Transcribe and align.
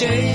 change. 0.00 0.29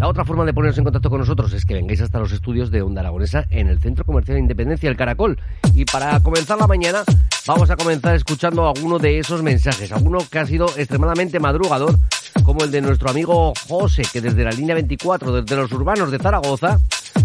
La 0.00 0.08
otra 0.08 0.24
forma 0.24 0.46
de 0.46 0.54
poneros 0.54 0.78
en 0.78 0.84
contacto 0.84 1.10
con 1.10 1.18
nosotros 1.18 1.52
es 1.52 1.66
que 1.66 1.74
vengáis 1.74 2.00
hasta 2.00 2.18
los 2.18 2.32
estudios 2.32 2.70
de 2.70 2.80
Onda 2.80 3.02
Aragonesa 3.02 3.44
en 3.50 3.68
el 3.68 3.80
Centro 3.80 4.06
Comercial 4.06 4.36
de 4.36 4.40
Independencia, 4.40 4.88
el 4.88 4.96
Caracol. 4.96 5.38
Y 5.74 5.84
para 5.84 6.18
comenzar 6.20 6.56
la 6.56 6.66
mañana, 6.66 7.02
vamos 7.46 7.68
a 7.68 7.76
comenzar 7.76 8.14
escuchando 8.14 8.66
alguno 8.66 8.98
de 8.98 9.18
esos 9.18 9.42
mensajes. 9.42 9.92
Alguno 9.92 10.20
que 10.30 10.38
ha 10.38 10.46
sido 10.46 10.68
extremadamente 10.78 11.38
madrugador, 11.38 11.96
como 12.44 12.64
el 12.64 12.70
de 12.70 12.80
nuestro 12.80 13.10
amigo 13.10 13.52
José, 13.68 14.00
que 14.10 14.22
desde 14.22 14.42
la 14.42 14.52
línea 14.52 14.74
24, 14.74 15.42
desde 15.42 15.54
los 15.54 15.70
urbanos 15.70 16.10
de 16.10 16.18
Zaragoza, 16.18 16.78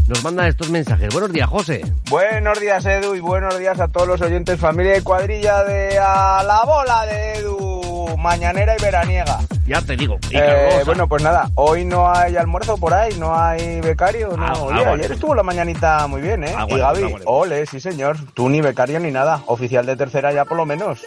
nos 0.10 0.22
manda 0.22 0.46
estos 0.46 0.70
mensajes. 0.70 1.14
Buenos 1.14 1.32
días, 1.32 1.48
José. 1.48 1.82
Buenos 2.10 2.60
días, 2.60 2.86
Edu, 2.86 3.16
y 3.16 3.22
buenos 3.22 3.58
días 3.58 3.80
a 3.80 3.88
todos 3.88 4.06
los 4.06 4.20
oyentes, 4.20 4.60
familia 4.60 4.98
y 4.98 5.02
cuadrilla 5.02 5.64
de 5.64 5.98
A 5.98 6.44
la 6.44 6.66
Bola 6.66 7.06
de 7.06 7.36
Edu, 7.36 8.18
mañanera 8.18 8.76
y 8.78 8.82
veraniega. 8.84 9.40
Ya 9.66 9.82
te 9.82 9.96
digo. 9.96 10.20
Eh, 10.32 10.84
bueno, 10.86 11.08
pues 11.08 11.24
nada, 11.24 11.50
hoy 11.56 11.86
no 11.86 12.12
hay 12.12 12.36
almuerzo 12.38 12.78
por 12.78 12.94
ahí, 12.94 13.16
no 13.18 13.36
hay 13.36 13.82
becario. 13.82 14.38
No. 14.38 14.46
Ah, 14.46 14.54
Oye, 14.62 14.86
ah, 14.86 14.92
ayer 14.94 15.12
estuvo 15.12 15.34
la 15.34 15.42
mañanita 15.42 16.06
muy 16.08 16.22
bien, 16.22 16.44
¿eh? 16.44 16.54
Ah, 16.56 16.68
y 16.70 16.78
Gaby, 16.78 17.02
bueno. 17.04 17.26
ole, 17.26 17.66
sí 17.66 17.80
señor, 17.80 18.18
tú 18.36 18.48
ni 18.48 18.62
becario 18.62 19.00
ni 19.00 19.12
nada, 19.12 19.42
oficial 19.48 19.86
de 19.86 19.96
tercera 19.96 20.32
ya 20.32 20.46
por 20.46 20.58
lo 20.58 20.66
menos. 20.66 21.02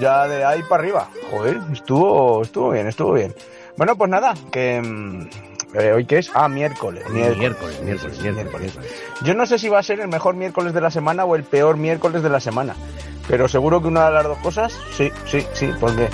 ya 0.00 0.26
de 0.26 0.44
ahí 0.44 0.62
para 0.68 0.82
arriba. 0.82 1.08
Joder, 1.30 1.60
estuvo, 1.72 2.42
estuvo 2.42 2.70
bien, 2.70 2.88
estuvo 2.88 3.12
bien. 3.12 3.32
Bueno, 3.76 3.96
pues 3.96 4.10
nada, 4.10 4.34
que 4.50 4.80
mm, 4.80 5.28
eh, 5.74 5.92
hoy 5.92 6.04
qué 6.04 6.18
es, 6.18 6.32
ah, 6.34 6.48
miércoles, 6.48 7.08
miércoles, 7.10 7.80
miércoles, 7.82 8.20
miércoles, 8.20 8.78
Yo 9.22 9.34
no 9.34 9.46
sé 9.46 9.58
si 9.58 9.68
va 9.68 9.78
a 9.78 9.82
ser 9.84 10.00
el 10.00 10.08
mejor 10.08 10.34
miércoles 10.34 10.74
de 10.74 10.80
la 10.80 10.90
semana 10.90 11.24
o 11.24 11.36
el 11.36 11.44
peor 11.44 11.76
miércoles 11.76 12.24
de 12.24 12.28
la 12.28 12.40
semana, 12.40 12.74
pero 13.28 13.46
seguro 13.46 13.80
que 13.80 13.88
una 13.88 14.06
de 14.06 14.12
las 14.12 14.24
dos 14.24 14.38
cosas, 14.38 14.76
sí, 14.96 15.12
sí, 15.26 15.46
sí, 15.52 15.70
porque 15.80 16.08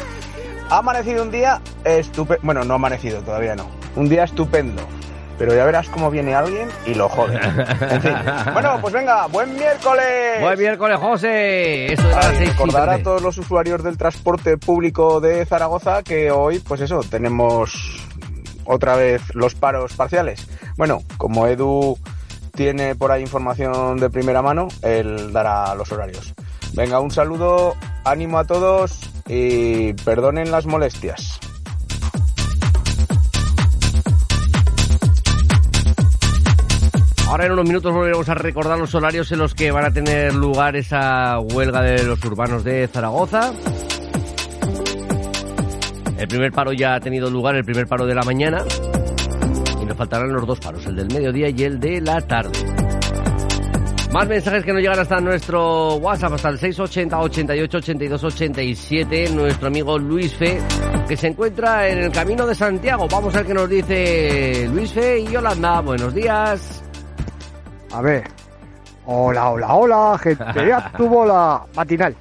ha 0.70 0.78
amanecido 0.78 1.22
un 1.22 1.31
día 1.31 1.61
estupendo, 1.84 2.43
bueno, 2.44 2.64
no 2.64 2.75
ha 2.75 2.76
amanecido 2.76 3.20
todavía 3.22 3.56
no, 3.56 3.69
un 3.96 4.08
día 4.08 4.25
estupendo, 4.25 4.82
pero 5.37 5.52
ya 5.55 5.64
verás 5.64 5.88
cómo 5.88 6.11
viene 6.11 6.34
alguien 6.34 6.69
y 6.87 6.94
lo 6.94 7.08
jode. 7.08 7.40
En 7.90 8.02
fin. 8.02 8.14
Bueno, 8.52 8.78
pues 8.81 8.94
venga, 8.94 9.26
buen 9.26 9.52
miércoles. 9.55 10.40
Buen 10.40 10.58
miércoles, 10.58 10.99
José. 10.99 11.93
Eso 11.93 12.08
a 12.17 12.31
recordar 12.32 12.88
a 12.88 13.02
todos 13.02 13.20
los 13.20 13.37
usuarios 13.38 13.82
del 13.82 13.99
transporte 13.99 14.58
público 14.58 15.20
de 15.20 15.44
Zaragoza 15.44 16.02
que 16.02 16.31
hoy, 16.31 16.61
pues 16.61 16.81
eso, 16.81 17.00
tenemos 17.00 18.06
otra 18.64 18.94
vez 18.94 19.22
los 19.34 19.56
paros 19.56 19.94
parciales. 19.94 20.46
Bueno, 20.76 21.02
como 21.17 21.46
Edu 21.49 21.99
tiene 22.55 22.94
por 22.94 23.11
ahí 23.11 23.22
información 23.22 23.96
de 23.96 24.08
primera 24.08 24.40
mano, 24.40 24.69
él 24.82 25.32
dará 25.32 25.75
los 25.75 25.90
horarios. 25.90 26.32
Venga, 26.75 27.00
un 27.00 27.11
saludo, 27.11 27.75
ánimo 28.05 28.38
a 28.38 28.44
todos 28.44 29.09
y 29.32 29.93
perdonen 29.93 30.50
las 30.50 30.67
molestias. 30.67 31.38
Ahora 37.29 37.47
en 37.47 37.53
unos 37.53 37.65
minutos 37.65 37.94
volveremos 37.94 38.29
a 38.29 38.35
recordar 38.35 38.77
los 38.77 38.93
horarios 38.93 39.31
en 39.31 39.38
los 39.38 39.55
que 39.55 39.71
van 39.71 39.85
a 39.85 39.93
tener 39.93 40.35
lugar 40.35 40.75
esa 40.75 41.38
huelga 41.38 41.81
de 41.81 42.03
los 42.03 42.25
urbanos 42.25 42.65
de 42.65 42.88
Zaragoza. 42.88 43.53
El 46.19 46.27
primer 46.27 46.50
paro 46.50 46.73
ya 46.73 46.97
ha 46.97 47.00
tenido 47.00 47.31
lugar, 47.31 47.55
el 47.55 47.65
primer 47.65 47.87
paro 47.87 48.06
de 48.06 48.17
la 48.17 48.25
mañana. 48.25 48.65
Y 49.81 49.85
nos 49.85 49.97
faltarán 49.97 50.32
los 50.32 50.44
dos 50.44 50.59
paros, 50.59 50.85
el 50.87 50.97
del 50.97 51.06
mediodía 51.06 51.50
y 51.50 51.62
el 51.62 51.79
de 51.79 52.00
la 52.00 52.21
tarde. 52.21 52.80
Más 54.12 54.26
mensajes 54.26 54.64
que 54.64 54.72
nos 54.72 54.82
llegan 54.82 54.98
hasta 54.98 55.20
nuestro 55.20 55.94
WhatsApp, 55.96 56.32
hasta 56.32 56.48
el 56.48 56.58
680 56.58 57.20
88 57.20 57.78
82 57.78 58.24
87. 58.24 59.30
Nuestro 59.30 59.68
amigo 59.68 59.96
Luis 59.98 60.34
Fe, 60.34 60.58
que 61.06 61.16
se 61.16 61.28
encuentra 61.28 61.88
en 61.88 61.98
el 61.98 62.10
camino 62.10 62.44
de 62.44 62.56
Santiago. 62.56 63.06
Vamos 63.08 63.32
a 63.34 63.38
ver 63.38 63.46
qué 63.46 63.54
nos 63.54 63.68
dice 63.68 64.68
Luis 64.72 64.92
Fe 64.92 65.20
y 65.20 65.26
Yolanda. 65.28 65.80
Buenos 65.80 66.12
días. 66.12 66.82
A 67.92 68.00
ver. 68.02 68.24
Hola, 69.06 69.50
hola, 69.50 69.74
hola, 69.74 70.18
gente 70.18 70.44
ya 70.54 70.92
tu 70.96 71.08
bola 71.08 71.62
matinal. 71.76 72.14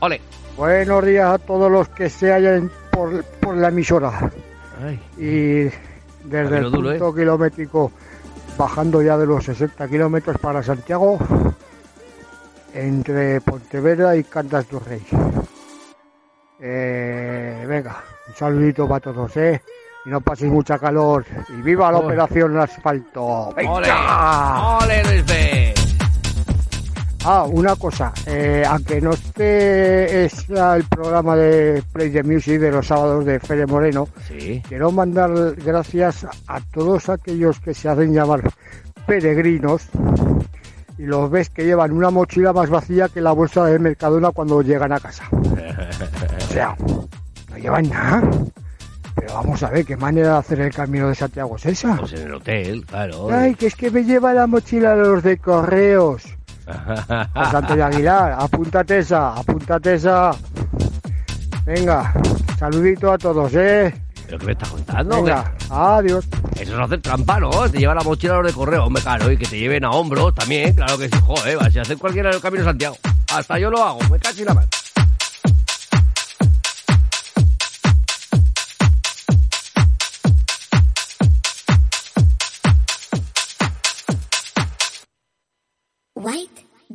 Ole. 0.00 0.20
Buenos 0.58 1.06
días 1.06 1.30
a 1.30 1.38
todos 1.38 1.70
los 1.70 1.88
que 1.88 2.10
se 2.10 2.32
hallan 2.32 2.70
por, 2.90 3.56
la 3.56 3.68
emisora. 3.68 4.30
Y 5.16 5.70
desde 6.24 6.58
el 6.58 6.70
punto 6.70 7.08
¿eh? 7.08 7.14
kilométrico, 7.14 7.92
bajando 8.56 9.02
ya 9.02 9.16
de 9.16 9.26
los 9.26 9.44
60 9.44 9.88
kilómetros 9.88 10.38
para 10.38 10.62
Santiago, 10.62 11.18
entre 12.72 13.40
Pontevedra 13.40 14.16
y 14.16 14.24
Cantas 14.24 14.68
do 14.68 14.80
Rey. 14.80 15.02
Eh, 16.60 17.64
venga, 17.68 18.02
un 18.28 18.34
saludito 18.34 18.88
para 18.88 19.00
todos, 19.00 19.36
¿eh? 19.36 19.62
Y 20.06 20.10
no 20.10 20.20
paséis 20.20 20.50
mucha 20.50 20.78
calor. 20.78 21.24
Y 21.48 21.62
viva 21.62 21.90
la 21.90 21.98
operación 21.98 22.58
asfalto. 22.58 23.52
¡Venga! 23.54 24.78
¡Ole, 24.78 25.02
¡Ole, 25.02 25.73
Ah, 27.26 27.44
una 27.44 27.74
cosa, 27.76 28.12
eh, 28.26 28.62
aunque 28.68 29.00
no 29.00 29.12
esté 29.12 30.26
es 30.26 30.46
el 30.50 30.84
programa 30.84 31.34
de 31.34 31.82
Play 31.90 32.10
the 32.10 32.22
Music 32.22 32.60
de 32.60 32.70
los 32.70 32.86
sábados 32.86 33.24
de 33.24 33.40
Fede 33.40 33.64
Moreno, 33.64 34.06
quiero 34.68 34.92
mandar 34.92 35.54
gracias 35.54 36.26
a 36.46 36.60
todos 36.60 37.08
aquellos 37.08 37.60
que 37.60 37.72
se 37.72 37.88
hacen 37.88 38.12
llamar 38.12 38.42
peregrinos 39.06 39.88
y 40.98 41.04
los 41.04 41.30
ves 41.30 41.48
que 41.48 41.64
llevan 41.64 41.92
una 41.92 42.10
mochila 42.10 42.52
más 42.52 42.68
vacía 42.68 43.08
que 43.08 43.22
la 43.22 43.32
bolsa 43.32 43.64
de 43.64 43.78
Mercadona 43.78 44.30
cuando 44.30 44.60
llegan 44.60 44.92
a 44.92 45.00
casa. 45.00 45.24
o 45.32 46.52
sea, 46.52 46.76
no 47.48 47.56
llevan 47.56 47.88
nada. 47.88 48.22
Pero 49.14 49.32
vamos 49.32 49.62
a 49.62 49.70
ver, 49.70 49.86
¿qué 49.86 49.96
manera 49.96 50.32
de 50.32 50.38
hacer 50.38 50.60
el 50.60 50.74
camino 50.74 51.08
de 51.08 51.14
Santiago 51.14 51.56
es 51.56 51.64
esa? 51.64 51.96
Pues 51.96 52.12
en 52.12 52.26
el 52.26 52.34
hotel, 52.34 52.84
claro. 52.84 53.28
Ay, 53.30 53.54
que 53.54 53.68
es 53.68 53.74
que 53.74 53.90
me 53.90 54.04
lleva 54.04 54.34
la 54.34 54.46
mochila 54.46 54.94
de 54.94 55.04
los 55.04 55.22
de 55.22 55.38
correos. 55.38 56.22
Santo 57.50 57.76
de 57.76 57.82
Aguilar, 57.82 58.36
apúntate 58.38 58.98
esa, 58.98 59.34
apúntate 59.34 59.94
esa. 59.94 60.30
Venga, 61.64 62.12
saludito 62.58 63.12
a 63.12 63.18
todos, 63.18 63.52
¿eh? 63.54 63.94
¿Pero 64.26 64.38
qué 64.38 64.46
me 64.46 64.52
estás 64.52 64.68
contando? 64.70 65.16
Venga, 65.22 65.52
adiós. 65.70 66.26
Eso 66.58 66.74
es 66.74 66.80
hacer 66.80 67.00
trampa, 67.02 67.40
¿no? 67.40 67.50
Te 67.68 67.78
lleva 67.78 67.94
la 67.94 68.02
mochila 68.02 68.34
a 68.34 68.36
los 68.38 68.46
de 68.46 68.52
correo, 68.52 68.84
hombre, 68.84 69.02
claro, 69.02 69.30
y 69.30 69.36
que 69.36 69.46
te 69.46 69.58
lleven 69.58 69.84
a 69.84 69.90
hombros 69.90 70.34
también, 70.34 70.74
claro 70.74 70.96
que 70.96 71.08
sí, 71.08 71.18
joder, 71.20 71.60
va, 71.60 71.70
si 71.70 71.78
hacer 71.78 71.98
cualquiera 71.98 72.30
el 72.30 72.40
camino 72.40 72.62
de 72.62 72.70
Santiago. 72.70 72.96
Hasta 73.32 73.58
yo 73.58 73.70
lo 73.70 73.82
hago, 73.82 73.98
me 74.10 74.18
casi 74.18 74.44
la 74.44 74.54
mano. 74.54 74.68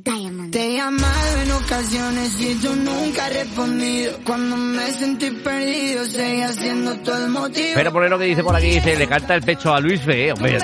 Diamond. 0.10 0.52
Te 0.52 0.66
he 0.66 0.78
llamado 0.78 1.42
en 1.44 1.52
ocasiones 1.52 2.42
y 2.42 2.56
tú 2.56 2.76
nunca 2.76 3.26
has 3.28 3.34
respondido. 3.34 4.18
Cuando 4.26 4.58
me 4.58 4.92
sentí 4.92 5.30
perdido, 5.32 6.06
seguí 6.06 6.42
haciendo 6.42 6.96
todo 6.98 7.26
el 7.26 7.32
motivo. 7.32 7.72
Pero 7.76 7.92
por 7.92 8.10
lo 8.10 8.18
que 8.18 8.26
dice 8.26 8.44
por 8.44 8.56
aquí, 8.56 8.72
dice, 8.72 8.96
le 8.96 9.08
canta 9.08 9.36
el 9.36 9.44
pecho 9.44 9.74
a 9.74 9.80
Luis 9.80 10.02
Fe. 10.02 10.32
Hombre, 10.32 10.58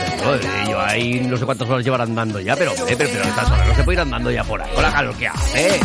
yo 0.67 0.81
ahí 0.81 1.21
no 1.29 1.37
sé 1.37 1.45
cuántas 1.45 1.69
horas 1.69 1.83
llevarán 1.83 2.09
andando 2.09 2.39
ya, 2.39 2.55
pero, 2.55 2.71
pero, 2.75 2.97
pero 2.97 3.23
estas 3.23 3.51
horas 3.51 3.67
no 3.67 3.75
se 3.75 3.83
puede 3.83 3.95
ir 3.95 4.01
andando 4.01 4.31
ya 4.31 4.43
por 4.43 4.61
ahí. 4.61 4.71
Con 4.73 4.83
la 4.83 4.91
calor 4.91 5.15
que 5.15 5.27
hace. 5.27 5.79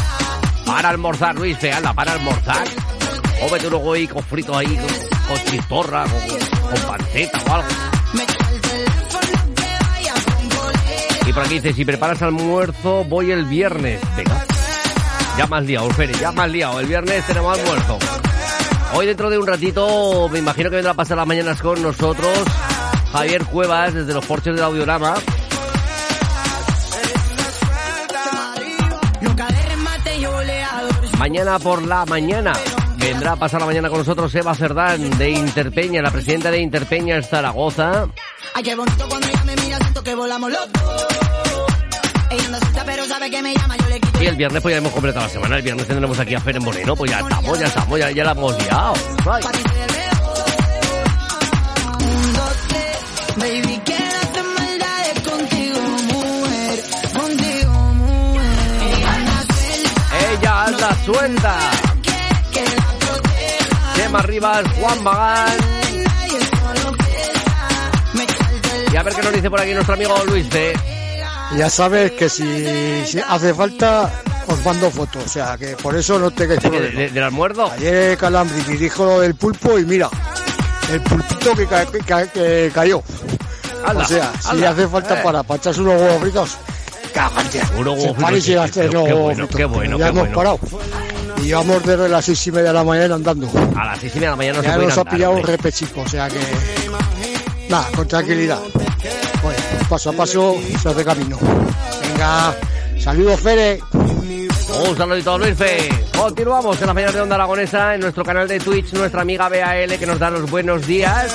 Para 0.64 0.88
almorzar, 0.88 1.34
Luis 1.34 1.58
Fe, 1.58 1.72
anda, 1.72 1.92
para 1.92 2.12
almorzar. 2.12 2.66
O 3.42 3.50
vete 3.50 3.68
luego 3.68 3.92
ahí 3.92 4.06
con 4.06 4.22
fritos 4.22 4.56
ahí, 4.56 4.78
con, 5.28 5.38
chistorra, 5.50 6.04
con, 6.04 6.70
con 6.70 6.88
panceta 6.88 7.40
o 7.46 7.54
algo. 7.54 8.00
Y 11.30 11.32
por 11.32 11.44
aquí 11.44 11.60
dice, 11.60 11.72
si 11.72 11.84
preparas 11.84 12.20
almuerzo, 12.22 13.04
voy 13.04 13.30
el 13.30 13.44
viernes. 13.44 14.00
Venga. 14.16 14.44
Ya 15.38 15.46
más 15.46 15.64
liado, 15.64 15.88
Fere, 15.90 16.12
ya 16.14 16.32
más 16.32 16.50
liado. 16.50 16.80
El 16.80 16.87
viernes 16.87 17.25
tenemos 17.25 17.56
almuerzo. 17.56 18.00
Hoy 18.94 19.06
dentro 19.06 19.30
de 19.30 19.38
un 19.38 19.46
ratito, 19.46 20.28
me 20.28 20.40
imagino 20.40 20.70
que 20.70 20.75
vendrá 20.75 20.90
a 20.90 20.96
pasar 20.96 21.18
las 21.18 21.28
mañanas 21.28 21.62
con 21.62 21.80
nosotros 21.80 22.37
Javier 23.12 23.44
Cuevas 23.44 23.94
desde 23.94 24.12
los 24.12 24.26
porches 24.26 24.56
del 24.56 24.64
Audiorama. 24.64 25.14
Mañana 31.16 31.60
por 31.60 31.87
la 31.87 32.04
mañana 32.06 32.52
vendrá 33.00 33.33
a 33.33 33.37
pasar 33.37 33.61
la 33.61 33.66
mañana 33.66 33.88
con 33.88 33.99
nosotros 33.99 34.35
Eva 34.35 34.54
Cerdán 34.54 35.19
de 35.19 35.30
Interpeña, 35.30 36.02
la 36.02 36.11
presidenta 36.11 36.50
de 36.50 36.61
Interpeña 36.61 37.16
en 37.16 37.25
Zaragoza. 37.25 38.07
Ay, 38.54 38.62
qué 38.62 38.75
bonito 38.75 39.09
cuando 39.09 39.26
ella 39.26 39.45
me 39.45 39.57
mira, 39.57 39.78
siento 39.78 40.02
que 40.02 40.14
volamos 40.14 40.50
los. 40.50 40.69
Ella 42.30 42.47
anda 42.47 42.59
suelta, 42.61 42.85
pero 42.85 43.04
sabe 43.07 43.30
que 43.30 43.42
me 43.42 43.54
llama, 43.54 43.76
yo 43.76 43.88
le 43.88 44.00
quito. 44.00 44.23
Y 44.23 44.26
el 44.26 44.37
viernes 44.37 44.62
pues 44.62 44.73
ya 44.73 44.78
hemos 44.78 44.92
completado 44.92 45.26
la 45.26 45.33
semana, 45.33 45.57
el 45.57 45.62
viernes 45.62 45.87
tendremos 45.87 46.19
aquí 46.19 46.35
a 46.35 46.40
Fer 46.40 46.57
en 46.57 46.64
Moreno, 46.64 46.95
pues 46.95 47.11
ya 47.11 47.21
estamos, 47.21 47.59
ya 47.59 47.66
estamos, 47.66 47.99
ya, 47.99 48.11
ya 48.11 48.25
la 48.25 48.33
hemos 48.33 48.62
liado. 48.62 48.95
Right. 49.25 49.47
Baby. 53.37 53.80
Ella 60.33 60.64
anda 60.64 60.95
suelta. 61.04 61.89
Tema 64.11 64.23
Rivas, 64.23 64.64
Juan 64.81 65.05
Magán. 65.05 65.57
Y 68.93 68.97
a 68.97 69.02
ver 69.05 69.14
qué 69.14 69.23
nos 69.23 69.33
dice 69.33 69.49
por 69.49 69.61
aquí 69.61 69.73
nuestro 69.73 69.95
amigo 69.95 70.25
Luis 70.26 70.49
C. 70.50 70.73
Ya 71.57 71.71
sabes 71.71 72.11
que 72.11 72.29
si, 72.29 73.21
hace 73.29 73.55
falta 73.55 74.11
os 74.49 74.64
mando 74.64 74.90
fotos, 74.90 75.26
o 75.26 75.29
sea 75.29 75.57
que 75.57 75.76
por 75.76 75.95
eso 75.95 76.19
no 76.19 76.33
tengáis 76.33 76.59
problema. 76.59 77.00
¿De, 77.00 77.11
¿Del 77.11 77.23
almuerzo? 77.23 77.71
Ayer 77.71 78.19
Calambri 78.19 78.61
me 78.67 78.76
dijo 78.79 79.05
lo 79.05 79.21
del 79.21 79.37
pulpo 79.37 79.79
y 79.79 79.85
mira, 79.85 80.11
el 80.90 81.00
pulpito 81.02 81.55
que, 81.55 81.69
que, 82.35 82.73
cayó. 82.75 82.99
o 82.99 84.05
sea, 84.07 84.33
si 84.40 84.64
hace 84.64 84.88
falta 84.88 85.23
para, 85.23 85.45
para 85.45 85.59
echarse 85.59 85.81
unos 85.83 86.00
huevos 86.00 86.21
fritos, 86.21 86.57
cágate. 87.14 87.61
Unos 87.79 87.97
huevos 87.97 88.17
fritos. 88.17 88.71
Qué, 88.73 88.88
bueno, 88.88 89.47
qué 89.47 89.64
bueno, 89.67 89.99
Ya 89.99 90.09
hemos 90.09 90.23
bueno. 90.23 90.35
parado. 90.37 90.59
Y 91.40 91.47
llevamos 91.47 91.82
desde 91.85 92.09
las 92.09 92.25
seis 92.25 92.47
y 92.47 92.52
media 92.52 92.68
de 92.68 92.75
la 92.75 92.85
mañana 92.85 93.14
andando. 93.14 93.49
A 93.76 93.85
las 93.87 94.00
seis 94.00 94.12
y 94.14 94.20
media 94.20 94.30
de 94.30 94.32
la 94.32 94.37
mañana 94.37 94.59
no 94.59 94.62
ya 94.64 94.75
se 94.75 94.78
nos 94.78 94.99
ha 94.99 95.04
pillado 95.04 95.32
un 95.32 95.42
repechico, 95.42 96.00
o 96.02 96.09
sea 96.09 96.28
que... 96.28 96.38
Nada, 97.68 97.88
con 97.94 98.09
tranquilidad. 98.09 98.59
paso 99.88 100.11
a 100.11 100.12
paso 100.12 100.56
se 100.80 100.88
hace 100.88 101.04
camino. 101.04 101.38
Venga, 102.02 102.54
saludos 102.99 103.40
Fere. 103.40 103.80
Un 104.88 104.97
saludito 104.97 105.35
a 105.35 105.38
Luis 105.38 105.56
Fe. 105.56 105.88
Continuamos 106.16 106.80
en 106.80 106.87
la 106.87 106.94
mañana 106.94 107.12
de 107.12 107.20
Onda 107.20 107.35
Aragonesa 107.37 107.94
en 107.94 108.00
nuestro 108.00 108.25
canal 108.25 108.47
de 108.47 108.61
Twitch, 108.61 108.92
nuestra 108.92 109.23
amiga 109.23 109.49
BAL 109.49 109.99
que 109.99 110.06
nos 110.06 110.18
da 110.18 110.30
los 110.30 110.50
buenos 110.50 110.87
días. 110.87 111.35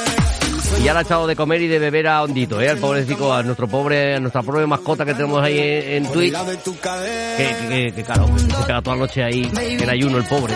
Y 0.80 0.84
ya 0.84 0.94
le 0.94 1.00
ha 1.00 1.02
echado 1.02 1.28
de 1.28 1.36
comer 1.36 1.62
y 1.62 1.68
de 1.68 1.80
beber 1.80 2.08
a 2.08 2.24
Hondito, 2.24 2.62
¿eh? 2.62 2.70
Al 2.70 2.78
pobrecito, 2.78 3.34
a 3.34 3.44
nuestro 3.44 3.68
pobre, 3.68 4.16
a 4.16 4.20
nuestra 4.20 4.42
pobre 4.42 4.66
mascota 4.66 5.06
que 5.06 5.14
tenemos 5.14 5.42
ahí 5.44 5.60
en, 5.60 6.12
Twitch. 6.12 6.34
Que, 6.34 7.56
que, 7.70 7.92
que, 7.94 8.04
claro, 8.04 8.28
se 8.38 8.66
queda 8.66 8.82
toda 8.82 8.96
la 8.96 9.02
noche 9.02 9.24
ahí 9.24 9.50
en 9.56 9.90
ayuno 9.90 10.18
el 10.18 10.26
pobre. 10.26 10.56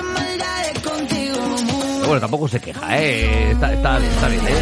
Bueno, 2.06 2.20
tampoco 2.22 2.48
se 2.48 2.60
queja, 2.60 3.00
¿eh? 3.00 3.52
Está, 3.52 3.74
está, 3.74 3.98
está 4.00 4.28
bien, 4.28 4.48
¿eh? 4.48 4.54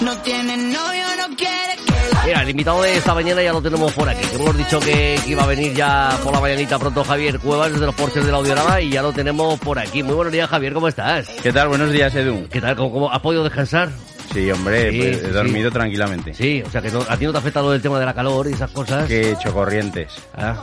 No 0.00 0.16
tiene 0.18 0.56
novio, 0.56 1.04
no 1.18 1.36
quiere 1.36 1.83
Mira, 2.24 2.40
el 2.40 2.48
invitado 2.48 2.80
de 2.80 2.96
esta 2.96 3.12
mañana 3.12 3.42
ya 3.42 3.52
lo 3.52 3.60
tenemos 3.60 3.92
por 3.92 4.08
aquí. 4.08 4.24
hemos 4.34 4.56
dicho 4.56 4.80
que, 4.80 5.20
iba 5.26 5.42
a 5.42 5.46
venir 5.46 5.74
ya 5.74 6.18
por 6.24 6.32
la 6.32 6.40
mañanita 6.40 6.78
pronto 6.78 7.04
Javier 7.04 7.38
Cuevas 7.38 7.72
desde 7.72 7.84
los 7.84 7.94
porches 7.94 8.24
del 8.24 8.34
Audiorama 8.34 8.80
y 8.80 8.90
ya 8.90 9.02
lo 9.02 9.12
tenemos 9.12 9.60
por 9.60 9.78
aquí. 9.78 10.02
Muy 10.02 10.14
buenos 10.14 10.32
días, 10.32 10.48
Javier, 10.48 10.72
¿cómo 10.72 10.88
estás? 10.88 11.28
¿Qué 11.42 11.52
tal? 11.52 11.68
Buenos 11.68 11.92
días, 11.92 12.14
Edu. 12.14 12.48
¿Qué 12.48 12.62
tal? 12.62 12.76
¿Cómo, 12.76 13.12
has 13.12 13.20
podido 13.20 13.44
descansar? 13.44 13.90
Sí, 14.34 14.50
hombre, 14.50 14.92
pues, 14.92 15.22
he 15.22 15.30
dormido 15.30 15.70
tranquilamente. 15.70 16.34
Sí, 16.34 16.60
o 16.66 16.68
sea 16.68 16.82
que 16.82 16.88
a 16.88 17.16
ti 17.16 17.24
no 17.24 17.30
te 17.30 17.38
afecta 17.38 17.62
lo 17.62 17.70
del 17.70 17.80
tema 17.80 18.00
de 18.00 18.06
la 18.06 18.12
calor 18.12 18.48
y 18.48 18.54
esas 18.54 18.68
cosas. 18.72 19.06
Que 19.06 19.28
he 19.28 19.30
hecho 19.30 19.54
corrientes. 19.54 20.12
Ah. 20.36 20.60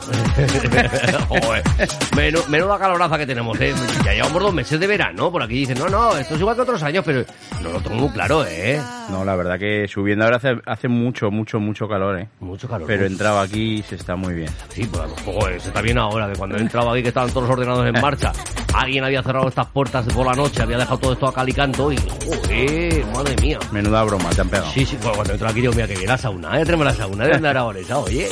menuda 2.48 2.78
caloraza 2.78 3.16
que 3.16 3.24
tenemos, 3.24 3.58
¿eh? 3.62 3.72
Ya 4.04 4.12
llevamos 4.12 4.42
dos 4.42 4.52
meses 4.52 4.78
de 4.78 4.86
verano. 4.86 5.32
Por 5.32 5.42
aquí 5.42 5.60
dicen, 5.60 5.78
no, 5.78 5.88
no, 5.88 6.14
esto 6.14 6.34
es 6.34 6.40
igual 6.40 6.54
que 6.54 6.60
otros 6.60 6.82
años, 6.82 7.02
pero 7.02 7.24
no 7.62 7.72
lo 7.72 7.80
tengo 7.80 7.96
muy 7.96 8.10
claro, 8.10 8.44
¿eh? 8.46 8.78
No, 9.08 9.24
la 9.24 9.36
verdad 9.36 9.58
que 9.58 9.88
subiendo 9.88 10.26
ahora 10.26 10.36
hace, 10.36 10.54
hace 10.66 10.88
mucho, 10.88 11.30
mucho, 11.30 11.58
mucho 11.58 11.88
calor, 11.88 12.18
¿eh? 12.18 12.28
Mucho 12.40 12.68
calor. 12.68 12.86
Pero 12.86 13.06
entraba 13.06 13.40
aquí 13.40 13.76
y 13.76 13.82
se 13.82 13.94
está 13.94 14.16
muy 14.16 14.34
bien. 14.34 14.50
Sí, 14.68 14.84
pues 14.84 15.10
joder, 15.24 15.58
se 15.58 15.68
está 15.68 15.80
bien 15.80 15.96
ahora, 15.96 16.30
que 16.30 16.36
cuando 16.38 16.58
he 16.58 16.60
entrado 16.60 16.90
aquí 16.90 17.00
que 17.02 17.08
estaban 17.08 17.30
todos 17.30 17.48
los 17.48 17.56
ordenadores 17.56 17.94
en 17.94 18.02
marcha, 18.02 18.32
alguien 18.74 19.04
había 19.04 19.22
cerrado 19.22 19.48
estas 19.48 19.66
puertas 19.68 20.06
por 20.06 20.26
la 20.26 20.32
noche, 20.32 20.62
había 20.62 20.78
dejado 20.78 20.98
todo 20.98 21.12
esto 21.12 21.26
a 21.26 21.34
calicanto 21.34 21.92
y, 21.92 21.96
joder, 21.96 23.06
madre 23.06 23.36
mía. 23.40 23.58
Menuda 23.70 24.04
broma, 24.04 24.30
Sí, 24.72 24.86
sí, 24.86 24.96
cuando 25.02 25.32
entro 25.32 25.48
aquí 25.48 25.60
digo, 25.60 25.72
mira 25.72 25.86
que 25.86 25.94
viene 25.94 26.08
la 26.08 26.18
sauna, 26.18 26.60
¿eh? 26.60 26.64
Tenemos 26.64 26.86
la 26.86 26.94
sauna 26.94 27.26
de 27.26 27.34
andar 27.34 27.56
ahora, 27.56 27.78
oye. 27.98 28.28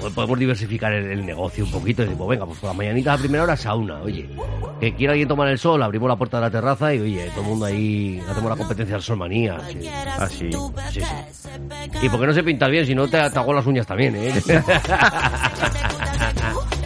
Pues 0.00 0.12
podemos 0.12 0.38
diversificar 0.38 0.92
el, 0.92 1.24
negocio 1.26 1.64
un 1.64 1.70
poquito 1.70 2.02
y 2.02 2.06
digo, 2.06 2.26
venga, 2.26 2.46
pues 2.46 2.58
por 2.58 2.70
la 2.70 2.74
mañanita 2.74 3.14
a 3.14 3.18
primera 3.18 3.44
hora 3.44 3.56
sauna, 3.56 4.00
oye. 4.02 4.28
Que 4.80 4.94
quiera 4.94 5.12
alguien 5.12 5.28
tomar 5.28 5.48
el 5.48 5.58
sol, 5.58 5.82
abrimos 5.82 6.08
la 6.08 6.16
puerta 6.16 6.36
de 6.38 6.42
la 6.42 6.50
terraza 6.50 6.94
y 6.94 7.00
oye, 7.00 7.28
todo 7.30 7.42
el 7.42 7.46
mundo 7.48 7.64
ahí 7.66 8.22
hacemos 8.28 8.50
la 8.50 8.56
competencia 8.56 8.96
al 8.96 9.02
sol 9.02 9.16
manía. 9.16 9.56
Así. 9.56 9.88
Ah, 10.06 10.28
sí, 10.28 10.50
sí. 10.92 11.00
Y 12.02 12.08
porque 12.08 12.26
no 12.26 12.32
se 12.32 12.42
pinta 12.44 12.68
bien, 12.68 12.86
si 12.86 12.94
no 12.94 13.08
te, 13.08 13.18
te 13.30 13.38
hago 13.38 13.52
las 13.52 13.66
uñas 13.66 13.86
también, 13.86 14.14
¿eh? 14.16 14.32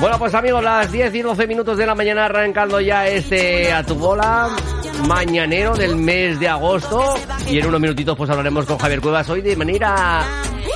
Bueno, 0.00 0.18
pues 0.18 0.34
amigos, 0.34 0.62
las 0.62 0.92
10 0.92 1.14
y 1.14 1.22
12 1.22 1.46
minutos 1.46 1.78
de 1.78 1.86
la 1.86 1.94
mañana 1.94 2.26
arrancando 2.26 2.80
ya 2.80 3.08
este 3.08 3.72
a 3.72 3.82
tu 3.82 3.94
bola 3.94 4.50
mañanero 5.06 5.74
del 5.74 5.96
mes 5.96 6.38
de 6.38 6.48
agosto. 6.48 7.14
Y 7.48 7.58
en 7.58 7.66
unos 7.66 7.80
minutitos 7.80 8.16
pues 8.16 8.28
hablaremos 8.28 8.66
con 8.66 8.78
Javier 8.78 9.00
Cuevas 9.00 9.28
hoy 9.30 9.40
de 9.40 9.56
manera... 9.56 10.22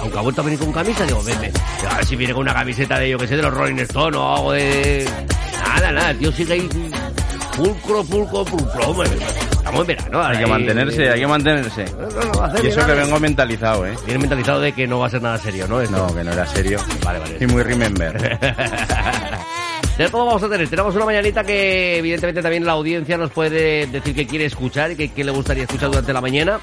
Aunque 0.01 0.19
ha 0.19 0.23
vuelto 0.23 0.41
a 0.41 0.45
venir 0.45 0.59
con 0.59 0.73
camisa, 0.73 1.05
digo, 1.05 1.23
vete. 1.23 1.53
A 1.91 1.97
ver 1.97 2.07
si 2.07 2.17
viene 2.17 2.33
con 2.33 2.43
una 2.43 2.55
camiseta 2.55 2.99
de, 2.99 3.11
yo 3.11 3.19
que 3.19 3.27
sé, 3.27 3.37
de 3.37 3.43
los 3.43 3.53
Rolling 3.53 3.79
Stones 3.81 4.17
o 4.17 4.35
algo 4.35 4.53
de... 4.53 5.07
Nada, 5.67 5.93
nada, 5.93 6.15
tío 6.15 6.33
sigue 6.33 6.55
ahí 6.55 6.69
pulcro, 7.57 8.05
pulcro, 8.05 8.45
pulcro. 8.45 9.50
Estamos 9.71 9.89
en 9.89 9.97
verano. 9.97 10.23
Hay 10.25 10.39
que 10.39 10.47
mantenerse, 10.47 11.11
hay 11.11 11.21
que 11.21 11.27
mantenerse. 11.27 11.85
y 12.63 12.67
eso 12.67 12.87
que 12.87 12.93
vengo 12.93 13.21
mentalizado, 13.21 13.87
¿eh? 13.87 13.95
Viene 14.05 14.19
mentalizado 14.19 14.61
de 14.61 14.73
que 14.73 14.87
no 14.89 14.99
va 14.99 15.07
a 15.07 15.11
ser 15.11 15.23
nada 15.23 15.39
serio, 15.39 15.69
¿no? 15.69 15.81
No, 15.83 16.13
que 16.13 16.25
no 16.25 16.33
era 16.33 16.45
serio. 16.45 16.81
Vale, 17.05 17.21
vale. 17.21 17.37
Y 17.41 17.47
muy 17.47 17.63
remember. 17.63 18.19
De 19.97 20.09
todo 20.09 20.25
vamos 20.25 20.43
a 20.43 20.49
tener. 20.49 20.67
Tenemos 20.69 20.95
una 20.97 21.05
mañanita 21.05 21.45
que 21.45 21.99
evidentemente 21.99 22.41
también 22.41 22.65
la 22.65 22.73
audiencia 22.73 23.19
nos 23.19 23.31
puede 23.31 23.87
decir 23.87 24.15
que 24.15 24.27
quiere 24.27 24.47
escuchar 24.47 24.93
y 24.93 25.09
que, 25.09 25.23
le 25.23 25.31
gustaría 25.31 25.65
escuchar 25.65 25.91
durante 25.91 26.13
la 26.13 26.23
mañana. 26.23 26.59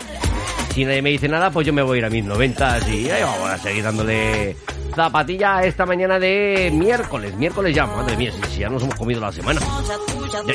Si 0.73 0.83
nadie 0.83 1.03
me 1.03 1.11
dice 1.11 1.27
nada, 1.27 1.51
pues 1.51 1.65
yo 1.67 1.71
me 1.71 1.83
voy 1.83 1.97
a 1.97 1.99
ir 1.99 2.05
a 2.05 2.09
mis 2.09 2.25
noventas 2.25 2.87
y 2.89 3.09
ahí 3.09 3.21
vamos 3.21 3.49
a 3.51 3.57
seguir 3.59 3.83
dándole 3.83 4.55
zapatilla 4.95 5.63
esta 5.63 5.85
mañana 5.85 6.19
de 6.19 6.71
miércoles. 6.73 7.35
Miércoles 7.35 7.75
ya, 7.75 7.85
madre 7.85 8.17
mía, 8.17 8.31
si, 8.49 8.59
ya 8.59 8.69
nos 8.69 8.81
hemos 8.81 8.95
comido 8.95 9.21
la 9.21 9.31
semana. 9.31 9.61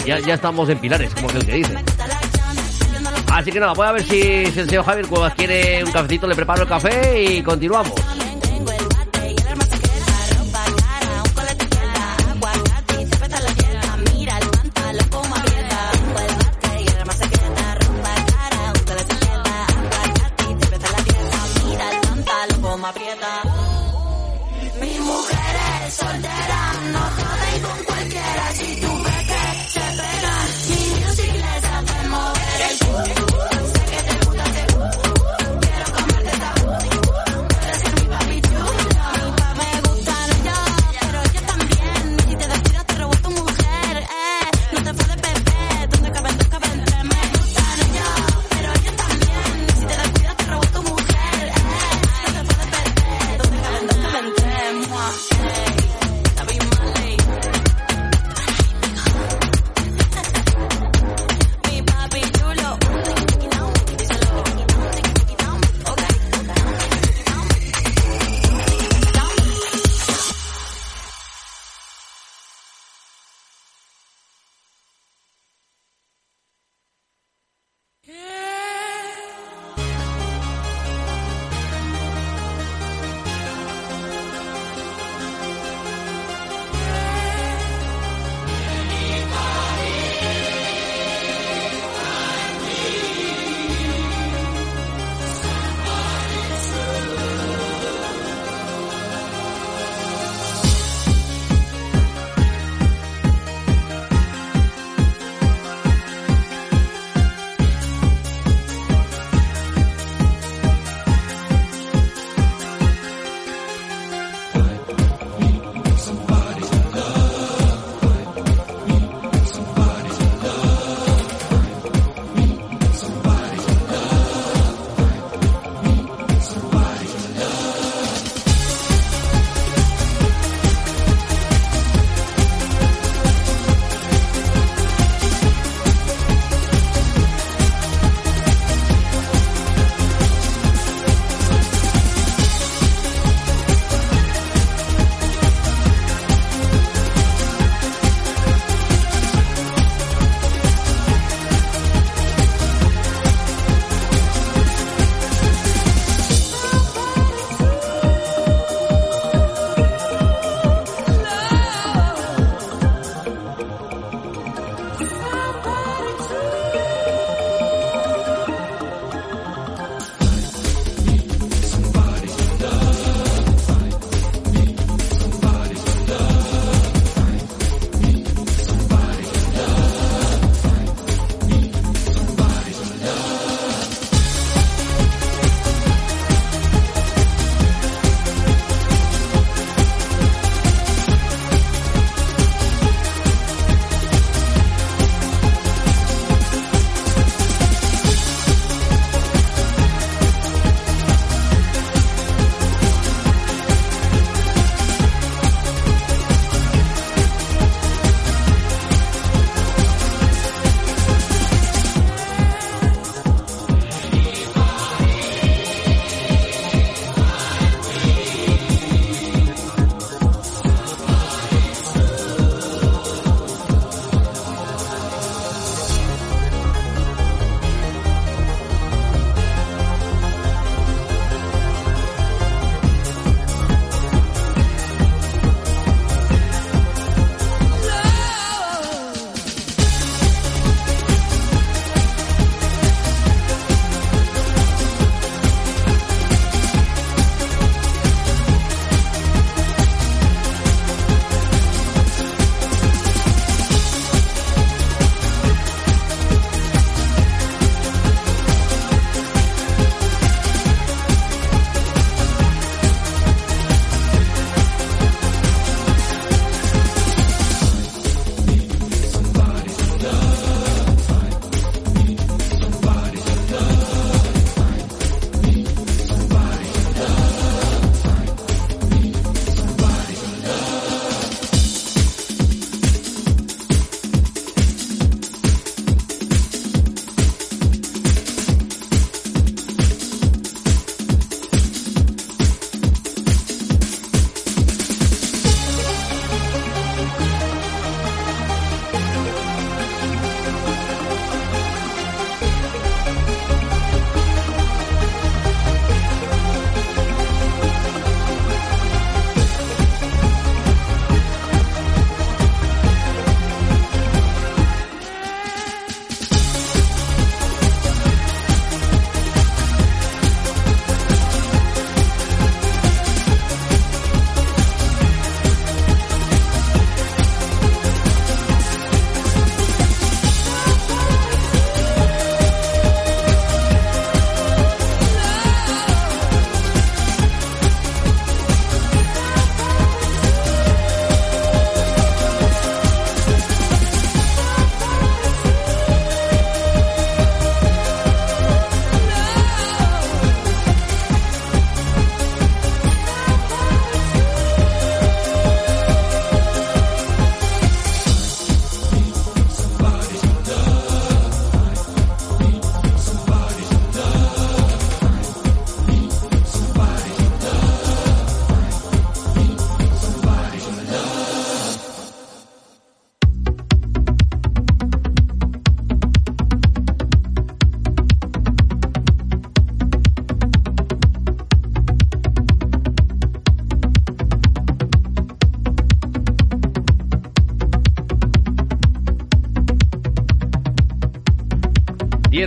Ya, 0.05 0.19
ya, 0.19 0.35
estamos 0.35 0.69
en 0.69 0.79
pilares, 0.79 1.15
como 1.15 1.31
es 1.31 1.37
el 1.37 1.47
que 1.47 1.53
dice. 1.55 1.75
Así 3.33 3.51
que 3.51 3.59
nada, 3.59 3.73
voy 3.73 3.87
a 3.87 3.93
ver 3.93 4.03
si, 4.03 4.21
el 4.21 4.69
señor 4.69 4.85
Javier 4.85 5.07
Cuevas 5.07 5.35
quiere 5.35 5.83
un 5.83 5.91
cafecito, 5.91 6.27
le 6.27 6.35
preparo 6.35 6.63
el 6.63 6.69
café 6.69 7.23
y 7.23 7.43
continuamos. 7.43 7.95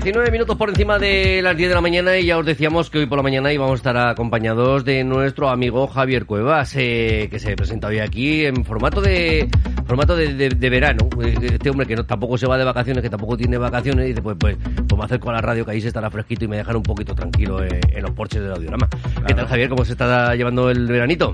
19 0.06 0.30
minutos 0.30 0.56
por 0.56 0.70
encima 0.70 1.00
de 1.00 1.42
las 1.42 1.58
10 1.58 1.70
de 1.70 1.74
la 1.74 1.82
mañana 1.82 2.16
y 2.16 2.28
ya 2.28 2.38
os 2.38 2.46
decíamos 2.46 2.92
que 2.92 3.00
hoy 3.00 3.08
por 3.08 3.18
la 3.18 3.24
mañana 3.24 3.52
íbamos 3.52 3.72
a 3.72 3.76
estar 3.78 3.98
acompañados 3.98 4.86
de 4.86 5.04
nuestro 5.04 5.50
amigo 5.50 5.88
Javier 5.88 6.28
Cuevas, 6.28 6.76
eh, 6.76 7.28
que 7.32 7.40
se 7.40 7.56
presenta 7.56 7.88
hoy 7.88 7.98
aquí 7.98 8.46
en 8.46 8.64
formato 8.66 9.02
de 9.02 9.50
formato 9.88 10.16
de, 10.16 10.70
verano. 10.70 11.10
Este 11.42 11.72
hombre 11.72 11.88
que 11.88 11.96
no, 11.96 12.06
tampoco 12.06 12.38
se 12.38 12.46
va 12.46 12.56
de 12.56 12.64
vacaciones, 12.64 13.02
que 13.02 13.10
tampoco 13.10 13.36
tiene 13.36 13.58
vacaciones, 13.58 14.06
y 14.06 14.10
dice, 14.10 14.22
pues, 14.22 14.38
pues, 14.40 14.58
pues 14.88 14.96
me 14.96 15.06
acerco 15.06 15.32
a 15.32 15.34
la 15.34 15.42
radio 15.42 15.66
que 15.66 15.72
ahí 15.72 15.82
se 15.82 15.88
estará 15.88 16.12
fresquito 16.12 16.46
y 16.46 16.50
me 16.50 16.58
dejará 16.58 16.78
un 16.78 16.84
poquito 16.84 17.16
tranquilo 17.16 17.64
eh, 17.64 17.80
en 17.90 18.04
los 18.04 18.12
porches 18.12 18.44
del 18.44 18.52
audiorama. 18.52 18.88
¿Qué 19.26 19.34
tal, 19.34 19.48
Javier? 19.48 19.70
¿Cómo 19.70 19.86
se 19.86 19.94
está 19.94 20.36
llevando 20.36 20.70
el 20.70 20.86
veranito? 20.86 21.34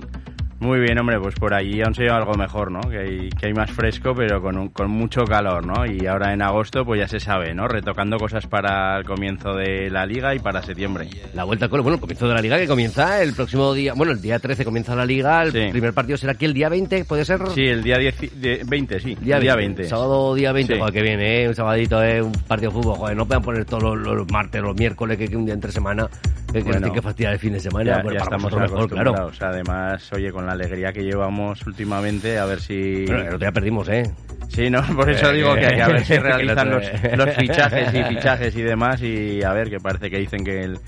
Muy 0.62 0.80
bien, 0.80 0.96
hombre, 1.00 1.20
pues 1.20 1.34
por 1.34 1.56
allí 1.56 1.82
aún 1.82 1.96
se 1.96 2.04
lleva 2.04 2.18
algo 2.18 2.36
mejor, 2.36 2.70
¿no? 2.70 2.82
Que 2.82 3.00
hay, 3.00 3.30
que 3.30 3.48
hay 3.48 3.54
más 3.54 3.72
fresco, 3.72 4.14
pero 4.16 4.44
con, 4.44 4.70
con 4.70 4.92
mucho 4.92 5.24
calor, 5.26 5.66
¿no? 5.66 5.88
Y 5.88 6.06
ahora 6.06 6.34
en 6.34 6.44
agosto, 6.44 6.86
pues 6.86 7.00
ya 7.00 7.08
se 7.08 7.20
sabe, 7.20 7.56
¿no? 7.56 7.68
Retocando 7.68 8.18
cosas 8.18 8.46
para 8.46 8.96
el 9.00 9.04
comienzo 9.04 9.56
de 9.56 9.90
la 9.90 10.06
liga 10.06 10.36
y 10.36 10.40
para 10.40 10.62
septiembre. 10.62 11.10
La 11.34 11.46
vuelta 11.46 11.66
al 11.66 11.72
colo, 11.72 11.82
bueno, 11.82 11.96
el 11.96 12.02
comienzo 12.02 12.28
de 12.28 12.36
la 12.36 12.42
liga 12.42 12.60
que 12.60 12.68
comienza 12.68 13.24
el 13.24 13.34
próximo 13.34 13.74
día, 13.74 13.96
bueno, 13.96 14.12
el 14.12 14.22
día 14.22 14.38
13 14.38 14.64
comienza 14.64 14.96
la 14.96 15.04
liga, 15.04 15.42
el 15.42 15.72
primer 15.72 15.94
partido 15.94 16.16
será 16.16 16.34
aquí 16.34 16.46
el 16.46 16.54
día 16.54 16.70
20, 16.70 17.06
¿puede 17.06 17.26
ser? 17.26 17.42
Sí, 17.56 17.66
el 17.66 17.82
día 17.82 17.98
10, 17.98 18.68
20, 18.70 19.00
sí. 19.00 19.18
Día, 19.20 19.40
día 19.40 19.56
20. 19.56 19.86
Sábado 19.86 20.36
día 20.36 20.52
20, 20.52 20.78
joder, 20.78 20.94
que 20.94 21.02
viene, 21.02 21.42
¿eh? 21.42 21.48
Un 21.48 21.56
sabadito, 21.56 22.04
¿eh? 22.04 22.22
Un 22.22 22.34
partido 22.34 22.70
de 22.72 22.78
fútbol, 22.78 22.98
joder, 22.98 23.18
no 23.18 23.26
puedan 23.26 23.42
poner 23.42 23.66
todos 23.66 23.98
los, 23.98 24.32
martes, 24.32 24.62
los 24.62 24.76
miércoles, 24.76 25.18
que, 25.18 25.28
que 25.28 25.36
un 25.36 25.46
día 25.46 25.56
entre 25.56 25.72
semana, 25.72 26.08
que, 26.52 26.62
bueno, 26.64 26.88
que 26.88 26.94
que 26.94 27.02
fastidiar 27.02 27.34
el 27.34 27.40
fin 27.40 27.54
de 27.54 27.60
semana. 27.60 28.02
Ya, 28.04 28.14
ya 28.14 28.20
estamos 28.20 28.56
mejor, 28.56 28.90
claro. 28.90 29.32
Además, 29.40 30.12
oye, 30.14 30.32
con 30.32 30.46
la 30.46 30.54
alegría 30.54 30.92
que 30.92 31.04
llevamos 31.04 31.66
últimamente, 31.66 32.38
a 32.38 32.46
ver 32.46 32.60
si... 32.60 33.06
Bueno, 33.06 33.22
el 33.22 33.28
otro 33.28 33.40
día 33.40 33.52
perdimos, 33.52 33.90
¿eh? 33.90 34.04
Sí, 34.50 34.70
no, 34.70 34.82
por 34.96 35.10
eso 35.10 35.32
digo 35.32 35.54
que, 35.56 35.82
a 35.82 35.88
ver 35.88 36.06
si 36.06 36.18
realizan 36.18 36.70
los, 36.70 36.84
los 37.16 37.36
fichajes 37.36 37.94
y 37.94 38.04
fichajes 38.16 38.56
y 38.56 38.62
demás 38.62 39.02
y 39.02 39.44
a 39.44 39.54
ver, 39.54 39.70
que 39.70 39.80
parece 39.80 40.10
que 40.10 40.18
dicen 40.18 40.44
que 40.44 40.62
el 40.62 40.80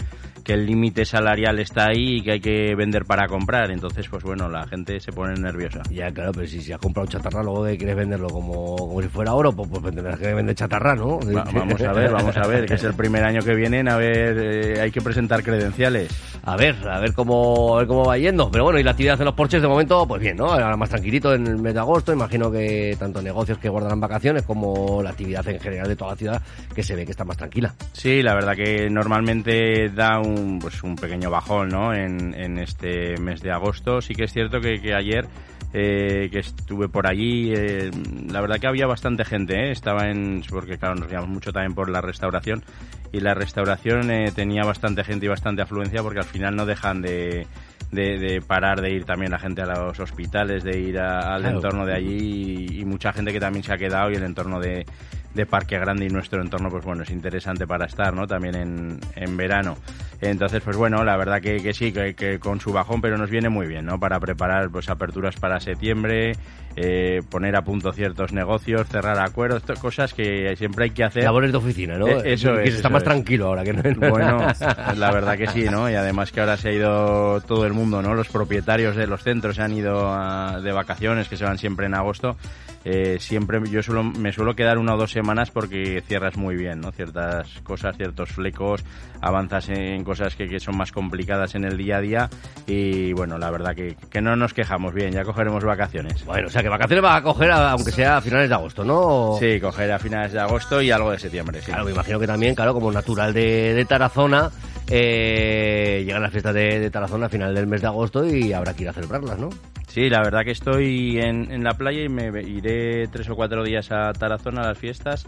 que 0.44 0.54
el 0.54 0.66
límite 0.66 1.06
salarial 1.06 1.60
está 1.60 1.88
ahí 1.88 2.18
y 2.18 2.22
que 2.22 2.32
hay 2.34 2.40
que 2.40 2.76
vender 2.76 3.06
para 3.06 3.28
comprar. 3.28 3.72
Entonces, 3.72 4.08
pues 4.10 4.24
bueno, 4.24 4.50
la 4.50 4.68
gente 4.68 5.00
se 5.00 5.12
pone 5.12 5.40
nerviosa. 5.40 5.82
Ya, 5.90 6.12
claro, 6.12 6.32
pero 6.34 6.48
si 6.48 6.62
se 6.62 6.74
ha 6.74 6.78
comprado 6.78 7.08
chatarra, 7.08 7.42
luego 7.42 7.64
quieres 7.64 7.96
venderlo 7.96 8.28
como, 8.28 8.76
como 8.76 9.02
si 9.02 9.08
fuera 9.08 9.34
oro, 9.34 9.54
pues, 9.54 9.70
pues 9.70 9.84
tendrás 9.84 10.20
que 10.20 10.34
vender 10.34 10.56
chatarra, 10.56 10.96
¿no? 10.96 11.20
vamos 11.54 11.82
a 11.82 11.94
ver, 11.94 12.12
vamos 12.12 12.36
a 12.36 12.48
ver, 12.48 12.66
que 12.66 12.74
es 12.76 12.84
el 12.84 12.94
primer 12.94 13.24
año 13.24 13.42
que 13.42 13.56
vienen, 13.56 13.90
a 13.90 13.98
ver, 13.98 14.38
eh, 14.38 14.82
hay 14.82 14.92
que 14.92 15.02
presentar 15.02 15.44
credenciales. 15.44 16.12
A 16.44 16.58
ver, 16.58 16.76
a 16.88 17.00
ver 17.00 17.14
cómo, 17.14 17.76
a 17.76 17.80
ver 17.80 17.88
cómo 17.88 18.06
va 18.06 18.18
yendo. 18.18 18.52
Pero 18.52 18.66
bueno, 18.66 18.80
y 18.80 18.84
la 18.84 18.92
actividad 18.92 19.20
en 19.20 19.26
los 19.26 19.34
porches 19.34 19.62
de 19.62 19.68
momento, 19.68 20.06
pues 20.06 20.22
bien, 20.22 20.36
¿no? 20.36 20.48
Ahora 20.48 20.76
más 20.76 20.90
tranquilito 20.90 21.34
en 21.34 21.48
el 21.48 21.58
mes 21.58 21.74
de 21.74 21.80
agosto. 21.80 22.12
Imagino 22.12 22.52
que 22.52 22.96
tanto 23.00 23.22
negocios 23.22 23.58
que 23.58 23.70
guardarán 23.70 24.02
vacaciones 24.02 24.44
como 24.44 25.02
la 25.02 25.12
actividad 25.12 25.48
en 25.48 25.60
general 25.60 25.88
de 25.88 25.96
toda 25.96 26.12
la 26.12 26.18
ciudad, 26.18 26.42
que 26.76 26.84
se 26.84 26.96
ve 26.96 27.06
que 27.06 27.12
está 27.12 27.24
más 27.24 27.38
tranquila. 27.38 27.74
Sí, 27.94 28.22
la 28.22 28.34
verdad 28.34 28.56
que 28.56 28.90
normalmente 28.90 29.90
da 29.90 30.20
un 30.20 30.33
un, 30.34 30.60
pues 30.60 30.84
un 30.84 30.96
pequeño 30.96 31.30
bajón 31.30 31.70
¿no? 31.70 31.94
en, 31.94 32.34
en 32.34 32.58
este 32.60 33.18
mes 33.18 33.42
de 33.42 33.52
agosto. 33.52 34.02
Sí 34.02 34.14
que 34.16 34.26
es 34.26 34.34
cierto 34.34 34.60
que, 34.60 34.82
que 34.82 34.94
ayer 34.94 35.28
eh, 35.74 36.30
que 36.32 36.40
estuve 36.40 36.88
por 36.88 37.08
allí, 37.08 37.52
eh, 37.52 37.90
la 38.30 38.42
verdad 38.42 38.60
que 38.60 38.68
había 38.68 38.86
bastante 38.86 39.26
gente, 39.26 39.56
¿eh? 39.56 39.72
estaba 39.72 40.08
en, 40.08 40.44
porque 40.48 40.78
claro, 40.78 40.94
nos 40.94 41.10
guiamos 41.10 41.30
mucho 41.30 41.52
también 41.52 41.74
por 41.74 41.90
la 41.90 42.00
restauración 42.00 42.64
y 43.12 43.20
la 43.22 43.34
restauración 43.34 44.12
eh, 44.12 44.32
tenía 44.36 44.64
bastante 44.64 45.04
gente 45.04 45.26
y 45.26 45.30
bastante 45.30 45.64
afluencia 45.64 46.04
porque 46.04 46.20
al 46.20 46.26
final 46.26 46.56
no 46.56 46.68
dejan 46.68 47.02
de, 47.02 47.48
de, 47.92 48.44
parar 48.46 48.82
de 48.82 48.92
ir 48.92 49.06
también 49.06 49.32
la 49.32 49.40
gente 49.40 49.64
a 49.64 49.66
los 49.66 50.00
hospitales, 50.00 50.64
de 50.64 50.80
ir 50.80 51.00
al 51.00 51.44
entorno 51.44 51.88
de 51.88 51.96
allí 51.96 52.68
y, 52.70 52.82
y, 52.82 52.86
mucha 52.86 53.12
gente 53.12 53.32
que 53.32 53.40
también 53.40 53.64
se 53.64 53.74
ha 53.74 53.78
quedado 53.78 54.12
y 54.12 54.16
el 54.16 54.24
entorno 54.24 54.60
de, 54.60 54.86
de 55.34 55.46
Parque 55.46 55.78
Grande 55.80 56.06
y 56.06 56.10
nuestro 56.10 56.42
entorno, 56.42 56.70
pues 56.70 56.84
bueno, 56.84 57.04
es 57.04 57.10
interesante 57.10 57.66
para 57.66 57.86
estar, 57.86 58.14
¿no? 58.14 58.28
También 58.28 58.56
en, 58.56 59.00
en 59.16 59.38
verano. 59.38 59.76
Entonces, 60.22 60.62
pues 60.64 60.78
bueno, 60.78 61.04
la 61.04 61.18
verdad 61.18 61.42
que, 61.42 61.58
que 61.58 61.74
sí, 61.74 61.92
que, 61.92 62.14
que, 62.14 62.40
con 62.40 62.62
su 62.62 62.72
bajón, 62.72 63.02
pero 63.02 63.18
nos 63.18 63.30
viene 63.30 63.50
muy 63.50 63.68
bien, 63.68 63.86
¿no? 63.86 64.00
Para 64.00 64.20
preparar 64.20 64.70
pues 64.70 64.90
aperturas 64.90 65.36
para 65.36 65.60
septiembre, 65.60 66.34
eh, 66.76 67.22
poner 67.30 67.56
a 67.56 67.64
punto 67.64 67.92
ciertos 67.92 68.32
negocios, 68.32 68.88
cerrar 68.88 69.20
acuerdos, 69.20 69.64
cosas 69.80 70.14
que 70.14 70.56
siempre 70.56 70.86
hay 70.86 70.90
que 70.92 71.04
hacer. 71.04 71.24
Labores 71.24 71.52
de 71.52 71.58
oficina, 71.58 71.98
¿no? 71.98 72.08
Eh, 72.08 72.34
eso 72.34 72.54
es. 72.58 72.70
Que 72.70 72.76
está 72.78 72.90
más 72.90 73.04
tranquilo 73.04 73.48
ahora 73.48 73.64
que 73.64 73.74
no. 73.74 74.10
Bueno, 74.10 74.48
la 74.96 75.12
verdad 75.12 75.38
que 75.38 75.48
sí, 75.48 75.66
¿no? 75.70 75.90
Y 75.90 75.96
además 75.96 76.32
que 76.32 76.40
ahora 76.40 76.58
se 76.58 76.70
ha 76.70 76.72
ido 76.72 77.42
todo 77.42 77.66
el 77.66 77.74
mundo, 77.74 78.02
¿no? 78.02 78.16
Los 78.16 78.30
propietarios 78.30 78.96
de 78.96 79.08
los 79.08 79.24
centros 79.24 79.58
se 79.58 79.62
han 79.62 79.74
ido 79.74 80.16
de 80.62 80.72
vacaciones, 80.72 81.28
que 81.28 81.38
se 81.38 81.44
van 81.44 81.58
siempre 81.58 81.86
en 81.86 81.96
agosto 81.96 82.38
eh, 82.86 83.18
siempre 83.20 83.62
yo 83.70 83.82
suelo, 83.82 84.04
me 84.04 84.34
suelo 84.34 84.56
quedar 84.56 84.78
una 84.78 84.96
o 84.96 84.98
dos 84.98 85.12
semanas 85.12 85.52
porque 85.52 86.04
cierras 86.06 86.36
muy 86.38 86.56
bien, 86.56 86.82
¿no? 86.82 86.92
Ciertas 86.92 87.48
cosas, 87.64 87.96
ciertos 87.96 88.30
flecos, 88.30 88.84
avanzas 89.22 89.70
en 89.70 90.04
cosas 90.04 90.36
que, 90.36 90.48
que 90.48 90.60
son 90.60 90.78
más 90.78 90.92
complicadas 90.92 91.56
en 91.56 91.64
el 91.64 91.78
día 91.78 91.98
a 91.98 92.02
día 92.02 92.30
y 92.68 93.14
bueno, 93.14 93.38
la 93.38 93.52
verdad 93.52 93.74
que, 93.74 93.96
que, 94.10 94.22
no 94.22 94.36
nos 94.36 94.54
quejamos 94.54 94.94
bien, 94.94 95.12
ya 95.12 95.24
cogeremos 95.24 95.64
vacaciones. 95.64 96.26
Bueno, 96.26 96.48
o 96.48 96.50
sea 96.50 96.62
que 96.62 96.70
vacaciones 96.70 97.04
va 97.04 97.16
a 97.16 97.24
coger 97.24 97.52
aunque 97.52 97.92
sea 97.92 98.18
a 98.18 98.22
finales 98.22 98.50
de 98.50 98.56
agosto, 98.56 98.84
¿no? 98.84 99.38
Sí, 99.40 99.60
coger 99.60 99.92
a 99.92 100.00
finales 100.00 100.34
de 100.34 100.40
agosto 100.40 100.82
y 100.82 100.92
algo 100.92 101.12
de 101.12 101.20
septiembre, 101.20 101.62
sí. 101.62 101.68
Claro, 101.68 101.86
me 101.86 101.92
imagino 101.92 102.20
que 102.20 102.28
también, 102.28 102.56
claro, 102.56 102.74
como 102.74 102.92
natural 102.92 103.34
de, 103.34 103.74
de 103.74 103.86
Tarazona, 103.86 104.52
eh, 104.90 106.04
llegan 106.06 106.22
las 106.22 106.32
fiestas 106.32 106.54
de, 106.54 106.80
de 106.80 106.90
Tarazona 106.90 107.28
a 107.28 107.30
final 107.30 107.54
del 107.54 107.68
mes 107.68 107.82
de 107.82 107.88
agosto 107.88 108.26
y 108.26 108.54
habrá 108.54 108.74
que 108.74 108.84
ir 108.84 108.90
a 108.90 108.94
celebrarlas, 108.94 109.40
¿no? 109.40 109.50
Sí, 109.88 110.10
la 110.10 110.22
verdad 110.22 110.44
que 110.44 110.52
estoy 110.52 111.20
en, 111.20 111.52
en 111.52 111.64
la 111.64 111.76
playa 111.76 112.04
y 112.04 112.10
me 112.10 112.42
iré 112.42 113.08
tres 113.08 113.30
o 113.30 113.36
cuatro 113.36 113.64
días 113.64 113.92
a 113.92 114.12
Tarazona 114.14 114.62
a 114.62 114.68
las 114.68 114.78
fiestas. 114.78 115.28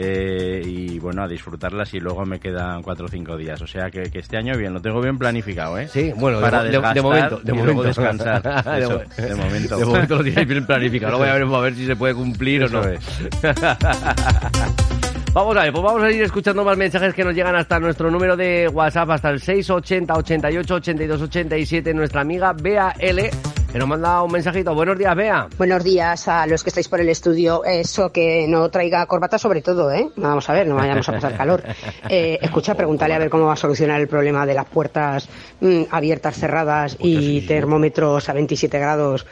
Eh, 0.00 0.62
y 0.64 1.00
bueno, 1.00 1.24
a 1.24 1.26
disfrutarlas 1.26 1.92
y 1.92 1.98
luego 1.98 2.24
me 2.24 2.38
quedan 2.38 2.82
cuatro 2.82 3.06
o 3.06 3.08
cinco 3.08 3.36
días. 3.36 3.60
O 3.62 3.66
sea 3.66 3.90
que, 3.90 4.04
que, 4.04 4.20
este 4.20 4.36
año 4.36 4.56
bien, 4.56 4.72
lo 4.72 4.80
tengo 4.80 5.00
bien 5.00 5.18
planificado, 5.18 5.76
¿eh? 5.76 5.88
Sí, 5.88 6.12
bueno, 6.14 6.40
Para 6.40 6.62
de, 6.62 6.70
de, 6.70 6.78
momento, 7.02 7.40
de 7.42 7.52
momento. 7.52 7.82
descansar. 7.82 8.40
Eso, 8.78 9.00
de, 9.16 9.34
momento. 9.34 9.76
De 9.76 9.84
momento 9.84 10.16
lo 10.18 10.22
tienes 10.22 10.46
bien 10.46 10.64
planificado. 10.64 11.18
Luego 11.18 11.24
voy 11.24 11.30
a 11.30 11.44
ver, 11.44 11.52
a 11.52 11.60
ver 11.60 11.74
si 11.74 11.84
se 11.84 11.96
puede 11.96 12.14
cumplir 12.14 12.62
Eso 12.62 12.78
o 12.78 12.82
no. 12.82 12.88
Es. 12.88 13.00
Vamos 15.38 15.56
a 15.56 15.62
ver, 15.62 15.72
pues 15.72 15.84
vamos 15.84 16.02
a 16.02 16.10
ir 16.10 16.20
escuchando 16.20 16.64
más 16.64 16.76
mensajes 16.76 17.14
que 17.14 17.22
nos 17.22 17.32
llegan 17.32 17.54
hasta 17.54 17.78
nuestro 17.78 18.10
número 18.10 18.36
de 18.36 18.66
WhatsApp, 18.66 19.08
hasta 19.10 19.30
el 19.30 19.40
680 19.40 20.12
88 20.12 20.74
82 20.74 21.22
87, 21.22 21.94
nuestra 21.94 22.22
amiga 22.22 22.52
Bea 22.60 22.92
L 22.98 23.30
que 23.70 23.78
nos 23.78 23.86
manda 23.86 24.20
un 24.22 24.32
mensajito. 24.32 24.74
Buenos 24.74 24.98
días, 24.98 25.14
Bea. 25.14 25.46
Buenos 25.56 25.84
días 25.84 26.26
a 26.26 26.44
los 26.48 26.64
que 26.64 26.70
estáis 26.70 26.88
por 26.88 27.00
el 27.00 27.08
estudio. 27.08 27.62
Eso 27.64 28.10
que 28.10 28.46
no 28.48 28.68
traiga 28.68 29.06
corbata 29.06 29.38
sobre 29.38 29.62
todo, 29.62 29.92
¿eh? 29.92 30.08
Vamos 30.16 30.50
a 30.50 30.54
ver, 30.54 30.66
no 30.66 30.74
vayamos 30.74 31.08
a 31.08 31.12
pasar 31.12 31.36
calor. 31.36 31.62
Eh, 32.10 32.38
escucha, 32.40 32.74
pregúntale 32.74 33.14
a 33.14 33.18
ver 33.18 33.28
cómo 33.28 33.46
va 33.46 33.52
a 33.52 33.56
solucionar 33.56 34.00
el 34.00 34.08
problema 34.08 34.46
de 34.46 34.54
las 34.54 34.64
puertas 34.64 35.28
mmm, 35.60 35.82
abiertas, 35.90 36.36
cerradas 36.36 36.96
y 36.98 37.42
termómetros 37.42 38.28
a 38.28 38.32
27 38.32 38.78
grados. 38.78 39.26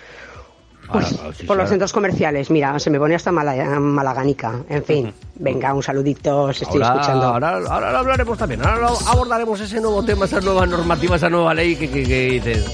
Pues, 0.91 1.19
ah, 1.23 1.31
sí, 1.37 1.47
por 1.47 1.57
los 1.57 1.69
centros 1.69 1.93
comerciales, 1.93 2.51
mira, 2.51 2.79
se 2.79 2.91
me 2.91 2.99
pone 2.99 3.15
hasta 3.15 3.33
mala, 3.33 3.81
malaganica. 3.81 4.61
En 4.69 4.85
fin, 4.85 5.13
venga, 5.37 5.75
un 5.75 5.83
saludito, 5.83 6.45
os 6.45 6.63
estoy 6.63 6.83
ahora, 6.83 7.01
escuchando. 7.01 7.27
Ahora, 7.27 7.57
ahora 7.69 7.93
lo 7.93 7.99
hablaremos 7.99 8.39
también, 8.39 8.63
ahora 8.65 8.79
lo 8.79 8.99
abordaremos 9.09 9.61
ese 9.61 9.81
nuevo 9.81 10.03
tema, 10.05 10.25
esa 10.27 10.41
nueva 10.41 10.67
normativa, 10.67 11.17
esa 11.17 11.29
nueva 11.29 11.55
ley 11.55 11.77
que, 11.77 11.91
que, 11.91 12.05
que 12.05 12.31
dices. 12.31 12.67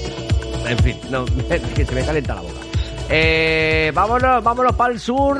En 0.67 0.77
fin, 0.79 0.97
no, 1.09 1.25
que 1.75 1.85
se 1.85 1.95
me 1.95 2.05
calienta 2.05 2.35
la 2.35 2.41
boca. 2.41 2.53
Eh, 3.09 3.91
vámonos, 3.93 4.43
vámonos 4.43 4.75
para 4.75 4.93
el 4.93 4.99
sur. 4.99 5.39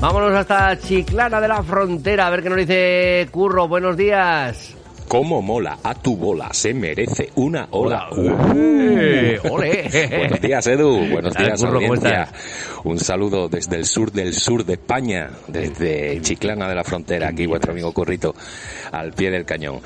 Vámonos 0.00 0.32
hasta 0.32 0.78
Chiclana 0.78 1.40
de 1.40 1.48
la 1.48 1.62
Frontera, 1.62 2.28
a 2.28 2.30
ver 2.30 2.42
qué 2.42 2.48
nos 2.48 2.58
dice 2.58 3.28
Curro. 3.32 3.66
Buenos 3.66 3.96
días. 3.96 4.77
¿Cómo 5.08 5.40
mola 5.40 5.78
a 5.82 5.94
tu 5.94 6.18
bola? 6.18 6.52
Se 6.52 6.74
merece 6.74 7.30
una 7.36 7.66
ola. 7.70 8.10
¡Ole! 8.10 9.38
¡Ole! 9.38 10.08
Buenos 10.18 10.40
días, 10.42 10.66
Edu. 10.66 10.98
Buenos 11.10 11.34
días, 11.34 11.64
audiencia. 11.64 12.28
Un 12.84 12.98
saludo 12.98 13.48
desde 13.48 13.76
el 13.76 13.86
sur 13.86 14.12
del 14.12 14.34
sur 14.34 14.66
de 14.66 14.74
España, 14.74 15.30
desde 15.46 16.20
Chiclana 16.20 16.68
de 16.68 16.74
la 16.74 16.84
Frontera. 16.84 17.28
Aquí 17.28 17.46
vuestro 17.46 17.72
amigo 17.72 17.90
Currito, 17.92 18.34
al 18.92 19.14
pie 19.14 19.30
del 19.30 19.46
cañón. 19.46 19.80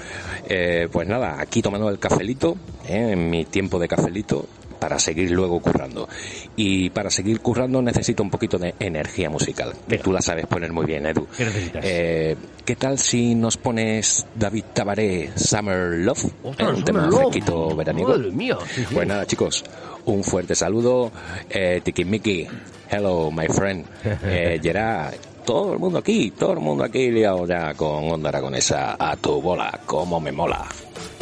Eh, 0.48 0.88
pues 0.90 1.06
nada, 1.06 1.40
aquí 1.40 1.62
tomando 1.62 1.88
el 1.88 2.00
cafelito, 2.00 2.56
eh, 2.88 3.10
en 3.12 3.30
mi 3.30 3.44
tiempo 3.44 3.78
de 3.78 3.86
cafelito, 3.86 4.48
para 4.82 4.98
seguir 4.98 5.30
luego 5.30 5.60
currando. 5.60 6.08
Y 6.56 6.90
para 6.90 7.08
seguir 7.08 7.38
currando 7.38 7.80
necesito 7.80 8.20
un 8.24 8.30
poquito 8.30 8.58
de 8.58 8.74
energía 8.80 9.30
musical, 9.30 9.72
que 9.88 9.98
tú 9.98 10.10
la 10.12 10.20
sabes 10.20 10.44
poner 10.48 10.72
muy 10.72 10.84
bien, 10.86 11.06
Edu. 11.06 11.24
¿Qué 11.36 11.44
necesitas? 11.44 11.84
Eh, 11.86 12.36
¿Qué 12.64 12.74
tal 12.74 12.98
si 12.98 13.36
nos 13.36 13.56
pones 13.56 14.26
David 14.34 14.64
Tabaré, 14.74 15.30
Summer 15.36 15.98
Love? 15.98 16.24
Ostras, 16.42 16.76
un 16.78 16.84
tema 16.84 17.06
Love. 17.06 17.30
fresquito 17.30 17.76
veraniego. 17.76 18.18
Pues 18.92 19.06
nada, 19.06 19.24
chicos, 19.24 19.64
un 20.06 20.24
fuerte 20.24 20.56
saludo. 20.56 21.12
Eh, 21.48 21.80
Tiki 21.84 22.04
Miki, 22.04 22.48
hello, 22.90 23.30
my 23.30 23.46
friend. 23.46 23.86
Eh, 24.24 24.58
Gerard, 24.60 25.14
todo 25.44 25.74
el 25.74 25.78
mundo 25.78 25.98
aquí, 25.98 26.30
todo 26.30 26.52
el 26.52 26.60
mundo 26.60 26.84
aquí 26.84 27.10
liado 27.10 27.46
ya 27.46 27.74
con 27.74 28.10
Onda 28.10 28.28
Aragonesa 28.28 28.96
a 28.98 29.16
tu 29.16 29.40
bola, 29.40 29.80
como 29.86 30.20
me 30.20 30.32
mola. 30.32 30.66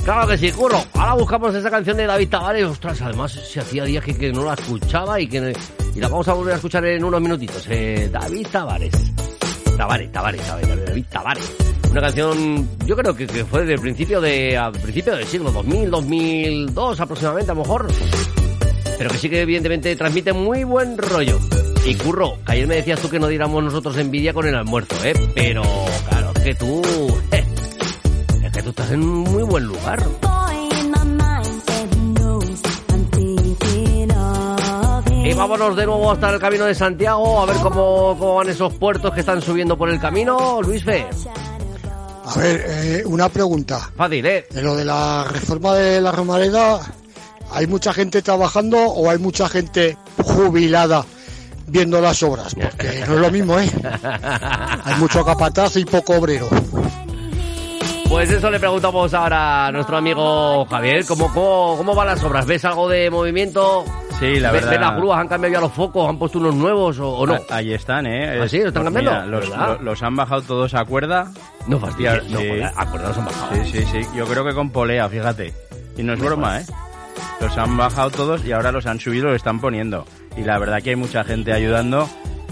Claro 0.04 0.26
que 0.26 0.38
sí, 0.38 0.50
curro. 0.52 0.82
Ahora 0.94 1.14
buscamos 1.14 1.54
esa 1.54 1.70
canción 1.70 1.96
de 1.96 2.06
David 2.06 2.28
Tavares. 2.30 2.64
Ostras, 2.64 3.02
además 3.02 3.32
se 3.32 3.60
hacía 3.60 3.84
días 3.84 4.04
que, 4.04 4.16
que 4.16 4.32
no 4.32 4.44
la 4.44 4.54
escuchaba 4.54 5.20
y 5.20 5.26
que 5.26 5.52
y 5.94 6.00
la 6.00 6.08
vamos 6.08 6.28
a 6.28 6.34
volver 6.34 6.54
a 6.54 6.56
escuchar 6.56 6.84
en 6.86 7.04
unos 7.04 7.20
minutitos. 7.20 7.66
Eh, 7.68 8.08
David 8.10 8.46
Tavares. 8.50 8.92
Tavares, 9.76 10.12
Tavares, 10.12 10.40
Tavares, 10.42 10.86
David 10.86 11.04
Tavares. 11.10 11.56
Una 11.90 12.00
canción, 12.02 12.68
yo 12.86 12.96
creo 12.96 13.14
que, 13.14 13.26
fue 13.26 13.64
del 13.64 13.80
principio 13.80 14.20
de, 14.20 14.56
al 14.56 14.72
principio 14.72 15.16
del 15.16 15.26
siglo 15.26 15.50
2000, 15.50 15.90
2002 15.90 17.00
aproximadamente, 17.00 17.50
a 17.50 17.54
lo 17.54 17.62
mejor. 17.62 17.88
Pero 18.96 19.10
que 19.10 19.18
sí 19.18 19.28
que 19.28 19.40
evidentemente 19.40 19.96
transmite 19.96 20.32
muy 20.32 20.64
buen 20.64 20.96
rollo. 20.96 21.38
Y 21.84 21.94
curro, 21.94 22.38
que 22.44 22.52
ayer 22.52 22.66
me 22.66 22.76
decías 22.76 23.00
tú 23.00 23.08
que 23.08 23.18
no 23.18 23.26
diéramos 23.26 23.64
nosotros 23.64 23.96
envidia 23.96 24.32
con 24.32 24.46
el 24.46 24.54
almuerzo, 24.54 24.94
¿eh? 25.04 25.14
Pero 25.34 25.62
claro, 26.08 26.32
es 26.36 26.42
que 26.42 26.54
tú... 26.54 26.82
es 27.32 28.52
que 28.52 28.62
tú 28.62 28.70
estás 28.70 28.90
en 28.92 29.02
un 29.02 29.20
muy 29.20 29.42
buen 29.42 29.64
lugar. 29.64 30.02
Y 35.24 35.32
vámonos 35.34 35.76
de 35.76 35.86
nuevo 35.86 36.10
hasta 36.10 36.30
el 36.30 36.40
camino 36.40 36.64
de 36.64 36.74
Santiago 36.74 37.40
a 37.40 37.46
ver 37.46 37.56
cómo, 37.56 38.16
cómo 38.18 38.34
van 38.36 38.48
esos 38.48 38.72
puertos 38.74 39.12
que 39.14 39.20
están 39.20 39.40
subiendo 39.40 39.76
por 39.76 39.88
el 39.88 40.00
camino. 40.00 40.60
Luis 40.62 40.84
Fe. 40.84 41.06
A 42.24 42.38
ver, 42.38 42.64
eh, 42.66 43.02
una 43.06 43.28
pregunta. 43.28 43.90
Fácil, 43.96 44.24
¿eh? 44.26 44.46
En 44.54 44.64
lo 44.64 44.76
de 44.76 44.84
la 44.84 45.24
reforma 45.24 45.74
de 45.74 46.00
la 46.00 46.12
Romareda, 46.12 46.80
¿hay 47.52 47.66
mucha 47.66 47.92
gente 47.92 48.22
trabajando 48.22 48.78
o 48.78 49.10
hay 49.10 49.18
mucha 49.18 49.48
gente 49.48 49.96
jubilada 50.22 51.04
viendo 51.70 52.00
las 52.00 52.22
obras? 52.22 52.54
Porque 52.54 53.04
no 53.06 53.14
es 53.14 53.20
lo 53.20 53.30
mismo, 53.30 53.58
¿eh? 53.58 53.70
Hay 54.84 54.94
mucho 54.96 55.24
capataz 55.24 55.76
y 55.76 55.84
poco 55.84 56.16
obrero. 56.16 56.48
Pues 58.10 58.28
eso 58.28 58.50
le 58.50 58.58
preguntamos 58.58 59.14
ahora 59.14 59.68
a 59.68 59.72
nuestro 59.72 59.96
amigo 59.96 60.66
Javier, 60.66 61.04
¿cómo, 61.06 61.32
cómo, 61.32 61.94
van 61.94 62.08
las 62.08 62.22
obras? 62.24 62.44
¿Ves 62.44 62.64
algo 62.64 62.88
de 62.88 63.08
movimiento? 63.08 63.84
Sí, 64.18 64.40
la 64.40 64.50
verdad. 64.50 64.70
¿Ves 64.70 64.80
las 64.80 64.96
grúas? 64.96 65.20
¿Han 65.20 65.28
cambiado 65.28 65.54
ya 65.54 65.60
los 65.60 65.72
focos? 65.72 66.08
¿Han 66.08 66.18
puesto 66.18 66.40
unos 66.40 66.56
nuevos 66.56 66.98
o, 66.98 67.24
no? 67.24 67.38
Ahí 67.50 67.72
están, 67.72 68.06
¿eh? 68.06 68.40
¿Ah, 68.42 68.48
sí? 68.48 68.58
¿Los 68.58 68.68
están 68.68 68.82
pues 68.82 68.94
cambiando? 68.94 69.78
los, 69.80 70.02
han 70.02 70.16
bajado 70.16 70.42
todos 70.42 70.74
a 70.74 70.84
cuerda. 70.84 71.30
No 71.68 71.78
fastidies, 71.78 72.28
no, 72.28 72.40
a 72.74 72.86
cuerda 72.90 73.08
los 73.08 73.18
han 73.18 73.24
bajado. 73.26 73.64
Sí, 73.64 73.70
sí, 73.70 73.84
sí. 73.84 74.00
Yo 74.16 74.26
creo 74.26 74.44
que 74.44 74.54
con 74.54 74.70
polea, 74.70 75.08
fíjate. 75.08 75.54
Y 75.96 76.02
no 76.02 76.12
es 76.14 76.18
broma, 76.18 76.60
¿eh? 76.60 76.66
Los 77.40 77.56
han 77.56 77.76
bajado 77.76 78.10
todos 78.10 78.44
y 78.44 78.50
ahora 78.50 78.72
los 78.72 78.86
han 78.86 78.98
subido 78.98 79.28
y 79.28 79.30
los 79.30 79.36
están 79.36 79.60
poniendo. 79.60 80.04
Y 80.36 80.42
la 80.42 80.58
verdad 80.58 80.82
que 80.82 80.90
hay 80.90 80.96
mucha 80.96 81.24
gente 81.24 81.52
ayudando 81.52 82.08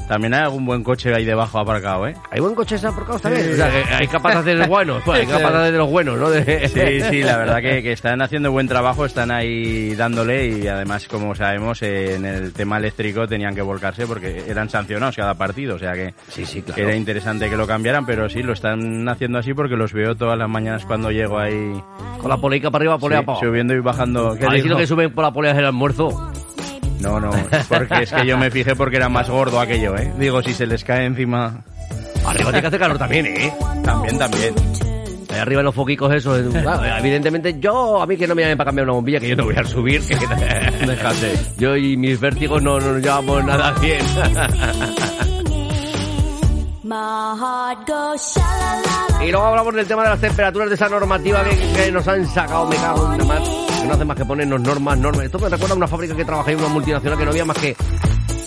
también 0.08 0.32
hay 0.32 0.40
algún 0.40 0.64
buen 0.64 0.82
coche 0.82 1.14
ahí 1.14 1.26
debajo 1.26 1.58
aparcado, 1.58 2.08
¿eh? 2.08 2.14
¿Hay 2.30 2.40
buen 2.40 2.54
coche 2.54 2.76
aparcado 2.76 3.18
también? 3.18 3.52
O 3.52 3.56
sea, 3.56 3.70
que 3.70 3.94
hay 3.94 4.08
capaces 4.08 4.42
de 4.42 4.54
los 4.54 4.66
buenos, 4.66 5.02
pues, 5.04 5.20
hay 5.20 5.26
capaces 5.26 5.70
de 5.70 5.78
los 5.78 5.90
buenos, 5.90 6.18
¿no? 6.18 6.30
Sí, 6.32 7.00
sí, 7.10 7.22
la 7.22 7.36
verdad 7.36 7.60
que, 7.60 7.82
que, 7.82 7.92
están 7.92 8.22
haciendo 8.22 8.50
buen 8.50 8.66
trabajo, 8.66 9.04
están 9.04 9.30
ahí 9.30 9.94
dándole 9.94 10.46
y 10.46 10.66
además, 10.66 11.06
como 11.08 11.34
sabemos, 11.34 11.82
en 11.82 12.24
el 12.24 12.54
tema 12.54 12.78
eléctrico 12.78 13.28
tenían 13.28 13.54
que 13.54 13.60
volcarse 13.60 14.06
porque 14.06 14.44
eran 14.48 14.70
sancionados 14.70 15.14
cada 15.14 15.34
partido, 15.34 15.76
o 15.76 15.78
sea 15.78 15.92
que, 15.92 16.14
sí, 16.28 16.46
sí, 16.46 16.62
claro. 16.62 16.84
era 16.84 16.96
interesante 16.96 17.50
que 17.50 17.56
lo 17.58 17.66
cambiaran, 17.66 18.06
pero 18.06 18.30
sí, 18.30 18.42
lo 18.42 18.54
están 18.54 19.06
haciendo 19.10 19.38
así 19.38 19.52
porque 19.52 19.76
los 19.76 19.92
veo 19.92 20.14
todas 20.14 20.38
las 20.38 20.48
mañanas 20.48 20.86
cuando 20.86 21.10
llego 21.10 21.38
ahí. 21.38 21.78
Con 22.18 22.30
la 22.30 22.38
poleica 22.38 22.70
para 22.70 22.82
arriba, 22.82 22.98
polea 22.98 23.22
para 23.22 23.38
Subiendo 23.38 23.74
y 23.74 23.80
bajando. 23.80 24.34
¿Qué 24.36 24.46
¿Ha 24.46 24.76
que 24.76 24.86
suben 24.86 25.12
por 25.12 25.22
la 25.22 25.32
polea 25.32 25.52
el 25.52 25.66
almuerzo? 25.66 26.32
No, 27.00 27.20
no, 27.20 27.30
porque 27.68 28.02
es 28.02 28.12
que 28.12 28.26
yo 28.26 28.37
me 28.37 28.50
fijé 28.50 28.74
porque 28.74 28.96
era 28.96 29.08
más 29.08 29.28
gordo 29.28 29.61
aquello, 29.61 29.96
¿eh? 29.96 30.12
Digo, 30.18 30.42
si 30.42 30.52
se 30.52 30.66
les 30.66 30.84
cae 30.84 31.06
encima... 31.06 31.62
Arriba 32.26 32.50
tiene 32.50 32.61
que 32.61 32.66
hacer 32.66 32.80
calor 32.80 32.98
también, 32.98 33.26
¿eh? 33.26 33.54
También, 33.84 34.18
también. 34.18 34.54
Ahí 35.30 35.38
arriba 35.38 35.62
los 35.62 35.74
foquicos 35.74 36.12
eso. 36.12 36.37
evidentemente 36.98 37.58
yo, 37.61 38.02
a 38.02 38.06
mí 38.06 38.16
que 38.16 38.26
no 38.26 38.34
me 38.34 38.42
llamen 38.42 38.58
para 38.58 38.68
cambiar 38.68 38.87
una 38.87 38.94
bombilla, 38.94 39.20
que 39.20 39.28
yo 39.28 39.37
no 39.37 39.44
voy 39.44 39.56
a 39.56 39.64
subir. 39.64 40.02
Que, 40.06 40.16
Déjate. 40.87 41.38
Yo 41.58 41.76
y 41.76 41.96
mis 41.96 42.18
vértigos 42.18 42.62
no, 42.62 42.80
nos 42.80 43.02
llevamos 43.02 43.44
nada 43.44 43.72
bien. 43.80 44.00
y 49.20 49.30
luego 49.30 49.46
hablamos 49.46 49.74
del 49.74 49.87
tema 49.87 50.04
de 50.04 50.11
las 50.11 50.20
temperaturas 50.20 50.68
de 50.70 50.74
esa 50.74 50.88
normativa 50.88 51.44
que, 51.44 51.92
nos 51.92 52.08
han 52.08 52.26
sacado, 52.26 52.66
me 52.66 52.76
cago 52.76 53.12
en 53.12 53.26
más 53.26 53.67
no 53.88 53.94
hace 53.94 54.05
más 54.05 54.16
que 54.16 54.24
ponernos 54.24 54.61
normas, 54.61 54.98
normas. 54.98 55.24
Esto 55.24 55.38
me 55.38 55.48
recuerda 55.48 55.74
a 55.74 55.77
una 55.79 55.88
fábrica 55.88 56.14
que 56.14 56.24
trabajé 56.24 56.53
en 56.53 56.59
una 56.59 56.68
multinacional 56.68 57.18
que 57.18 57.24
no 57.24 57.31
había 57.31 57.44
más 57.44 57.57
que 57.57 57.74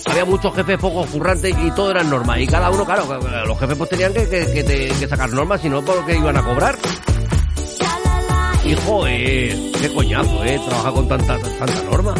había 0.06 0.24
muchos 0.24 0.54
jefes 0.54 0.78
poco 0.78 1.06
currantes 1.06 1.54
y 1.58 1.70
todo 1.72 1.90
eran 1.90 2.08
normas. 2.08 2.38
Y 2.38 2.46
cada 2.46 2.70
uno, 2.70 2.84
claro, 2.84 3.06
los 3.46 3.58
jefes 3.58 3.76
pues 3.76 3.90
tenían 3.90 4.12
que, 4.12 4.28
que, 4.28 5.08
sacar 5.08 5.30
normas, 5.30 5.60
si 5.60 5.68
no, 5.68 5.82
por 5.82 6.04
qué 6.06 6.16
iban 6.16 6.36
a 6.36 6.42
cobrar. 6.42 6.78
Hijo, 8.64 9.06
eh, 9.08 9.72
qué 9.80 9.92
coñazo, 9.92 10.44
eh, 10.44 10.60
trabajar 10.66 10.92
con 10.92 11.08
tanta, 11.08 11.38
tanta 11.38 11.82
norma. 11.82 12.14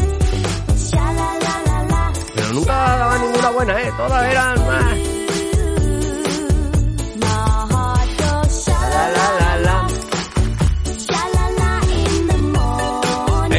Pero 2.34 2.52
nunca 2.52 2.72
daba 2.72 3.18
ninguna 3.18 3.50
buena, 3.50 3.80
eh, 3.80 3.92
todas 3.96 4.30
eran... 4.30 5.12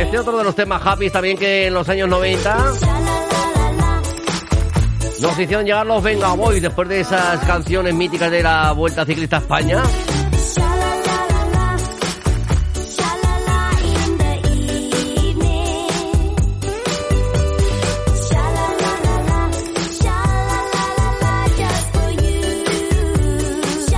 Este 0.03 0.19
otro 0.19 0.37
de 0.37 0.43
los 0.43 0.53
temas 0.53 0.85
happy 0.85 1.09
también 1.09 1.37
que 1.37 1.67
en 1.67 1.73
los 1.73 1.87
años 1.87 2.09
90 2.09 2.57
nos 5.21 5.39
hicieron 5.39 5.65
llegar 5.65 5.87
los 5.87 6.03
Venga 6.03 6.33
Boys 6.33 6.61
después 6.61 6.89
de 6.89 6.99
esas 6.99 7.39
canciones 7.45 7.95
míticas 7.95 8.29
de 8.29 8.43
la 8.43 8.73
Vuelta 8.73 9.05
Ciclista 9.05 9.37
a 9.37 9.39
España. 9.39 9.81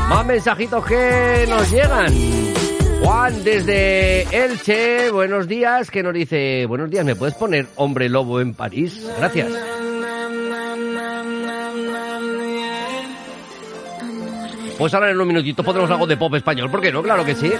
Más 0.08 0.26
mensajitos 0.26 0.86
que 0.86 1.46
nos 1.50 1.72
llegan. 1.72 2.65
Juan 3.02 3.44
desde 3.44 4.24
Elche, 4.32 5.12
buenos 5.12 5.48
días, 5.48 5.92
que 5.92 6.02
nos 6.04 6.14
dice, 6.14 6.66
buenos 6.66 6.90
días, 6.90 7.06
¿me 7.06 7.16
puedes 7.16 7.36
poner 7.36 7.68
Hombre 7.76 8.10
Lobo 8.10 8.42
en 8.42 8.54
París? 8.54 9.06
Gracias. 9.18 9.52
Pues 14.78 14.94
ahora 14.94 15.12
en 15.12 15.22
un 15.22 15.28
minutito 15.28 15.64
podremos 15.64 15.90
algo 15.90 16.08
de 16.08 16.18
pop 16.18 16.34
español, 16.36 16.70
¿por 16.70 16.82
qué 16.82 16.92
no? 16.92 17.02
Claro 17.02 17.24
que 17.24 17.36
sí. 17.36 17.52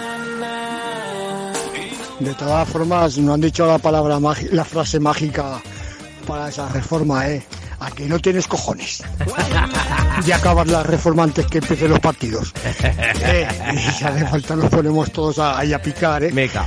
De 2.20 2.34
todas 2.34 2.68
formas, 2.68 3.18
no 3.18 3.34
han 3.34 3.40
dicho 3.40 3.66
la 3.66 3.78
palabra, 3.78 4.18
la 4.50 4.64
frase 4.64 4.98
mágica 5.00 5.60
para 6.26 6.48
esa 6.48 6.68
reforma, 6.68 7.28
¿eh? 7.28 7.42
Aquí 7.80 8.04
no 8.04 8.18
tienes 8.18 8.46
cojones. 8.46 9.02
y 10.26 10.32
acabar 10.32 10.66
la 10.66 10.82
reforma 10.82 11.24
antes 11.24 11.46
que 11.46 11.58
empiecen 11.58 11.90
los 11.90 12.00
partidos. 12.00 12.52
Eh, 13.28 13.48
y 13.74 13.78
si 13.78 14.04
hace 14.04 14.24
falta 14.26 14.54
nos 14.54 14.70
ponemos 14.70 15.10
todos 15.10 15.38
ahí 15.38 15.72
a 15.72 15.82
picar, 15.82 16.22
¿eh? 16.22 16.32
Meca. 16.32 16.64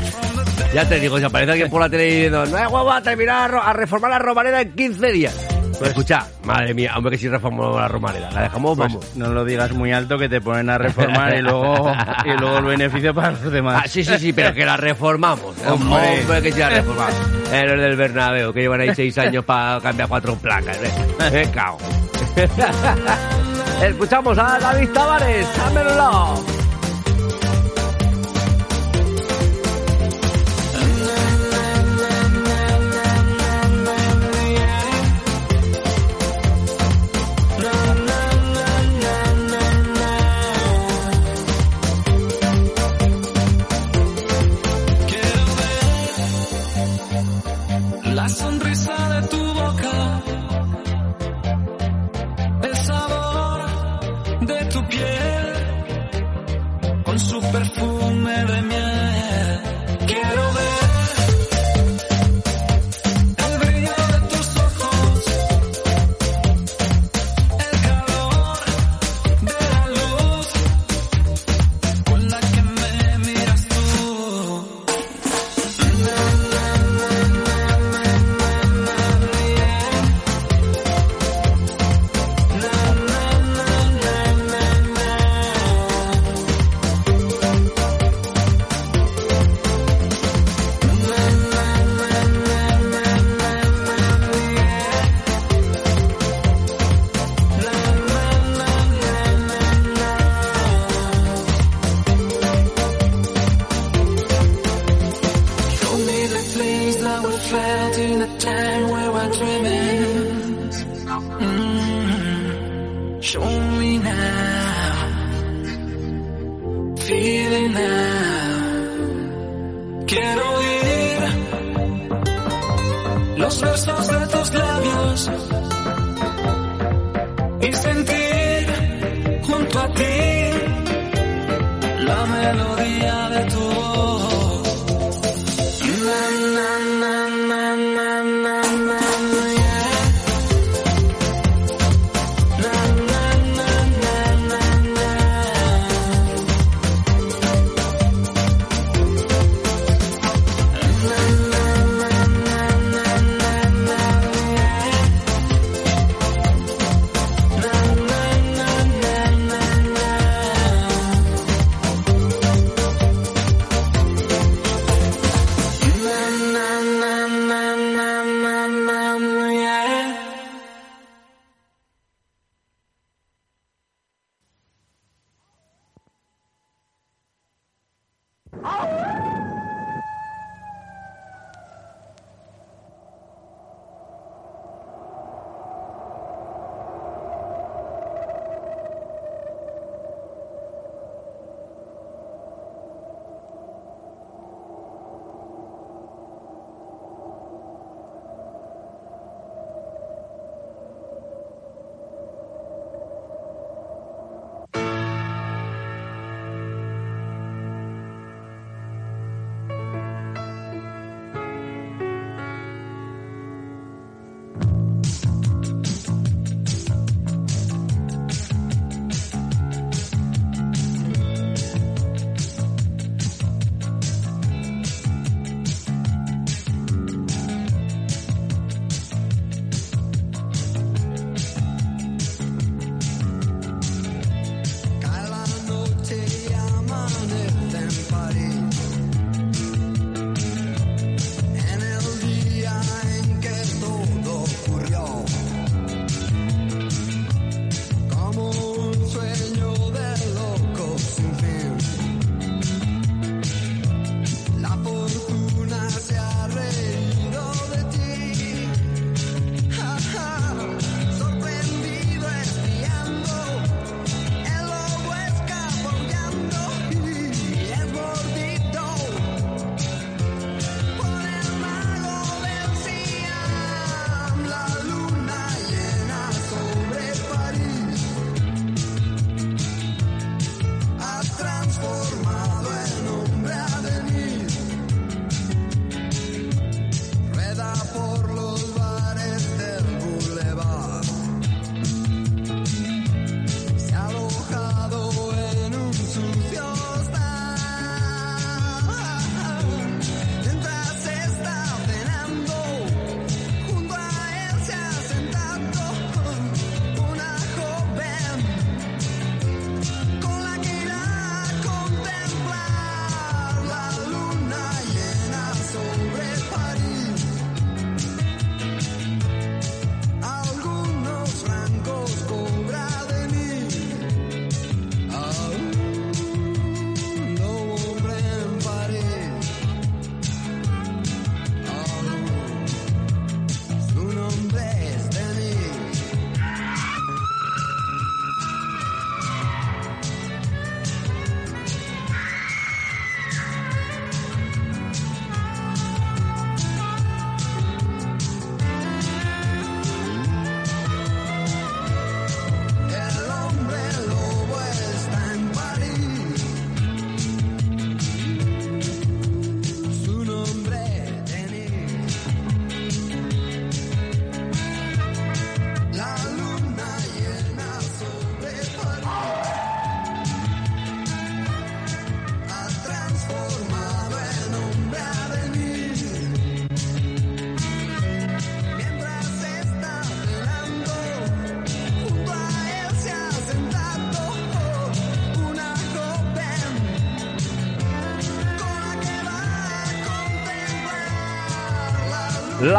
Ya 0.74 0.88
te 0.88 1.00
digo, 1.00 1.18
si 1.18 1.24
aparece 1.24 1.54
alguien 1.54 1.70
por 1.70 1.80
la 1.80 1.90
tele 1.90 2.06
diciendo, 2.06 2.46
no 2.46 2.58
hay 2.58 2.66
huevo 2.66 2.92
a 2.92 3.02
terminar 3.02 3.56
a, 3.56 3.72
reformar 3.74 4.12
la 4.12 4.20
romareda 4.20 4.62
en 4.62 4.76
15 4.76 5.12
días. 5.12 5.36
Pues 5.80 5.92
escucha, 5.92 6.28
madre 6.44 6.74
mía, 6.74 6.94
hombre 6.98 7.12
que 7.12 7.18
si 7.18 7.30
reformamos 7.30 7.78
la 7.78 7.88
romareda, 7.88 8.30
la 8.32 8.42
dejamos, 8.42 8.78
pues 8.78 8.92
vamos. 8.92 9.16
no 9.16 9.30
lo 9.30 9.46
digas 9.46 9.72
muy 9.72 9.94
alto 9.94 10.18
que 10.18 10.28
te 10.28 10.42
ponen 10.42 10.70
a 10.70 10.78
reformar 10.78 11.34
y 11.38 11.42
luego, 11.42 11.90
y 12.26 12.38
luego 12.38 12.58
el 12.58 12.66
beneficio 12.66 13.14
para 13.14 13.32
los 13.32 13.50
demás. 13.50 13.84
Ah, 13.86 13.88
sí, 13.88 14.04
sí, 14.04 14.20
sí, 14.20 14.34
pero 14.34 14.54
que 14.54 14.66
la 14.66 14.76
reformamos. 14.76 15.56
hombre, 15.68 16.22
hombre 16.22 16.42
que 16.42 16.52
si 16.52 16.60
la 16.60 16.70
reformamos. 16.70 17.16
Eres 17.54 17.80
del 17.80 17.96
Bernabéu, 17.96 18.52
que 18.52 18.60
llevan 18.60 18.82
ahí 18.82 18.94
seis 18.94 19.18
años 19.18 19.46
para 19.46 19.80
cambiar 19.80 20.10
cuatro 20.10 20.36
placas. 20.36 20.78
¿eh? 20.84 20.92
Me 21.32 21.50
cago. 21.52 21.78
Escuchamos 23.82 24.38
a 24.38 24.60
David 24.60 24.90
Tavares, 24.90 25.48
Love. 25.96 26.69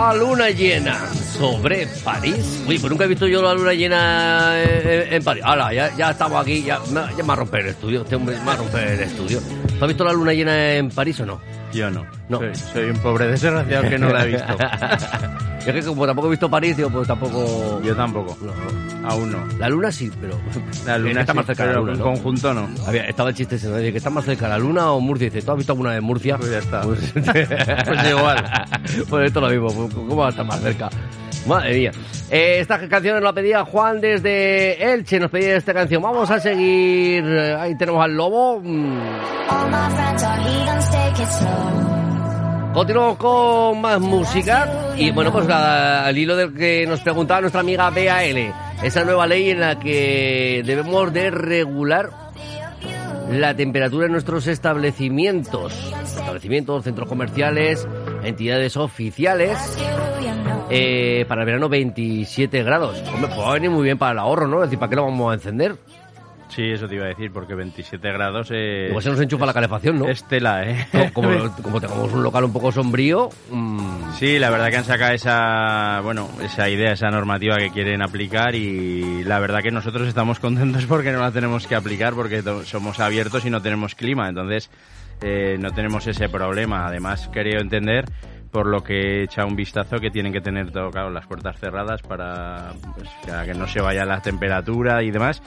La 0.00 0.14
luna 0.14 0.48
llena 0.48 0.98
sobre 1.12 1.86
París. 2.02 2.64
Uy, 2.66 2.78
pues 2.78 2.90
nunca 2.90 3.04
he 3.04 3.06
visto 3.06 3.26
yo 3.26 3.42
la 3.42 3.52
luna 3.52 3.74
llena 3.74 4.52
eh, 4.54 4.82
eh, 4.82 5.08
en, 5.10 5.22
París. 5.22 5.42
Ahora, 5.44 5.74
ya, 5.74 6.10
estamos 6.10 6.40
aquí, 6.40 6.62
ya, 6.62 6.80
ya 6.90 7.22
me 7.22 7.22
va 7.24 7.34
a 7.34 7.36
romper 7.36 7.60
el 7.60 7.66
estudio. 7.66 8.00
Este 8.00 8.16
romper 8.16 8.88
el 8.88 9.00
estudio. 9.00 9.40
¿Tú 9.40 9.84
has 9.84 9.88
visto 9.88 10.02
la 10.02 10.14
luna 10.14 10.32
llena 10.32 10.74
en 10.76 10.88
París 10.88 11.20
o 11.20 11.26
no? 11.26 11.38
Yo 11.72 11.90
no. 11.90 12.06
no. 12.28 12.40
Soy, 12.54 12.90
un 12.90 12.98
pobre 12.98 13.28
desgraciado 13.28 13.88
que 13.88 13.98
no 13.98 14.08
la 14.10 14.24
he 14.24 14.28
visto. 14.28 14.56
es 15.66 15.72
que 15.72 15.82
como 15.82 16.06
tampoco 16.06 16.28
he 16.28 16.30
visto 16.30 16.50
París, 16.50 16.76
pues 16.92 17.06
tampoco... 17.06 17.80
Yo 17.82 17.94
tampoco. 17.94 18.36
Aún 19.04 19.32
no. 19.32 19.46
La 19.58 19.68
luna 19.68 19.92
sí, 19.92 20.10
pero... 20.20 20.38
La 20.86 20.98
luna 20.98 21.20
está 21.20 21.34
más 21.34 21.46
cerca 21.46 21.66
de 21.66 21.72
la 21.74 21.78
luna, 21.78 21.92
en 21.92 22.00
conjunto 22.00 22.54
no. 22.54 22.68
Había, 22.86 23.04
estaba 23.04 23.30
el 23.30 23.34
chiste 23.34 23.56
ese, 23.56 23.68
¿no? 23.68 23.76
que 23.76 23.96
está 23.96 24.10
más 24.10 24.24
cerca 24.24 24.48
la 24.48 24.58
luna 24.58 24.90
o 24.92 25.00
Murcia. 25.00 25.30
Dice, 25.30 25.42
¿tú 25.42 25.52
has 25.52 25.56
visto 25.58 25.72
alguna 25.72 25.90
vez 25.90 26.02
Murcia? 26.02 26.36
Pues 26.36 26.50
ya 26.50 26.58
está. 26.58 26.82
Pues, 26.82 27.12
pues 27.14 28.10
igual. 28.10 28.44
pues 29.08 29.26
esto 29.26 29.40
lo 29.40 29.48
mismo. 29.48 29.88
¿Cómo 29.88 30.16
va 30.16 30.26
a 30.26 30.30
estar 30.30 30.44
más 30.44 30.60
cerca? 30.60 30.90
Madre 31.46 31.74
mía. 31.74 31.90
Eh, 32.30 32.58
esta 32.60 32.78
canción 32.88 33.22
la 33.22 33.32
pedía 33.32 33.64
Juan 33.64 34.00
desde 34.00 34.92
Elche, 34.92 35.18
nos 35.18 35.30
pedía 35.30 35.56
esta 35.56 35.74
canción. 35.74 36.02
Vamos 36.02 36.30
a 36.30 36.38
seguir. 36.38 37.24
Eh, 37.24 37.56
ahí 37.58 37.76
tenemos 37.76 38.02
al 38.04 38.16
lobo. 38.16 38.62
Continuamos 42.72 43.16
con 43.18 43.80
más 43.80 44.00
música 44.00 44.68
y 44.96 45.10
bueno, 45.10 45.32
pues 45.32 45.48
al 45.48 46.16
hilo 46.16 46.36
del 46.36 46.54
que 46.54 46.86
nos 46.86 47.00
preguntaba 47.00 47.40
nuestra 47.40 47.62
amiga 47.62 47.90
BAL, 47.90 48.54
esa 48.82 49.04
nueva 49.04 49.26
ley 49.26 49.50
en 49.50 49.60
la 49.60 49.78
que 49.80 50.62
debemos 50.64 51.12
de 51.12 51.32
regular 51.32 52.29
la 53.30 53.54
temperatura 53.54 54.06
en 54.06 54.12
nuestros 54.12 54.46
establecimientos, 54.46 55.72
establecimientos, 56.02 56.84
centros 56.84 57.08
comerciales, 57.08 57.86
entidades 58.24 58.76
oficiales. 58.76 59.56
Eh, 60.72 61.24
para 61.26 61.42
el 61.42 61.46
verano 61.46 61.68
27 61.68 62.62
grados. 62.62 63.02
Hombre, 63.12 63.26
pues 63.26 63.40
va 63.40 63.50
a 63.50 63.54
venir 63.54 63.70
muy 63.70 63.82
bien 63.82 63.98
para 63.98 64.12
el 64.12 64.18
ahorro, 64.20 64.46
¿no? 64.46 64.58
Es 64.62 64.68
decir, 64.68 64.78
¿para 64.78 64.90
qué 64.90 64.96
lo 64.96 65.04
vamos 65.04 65.32
a 65.32 65.34
encender? 65.34 65.76
Sí, 66.50 66.62
eso 66.72 66.88
te 66.88 66.96
iba 66.96 67.04
a 67.04 67.08
decir, 67.08 67.32
porque 67.32 67.54
27 67.54 68.12
grados... 68.12 68.48
Eh, 68.52 68.92
se 69.00 69.10
nos 69.10 69.20
enchufa 69.20 69.46
la 69.46 69.54
calefacción, 69.54 69.98
¿no? 69.98 70.08
Es 70.08 70.24
tela, 70.24 70.68
¿eh? 70.68 70.86
Como, 71.12 71.28
como, 71.62 71.80
tengamos 71.80 72.12
un 72.12 72.22
local 72.22 72.44
un 72.44 72.52
poco 72.52 72.72
sombrío... 72.72 73.30
Mm. 73.50 74.12
Sí, 74.18 74.38
la 74.38 74.50
verdad 74.50 74.70
que 74.70 74.76
han 74.76 74.84
sacado 74.84 75.12
esa, 75.12 76.00
bueno, 76.02 76.28
esa 76.42 76.68
idea, 76.68 76.92
esa 76.92 77.08
normativa 77.08 77.56
que 77.56 77.70
quieren 77.70 78.02
aplicar 78.02 78.54
y 78.54 79.22
la 79.24 79.38
verdad 79.38 79.62
que 79.62 79.70
nosotros 79.70 80.08
estamos 80.08 80.40
contentos 80.40 80.84
porque 80.88 81.12
no 81.12 81.20
la 81.20 81.30
tenemos 81.30 81.66
que 81.66 81.76
aplicar 81.76 82.14
porque 82.14 82.42
somos 82.64 83.00
abiertos 83.00 83.44
y 83.46 83.50
no 83.50 83.62
tenemos 83.62 83.94
clima, 83.94 84.28
entonces 84.28 84.70
eh, 85.22 85.56
no 85.58 85.70
tenemos 85.72 86.06
ese 86.06 86.28
problema. 86.28 86.86
Además, 86.86 87.28
quería 87.32 87.60
entender 87.60 88.04
por 88.50 88.66
lo 88.66 88.82
que 88.82 88.94
he 88.94 89.22
echado 89.24 89.46
un 89.46 89.56
vistazo 89.56 89.98
que 89.98 90.10
tienen 90.10 90.32
que 90.32 90.40
tener 90.40 90.72
todo, 90.72 90.90
claro, 90.90 91.10
las 91.10 91.26
puertas 91.26 91.58
cerradas 91.58 92.02
para 92.02 92.72
pues, 92.96 93.08
que 93.46 93.54
no 93.54 93.68
se 93.68 93.80
vaya 93.80 94.04
la 94.04 94.20
temperatura 94.20 95.02
y 95.02 95.10
demás. 95.10 95.40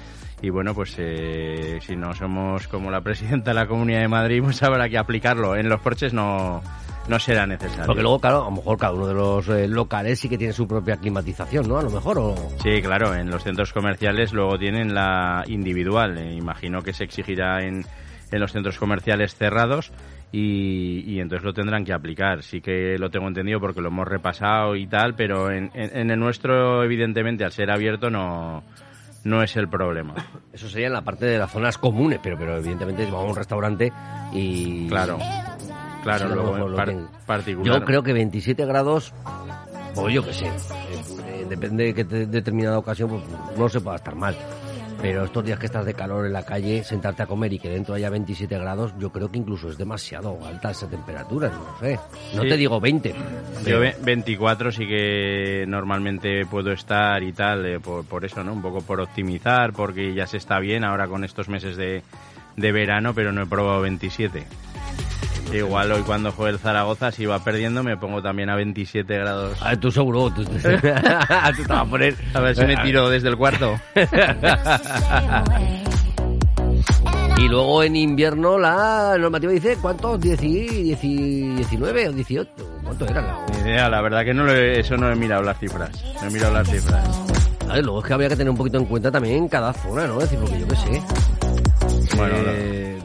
Y 0.43 0.49
bueno, 0.49 0.75
pues 0.75 0.93
eh, 0.97 1.79
si 1.81 1.95
no 1.95 2.13
somos 2.13 2.67
como 2.67 2.91
la 2.91 2.99
presidenta 2.99 3.51
de 3.51 3.55
la 3.55 3.65
Comunidad 3.65 4.01
de 4.01 4.09
Madrid, 4.09 4.41
pues 4.43 4.61
habrá 4.61 4.89
que 4.89 4.97
aplicarlo. 4.97 5.55
En 5.55 5.69
los 5.69 5.79
porches 5.79 6.13
no, 6.13 6.61
no 7.07 7.17
será 7.17 7.47
necesario. 7.47 7.85
Porque 7.85 8.01
luego, 8.01 8.19
claro, 8.19 8.41
a 8.41 8.49
lo 8.49 8.57
mejor 8.57 8.77
cada 8.77 8.91
uno 8.91 9.07
de 9.07 9.13
los 9.13 9.47
eh, 9.47 9.69
locales 9.69 10.19
sí 10.19 10.27
que 10.27 10.37
tiene 10.37 10.51
su 10.51 10.67
propia 10.67 10.97
climatización, 10.97 11.69
¿no? 11.69 11.77
A 11.77 11.81
lo 11.83 11.89
mejor, 11.89 12.19
o... 12.19 12.35
Sí, 12.61 12.81
claro, 12.81 13.15
en 13.15 13.29
los 13.29 13.41
centros 13.41 13.71
comerciales 13.71 14.33
luego 14.33 14.59
tienen 14.59 14.93
la 14.93 15.45
individual. 15.47 16.17
Eh, 16.17 16.33
imagino 16.33 16.81
que 16.81 16.91
se 16.91 17.05
exigirá 17.05 17.63
en, 17.63 17.85
en 18.29 18.39
los 18.41 18.51
centros 18.51 18.77
comerciales 18.77 19.35
cerrados 19.35 19.93
y, 20.33 21.19
entonces 21.19 21.45
lo 21.45 21.53
tendrán 21.53 21.85
que 21.85 21.93
aplicar. 21.93 22.41
Sí 22.41 22.59
que 22.59 22.97
lo 22.97 23.09
tengo 23.09 23.27
entendido 23.27 23.59
porque 23.59 23.81
lo 23.81 23.89
hemos 23.89 24.07
repasado 24.07 24.75
y 24.75 24.87
tal, 24.87 25.15
pero 25.15 25.51
en, 25.51 25.71
el 25.73 26.19
nuestro, 26.19 26.83
evidentemente, 26.83 27.45
al 27.45 27.51
ser 27.51 27.69
abierto, 27.69 28.09
no, 28.09 28.63
no 29.23 29.41
es 29.43 29.55
el 29.55 29.67
problema. 29.67 30.13
Eso 30.53 30.69
sería 30.69 30.87
en 30.87 30.93
la 30.93 31.01
parte 31.03 31.25
de 31.25 31.37
las 31.37 31.51
zonas 31.51 31.77
comunes, 31.77 32.19
pero, 32.21 32.37
pero 32.37 32.57
evidentemente 32.57 33.05
vamos 33.05 33.25
a 33.25 33.29
un 33.29 33.35
restaurante 33.35 33.91
y... 34.33 34.87
Claro, 34.87 35.17
claro, 36.03 36.27
luego 36.29 36.81
en 36.83 37.07
particular. 37.25 37.79
Yo 37.79 37.85
creo 37.85 38.03
que 38.03 38.13
27 38.13 38.65
grados, 38.65 39.13
pues 39.95 40.13
yo 40.13 40.23
qué 40.23 40.33
sé, 40.33 40.47
eh, 40.47 41.45
depende 41.49 41.85
de 41.85 41.93
qué 41.93 42.03
determinada 42.03 42.77
ocasión, 42.77 43.09
pues 43.09 43.23
no 43.57 43.69
se 43.69 43.81
pueda 43.81 43.97
estar 43.97 44.15
mal. 44.15 44.35
Pero 45.03 45.25
estos 45.25 45.43
días 45.43 45.59
que 45.59 45.65
estás 45.65 45.85
de 45.85 45.93
calor 45.93 46.25
en 46.25 46.31
la 46.31 46.45
calle, 46.45 46.81
sentarte 46.81 47.23
a 47.23 47.25
comer 47.25 47.51
y 47.51 47.59
que 47.59 47.67
dentro 47.67 47.93
haya 47.93 48.09
27 48.09 48.57
grados, 48.57 48.93
yo 48.97 49.11
creo 49.11 49.29
que 49.29 49.37
incluso 49.37 49.67
es 49.67 49.77
demasiado 49.77 50.39
alta 50.45 50.71
esa 50.71 50.89
temperatura, 50.89 51.49
no 51.49 51.77
sé. 51.77 51.99
No 52.33 52.43
te 52.43 52.55
digo 52.55 52.79
20. 52.79 53.13
Yo 53.65 53.81
24 54.01 54.71
sí 54.71 54.87
que 54.87 55.65
normalmente 55.67 56.45
puedo 56.45 56.71
estar 56.71 57.21
y 57.21 57.33
tal, 57.33 57.65
eh, 57.65 57.79
por, 57.81 58.23
eso, 58.23 58.45
¿no? 58.45 58.53
Un 58.53 58.61
poco 58.61 58.79
por 58.79 59.01
optimizar, 59.01 59.73
porque 59.73 60.13
ya 60.13 60.25
se 60.25 60.37
está 60.37 60.59
bien 60.59 60.85
ahora 60.85 61.09
con 61.09 61.25
estos 61.25 61.49
meses 61.49 61.75
de, 61.75 62.01
de 62.55 62.71
verano, 62.71 63.13
pero 63.13 63.33
no 63.33 63.41
he 63.41 63.45
probado 63.45 63.81
27. 63.81 64.45
Igual 65.51 65.91
hoy 65.91 66.01
cuando 66.01 66.31
juegue 66.31 66.53
el 66.53 66.59
Zaragoza, 66.59 67.11
si 67.11 67.25
va 67.25 67.43
perdiendo, 67.43 67.83
me 67.83 67.97
pongo 67.97 68.21
también 68.21 68.49
a 68.49 68.55
27 68.55 69.17
grados. 69.17 69.61
A 69.61 69.69
ver, 69.69 69.79
tú 69.79 69.91
seguro, 69.91 70.31
tú, 70.31 70.45
tú, 70.45 70.51
te 70.51 70.61
vas 70.61 71.69
a 71.69 71.85
poner... 71.85 72.15
A 72.33 72.39
ver 72.39 72.55
si 72.55 72.65
me 72.65 72.77
tiro 72.77 73.09
desde 73.09 73.29
el 73.29 73.37
cuarto. 73.37 73.79
y 77.37 77.47
luego 77.47 77.83
en 77.83 77.95
invierno 77.95 78.57
la 78.57 79.15
normativa 79.19 79.51
dice, 79.51 79.77
¿cuántos? 79.81 80.19
19 80.19 82.09
o 82.09 82.13
18? 82.13 82.51
¿Cuánto 82.83 83.05
era? 83.05 83.21
La... 83.21 83.45
Ni 83.51 83.59
idea, 83.59 83.89
la 83.89 84.01
verdad 84.01 84.23
que 84.23 84.33
no 84.33 84.49
eso 84.49 84.97
no 84.97 85.11
he 85.11 85.15
mirado 85.15 85.43
las 85.43 85.59
cifras. 85.59 85.91
No 86.21 86.27
he 86.27 86.31
mirado 86.31 86.53
las 86.53 86.69
cifras. 86.69 87.21
A 87.69 87.75
ver, 87.75 87.83
luego 87.83 87.99
es 87.99 88.05
que 88.05 88.13
habría 88.13 88.29
que 88.29 88.35
tener 88.35 88.49
un 88.49 88.57
poquito 88.57 88.77
en 88.77 88.85
cuenta 88.85 89.11
también 89.11 89.47
cada 89.47 89.73
zona, 89.73 90.07
¿no? 90.07 90.19
Es 90.19 90.29
decir, 90.29 90.39
porque 90.39 90.59
yo 90.59 90.67
qué 90.67 90.75
sé. 90.75 91.01
Bueno, 92.17 92.35
eh... 92.39 92.97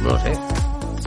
no 0.00 0.08
lo 0.08 0.18
sé 0.18 0.61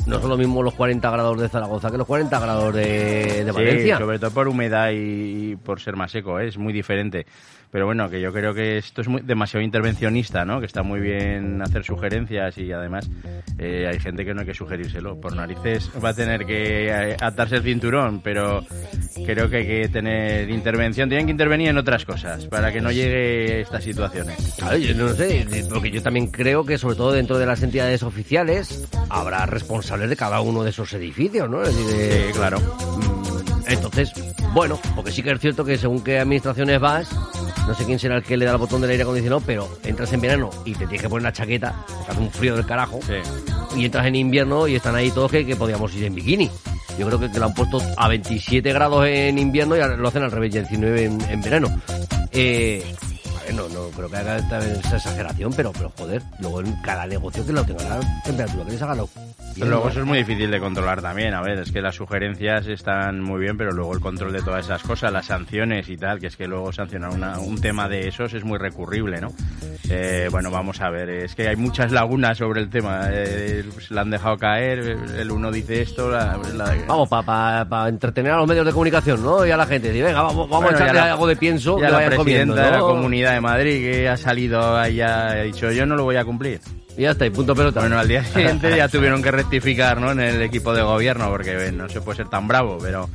no 0.05 0.19
son 0.19 0.29
lo 0.29 0.37
mismo 0.37 0.61
los 0.61 0.73
40 0.73 1.09
grados 1.09 1.39
de 1.39 1.49
Zaragoza 1.49 1.89
que 1.89 1.97
los 1.97 2.07
40 2.07 2.39
grados 2.39 2.73
de, 2.73 3.43
de 3.43 3.51
Valencia. 3.51 3.97
Sí, 3.97 4.01
sobre 4.01 4.19
todo 4.19 4.31
por 4.31 4.47
humedad 4.47 4.91
y 4.93 5.55
por 5.55 5.79
ser 5.79 5.95
más 5.95 6.11
seco, 6.11 6.39
¿eh? 6.39 6.47
es 6.47 6.57
muy 6.57 6.73
diferente. 6.73 7.25
Pero 7.75 7.87
bueno, 7.87 8.09
que 8.09 8.21
yo 8.21 8.31
creo 8.31 8.53
que 8.53 8.77
esto 8.77 9.01
es 9.01 9.09
muy, 9.09 9.21
demasiado 9.21 9.61
intervencionista, 9.61 10.45
¿no? 10.45 10.61
Que 10.61 10.65
está 10.65 10.81
muy 10.81 11.01
bien 11.01 11.61
hacer 11.61 11.83
sugerencias 11.83 12.57
y 12.57 12.71
además 12.71 13.09
eh, 13.59 13.85
hay 13.91 13.99
gente 13.99 14.23
que 14.23 14.33
no 14.33 14.39
hay 14.39 14.47
que 14.47 14.53
sugerírselo. 14.53 15.19
Por 15.19 15.35
narices 15.35 15.91
va 16.01 16.11
a 16.11 16.13
tener 16.13 16.45
que 16.45 16.87
eh, 16.87 17.17
atarse 17.19 17.57
el 17.57 17.63
cinturón, 17.63 18.21
pero 18.21 18.63
creo 19.25 19.49
que 19.49 19.57
hay 19.57 19.67
que 19.67 19.89
tener 19.89 20.49
intervención. 20.49 21.09
Tienen 21.09 21.25
que 21.25 21.33
intervenir 21.33 21.67
en 21.67 21.77
otras 21.77 22.05
cosas 22.05 22.45
para 22.45 22.71
que 22.71 22.79
no 22.79 22.93
llegue 22.93 23.59
estas 23.59 23.83
situaciones. 23.83 24.55
Claro, 24.57 24.77
yo 24.77 24.95
no 24.95 25.09
sé, 25.09 25.45
porque 25.69 25.91
yo 25.91 26.01
también 26.01 26.27
creo 26.27 26.63
que 26.63 26.77
sobre 26.77 26.95
todo 26.95 27.11
dentro 27.11 27.37
de 27.37 27.45
las 27.45 27.61
entidades 27.61 28.03
oficiales 28.03 28.87
habrá 29.09 29.45
responsables 29.47 30.07
de 30.07 30.15
cada 30.15 30.39
uno 30.39 30.63
de 30.63 30.69
esos 30.69 30.93
edificios, 30.93 31.49
¿no? 31.49 31.65
sí, 31.65 32.31
claro. 32.31 32.57
Entonces, 33.67 34.13
bueno, 34.53 34.79
porque 34.95 35.11
sí 35.11 35.23
que 35.23 35.31
es 35.31 35.39
cierto 35.39 35.65
que 35.65 35.77
según 35.77 36.03
qué 36.03 36.19
administraciones 36.19 36.79
vas, 36.79 37.09
no 37.67 37.73
sé 37.73 37.85
quién 37.85 37.99
será 37.99 38.17
el 38.17 38.23
que 38.23 38.37
le 38.37 38.45
da 38.45 38.51
el 38.51 38.57
botón 38.57 38.81
del 38.81 38.91
aire 38.91 39.03
acondicionado, 39.03 39.41
pero 39.45 39.67
entras 39.83 40.13
en 40.13 40.21
verano 40.21 40.49
y 40.65 40.73
te 40.73 40.79
tienes 40.79 41.01
que 41.01 41.09
poner 41.09 41.23
la 41.23 41.33
chaqueta, 41.33 41.83
porque 41.87 42.11
hace 42.11 42.21
un 42.21 42.31
frío 42.31 42.55
del 42.55 42.65
carajo, 42.65 42.99
y 43.75 43.85
entras 43.85 44.05
en 44.05 44.15
invierno 44.15 44.67
y 44.67 44.75
están 44.75 44.95
ahí 44.95 45.11
todos 45.11 45.31
que, 45.31 45.45
que 45.45 45.55
podíamos 45.55 45.93
ir 45.95 46.05
en 46.05 46.15
bikini. 46.15 46.49
Yo 46.97 47.05
creo 47.07 47.19
que, 47.19 47.29
que, 47.29 47.39
lo 47.39 47.47
han 47.47 47.53
puesto 47.53 47.81
a 47.97 48.07
27 48.07 48.71
grados 48.71 49.05
en 49.05 49.37
invierno 49.37 49.75
y 49.75 49.79
lo 49.79 50.07
hacen 50.07 50.23
al 50.23 50.31
revés, 50.31 50.53
19 50.53 51.03
en, 51.03 51.21
en 51.21 51.41
verano. 51.41 51.81
Eh, 52.31 52.83
no, 53.53 53.69
no 53.69 53.89
creo 53.89 54.09
que 54.09 54.17
haga 54.17 54.37
esa 54.37 54.97
exageración, 54.97 55.53
pero, 55.55 55.71
pero 55.71 55.91
joder, 55.97 56.21
luego 56.39 56.61
en 56.61 56.73
cada 56.81 57.05
negocio 57.05 57.45
que 57.45 57.53
lo 57.53 57.63
tenga 57.63 57.83
la 57.83 58.21
temperatura 58.23 58.65
que 58.65 58.71
les 58.71 58.81
haga 58.81 58.95
lo. 58.95 59.09
Luego 59.57 59.89
eso 59.89 60.01
es 60.01 60.05
muy 60.05 60.19
difícil 60.19 60.51
de 60.51 60.59
controlar 60.59 61.01
también, 61.01 61.33
a 61.33 61.41
ver, 61.41 61.59
es 61.59 61.71
que 61.71 61.81
las 61.81 61.95
sugerencias 61.95 62.67
están 62.67 63.21
muy 63.21 63.39
bien, 63.39 63.57
pero 63.57 63.71
luego 63.71 63.93
el 63.93 63.99
control 63.99 64.33
de 64.33 64.41
todas 64.41 64.65
esas 64.65 64.83
cosas, 64.83 65.11
las 65.11 65.27
sanciones 65.27 65.89
y 65.89 65.97
tal, 65.97 66.19
que 66.19 66.27
es 66.27 66.35
que 66.35 66.47
luego 66.47 66.71
sancionar 66.71 67.11
un 67.39 67.61
tema 67.61 67.87
de 67.87 68.07
esos 68.07 68.33
es 68.33 68.43
muy 68.43 68.57
recurrible, 68.57 69.21
¿no? 69.21 69.29
Eh, 69.89 70.27
bueno, 70.31 70.49
vamos 70.51 70.81
a 70.81 70.89
ver, 70.89 71.09
es 71.09 71.35
que 71.35 71.47
hay 71.47 71.55
muchas 71.55 71.91
lagunas 71.91 72.37
sobre 72.37 72.61
el 72.61 72.69
tema, 72.69 73.07
eh, 73.11 73.63
pues, 73.73 73.91
la 73.91 74.01
han 74.01 74.09
dejado 74.09 74.37
caer, 74.37 74.97
el 75.17 75.31
uno 75.31 75.51
dice 75.51 75.81
esto, 75.81 76.09
la, 76.09 76.39
Vamos, 76.87 77.09
para 77.09 77.87
entretener 77.87 78.31
a 78.31 78.37
los 78.37 78.47
medios 78.47 78.65
de 78.65 78.71
comunicación, 78.71 79.23
¿no? 79.23 79.45
Y 79.45 79.51
a 79.51 79.57
la 79.57 79.65
gente, 79.65 79.91
venga, 79.91 80.21
vamos, 80.21 80.49
vamos 80.49 80.71
a 80.71 80.75
echarle 80.75 80.99
algo 80.99 81.27
de 81.27 81.35
pienso 81.35 81.77
que 81.77 81.89
la 81.89 82.05
presidenta 82.05 82.65
de 82.65 82.71
la 82.71 82.79
comunidad 82.79 83.33
de 83.33 83.41
Madrid 83.41 83.81
que 83.81 84.09
ha 84.09 84.17
salido 84.17 84.77
ahí 84.77 85.01
ha 85.01 85.33
dicho 85.43 85.71
yo 85.71 85.85
no 85.85 85.95
lo 85.95 86.03
voy 86.03 86.15
a 86.17 86.25
cumplir. 86.25 86.59
Y 86.97 87.01
ya 87.01 87.11
está, 87.11 87.25
y 87.25 87.29
punto 87.29 87.55
pelota. 87.55 87.81
Bueno, 87.81 87.99
al 87.99 88.07
día 88.07 88.23
siguiente 88.23 88.75
ya 88.75 88.87
tuvieron 88.87 89.21
que 89.21 89.31
rectificar 89.31 89.99
¿no? 89.99 90.11
en 90.11 90.21
el 90.21 90.41
equipo 90.41 90.73
de 90.73 90.81
gobierno 90.81 91.29
porque 91.29 91.71
no 91.71 91.89
se 91.89 92.01
puede 92.01 92.17
ser 92.17 92.29
tan 92.29 92.47
bravo, 92.47 92.77
pero, 92.81 93.09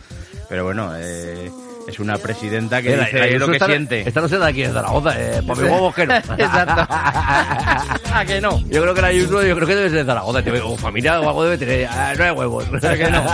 pero 0.49 0.64
bueno, 0.64 0.93
eh, 0.97 1.51
es 1.89 1.99
una 1.99 2.18
presidenta 2.18 2.83
que 2.83 2.97
dice 2.97 3.39
lo 3.39 3.49
que 3.49 3.59
siente. 3.59 4.07
Esta 4.07 4.20
no 4.20 4.28
se 4.28 4.39
da 4.39 4.47
aquí 4.49 4.62
en 4.62 4.72
Zaragoza, 4.72 5.14
eh, 5.18 5.43
por 5.47 5.57
mi 5.57 5.64
huevos 5.64 5.95
que 5.95 6.07
no. 6.07 6.14
Exacto. 6.16 6.87
¿A 6.89 8.24
que 8.26 8.41
no? 8.41 8.61
Yo 8.68 8.83
creo 8.83 8.95
que 8.95 9.03
la 9.03 9.09
Ayuso, 9.09 9.43
yo 9.43 9.57
creo 9.57 9.66
que 9.66 9.74
debe 9.74 9.89
ser 9.91 9.99
de 10.01 10.05
Zaragoza. 10.05 10.43
O 10.64 10.76
familia 10.76 11.20
o 11.20 11.28
algo 11.28 11.45
debe 11.45 11.59
tener. 11.59 11.89
Ah, 11.91 12.14
no 12.16 12.24
hay 12.24 12.31
huevos. 12.31 12.66
¿A 12.85 12.97
que 12.97 13.11
no? 13.11 13.24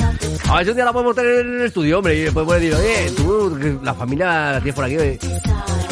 A 0.49 0.55
ver 0.55 0.65
si 0.65 0.69
un 0.71 0.75
día 0.75 0.85
la 0.85 0.93
podemos 0.93 1.15
tener 1.15 1.39
en 1.39 1.55
el 1.55 1.61
estudio, 1.61 1.97
hombre, 1.99 2.15
y 2.15 2.21
después 2.21 2.45
puede 2.45 2.59
decir, 2.59 2.75
oye, 2.75 3.11
tú, 3.15 3.79
la 3.83 3.93
familia 3.93 4.51
la 4.51 4.59
tienes 4.59 4.75
por 4.75 4.85
aquí, 4.85 4.97
oye. 4.97 5.19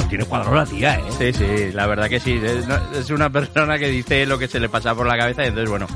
tiene 0.09 0.25
cuadro 0.25 0.53
la 0.53 0.65
tía, 0.65 0.95
¿eh? 0.95 1.03
Sí, 1.17 1.33
sí, 1.33 1.71
la 1.73 1.87
verdad 1.87 2.09
que 2.09 2.19
sí. 2.19 2.39
Es 2.97 3.09
una 3.09 3.29
persona 3.29 3.77
que 3.77 3.87
dice 3.87 4.25
lo 4.25 4.37
que 4.37 4.47
se 4.47 4.59
le 4.59 4.69
pasa 4.69 4.93
por 4.95 5.07
la 5.07 5.17
cabeza 5.17 5.43
y 5.43 5.47
entonces, 5.47 5.69
bueno, 5.69 5.87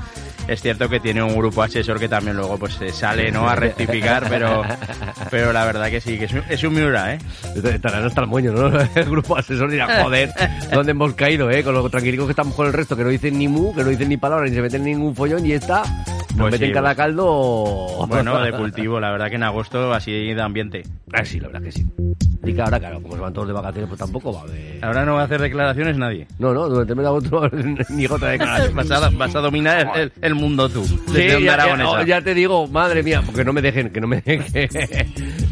es 0.48 0.62
cierto 0.62 0.90
que 0.90 1.00
tiene 1.00 1.24
un 1.24 1.36
grupo 1.36 1.64
asesor 1.64 2.00
que 2.00 2.10
también 2.10 2.36
luego 2.36 2.58
pues 2.58 2.78
sale 2.92 3.32
no 3.32 3.48
a 3.48 3.56
rectificar, 3.56 4.28
pero 4.30 4.64
pero 5.30 5.54
la 5.54 5.66
verdad 5.66 5.90
que 5.90 6.02
sí, 6.02 6.18
que 6.18 6.26
es 6.50 6.64
un, 6.64 6.74
Miura, 6.74 7.14
¿eh? 7.14 7.20
Estarán 7.56 8.06
hasta 8.06 8.22
el 8.22 8.28
moño, 8.28 8.52
¿no? 8.52 8.68
El 8.96 9.06
grupo 9.06 9.38
asesor 9.38 9.72
dirá, 9.72 10.04
joder, 10.04 10.32
¿dónde 10.72 10.92
hemos 10.92 11.14
caído, 11.14 11.50
eh? 11.50 11.64
Con 11.64 11.74
lo 11.74 11.90
tranquilo 11.90 12.26
que 12.26 12.32
estamos 12.32 12.56
con 12.56 12.68
el 12.68 12.74
resto, 12.74 12.96
que 12.96 13.04
no 13.04 13.10
dicen 13.10 13.38
ni 13.38 13.48
mu, 13.48 13.74
que 13.74 13.84
no 13.84 13.90
dicen 13.90 14.10
ni 14.10 14.18
palabra, 14.18 14.46
ni 14.46 14.56
se 14.56 14.62
meten 14.62 14.84
ningún 14.84 15.16
follón 15.16 15.46
y 15.46 15.54
está 15.54 15.84
nos 16.36 16.50
pues 16.50 16.54
meten 16.54 16.74
cada 16.74 16.96
caldo... 16.96 18.06
Bueno, 18.08 18.42
de 18.42 18.52
cultivo, 18.52 19.00
la 19.00 19.12
verdad 19.12 19.30
que 19.30 19.36
en 19.36 19.44
agosto 19.44 19.94
así 19.94 20.34
de 20.34 20.42
ambiente. 20.42 20.84
Ah, 21.12 21.24
sí, 21.24 21.40
la 21.40 21.48
verdad 21.48 21.62
que 21.62 21.72
sí. 21.72 21.86
Y 22.46 22.54
que 22.54 22.62
ahora, 22.62 22.80
claro, 22.80 23.02
como 23.02 23.16
se 23.16 23.22
van 23.22 23.34
todos 23.34 23.48
de 23.48 23.54
vacaciones, 23.54 23.88
pues 23.88 24.00
tampoco 24.00 24.34
va 24.34 24.40
a 24.40 24.44
haber... 24.44 24.84
Ahora 24.84 25.06
no 25.06 25.14
va 25.14 25.22
a 25.22 25.26
hacer 25.26 25.40
declaraciones 25.40 25.96
nadie. 25.96 26.28
No, 26.40 26.54
no, 26.54 26.68
durante 26.68 26.92
el 26.92 26.98
mes 26.98 27.04
de 27.04 27.08
agosto 27.08 27.50
ni 27.90 28.08
de 28.08 28.32
declaración. 28.32 28.76
vas, 29.18 29.36
a, 29.36 29.40
dominar 29.40 30.12
el, 30.22 30.36
mundo 30.36 30.68
tú. 30.68 30.84
Sí, 30.84 31.28
ya, 31.44 32.04
ya, 32.04 32.22
te 32.22 32.34
digo, 32.34 32.68
madre 32.68 33.04
mía, 33.04 33.22
porque 33.24 33.46
no 33.46 33.54
me 33.54 33.62
dejen, 33.62 33.92
que 33.92 34.02
no 34.02 34.08
me 34.08 34.22
dejen, 34.26 34.44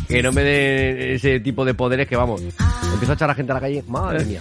que, 0.07 0.23
no 0.23 0.32
me 0.32 0.43
den 0.43 1.15
ese 1.15 1.39
tipo 1.39 1.63
de 1.63 1.75
poderes 1.75 2.07
que 2.07 2.15
vamos. 2.15 2.41
Empiezo 2.41 3.11
a 3.11 3.15
echar 3.15 3.25
a 3.25 3.27
la 3.27 3.36
gente 3.36 3.51
a 3.51 3.55
la 3.55 3.61
calle, 3.61 3.84
madre 3.88 4.25
mía. 4.25 4.39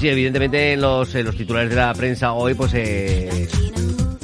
Sí, 0.00 0.08
evidentemente 0.08 0.72
en 0.72 0.80
los, 0.80 1.12
los 1.12 1.36
titulares 1.36 1.68
de 1.68 1.76
la 1.76 1.92
prensa 1.92 2.32
hoy, 2.32 2.54
pues 2.54 2.72
eh, 2.72 3.46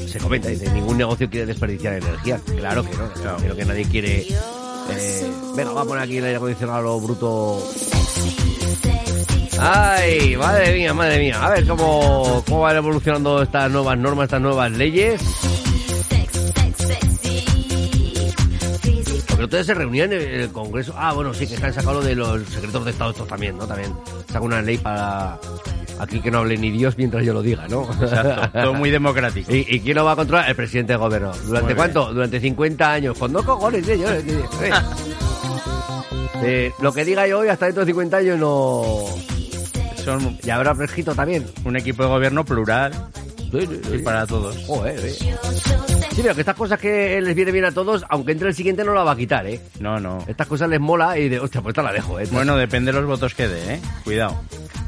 se 0.07 0.19
comenta, 0.19 0.49
dice, 0.49 0.71
ningún 0.73 0.97
negocio 0.97 1.29
quiere 1.29 1.45
desperdiciar 1.45 1.93
energía. 1.93 2.41
Claro 2.57 2.83
que 2.83 2.97
no, 2.97 3.13
claro. 3.13 3.55
que 3.55 3.65
nadie 3.67 3.85
quiere... 3.85 4.21
Eh, 4.23 5.31
venga, 5.55 5.73
vamos 5.73 5.83
a 5.83 5.89
poner 5.89 6.05
aquí 6.05 6.17
el 6.17 6.25
aire 6.25 6.37
acondicionado 6.37 6.81
lo 6.81 6.99
bruto. 6.99 7.63
Ay, 9.61 10.35
madre 10.39 10.73
mía, 10.73 10.95
madre 10.95 11.19
mía. 11.19 11.45
A 11.45 11.51
ver 11.51 11.67
cómo, 11.67 12.43
cómo 12.47 12.61
van 12.63 12.77
evolucionando 12.77 13.43
estas 13.43 13.71
nuevas 13.71 13.99
normas, 13.99 14.25
estas 14.25 14.41
nuevas 14.41 14.73
leyes. 14.73 15.21
Porque 19.29 19.45
ustedes 19.45 19.67
se 19.67 19.75
reunían 19.75 20.11
en 20.15 20.23
el 20.23 20.49
Congreso. 20.53 20.95
Ah, 20.97 21.13
bueno, 21.13 21.35
sí, 21.35 21.47
que 21.47 21.57
están 21.57 21.75
sacando 21.75 22.01
de 22.01 22.15
los 22.15 22.43
secretos 22.49 22.83
de 22.83 22.93
Estado 22.93 23.11
estos 23.11 23.29
también, 23.29 23.59
¿no? 23.59 23.67
También 23.67 23.93
saca 24.37 24.45
una 24.45 24.61
ley 24.61 24.77
para 24.77 25.39
aquí 25.99 26.21
que 26.21 26.31
no 26.31 26.39
hable 26.39 26.59
ni 26.59 26.71
Dios 26.71 26.99
mientras 26.99 27.25
yo 27.25 27.33
lo 27.33 27.41
diga, 27.41 27.67
¿no? 27.69 27.89
Exacto, 28.03 28.51
todo 28.53 28.75
muy 28.75 28.91
democrático. 28.91 29.51
¿Y, 29.55 29.81
quién 29.81 29.97
lo 29.97 30.05
va 30.05 30.13
a 30.13 30.17
controlar? 30.17 30.49
El 30.49 30.57
presidente 30.57 30.93
del 30.93 31.01
gobierno. 31.01 31.33
¿Durante 31.47 31.75
cuánto? 31.75 32.13
Durante 32.13 32.39
50 32.39 32.93
años. 32.93 33.19
Con 33.19 33.33
dos 33.33 33.45
cojones, 33.45 33.89
¿eh? 33.89 33.99
Yo, 33.99 34.09
eh, 36.43 36.71
lo 36.83 36.93
que 36.93 37.05
diga 37.05 37.27
yo 37.27 37.39
hoy 37.39 37.49
hasta 37.49 37.65
dentro 37.65 37.85
de 37.85 37.93
50 37.93 38.17
años 38.19 38.39
no... 38.39 39.05
Son... 40.05 40.39
Y 40.43 40.51
habrá 40.51 40.75
fresquito 40.75 41.15
también. 41.15 41.47
Un 41.65 41.77
equipo 41.77 42.03
de 42.03 42.11
gobierno 42.11 42.45
plural. 42.45 42.93
Y 43.63 43.99
para 43.99 44.27
todos. 44.27 44.57
Joder, 44.67 44.99
eh. 45.05 45.13
Sí, 45.13 46.23
pero 46.23 46.35
que 46.35 46.41
estas 46.41 46.57
cosas 46.57 46.79
que 46.79 47.21
les 47.21 47.35
viene 47.35 47.53
bien 47.53 47.65
a 47.65 47.73
todos, 47.73 48.05
aunque 48.09 48.33
entre 48.33 48.49
el 48.49 48.55
siguiente 48.55 48.85
no 48.85 48.95
la 48.95 49.05
va 49.05 49.13
a 49.13 49.17
quitar, 49.17 49.47
¿eh? 49.47 49.61
No, 49.81 50.01
no. 50.01 50.25
Estas 50.27 50.47
cosas 50.47 50.69
les 50.69 50.81
mola 50.81 51.19
y 51.19 51.29
de, 51.29 51.39
hostia, 51.39 51.61
pues 51.61 51.73
esta 51.73 51.83
la 51.83 51.93
dejo, 51.93 52.19
¿eh? 52.19 52.27
Bueno, 52.31 52.57
depende 52.57 52.93
de 52.93 53.01
los 53.01 53.07
votos 53.07 53.35
que 53.35 53.49
dé, 53.49 53.75
¿eh? 53.75 53.81
Cuidado. 54.05 54.41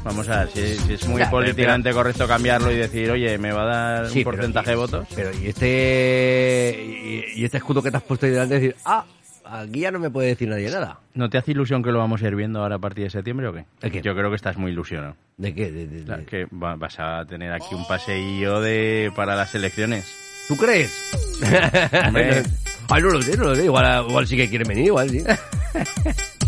Vamos 0.03 0.29
a 0.29 0.45
ver, 0.45 0.49
si, 0.49 0.93
es 0.93 1.07
muy 1.07 1.23
políticamente 1.25 1.91
correcto 1.91 2.27
cambiarlo 2.27 2.71
y 2.71 2.77
decir, 2.77 3.11
oye, 3.11 3.37
me 3.37 3.51
va 3.51 3.63
a 3.63 3.65
dar 3.65 4.11
un 4.11 4.23
porcentaje 4.23 4.71
de 4.71 4.75
votos. 4.75 5.07
Pero 5.13 5.31
y 5.37 5.47
este 5.47 7.25
y, 7.35 7.43
este 7.43 7.57
escudo 7.57 7.83
que 7.83 7.91
te 7.91 7.97
has 7.97 8.03
puesto 8.03 8.25
ahí 8.25 8.31
delante, 8.31 8.55
decir, 8.55 8.75
ah, 8.85 9.05
aquí 9.51 9.81
ya 9.81 9.91
no 9.91 9.99
me 9.99 10.09
puede 10.09 10.29
decir 10.29 10.47
nadie 10.49 10.69
nada. 10.69 10.99
¿No 11.13 11.29
te 11.29 11.37
hace 11.37 11.51
ilusión 11.51 11.83
que 11.83 11.91
lo 11.91 11.99
vamos 11.99 12.21
a 12.21 12.27
ir 12.27 12.35
viendo 12.35 12.61
ahora 12.61 12.75
a 12.75 12.79
partir 12.79 13.05
de 13.05 13.09
septiembre 13.09 13.47
o 13.47 13.53
qué? 13.53 13.65
Yo 14.01 14.15
creo 14.15 14.29
que 14.29 14.35
estás 14.35 14.57
muy 14.57 14.71
ilusionado. 14.71 15.15
¿De 15.37 15.53
qué? 15.53 15.71
De, 15.71 16.25
Que 16.25 16.47
vas 16.51 16.99
a 16.99 17.25
tener 17.25 17.51
aquí 17.51 17.73
un 17.73 17.87
paseillo 17.87 18.61
de 18.61 19.11
para 19.15 19.35
las 19.35 19.53
elecciones. 19.55 20.05
¿Tú 20.47 20.57
crees? 20.57 21.11
Ay, 22.89 23.03
no 23.03 23.09
lo 23.09 23.21
sé, 23.21 23.37
no 23.37 23.45
lo 23.45 23.55
sé. 23.55 23.65
Igual, 23.65 24.05
igual 24.09 24.27
sí 24.27 24.35
que 24.35 24.49
quieren 24.49 24.67
venir, 24.67 24.87
igual 24.87 25.09
sí. 25.09 25.23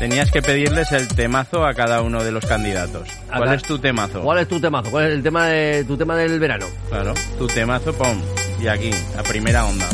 Tenías 0.00 0.30
que 0.30 0.40
pedirles 0.40 0.90
el 0.92 1.08
temazo 1.08 1.66
a 1.66 1.74
cada 1.74 2.00
uno 2.00 2.24
de 2.24 2.32
los 2.32 2.46
candidatos. 2.46 3.06
¿Cuál 3.28 3.52
es 3.52 3.62
tu 3.62 3.78
temazo? 3.78 4.22
¿Cuál 4.22 4.38
es 4.38 4.48
tu 4.48 4.58
temazo? 4.58 4.90
¿Cuál 4.90 5.04
es 5.04 5.12
el 5.12 5.22
tema 5.22 5.46
de 5.48 5.84
tu 5.84 5.94
tema 5.94 6.16
del 6.16 6.40
verano? 6.40 6.64
Claro, 6.88 7.12
tu 7.38 7.46
temazo, 7.46 7.92
pum. 7.92 8.18
Y 8.62 8.68
aquí, 8.68 8.90
a 9.18 9.22
primera 9.22 9.66
onda. 9.66 9.86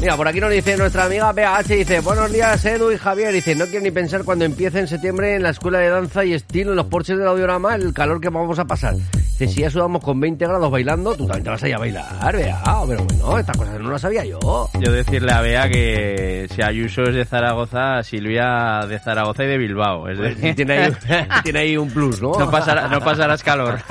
Mira, 0.00 0.16
por 0.16 0.28
aquí 0.28 0.38
nos 0.38 0.52
dice 0.52 0.76
nuestra 0.76 1.06
amiga 1.06 1.32
PH, 1.32 1.74
dice, 1.74 1.98
buenos 1.98 2.32
días 2.32 2.64
Edu 2.64 2.92
y 2.92 2.96
Javier, 2.96 3.32
dice, 3.32 3.56
no 3.56 3.66
quiero 3.66 3.82
ni 3.82 3.90
pensar 3.90 4.22
cuando 4.22 4.44
empiece 4.44 4.78
en 4.78 4.86
septiembre 4.86 5.34
en 5.34 5.42
la 5.42 5.50
escuela 5.50 5.80
de 5.80 5.88
danza 5.88 6.24
y 6.24 6.32
estilo 6.32 6.70
en 6.70 6.76
los 6.76 6.86
porches 6.86 7.18
del 7.18 7.26
audiorama 7.26 7.74
el 7.74 7.92
calor 7.92 8.20
que 8.20 8.28
vamos 8.28 8.60
a 8.60 8.66
pasar. 8.66 8.94
Dice, 9.38 9.48
si 9.48 9.60
ya 9.62 9.70
sudamos 9.70 10.04
con 10.04 10.20
20 10.20 10.46
grados 10.46 10.70
bailando, 10.70 11.14
tú 11.14 11.26
también 11.26 11.44
te 11.44 11.50
vas 11.50 11.62
a 11.62 11.68
ir 11.68 11.74
a 11.74 11.78
bailar, 11.78 12.36
Bea. 12.36 12.62
Pero 12.86 13.04
bueno, 13.04 13.38
estas 13.38 13.56
cosas 13.56 13.80
no 13.80 13.90
las 13.90 14.00
sabía 14.00 14.24
yo. 14.24 14.68
Yo 14.78 14.92
decirle 14.92 15.32
a 15.32 15.40
Bea 15.40 15.68
que 15.68 16.46
si 16.54 16.62
Ayuso 16.62 17.02
es 17.04 17.14
de 17.14 17.24
Zaragoza, 17.24 18.02
Silvia 18.02 18.86
de 18.86 18.98
Zaragoza 18.98 19.44
y 19.44 19.46
de 19.48 19.58
Bilbao. 19.58 20.08
Es 20.08 20.18
pues 20.18 20.54
tiene, 20.54 20.78
ahí, 20.78 20.92
tiene 21.44 21.58
ahí 21.60 21.76
un 21.76 21.90
plus, 21.90 22.20
¿no? 22.20 22.32
No, 22.38 22.50
pasará, 22.50 22.88
no 22.88 23.00
pasarás 23.00 23.42
calor. 23.42 23.78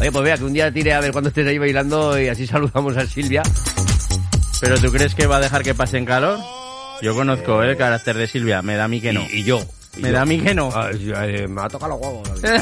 Oye, 0.00 0.12
pues 0.12 0.24
vea, 0.24 0.36
que 0.36 0.44
un 0.44 0.52
día 0.52 0.70
tire 0.72 0.92
a 0.92 1.00
ver 1.00 1.12
cuando 1.12 1.28
estés 1.28 1.46
ahí 1.46 1.58
bailando 1.58 2.20
y 2.20 2.28
así 2.28 2.46
saludamos 2.46 2.96
a 2.96 3.06
Silvia. 3.06 3.42
¿Pero 4.60 4.78
tú 4.78 4.90
crees 4.90 5.14
que 5.14 5.26
va 5.26 5.36
a 5.36 5.40
dejar 5.40 5.62
que 5.62 5.74
pasen 5.74 6.04
calor? 6.04 6.38
Yo 7.00 7.14
conozco 7.14 7.62
el 7.62 7.76
carácter 7.76 8.16
de 8.16 8.26
Silvia, 8.26 8.60
me 8.60 8.74
da 8.74 8.82
a 8.84 8.88
mí 8.88 9.00
que 9.00 9.12
no. 9.12 9.24
Y, 9.30 9.44
yo. 9.44 9.60
me 9.98 10.10
da 10.10 10.22
a 10.22 10.24
mí 10.24 10.40
que 10.40 10.52
no. 10.54 10.68
Eh, 10.90 11.46
me 11.46 11.62
ha 11.62 11.68
tocado 11.68 11.92
los 11.92 12.00
huevos. 12.00 12.28
pues 12.40 12.52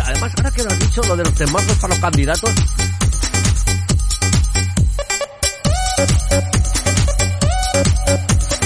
además, 0.00 0.32
ahora 0.36 0.50
que 0.52 0.62
lo 0.62 0.70
has 0.70 0.78
dicho, 0.78 1.02
lo 1.08 1.16
de 1.16 1.24
los 1.24 1.34
temazos 1.34 1.76
para 1.78 1.94
los 1.94 2.00
candidatos. 2.00 2.54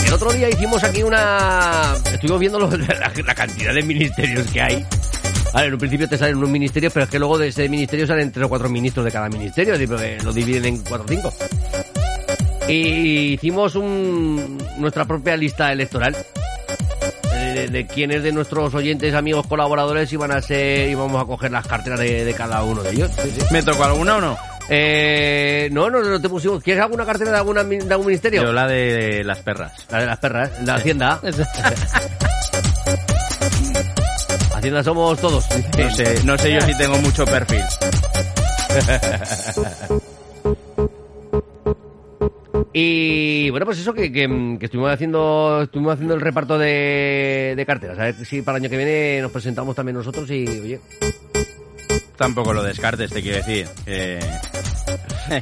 El 0.07 0.13
otro 0.13 0.31
día 0.33 0.51
hicimos 0.51 0.85
aquí 0.85 1.03
una... 1.03 1.95
Estuvimos 2.13 2.41
viendo 2.41 2.59
la 2.59 3.35
cantidad 3.35 3.73
de 3.73 3.83
ministerios 3.83 4.47
que 4.51 4.61
hay 4.61 4.87
Vale, 5.53 5.67
en 5.69 5.73
un 5.73 5.79
principio 5.79 6.09
te 6.09 6.19
salen 6.19 6.37
unos 6.37 6.51
ministerios, 6.51 6.93
pero 6.93 7.05
es 7.05 7.11
que 7.11 7.19
luego 7.19 7.39
de 7.39 7.49
ese 7.49 7.69
ministerio 7.69 8.07
salen 8.07 8.31
tres 8.33 8.47
o 8.47 8.49
cuatro 8.49 8.69
ministros 8.69 9.05
de 9.05 9.13
cada 9.13 9.29
ministerio, 9.29 9.75
lo 10.23 10.33
dividen 10.33 10.65
en 10.65 10.83
cuatro 10.83 11.05
o 11.05 11.09
cinco. 11.09 11.33
Y 12.69 13.33
hicimos 13.35 13.75
un, 13.77 14.59
nuestra 14.77 15.07
propia 15.07 15.37
lista 15.37 15.73
electoral 15.73 16.15
de, 17.67 17.87
quiénes 17.87 18.23
de 18.23 18.33
nuestros 18.33 18.75
oyentes, 18.75 19.15
amigos, 19.15 19.47
colaboradores 19.47 20.13
iban 20.13 20.33
a 20.33 20.43
ser, 20.43 20.91
íbamos 20.91 21.21
a 21.21 21.25
coger 21.25 21.51
las 21.51 21.67
carteras 21.67 21.99
de, 21.99 22.35
cada 22.37 22.63
uno 22.63 22.83
de 22.83 22.91
ellos. 22.91 23.11
¿Me 23.51 23.63
tocó 23.63 23.85
alguna 23.85 24.17
o 24.17 24.21
no? 24.21 24.39
Eh, 24.69 25.69
no, 25.73 25.89
no, 25.89 26.03
no 26.03 26.21
te 26.21 26.29
pusimos. 26.29 26.63
¿Quieres 26.63 26.83
alguna 26.83 27.07
cartera 27.07 27.33
de, 27.33 27.39
alguna, 27.39 27.65
de 27.65 27.91
algún 27.91 28.07
ministerio? 28.07 28.43
Yo 28.43 28.53
la 28.53 28.67
de 28.67 29.25
las 29.25 29.39
perras. 29.41 29.73
La 29.91 30.01
de 30.01 30.07
las 30.07 30.19
perras, 30.19 30.51
la 30.65 30.75
Hacienda. 30.75 31.21
Hacienda 34.59 34.83
somos 34.83 35.21
todos. 35.21 35.47
No 35.79 35.95
sé, 35.95 36.25
no 36.25 36.37
sé 36.37 36.53
yo 36.53 36.61
si 36.63 36.77
tengo 36.77 36.99
mucho 36.99 37.25
perfil. 37.25 37.63
Y 42.81 43.51
bueno, 43.51 43.67
pues 43.67 43.81
eso 43.81 43.93
que, 43.93 44.13
que, 44.13 44.59
estuvimos 44.61 44.93
haciendo 44.93 45.63
estuvimos 45.63 45.95
haciendo 45.95 46.15
el 46.15 46.21
reparto 46.21 46.59
de, 46.59 47.55
de 47.57 47.67
carteras. 47.67 47.99
A 47.99 48.05
ver 48.05 48.25
si 48.25 48.43
para 48.43 48.59
el 48.59 48.63
año 48.63 48.71
que 48.71 48.77
viene 48.77 49.21
nos 49.21 49.33
presentamos 49.33 49.75
también 49.75 49.97
nosotros 49.97 50.31
y 50.31 50.47
oye. 50.47 50.81
Tampoco 52.17 52.53
lo 52.53 52.63
descartes, 52.63 53.11
te 53.11 53.21
quiero 53.21 53.39
decir. 53.39 53.67
Que, 53.85 54.21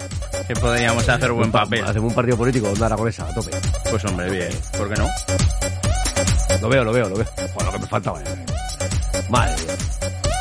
que 0.49 0.55
podríamos 0.55 1.07
hacer 1.07 1.33
buen 1.33 1.53
papel. 1.53 1.85
Hacemos 1.85 2.11
un 2.11 2.15
partido 2.15 2.39
político 2.39 2.71
onda 2.71 2.87
aragonesa, 2.87 3.29
a 3.29 3.35
tope. 3.35 3.51
Pues 3.91 4.03
hombre, 4.07 4.31
bien. 4.31 4.51
¿Por 4.79 4.89
qué 4.89 4.95
no? 4.95 5.09
Lo 6.63 6.69
veo, 6.71 6.85
lo 6.85 6.93
veo, 6.93 7.09
lo 7.09 7.17
veo. 7.17 7.27
Bueno, 7.55 7.71
lo 7.71 7.73
que 7.73 7.79
me 7.81 7.87
faltaba. 7.87 8.23
Eh. 8.23 8.46
Madre 9.29 9.55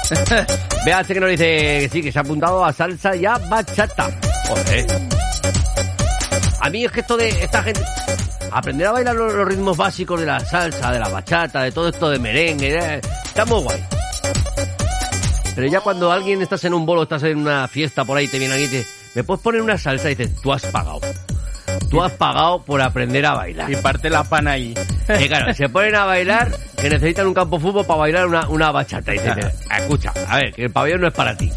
mía. 0.85 1.03
que 1.03 1.19
nos 1.19 1.29
dice 1.29 1.45
que 1.45 1.89
sí, 1.91 2.01
que 2.01 2.11
se 2.11 2.19
ha 2.19 2.21
apuntado 2.21 2.63
a 2.63 2.71
salsa 2.71 3.15
y 3.15 3.25
a 3.25 3.37
bachata. 3.37 4.11
Joder. 4.47 4.85
A 6.61 6.69
mí 6.69 6.85
es 6.85 6.91
que 6.91 6.99
esto 7.01 7.17
de 7.17 7.29
esta 7.29 7.63
gente... 7.63 7.81
Aprender 8.51 8.87
a 8.87 8.91
bailar 8.93 9.15
los, 9.15 9.33
ritmos 9.47 9.75
básicos 9.75 10.19
de 10.19 10.25
la 10.25 10.39
salsa, 10.39 10.91
de 10.91 10.99
la 10.99 11.09
bachata, 11.09 11.63
de 11.63 11.71
todo 11.71 11.89
esto 11.89 12.09
de 12.09 12.19
merengue, 12.19 13.01
está 13.25 13.43
muy 13.45 13.61
guay. 13.61 13.83
Pero 15.55 15.67
ya 15.67 15.81
cuando 15.81 16.11
alguien 16.11 16.41
estás 16.41 16.63
en 16.63 16.73
un 16.73 16.85
bolo, 16.85 17.03
estás 17.03 17.23
en 17.23 17.37
una 17.37 17.67
fiesta 17.67 18.05
por 18.05 18.17
ahí, 18.17 18.27
te 18.27 18.39
viene 18.39 18.53
alguien 18.53 18.71
y 18.71 18.77
dice, 18.77 18.89
¿me 19.15 19.23
puedes 19.23 19.43
poner 19.43 19.61
una 19.61 19.77
salsa? 19.77 20.09
Y 20.09 20.15
dices, 20.15 20.41
tú 20.41 20.53
has 20.53 20.65
pagado. 20.67 21.01
Tú 21.89 22.03
has 22.03 22.11
pagado 22.13 22.61
por 22.63 22.81
aprender 22.81 23.25
a 23.25 23.33
bailar. 23.33 23.71
Y 23.71 23.75
parte 23.77 24.09
la 24.09 24.23
pana 24.23 24.51
ahí. 24.51 24.73
Y 25.19 25.27
claro, 25.27 25.53
se 25.53 25.69
ponen 25.69 25.95
a 25.95 26.05
bailar 26.05 26.51
que 26.79 26.89
necesitan 26.89 27.27
un 27.27 27.33
campo 27.33 27.57
de 27.57 27.63
fútbol 27.63 27.85
para 27.85 27.99
bailar 27.99 28.27
una, 28.27 28.47
una 28.49 28.71
bachata. 28.71 29.13
Y 29.13 29.19
dice, 29.19 29.51
escucha, 29.77 30.13
a 30.27 30.37
ver, 30.37 30.53
que 30.53 30.63
el 30.63 30.71
pabellón 30.71 31.01
no 31.01 31.07
es 31.07 31.13
para 31.13 31.35
ti. 31.35 31.51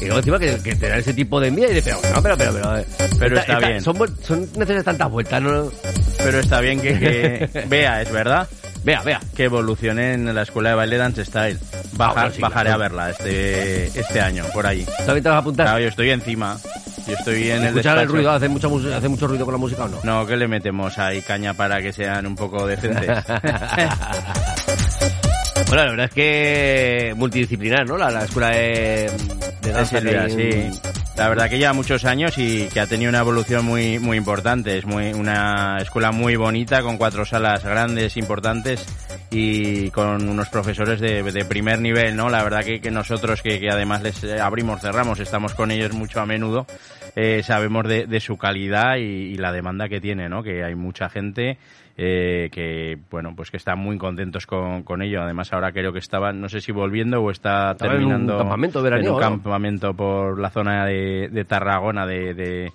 y 0.00 0.04
luego 0.04 0.18
encima 0.18 0.38
que, 0.38 0.58
que 0.62 0.74
te 0.74 0.88
da 0.88 0.96
ese 0.96 1.14
tipo 1.14 1.40
de 1.40 1.48
envidia 1.48 1.70
y 1.70 1.74
dice, 1.74 1.94
pero, 2.02 2.14
no, 2.14 2.22
pero, 2.22 2.36
pero, 2.36 2.52
pero, 2.52 2.84
pero 3.18 3.38
está, 3.38 3.58
bien. 3.58 3.80
Son, 3.82 3.96
son 4.22 4.40
necesarias 4.40 4.84
tantas 4.84 5.10
vueltas, 5.10 5.42
¿no? 5.42 5.70
Pero 6.18 6.40
está 6.40 6.60
bien 6.60 6.80
que, 6.80 6.98
que 6.98 7.64
vea, 7.68 8.00
es 8.02 8.10
verdad. 8.10 8.48
Vea, 8.84 9.02
vea. 9.02 9.20
Que 9.34 9.44
evolucione 9.44 10.12
en 10.12 10.34
la 10.34 10.42
escuela 10.42 10.70
de 10.70 10.74
baile 10.74 10.98
Dance 10.98 11.24
Style. 11.24 11.58
Bajar, 11.92 12.32
ah, 12.34 12.38
bajaré 12.38 12.70
a 12.70 12.76
verla 12.76 13.10
este, 13.10 13.86
este 13.86 14.20
año, 14.20 14.44
por 14.52 14.66
ahí. 14.66 14.86
¿También 14.98 15.22
te 15.22 15.28
vas 15.28 15.36
a 15.36 15.38
apuntar? 15.38 15.66
Claro, 15.66 15.80
yo 15.80 15.88
estoy 15.88 16.10
encima. 16.10 16.58
Yo 17.06 17.14
estoy 17.14 17.50
en 17.50 17.64
el 17.64 17.78
el 17.78 18.08
ruido? 18.08 18.30
¿Hace 18.30 18.48
mucho, 18.48 18.70
¿Hace 18.94 19.08
mucho 19.08 19.26
ruido 19.26 19.44
con 19.44 19.52
la 19.52 19.58
música 19.58 19.84
o 19.84 19.88
no? 19.88 19.98
No, 20.02 20.26
que 20.26 20.36
le 20.36 20.48
metemos 20.48 20.98
ahí 20.98 21.20
caña 21.22 21.54
para 21.54 21.80
que 21.82 21.92
sean 21.92 22.26
un 22.26 22.34
poco 22.34 22.66
decentes. 22.66 23.06
bueno, 25.68 25.84
la 25.84 25.90
verdad 25.90 26.06
es 26.06 26.14
que 26.14 27.14
multidisciplinar, 27.16 27.86
¿no? 27.86 27.96
La, 27.98 28.10
la 28.10 28.24
escuela 28.24 28.50
de, 28.50 29.10
de 29.62 29.72
danza. 29.72 30.00
sí. 30.28 30.70
La 31.16 31.28
verdad 31.28 31.48
que 31.48 31.58
lleva 31.58 31.72
muchos 31.72 32.04
años 32.04 32.36
y 32.38 32.66
que 32.68 32.80
ha 32.80 32.88
tenido 32.88 33.08
una 33.08 33.20
evolución 33.20 33.64
muy 33.64 34.00
muy 34.00 34.16
importante. 34.16 34.76
Es 34.76 34.84
muy 34.84 35.12
una 35.12 35.78
escuela 35.78 36.10
muy 36.10 36.34
bonita 36.34 36.82
con 36.82 36.98
cuatro 36.98 37.24
salas 37.24 37.64
grandes, 37.64 38.16
importantes 38.16 38.84
y 39.30 39.90
con 39.90 40.28
unos 40.28 40.48
profesores 40.48 41.00
de, 41.00 41.22
de 41.22 41.44
primer 41.44 41.80
nivel, 41.80 42.16
¿no? 42.16 42.28
La 42.28 42.42
verdad 42.42 42.64
que, 42.64 42.80
que 42.80 42.90
nosotros 42.90 43.42
que, 43.42 43.60
que, 43.60 43.70
además 43.70 44.02
les 44.02 44.24
abrimos, 44.40 44.80
cerramos, 44.80 45.20
estamos 45.20 45.54
con 45.54 45.70
ellos 45.70 45.92
mucho 45.92 46.20
a 46.20 46.26
menudo, 46.26 46.66
eh, 47.14 47.42
sabemos 47.44 47.86
de, 47.86 48.06
de, 48.06 48.20
su 48.20 48.36
calidad 48.36 48.96
y, 48.96 49.32
y, 49.32 49.36
la 49.36 49.52
demanda 49.52 49.88
que 49.88 50.00
tiene, 50.00 50.28
¿no? 50.28 50.42
Que 50.42 50.64
hay 50.64 50.74
mucha 50.74 51.08
gente 51.08 51.58
eh, 51.96 52.48
que 52.50 52.98
bueno 53.10 53.34
pues 53.36 53.50
que 53.50 53.56
están 53.56 53.78
muy 53.78 53.96
contentos 53.98 54.46
con, 54.46 54.82
con, 54.82 55.02
ello. 55.02 55.22
Además 55.22 55.52
ahora 55.52 55.72
creo 55.72 55.92
que 55.92 56.00
estaban 56.00 56.40
no 56.40 56.48
sé 56.48 56.60
si 56.60 56.72
volviendo 56.72 57.22
o 57.22 57.30
está 57.30 57.74
terminando 57.76 58.32
en 58.32 58.38
un 58.38 58.42
campamento 58.42 58.82
veraniego, 58.82 59.18
en 59.20 59.24
un 59.24 59.30
campamento 59.30 59.94
por 59.94 60.38
la 60.38 60.50
zona 60.50 60.86
de, 60.86 61.28
de 61.30 61.44
Tarragona 61.44 62.06
de, 62.06 62.34
de, 62.34 62.72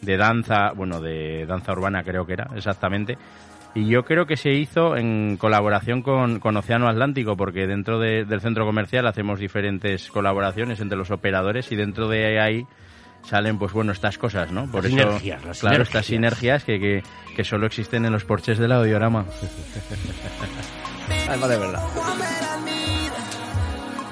de, 0.00 0.16
danza 0.16 0.72
bueno 0.76 1.00
de 1.00 1.44
danza 1.46 1.72
urbana 1.72 2.02
creo 2.04 2.24
que 2.24 2.34
era 2.34 2.50
exactamente. 2.54 3.18
Y 3.74 3.88
yo 3.88 4.04
creo 4.04 4.26
que 4.26 4.36
se 4.36 4.50
hizo 4.50 4.98
en 4.98 5.38
colaboración 5.38 6.02
con, 6.02 6.40
con 6.40 6.56
Océano 6.58 6.88
Atlántico 6.88 7.38
porque 7.38 7.66
dentro 7.66 7.98
del 7.98 8.40
centro 8.42 8.66
comercial 8.66 9.06
hacemos 9.06 9.40
diferentes 9.40 10.10
colaboraciones 10.10 10.78
entre 10.80 10.98
los 10.98 11.10
operadores 11.10 11.72
y 11.72 11.76
dentro 11.76 12.06
de 12.06 12.38
ahí 12.38 12.66
salen 13.24 13.58
pues 13.58 13.72
bueno 13.72 13.92
estas 13.92 14.18
cosas, 14.18 14.50
¿no? 14.50 14.70
Por 14.70 14.86
eso, 14.86 15.20
claro, 15.60 15.82
estas 15.82 16.06
sinergias 16.06 16.64
que, 16.64 16.78
que, 16.78 17.02
que, 17.34 17.44
solo 17.44 17.66
existen 17.66 18.04
en 18.04 18.12
los 18.12 18.24
porches 18.24 18.58
del 18.58 18.72
audiorama. 18.72 19.26
Además 21.28 21.48
de 21.48 21.58
verdad. 21.58 21.82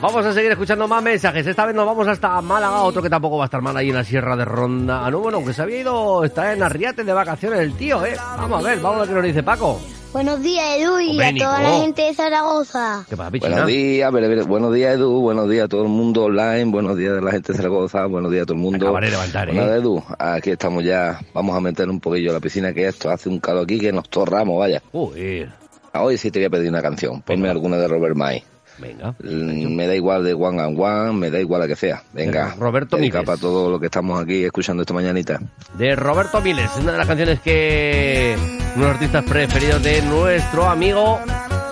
Vamos 0.00 0.24
a 0.24 0.32
seguir 0.32 0.50
escuchando 0.50 0.88
más 0.88 1.02
mensajes. 1.02 1.46
Esta 1.46 1.66
vez 1.66 1.74
nos 1.74 1.84
vamos 1.84 2.08
hasta 2.08 2.40
Málaga, 2.40 2.82
otro 2.82 3.02
que 3.02 3.10
tampoco 3.10 3.36
va 3.36 3.44
a 3.44 3.46
estar 3.46 3.60
mal 3.60 3.76
ahí 3.76 3.90
en 3.90 3.96
la 3.96 4.04
Sierra 4.04 4.34
de 4.34 4.46
Ronda. 4.46 5.04
Ah, 5.04 5.10
no, 5.10 5.18
bueno, 5.18 5.44
que 5.44 5.52
se 5.52 5.60
había 5.60 5.80
ido, 5.80 6.24
está 6.24 6.54
en 6.54 6.62
Arriate 6.62 7.04
de 7.04 7.12
vacaciones 7.12 7.60
el 7.60 7.74
tío, 7.74 8.02
¿eh? 8.06 8.16
Vamos 8.38 8.64
a 8.64 8.68
ver, 8.68 8.80
vamos 8.80 8.96
a 8.96 9.00
ver 9.00 9.08
qué 9.08 9.14
nos 9.14 9.24
dice 9.24 9.42
Paco. 9.42 9.78
Buenos 10.14 10.42
días, 10.42 10.64
Edu, 10.78 10.98
y 11.00 11.20
a 11.20 11.34
toda 11.34 11.62
la 11.62 11.70
gente 11.82 12.02
de 12.02 12.14
Zaragoza. 12.14 13.04
¿Qué 13.08 13.16
pasa, 13.16 13.30
buenos 13.30 13.66
días, 13.66 14.10
buenos 14.46 14.74
días, 14.74 14.94
Edu, 14.94 15.20
buenos 15.20 15.48
días 15.50 15.66
a 15.66 15.68
todo 15.68 15.82
el 15.82 15.88
mundo 15.88 16.24
online, 16.24 16.64
buenos 16.64 16.96
días 16.96 17.18
a 17.18 17.20
la 17.20 17.30
gente 17.30 17.52
de 17.52 17.58
Zaragoza, 17.58 18.06
buenos 18.06 18.32
días 18.32 18.42
a 18.42 18.46
todo 18.46 18.54
el 18.54 18.60
mundo. 18.60 18.86
Acabaré 18.86 19.06
de 19.06 19.12
levantar, 19.12 19.50
¿eh? 19.50 19.76
Edu, 19.76 20.02
aquí 20.18 20.50
estamos 20.50 20.82
ya, 20.82 21.20
vamos 21.34 21.54
a 21.54 21.60
meter 21.60 21.88
un 21.90 22.00
poquillo 22.00 22.32
la 22.32 22.40
piscina 22.40 22.72
que 22.72 22.88
esto, 22.88 23.10
hace 23.10 23.28
un 23.28 23.38
calor 23.38 23.64
aquí 23.64 23.78
que 23.78 23.92
nos 23.92 24.08
torramos, 24.08 24.58
vaya. 24.58 24.82
Uy. 24.92 25.46
Hoy 25.92 26.16
sí 26.16 26.30
te 26.30 26.38
voy 26.38 26.46
a 26.46 26.50
pedir 26.50 26.70
una 26.70 26.82
canción, 26.82 27.20
ponme 27.20 27.42
Venga. 27.42 27.52
alguna 27.52 27.76
de 27.76 27.86
Robert 27.86 28.16
May. 28.16 28.42
Venga. 28.80 29.14
Me 29.20 29.86
da 29.86 29.94
igual 29.94 30.24
de 30.24 30.34
One 30.34 30.60
and 30.60 30.78
One, 30.78 31.12
me 31.12 31.30
da 31.30 31.38
igual 31.40 31.62
a 31.62 31.68
que 31.68 31.76
sea. 31.76 32.02
Venga. 32.12 32.54
Roberto 32.58 32.96
Miles. 32.98 33.24
para 33.24 33.36
todo 33.36 33.70
lo 33.70 33.78
que 33.78 33.86
estamos 33.86 34.20
aquí 34.20 34.44
escuchando 34.44 34.82
esta 34.82 34.94
mañanita. 34.94 35.40
De 35.74 35.94
Roberto 35.96 36.40
Miles, 36.40 36.70
una 36.78 36.92
de 36.92 36.98
las 36.98 37.06
canciones 37.06 37.40
que 37.40 38.36
uno 38.76 38.84
de 38.84 38.88
los 38.88 38.90
artistas 38.94 39.24
preferidos 39.24 39.82
de 39.82 40.02
nuestro 40.02 40.66
amigo 40.68 41.20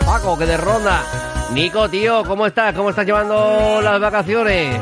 Paco, 0.04 0.38
que 0.38 0.46
de 0.46 0.56
ronda. 0.56 1.04
Nico, 1.52 1.88
tío, 1.88 2.22
¿cómo 2.24 2.46
estás? 2.46 2.74
¿Cómo 2.74 2.90
estás 2.90 3.04
llevando 3.04 3.80
las 3.82 4.00
vacaciones? 4.00 4.80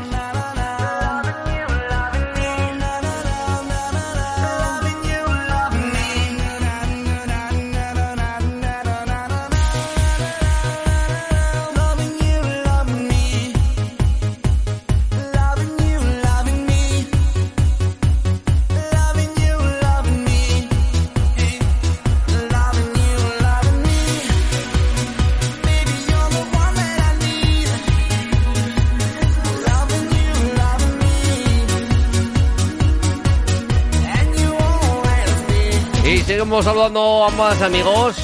Seguimos 36.36 36.66
saludando 36.66 37.24
a 37.24 37.30
más 37.30 37.62
amigos. 37.62 38.14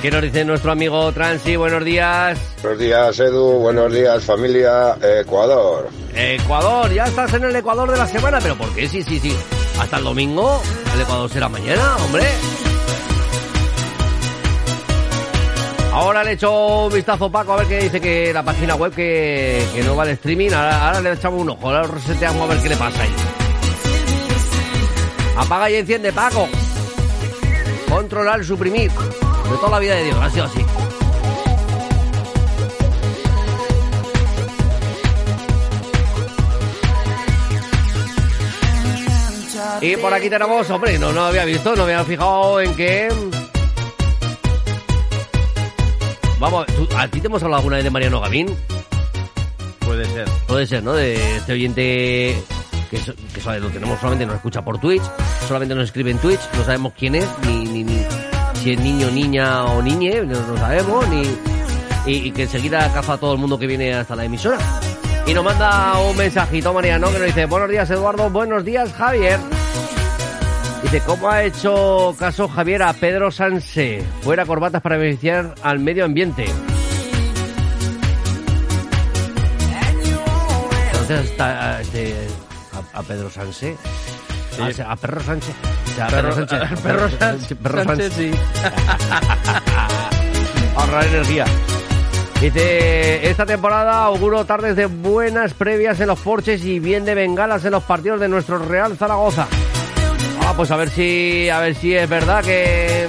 ¿Qué 0.00 0.08
nos 0.08 0.22
dice 0.22 0.44
nuestro 0.44 0.70
amigo 0.70 1.10
Transi? 1.10 1.56
Buenos 1.56 1.84
días. 1.84 2.38
Buenos 2.62 2.78
días, 2.78 3.18
Edu. 3.18 3.58
Buenos 3.58 3.92
días, 3.92 4.22
familia. 4.22 4.96
Ecuador. 5.02 5.88
Ecuador, 6.14 6.92
ya 6.94 7.06
estás 7.06 7.34
en 7.34 7.44
el 7.44 7.56
Ecuador 7.56 7.90
de 7.90 7.96
la 7.96 8.06
semana, 8.06 8.38
pero 8.40 8.56
¿por 8.56 8.72
qué? 8.72 8.88
Sí, 8.88 9.02
sí, 9.02 9.18
sí. 9.18 9.36
Hasta 9.80 9.96
el 9.96 10.04
domingo. 10.04 10.62
El 10.94 11.00
Ecuador 11.00 11.28
será 11.28 11.48
mañana, 11.48 11.96
hombre. 11.96 12.24
Ahora 15.92 16.22
le 16.22 16.32
echo 16.32 16.84
un 16.86 16.92
vistazo 16.92 17.32
Paco 17.32 17.54
a 17.54 17.56
ver 17.56 17.66
qué 17.66 17.78
dice 17.80 18.00
que 18.00 18.32
la 18.32 18.44
página 18.44 18.76
web 18.76 18.92
que, 18.94 19.66
que 19.74 19.82
no 19.82 19.96
va 19.96 20.04
de 20.04 20.12
streaming. 20.12 20.50
Ahora, 20.50 20.86
ahora 20.86 21.00
le 21.00 21.12
echamos 21.14 21.40
un 21.40 21.50
ojo, 21.50 21.66
ahora 21.66 21.82
reseteamos 21.82 22.42
a 22.42 22.54
ver 22.54 22.62
qué 22.62 22.68
le 22.68 22.76
pasa 22.76 23.02
ahí. 23.02 23.35
Apaga 25.36 25.70
y 25.70 25.76
enciende, 25.76 26.12
Paco. 26.12 26.48
Controlar, 27.88 28.44
suprimir. 28.44 28.90
De 28.90 29.56
toda 29.58 29.70
la 29.70 29.78
vida 29.78 29.94
de 29.94 30.04
Dios, 30.04 30.18
ha 30.20 30.30
sido 30.30 30.44
así. 30.44 30.64
Y 39.80 39.96
por 39.96 40.12
aquí 40.12 40.30
tenemos, 40.30 40.68
hombre, 40.70 40.98
no, 40.98 41.12
no 41.12 41.26
había 41.26 41.44
visto, 41.44 41.76
no 41.76 41.82
había 41.82 42.02
fijado 42.04 42.60
en 42.60 42.74
que... 42.74 43.08
Vamos, 46.38 46.66
¿a 46.96 47.08
ti 47.08 47.20
te 47.20 47.26
hemos 47.26 47.42
hablado 47.42 47.58
alguna 47.58 47.76
vez 47.76 47.84
de 47.84 47.90
Mariano 47.90 48.20
Gamín? 48.20 48.54
Puede 49.80 50.04
ser. 50.06 50.28
Puede 50.46 50.66
ser, 50.66 50.82
¿no? 50.82 50.92
De 50.92 51.36
este 51.36 51.52
oyente 51.52 52.42
que, 52.88 53.60
lo 53.60 53.68
tenemos 53.68 53.98
solamente 53.98 54.26
nos 54.26 54.36
escucha 54.36 54.62
por 54.62 54.78
Twitch, 54.78 55.02
solamente 55.46 55.74
nos 55.74 55.84
escribe 55.84 56.10
en 56.10 56.18
Twitch, 56.18 56.40
no 56.56 56.64
sabemos 56.64 56.92
quién 56.98 57.14
es, 57.14 57.28
ni, 57.46 57.64
ni, 57.64 57.84
ni 57.84 58.04
si 58.54 58.72
es 58.72 58.80
niño, 58.80 59.10
niña 59.10 59.64
o 59.64 59.82
niñe, 59.82 60.22
no 60.22 60.40
lo 60.40 60.56
sabemos, 60.56 61.08
ni 61.08 61.22
y, 62.06 62.28
y, 62.28 62.30
que 62.32 62.42
enseguida 62.42 62.92
caza 62.92 63.14
a 63.14 63.18
todo 63.18 63.32
el 63.32 63.38
mundo 63.38 63.58
que 63.58 63.66
viene 63.66 63.94
hasta 63.94 64.14
la 64.14 64.24
emisora. 64.24 64.58
Y 65.26 65.34
nos 65.34 65.44
manda 65.44 65.98
un 66.00 66.16
mensajito 66.16 66.72
Mariano 66.72 67.10
que 67.10 67.18
nos 67.18 67.26
dice, 67.26 67.46
buenos 67.46 67.68
días 67.68 67.90
Eduardo, 67.90 68.30
buenos 68.30 68.64
días 68.64 68.92
Javier. 68.92 69.40
Dice, 70.82 71.00
¿cómo 71.04 71.28
ha 71.28 71.42
hecho 71.42 72.14
caso 72.16 72.46
Javier 72.46 72.84
a 72.84 72.92
Pedro 72.92 73.32
Sanse? 73.32 74.04
Fuera 74.20 74.46
corbatas 74.46 74.80
para 74.82 74.96
beneficiar 74.96 75.54
al 75.62 75.80
medio 75.80 76.04
ambiente. 76.04 76.44
Entonces, 80.92 81.30
está, 81.30 81.80
este, 81.80 82.14
a, 82.96 83.02
Pedro 83.02 83.30
Sánchez. 83.30 83.76
Sí. 84.50 84.82
A, 84.82 84.92
a, 84.92 84.96
Perro 84.96 85.22
Sánchez. 85.22 85.54
A 86.00 86.06
Perro, 86.08 86.32
Sánchez. 86.32 86.62
A 86.62 86.76
Perro 86.76 87.10
Sánchez. 87.10 87.58
Perro 87.62 87.84
Sánchez, 87.84 88.12
sí. 88.12 88.30
Ahorrar 90.76 91.06
energía. 91.06 91.44
Dice, 92.40 93.30
esta 93.30 93.46
temporada 93.46 94.04
auguro 94.04 94.44
tardes 94.44 94.76
de 94.76 94.86
buenas 94.86 95.54
previas 95.54 95.98
en 96.00 96.08
los 96.08 96.18
porches 96.20 96.62
y 96.64 96.78
bien 96.80 97.06
de 97.06 97.14
bengalas 97.14 97.64
en 97.64 97.72
los 97.72 97.82
partidos 97.82 98.20
de 98.20 98.28
nuestro 98.28 98.58
Real 98.58 98.96
Zaragoza. 98.96 99.46
Ah, 100.42 100.52
pues 100.54 100.70
a 100.70 100.76
ver 100.76 100.90
si, 100.90 101.48
a 101.48 101.60
ver 101.60 101.74
si 101.74 101.94
es 101.94 102.06
verdad 102.08 102.44
que... 102.44 103.08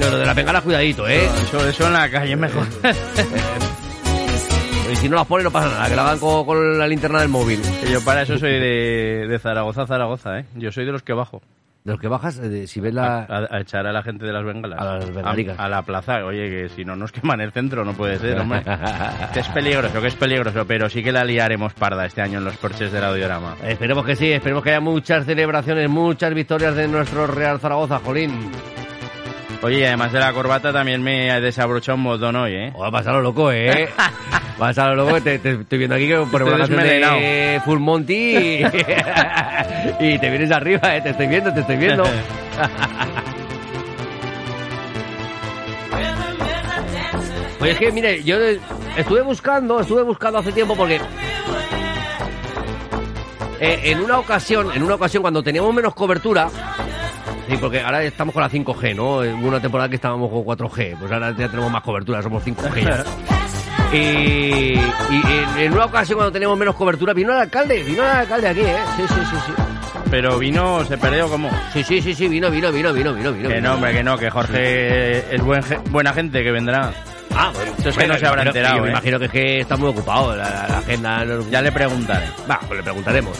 No, 0.00 0.10
lo 0.10 0.18
de 0.18 0.26
la 0.26 0.34
bengala, 0.34 0.60
cuidadito, 0.62 1.06
¿eh? 1.06 1.26
No, 1.26 1.34
eso, 1.40 1.68
eso 1.68 1.86
en 1.86 1.92
la 1.92 2.10
calle 2.10 2.36
mejor. 2.36 2.66
Y 4.90 4.96
si 4.96 5.08
no 5.08 5.16
las 5.16 5.26
pone 5.26 5.42
no 5.42 5.50
pasa 5.50 5.68
nada, 5.68 5.88
que 5.88 5.96
la 5.96 6.02
van 6.02 6.18
con, 6.18 6.78
la 6.78 6.86
linterna 6.86 7.20
del 7.20 7.28
móvil. 7.28 7.60
Yo 7.90 8.00
para 8.04 8.22
eso 8.22 8.38
soy 8.38 8.52
de, 8.52 9.26
de 9.28 9.38
Zaragoza, 9.38 9.86
Zaragoza, 9.86 10.38
¿eh? 10.38 10.46
Yo 10.54 10.70
soy 10.70 10.84
de 10.84 10.92
los 10.92 11.02
que 11.02 11.12
bajo. 11.12 11.42
De 11.86 11.92
los 11.92 12.00
que 12.00 12.08
bajas, 12.08 12.38
eh, 12.38 12.66
si 12.66 12.80
ves 12.80 12.94
la... 12.94 13.26
A, 13.28 13.60
echar 13.60 13.86
a 13.86 13.92
la 13.92 14.02
gente 14.02 14.26
de 14.26 14.32
las 14.32 14.44
bengalas. 14.44 14.80
A 14.80 14.84
las 14.96 15.14
bengalicas. 15.14 15.56
A, 15.58 15.68
la 15.68 15.82
plaza. 15.82 16.24
Oye, 16.24 16.50
que 16.50 16.68
si 16.68 16.84
no 16.84 16.96
nos 16.96 17.12
queman 17.12 17.40
el 17.40 17.52
centro, 17.52 17.84
no 17.84 17.94
puede 17.94 18.18
ser, 18.18 18.40
hombre. 18.40 18.62
que 19.32 19.40
es 19.40 19.48
peligroso, 19.48 20.00
que 20.00 20.08
es 20.08 20.16
peligroso, 20.16 20.64
pero 20.66 20.88
sí 20.88 21.02
que 21.02 21.12
la 21.12 21.24
liaremos 21.24 21.74
parda 21.74 22.04
este 22.06 22.22
año 22.22 22.38
en 22.38 22.44
los 22.44 22.56
porches 22.56 22.90
del 22.90 23.04
audiorama. 23.04 23.56
Esperemos 23.64 24.04
que 24.04 24.16
sí, 24.16 24.32
esperemos 24.32 24.64
que 24.64 24.70
haya 24.70 24.80
muchas 24.80 25.26
celebraciones, 25.26 25.88
muchas 25.88 26.34
victorias 26.34 26.74
de 26.74 26.88
nuestro 26.88 27.26
Real 27.28 27.60
Zaragoza, 27.60 28.00
Jolín. 28.00 28.50
Oye, 29.62 29.86
además 29.86 30.12
de 30.12 30.20
la 30.20 30.32
corbata 30.32 30.72
también 30.72 31.02
me 31.02 31.30
ha 31.30 31.40
desabrochado 31.40 31.96
un 31.96 32.04
botón 32.04 32.36
hoy, 32.36 32.54
¿eh? 32.54 32.72
Oh, 32.74 32.90
vas 32.90 33.06
a 33.06 33.12
lo 33.12 33.22
loco, 33.22 33.50
¿eh? 33.50 33.88
vas 34.58 34.78
a 34.78 34.88
lo 34.88 34.94
loco, 34.94 35.20
te, 35.20 35.34
estoy 35.34 35.78
viendo 35.78 35.96
aquí 35.96 36.06
que 36.08 36.18
por 36.30 36.42
una 36.42 36.58
canción 36.58 36.80
de 36.80 37.60
Full 37.64 37.78
Monty 37.78 38.14
y, 38.14 38.64
y 40.00 40.18
te 40.18 40.30
vienes 40.30 40.50
arriba, 40.52 40.96
¿eh? 40.96 41.00
Te 41.00 41.10
estoy 41.10 41.26
viendo, 41.26 41.52
te 41.52 41.60
estoy 41.60 41.76
viendo. 41.76 42.04
Oye, 47.60 47.70
es 47.70 47.78
que, 47.78 47.90
mire, 47.90 48.22
yo 48.22 48.36
estuve 48.96 49.22
buscando, 49.22 49.80
estuve 49.80 50.02
buscando 50.02 50.38
hace 50.38 50.52
tiempo 50.52 50.76
porque... 50.76 51.00
Eh, 53.58 53.80
en 53.84 54.00
una 54.00 54.18
ocasión, 54.18 54.70
en 54.74 54.82
una 54.82 54.96
ocasión 54.96 55.22
cuando 55.22 55.42
teníamos 55.42 55.72
menos 55.72 55.94
cobertura, 55.94 56.50
Sí, 57.48 57.56
porque 57.60 57.80
ahora 57.80 58.02
estamos 58.02 58.32
con 58.32 58.42
la 58.42 58.50
5G, 58.50 58.94
¿no? 58.94 59.18
Hubo 59.18 59.48
una 59.48 59.60
temporada 59.60 59.88
que 59.88 59.96
estábamos 59.96 60.30
con 60.30 60.44
4G, 60.44 60.98
pues 60.98 61.12
ahora 61.12 61.30
ya 61.36 61.48
tenemos 61.48 61.70
más 61.70 61.82
cobertura, 61.82 62.22
somos 62.22 62.44
5G 62.44 62.84
ya. 62.84 63.04
Y, 63.92 64.74
en, 65.58 65.72
una 65.72 65.84
ocasión 65.84 66.16
cuando 66.16 66.32
teníamos 66.32 66.58
menos 66.58 66.74
cobertura 66.74 67.12
vino 67.12 67.32
el 67.32 67.38
alcalde, 67.38 67.82
vino 67.84 68.02
el 68.02 68.08
alcalde 68.08 68.48
aquí, 68.48 68.60
¿eh? 68.60 68.76
Sí, 68.96 69.02
sí, 69.08 69.20
sí, 69.30 69.36
sí. 69.46 69.52
Pero 70.10 70.38
vino, 70.38 70.84
se 70.84 70.98
perdió 70.98 71.28
como. 71.28 71.50
Sí, 71.72 71.82
sí, 71.82 72.00
sí, 72.00 72.14
sí, 72.14 72.28
vino, 72.28 72.50
vino, 72.50 72.70
vino, 72.72 72.92
vino, 72.92 73.14
vino, 73.14 73.32
vino. 73.32 73.48
Que 73.48 73.60
no, 73.60 73.74
hombre, 73.74 73.92
que 73.92 74.02
no, 74.02 74.18
que 74.18 74.30
Jorge 74.30 75.34
es 75.34 75.42
buen, 75.42 75.62
buena 75.90 76.12
gente 76.12 76.42
que 76.42 76.50
vendrá. 76.50 76.92
Ah, 77.34 77.50
bueno, 77.54 77.72
Eso 77.78 77.90
es 77.90 77.96
que 77.96 78.06
no 78.06 78.18
se 78.18 78.26
habrá 78.26 78.42
enterado. 78.44 78.76
Yo 78.76 78.82
me 78.82 78.88
¿eh? 78.88 78.92
imagino 78.92 79.18
que, 79.18 79.24
es 79.26 79.30
que 79.30 79.60
está 79.60 79.76
muy 79.76 79.88
ocupado 79.88 80.34
la, 80.36 80.64
agenda. 80.78 81.24
Ya 81.50 81.60
le 81.60 81.72
preguntaré. 81.72 82.26
Va, 82.50 82.58
pues 82.60 82.78
le 82.78 82.82
preguntaremos. 82.82 83.36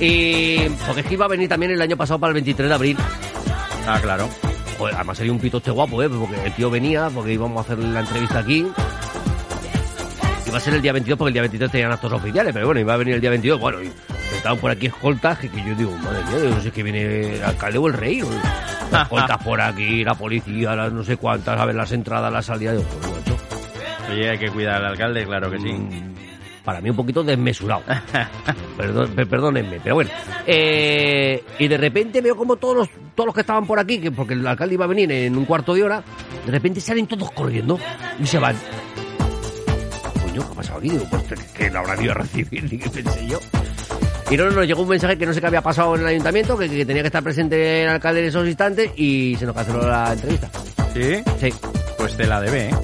Y 0.00 0.68
porque 0.86 1.00
es 1.00 1.06
que 1.06 1.14
iba 1.14 1.24
a 1.24 1.28
venir 1.28 1.48
también 1.48 1.72
el 1.72 1.80
año 1.80 1.96
pasado 1.96 2.18
para 2.18 2.30
el 2.30 2.34
23 2.34 2.68
de 2.68 2.74
abril. 2.74 2.96
Ah, 3.88 3.98
claro. 4.02 4.28
Pues 4.76 4.94
además 4.94 5.16
sería 5.16 5.32
un 5.32 5.40
pitoste 5.40 5.70
guapo, 5.70 6.02
¿eh? 6.02 6.10
Porque 6.10 6.44
el 6.44 6.52
tío 6.52 6.70
venía, 6.70 7.08
porque 7.12 7.32
íbamos 7.32 7.56
a 7.56 7.60
hacer 7.60 7.82
la 7.82 8.00
entrevista 8.00 8.40
aquí. 8.40 8.66
Iba 10.46 10.58
a 10.58 10.60
ser 10.60 10.74
el 10.74 10.82
día 10.82 10.92
22 10.92 11.18
porque 11.18 11.28
el 11.28 11.32
día 11.32 11.42
23 11.42 11.70
tenían 11.70 11.92
actos 11.92 12.12
oficiales, 12.12 12.52
pero 12.52 12.66
bueno, 12.66 12.80
iba 12.80 12.92
a 12.92 12.96
venir 12.98 13.14
el 13.14 13.20
día 13.22 13.30
22. 13.30 13.58
Bueno, 13.58 13.82
y 13.82 13.90
estaban 14.36 14.58
por 14.58 14.70
aquí 14.70 14.86
escoltas 14.86 15.38
que, 15.38 15.48
yo 15.48 15.74
digo, 15.74 15.90
madre 15.96 16.22
mía, 16.24 16.50
no 16.54 16.60
sé 16.60 16.70
que 16.70 16.82
viene 16.82 17.36
el 17.36 17.42
alcalde 17.42 17.78
o 17.78 17.86
el 17.86 17.94
rey. 17.94 18.20
escoltas 18.92 19.42
por 19.42 19.60
aquí, 19.60 20.04
la 20.04 20.14
policía, 20.14 20.76
las 20.76 20.92
no 20.92 21.02
sé 21.02 21.16
cuántas, 21.16 21.58
a 21.58 21.64
ver 21.64 21.74
las 21.74 21.90
entradas, 21.90 22.30
las 22.30 22.44
salidas. 22.44 22.76
Digo, 22.76 22.88
pues, 22.90 24.10
Oye, 24.10 24.30
hay 24.30 24.38
que 24.38 24.50
cuidar 24.50 24.76
al 24.76 24.92
alcalde, 24.92 25.24
claro 25.24 25.50
que 25.50 25.60
sí. 25.60 25.72
Mm, 25.72 26.14
para 26.68 26.82
mí 26.82 26.90
un 26.90 26.96
poquito 26.96 27.24
desmesurado. 27.24 27.82
perdónenme, 28.76 29.80
pero 29.82 29.94
bueno. 29.94 30.10
Eh, 30.46 31.42
y 31.58 31.66
de 31.66 31.78
repente 31.78 32.20
veo 32.20 32.36
como 32.36 32.56
todos 32.56 32.76
los, 32.76 32.88
todos 33.14 33.28
los 33.28 33.34
que 33.34 33.40
estaban 33.40 33.66
por 33.66 33.78
aquí, 33.78 33.98
que 33.98 34.12
porque 34.12 34.34
el 34.34 34.46
alcalde 34.46 34.74
iba 34.74 34.84
a 34.84 34.88
venir 34.88 35.10
en 35.10 35.34
un 35.34 35.46
cuarto 35.46 35.72
de 35.72 35.82
hora, 35.82 36.04
de 36.44 36.52
repente 36.52 36.82
salen 36.82 37.06
todos 37.06 37.30
corriendo 37.30 37.78
y 38.20 38.26
se 38.26 38.38
van. 38.38 38.54
Coño, 40.20 40.42
¿qué 40.42 40.52
ha 40.52 40.56
pasado 40.56 40.78
aquí? 40.78 40.90
Digo, 40.90 41.06
pues 41.08 41.22
que 41.54 41.70
la 41.70 41.78
habrán 41.80 42.02
ido 42.02 42.12
a 42.12 42.16
recibir, 42.16 42.62
ni 42.70 42.78
qué 42.78 42.90
pensé 42.90 43.26
yo. 43.26 43.38
Y 44.30 44.36
no, 44.36 44.50
nos 44.50 44.66
llegó 44.66 44.82
un 44.82 44.90
mensaje 44.90 45.16
que 45.16 45.24
no 45.24 45.32
sé 45.32 45.40
qué 45.40 45.46
había 45.46 45.62
pasado 45.62 45.94
en 45.94 46.02
el 46.02 46.06
ayuntamiento, 46.08 46.58
que, 46.58 46.68
tenía 46.68 47.00
que 47.00 47.08
estar 47.08 47.22
presente 47.22 47.84
el 47.84 47.88
alcalde 47.88 48.20
en 48.20 48.26
esos 48.26 48.46
instantes 48.46 48.90
y 48.94 49.36
se 49.38 49.46
nos 49.46 49.54
canceló 49.54 49.88
la 49.88 50.12
entrevista. 50.12 50.50
¿Sí? 50.92 51.22
Sí. 51.40 51.54
Pues 51.96 52.14
te 52.14 52.26
la 52.26 52.42
debe, 52.42 52.68
¿eh? 52.68 52.74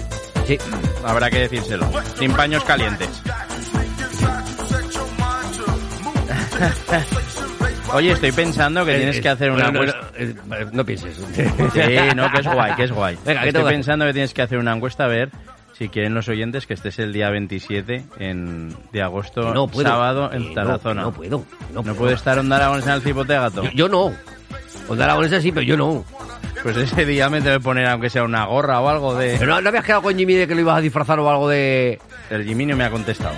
Sí. 0.47 0.59
Habrá 1.05 1.28
que 1.28 1.41
decírselo. 1.41 1.87
Sin 2.18 2.32
paños 2.32 2.64
calientes. 2.64 3.11
Oye, 7.94 8.12
estoy 8.12 8.32
pensando 8.32 8.84
que 8.84 8.94
eh, 8.94 8.98
tienes 8.98 9.20
que 9.20 9.28
hacer 9.28 9.50
una 9.50 9.68
encuesta. 9.68 10.00
Eh, 10.16 10.34
no, 10.72 10.84
pienses. 10.84 11.16
Sí, 11.36 12.14
no, 12.16 12.30
que 12.30 12.40
es 12.40 12.46
guay, 12.46 12.74
que 12.74 12.84
es 12.84 12.92
guay. 12.92 13.18
Venga, 13.24 13.44
estoy 13.44 13.64
pensando 13.64 14.07
que 14.07 14.12
tienes 14.12 14.34
que 14.34 14.42
hacer 14.42 14.59
una 14.59 14.74
encuesta 14.74 15.05
a 15.05 15.09
ver 15.09 15.30
si 15.72 15.88
quieren 15.88 16.14
los 16.14 16.28
oyentes 16.28 16.66
que 16.66 16.74
estés 16.74 16.98
el 16.98 17.12
día 17.12 17.30
27 17.30 18.05
en, 18.18 18.74
de 18.92 19.02
agosto, 19.02 19.52
sábado, 19.82 20.30
en 20.32 20.55
Tarazona. 20.55 21.02
No, 21.02 21.12
puedo. 21.12 21.44
No, 21.72 21.82
puede 21.82 22.14
estar 22.14 22.38
Onda 22.38 22.57
Aragonesa 22.57 22.90
en 22.90 22.96
el 22.96 23.02
Cipotegato. 23.02 23.64
Yo, 23.64 23.70
yo 23.70 23.88
no. 23.88 24.12
Onda 24.88 25.05
Aragonesa 25.05 25.40
sí, 25.40 25.50
pero 25.50 25.66
yo 25.66 25.76
no. 25.76 26.05
Pues 26.62 26.76
ese 26.76 27.05
día 27.05 27.28
me 27.28 27.40
debe 27.40 27.61
poner 27.61 27.86
aunque 27.86 28.09
sea 28.09 28.22
una 28.22 28.46
gorra 28.46 28.80
o 28.80 28.88
algo 28.88 29.14
de... 29.14 29.36
Pero 29.38 29.61
no, 29.61 29.68
habías 29.68 29.84
quedado 29.84 30.02
con 30.02 30.16
Jimmy 30.16 30.34
de 30.34 30.48
que 30.48 30.55
lo 30.55 30.62
ibas 30.62 30.78
a 30.78 30.80
disfrazar 30.80 31.18
o 31.18 31.28
algo 31.28 31.48
de... 31.48 31.98
El 32.30 32.44
Jimmy 32.44 32.64
no 32.64 32.74
me 32.76 32.84
ha 32.84 32.90
contestado. 32.90 33.34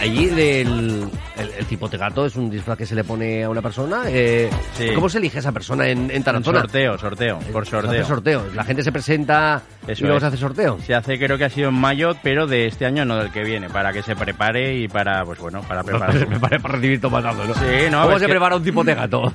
Allí 0.00 0.26
del 0.26 1.08
el, 1.36 1.66
tipo 1.66 1.88
de 1.88 1.98
gato 1.98 2.26
es 2.26 2.36
un 2.36 2.50
disfraz 2.50 2.78
que 2.78 2.86
se 2.86 2.94
le 2.94 3.04
pone 3.04 3.44
a 3.44 3.50
una 3.50 3.62
persona. 3.62 4.04
Eh, 4.06 4.50
¿Cómo 4.94 5.08
se 5.08 5.18
elige 5.18 5.38
esa 5.38 5.52
persona 5.52 5.88
en, 5.88 6.10
en 6.10 6.22
Tarantona? 6.22 6.60
Sorteo, 6.60 6.98
sorteo, 6.98 7.38
por 7.52 7.66
sorteo. 7.66 8.04
sorteo. 8.04 8.46
La 8.54 8.64
gente 8.64 8.82
se 8.82 8.92
presenta 8.92 9.62
y 9.86 10.02
luego 10.02 10.20
se 10.20 10.26
hace 10.26 10.36
sorteo. 10.36 10.78
Se 10.80 10.94
hace, 10.94 11.18
creo 11.18 11.38
que 11.38 11.44
ha 11.44 11.50
sido 11.50 11.68
en 11.68 11.74
mayo, 11.74 12.16
pero 12.22 12.46
de 12.46 12.66
este 12.66 12.86
año 12.86 13.04
no 13.04 13.16
del 13.16 13.30
que 13.30 13.42
viene, 13.42 13.68
para 13.68 13.92
que 13.92 14.02
se 14.02 14.16
prepare 14.16 14.76
y 14.76 14.88
para, 14.88 15.24
pues 15.24 15.38
bueno, 15.38 15.62
para 15.62 15.82
prepararse. 15.84 16.20
se 16.20 16.26
prepare 16.26 16.60
para 16.60 16.74
recibir 16.74 17.00
tomatazos, 17.00 17.48
¿no? 17.48 17.54
Sí, 17.54 17.90
no. 17.90 18.02
¿Cómo 18.02 18.18
se 18.18 18.28
prepara 18.28 18.56
un 18.56 18.64
tipo 18.64 18.82
de 18.84 18.94
gato? 18.94 19.32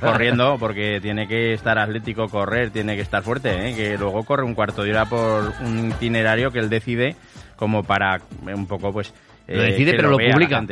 corriendo, 0.00 0.56
porque 0.58 1.00
tiene 1.00 1.26
que 1.26 1.54
estar 1.54 1.78
atlético, 1.78 2.28
correr, 2.28 2.70
tiene 2.70 2.96
que 2.96 3.02
estar 3.02 3.22
fuerte, 3.22 3.68
¿eh? 3.68 3.74
que 3.74 3.98
luego 3.98 4.22
corre 4.24 4.44
un 4.44 4.54
cuarto 4.54 4.82
de 4.82 4.90
hora 4.90 5.06
por 5.06 5.52
un 5.60 5.88
itinerario 5.90 6.50
que 6.50 6.58
él 6.58 6.70
decide 6.70 7.16
como 7.56 7.82
para 7.82 8.20
un 8.42 8.66
poco, 8.66 8.90
pues... 8.92 9.12
lo 9.46 9.62
decide, 9.62 9.90
eh, 9.90 9.94
pero 9.96 10.10
lo, 10.10 10.18
lo 10.18 10.32
publica. 10.32 10.62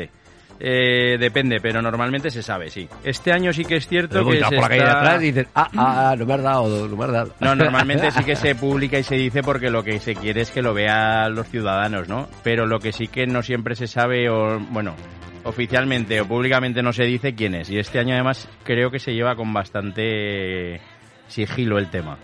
Eh, 0.60 1.16
depende, 1.18 1.60
pero 1.60 1.80
normalmente 1.80 2.30
se 2.30 2.42
sabe, 2.42 2.68
sí. 2.68 2.88
Este 3.04 3.32
año 3.32 3.52
sí 3.52 3.64
que 3.64 3.76
es 3.76 3.86
cierto 3.86 4.28
que 4.28 4.42
se 4.42 4.56
por 4.56 4.72
está... 4.72 4.98
atrás 4.98 5.22
y 5.22 5.26
dices, 5.26 5.46
ah, 5.54 5.68
ah, 5.76 6.16
no 6.18 6.26
me 6.26 6.34
has 6.34 6.42
dado, 6.42 6.88
no 6.88 6.96
me 6.96 7.04
has 7.04 7.12
dado. 7.12 7.34
No, 7.40 7.54
normalmente 7.54 8.10
sí 8.10 8.24
que 8.24 8.34
se 8.36 8.54
publica 8.56 8.98
y 8.98 9.04
se 9.04 9.14
dice 9.14 9.42
porque 9.42 9.70
lo 9.70 9.84
que 9.84 10.00
se 10.00 10.14
quiere 10.14 10.40
es 10.40 10.50
que 10.50 10.62
lo 10.62 10.74
vean 10.74 11.34
los 11.34 11.48
ciudadanos, 11.48 12.08
¿no? 12.08 12.28
Pero 12.42 12.66
lo 12.66 12.80
que 12.80 12.92
sí 12.92 13.06
que 13.06 13.26
no 13.26 13.42
siempre 13.42 13.76
se 13.76 13.86
sabe, 13.86 14.28
o 14.28 14.58
bueno, 14.70 14.96
oficialmente 15.44 16.20
o 16.20 16.26
públicamente 16.26 16.82
no 16.82 16.92
se 16.92 17.04
dice 17.04 17.34
quién 17.34 17.54
es. 17.54 17.70
Y 17.70 17.78
este 17.78 18.00
año 18.00 18.14
además 18.14 18.48
creo 18.64 18.90
que 18.90 18.98
se 18.98 19.12
lleva 19.12 19.36
con 19.36 19.52
bastante 19.52 20.80
sigilo 21.28 21.78
el 21.78 21.88
tema. 21.88 22.18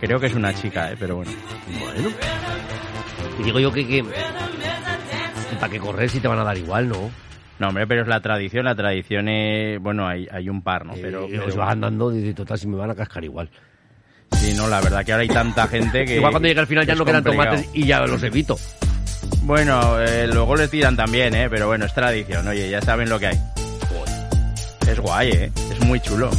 Creo 0.00 0.18
que 0.18 0.26
es 0.26 0.34
una 0.34 0.54
chica, 0.54 0.90
¿eh? 0.90 0.96
pero 0.98 1.16
bueno. 1.16 1.32
Bueno. 1.78 2.08
Y 3.38 3.42
digo 3.42 3.60
yo 3.60 3.70
que, 3.70 3.86
que 3.86 4.04
¿Para 5.60 5.70
qué 5.70 5.78
correr 5.78 6.08
si 6.08 6.20
te 6.20 6.26
van 6.26 6.38
a 6.38 6.44
dar 6.44 6.56
igual, 6.56 6.88
no? 6.88 7.10
No, 7.58 7.68
hombre, 7.68 7.86
pero 7.86 8.00
es 8.00 8.08
la 8.08 8.20
tradición. 8.20 8.64
La 8.64 8.74
tradición 8.74 9.28
es. 9.28 9.78
Bueno, 9.80 10.08
hay, 10.08 10.26
hay 10.32 10.48
un 10.48 10.62
par, 10.62 10.86
¿no? 10.86 10.94
Pero, 10.94 11.26
eh, 11.26 11.38
pero... 11.44 11.54
vas 11.56 11.72
andando 11.72 12.16
y 12.16 12.32
total, 12.32 12.58
si 12.58 12.66
me 12.66 12.78
van 12.78 12.90
a 12.90 12.94
cascar 12.94 13.22
igual. 13.22 13.50
Sí, 14.32 14.54
no, 14.56 14.66
la 14.68 14.80
verdad 14.80 15.04
que 15.04 15.12
ahora 15.12 15.22
hay 15.22 15.28
tanta 15.28 15.66
gente 15.66 16.06
que. 16.06 16.16
Igual 16.16 16.32
cuando 16.32 16.48
llega 16.48 16.62
al 16.62 16.66
final 16.66 16.86
ya 16.86 16.94
no 16.94 17.04
quedan 17.04 17.22
tomates 17.22 17.68
y 17.74 17.84
ya 17.84 18.00
los 18.00 18.22
evito. 18.22 18.56
Bueno, 19.42 20.00
eh, 20.00 20.26
luego 20.32 20.56
les 20.56 20.70
tiran 20.70 20.96
también, 20.96 21.34
¿eh? 21.34 21.50
Pero 21.50 21.66
bueno, 21.66 21.84
es 21.84 21.92
tradición, 21.92 22.48
oye, 22.48 22.70
ya 22.70 22.80
saben 22.80 23.10
lo 23.10 23.18
que 23.18 23.26
hay. 23.26 23.38
Es 24.88 24.98
guay, 24.98 25.30
¿eh? 25.30 25.52
Es 25.70 25.80
muy 25.84 26.00
chulo. 26.00 26.30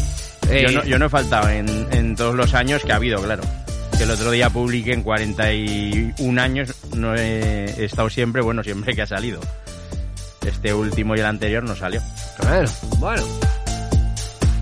Eh, 0.49 0.65
yo, 0.67 0.79
no, 0.79 0.83
yo 0.83 0.97
no 0.97 1.05
he 1.05 1.09
faltado 1.09 1.47
en, 1.49 1.67
en 1.91 2.15
todos 2.15 2.33
los 2.33 2.55
años 2.55 2.83
que 2.83 2.91
ha 2.91 2.95
habido, 2.95 3.21
claro 3.21 3.43
el 4.03 4.11
otro 4.11 4.31
día 4.31 4.49
publiqué 4.49 4.93
en 4.93 5.03
41 5.03 6.41
años, 6.41 6.73
no 6.95 7.15
he, 7.15 7.85
estado 7.85 8.09
siempre, 8.09 8.41
bueno, 8.41 8.63
siempre 8.63 8.95
que 8.95 9.03
ha 9.03 9.07
salido. 9.07 9.39
Este 10.45 10.73
último 10.73 11.15
y 11.15 11.19
el 11.19 11.25
anterior 11.25 11.63
no 11.63 11.75
salió. 11.75 12.01
Bueno, 12.43 12.69
bueno. 12.97 13.23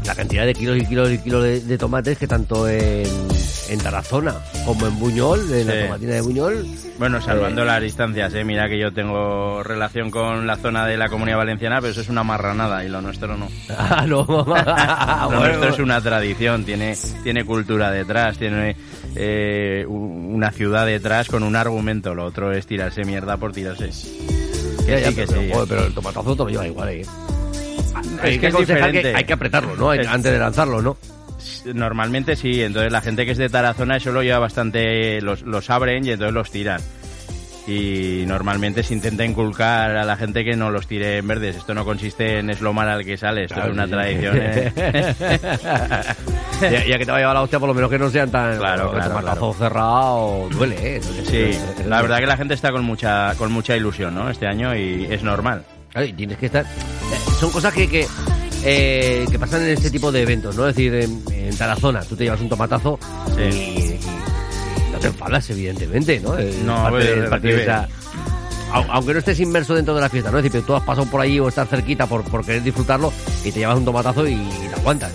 La 0.06 0.16
cantidad 0.16 0.46
de 0.46 0.54
kilos 0.54 0.78
y 0.78 0.86
kilos 0.86 1.12
y 1.12 1.18
kilos 1.20 1.44
de 1.44 1.78
tomates 1.78 2.18
que 2.18 2.28
tanto 2.28 2.68
en 2.68 3.30
en 3.70 3.80
Tarazona, 3.80 4.34
como 4.66 4.88
en 4.88 4.98
Buñol, 5.00 5.52
en 5.54 5.68
la 5.68 5.86
tomatina 5.86 6.14
de 6.16 6.22
Buñol. 6.22 6.66
Bueno, 6.98 7.22
salvando 7.22 7.62
eh, 7.62 7.66
las 7.66 7.82
distancias, 7.82 8.34
¿eh? 8.34 8.44
mira 8.44 8.68
que 8.68 8.80
yo 8.80 8.92
tengo 8.92 9.62
relación 9.64 10.10
con 10.10 10.48
la 10.48 10.58
zona 10.58 10.88
de 10.88 10.98
la 10.98 11.08
Comunidad 11.08 11.38
Valenciana, 11.38 11.80
pero 11.80 11.92
eso 11.92 12.02
es 12.02 12.10
una 12.10 12.24
marranada 12.24 12.84
y 12.84 12.90
lo 12.90 13.02
nuestro 13.02 13.38
no. 13.38 13.48
Ah, 13.70 14.06
no. 14.08 14.26
lo 15.32 15.40
nuestro 15.40 15.70
es 15.70 15.80
una 15.80 16.02
tradición, 16.02 16.66
tiene, 16.66 16.98
tiene 17.24 17.46
cultura 17.46 17.92
detrás, 17.92 18.38
tiene 18.38 18.76
eh, 19.16 19.86
una 19.88 20.51
ciudad 20.51 20.86
detrás 20.86 21.28
con 21.28 21.43
un 21.43 21.55
argumento, 21.55 22.14
lo 22.14 22.26
otro 22.26 22.51
es 22.51 22.66
tirarse 22.66 23.03
mierda 23.03 23.38
por 23.38 23.51
tirarse. 23.51 23.91
Sí, 23.91 24.05
que 24.86 25.26
pero, 25.28 25.41
sí. 25.41 25.51
pero 25.68 25.86
el 25.86 25.93
tomatazo 25.93 26.36
te 26.36 26.43
lo 26.43 26.49
lleva 26.49 26.68
igual, 26.68 26.89
¿eh? 26.89 27.01
Es 28.24 28.39
que, 28.39 28.47
es 28.47 28.55
que 28.66 29.14
hay 29.16 29.24
que 29.24 29.34
apretarlo, 29.34 29.76
¿no? 29.76 29.91
Antes 29.91 30.32
de 30.32 30.39
lanzarlo, 30.39 30.82
¿no? 30.82 30.97
Normalmente 31.74 32.36
sí, 32.36 32.62
entonces 32.62 32.91
la 32.91 33.01
gente 33.01 33.26
que 33.26 33.32
es 33.32 33.38
de 33.38 33.49
Tarazona 33.49 33.97
eso 33.97 34.12
lo 34.12 34.24
lleva 34.24 34.39
bastante, 34.39 35.22
los, 35.22 35.41
los 35.43 35.70
abren 35.70 36.05
y 36.05 36.12
entonces 36.12 36.34
los 36.34 36.51
tiran. 36.51 36.82
Y 37.70 38.26
normalmente 38.26 38.82
se 38.82 38.95
intenta 38.95 39.24
inculcar 39.24 39.95
a 39.95 40.03
la 40.03 40.17
gente 40.17 40.43
que 40.43 40.55
no 40.55 40.72
los 40.72 40.88
tire 40.88 41.17
en 41.17 41.28
verdes. 41.28 41.57
Esto 41.57 41.76
no 41.76 41.86
consiste 41.86 42.39
en 42.39 42.49
eslomar 42.49 42.89
al 42.89 43.05
que 43.05 43.15
sale, 43.15 43.43
esto 43.43 43.61
es 43.61 43.72
una 43.72 43.88
tradición. 43.88 44.39
¿eh? 44.41 44.74
ya, 46.88 46.97
que 46.97 47.05
te 47.05 47.11
va 47.11 47.17
a 47.17 47.20
llevar 47.20 47.36
la 47.36 47.43
hostia, 47.43 47.59
por 47.59 47.67
lo 47.67 47.76
menos 47.76 47.91
que 47.91 47.99
no 47.99 48.09
sean 48.09 48.32
tan 48.32 48.57
claro, 48.57 48.91
claro, 48.91 49.53
cerrado, 49.53 50.49
duele. 50.49 50.97
¿eh? 50.97 51.01
Sí, 51.26 51.51
la 51.88 52.01
verdad 52.01 52.17
que 52.17 52.26
la 52.26 52.38
gente 52.38 52.55
está 52.55 52.72
con 52.72 52.84
mucha 52.84 53.36
con 53.36 53.51
mucha 53.51 53.78
ilusión, 53.78 54.15
¿no? 54.15 54.32
Este 54.32 54.47
año 54.47 54.76
y 54.76 55.05
es 55.07 55.22
normal. 55.22 55.63
y 55.95 56.13
tienes 56.13 56.39
que 56.39 56.47
estar. 56.47 56.65
Son 57.39 57.51
cosas 57.51 57.72
que, 57.72 57.88
que, 57.88 58.07
eh, 58.65 59.28
que 59.30 59.38
pasan 59.38 59.61
en 59.61 59.70
este 59.70 59.91
tipo 59.91 60.11
de 60.11 60.24
eventos, 60.24 60.55
¿no? 60.55 60.67
Es 60.67 60.76
decir, 60.76 60.95
en, 60.95 61.22
en 61.32 61.55
Tarazona, 61.55 62.01
tú 62.01 62.15
te 62.15 62.24
llevas 62.24 62.41
un 62.41 62.49
tomatazo 62.49 62.97
y 63.38 63.89
te 65.00 65.08
enfadas, 65.08 65.50
evidentemente, 65.50 66.20
¿no? 66.20 66.36
no, 66.66 66.88
aunque 68.72 69.14
no 69.14 69.20
estés 69.20 69.39
inmerso 69.39 69.74
dentro 69.74 69.95
de 69.95 70.02
la 70.02 70.10
fiesta, 70.10 70.32
¿no? 70.32 70.38
Es 70.38 70.43
decir, 70.43 70.62
tú 70.66 70.76
has 70.76 70.84
pasado 70.84 71.08
por 71.10 71.22
allí 71.22 71.39
o 71.39 71.47
estás 71.47 71.68
cerquita 71.70 72.06
por, 72.06 72.24
por 72.24 72.45
querer 72.45 72.62
disfrutarlo 72.62 73.12
y 73.43 73.52
te 73.52 73.60
llevas 73.60 73.78
un 73.78 73.86
tomatazo 73.86 74.28
y 74.28 74.36
te 74.36 74.80
aguantas. 74.80 75.12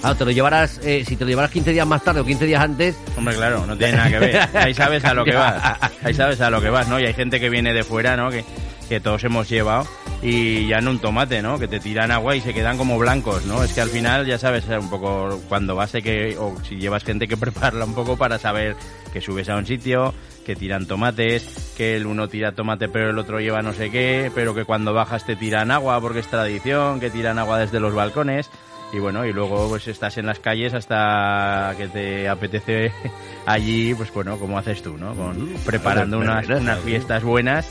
Claro, 0.00 0.16
te 0.16 0.24
lo 0.24 0.30
llevarás, 0.30 0.80
eh, 0.82 1.04
si 1.06 1.16
te 1.16 1.24
lo 1.24 1.30
llevarás 1.30 1.50
15 1.50 1.72
días 1.72 1.86
más 1.86 2.02
tarde 2.02 2.20
o 2.20 2.24
15 2.24 2.46
días 2.46 2.62
antes... 2.62 2.96
Hombre, 3.18 3.34
claro, 3.36 3.66
no 3.66 3.76
tiene 3.76 3.94
nada 3.94 4.08
que 4.08 4.18
ver. 4.18 4.48
Ahí 4.54 4.72
sabes 4.72 5.04
a 5.04 5.12
lo 5.12 5.24
que 5.24 5.34
vas. 5.34 5.78
Ahí 6.02 6.14
sabes 6.14 6.40
a 6.40 6.48
lo 6.48 6.60
que 6.62 6.70
vas, 6.70 6.88
¿no? 6.88 6.98
Y 6.98 7.04
hay 7.04 7.12
gente 7.12 7.38
que 7.38 7.50
viene 7.50 7.74
de 7.74 7.84
fuera, 7.84 8.16
¿no? 8.16 8.30
Que, 8.30 8.44
que 8.90 8.98
todos 8.98 9.22
hemos 9.22 9.48
llevado 9.48 9.86
y 10.20 10.66
ya 10.66 10.80
no 10.80 10.90
un 10.90 10.98
tomate, 10.98 11.42
¿no? 11.42 11.60
Que 11.60 11.68
te 11.68 11.78
tiran 11.78 12.10
agua 12.10 12.34
y 12.34 12.40
se 12.40 12.52
quedan 12.52 12.76
como 12.76 12.98
blancos, 12.98 13.46
¿no? 13.46 13.62
Es 13.62 13.72
que 13.72 13.80
al 13.80 13.88
final 13.88 14.26
ya 14.26 14.36
sabes 14.36 14.66
un 14.66 14.90
poco 14.90 15.40
cuando 15.48 15.76
vas 15.76 15.92
que 15.92 16.36
o 16.36 16.56
si 16.68 16.74
llevas 16.74 17.04
gente 17.04 17.28
que 17.28 17.36
prepararla 17.36 17.84
un 17.84 17.94
poco 17.94 18.16
para 18.16 18.40
saber 18.40 18.74
que 19.12 19.20
subes 19.20 19.48
a 19.48 19.56
un 19.56 19.64
sitio, 19.64 20.12
que 20.44 20.56
tiran 20.56 20.86
tomates, 20.86 21.72
que 21.76 21.94
el 21.94 22.04
uno 22.04 22.28
tira 22.28 22.50
tomate 22.50 22.88
pero 22.88 23.10
el 23.10 23.18
otro 23.18 23.38
lleva 23.38 23.62
no 23.62 23.72
sé 23.74 23.92
qué, 23.92 24.32
pero 24.34 24.56
que 24.56 24.64
cuando 24.64 24.92
bajas 24.92 25.24
te 25.24 25.36
tiran 25.36 25.70
agua 25.70 26.00
porque 26.00 26.18
es 26.18 26.26
tradición, 26.26 26.98
que 26.98 27.10
tiran 27.10 27.38
agua 27.38 27.60
desde 27.60 27.78
los 27.78 27.94
balcones 27.94 28.50
y 28.92 28.98
bueno, 28.98 29.24
y 29.24 29.32
luego 29.32 29.68
pues 29.68 29.86
estás 29.86 30.18
en 30.18 30.26
las 30.26 30.40
calles 30.40 30.74
hasta 30.74 31.74
que 31.78 31.86
te 31.86 32.28
apetece 32.28 32.90
allí, 33.46 33.94
pues 33.94 34.12
bueno, 34.12 34.36
como 34.36 34.58
haces 34.58 34.82
tú, 34.82 34.98
¿no? 34.98 35.14
Con, 35.14 35.48
preparando 35.64 36.18
unas, 36.18 36.48
unas 36.48 36.80
fiestas 36.80 37.22
buenas 37.22 37.68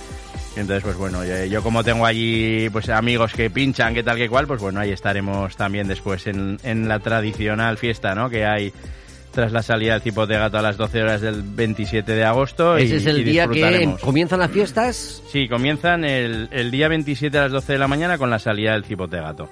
entonces, 0.55 0.83
pues 0.83 0.97
bueno, 0.97 1.23
yo, 1.23 1.63
como 1.63 1.83
tengo 1.83 2.05
allí 2.05 2.69
pues 2.69 2.89
amigos 2.89 3.33
que 3.33 3.49
pinchan, 3.49 3.93
que 3.93 4.03
tal 4.03 4.17
que 4.17 4.29
cual, 4.29 4.47
pues 4.47 4.61
bueno, 4.61 4.79
ahí 4.79 4.91
estaremos 4.91 5.55
también 5.55 5.87
después 5.87 6.27
en, 6.27 6.59
en 6.63 6.87
la 6.87 6.99
tradicional 6.99 7.77
fiesta, 7.77 8.15
¿no? 8.15 8.29
Que 8.29 8.45
hay 8.45 8.73
tras 9.31 9.51
la 9.51 9.61
salida 9.61 9.93
del 9.93 10.01
tipo 10.01 10.25
de 10.25 10.37
gato 10.37 10.57
a 10.57 10.61
las 10.61 10.77
12 10.77 11.01
horas 11.01 11.21
del 11.21 11.41
27 11.43 12.11
de 12.11 12.23
agosto. 12.23 12.77
¿Ese 12.77 12.97
es 12.97 13.05
el 13.05 13.23
día 13.23 13.47
que 13.47 13.95
comienzan 14.01 14.39
las 14.39 14.51
fiestas? 14.51 15.21
Sí, 15.31 15.47
comienzan 15.47 16.03
el, 16.03 16.47
el, 16.51 16.71
día 16.71 16.87
27 16.87 17.37
a 17.37 17.41
las 17.43 17.51
12 17.51 17.73
de 17.73 17.79
la 17.79 17.87
mañana 17.87 18.17
con 18.17 18.29
la 18.29 18.39
salida 18.39 18.73
del 18.73 18.83
cipote 18.83 19.17
de 19.17 19.21
gato. 19.21 19.49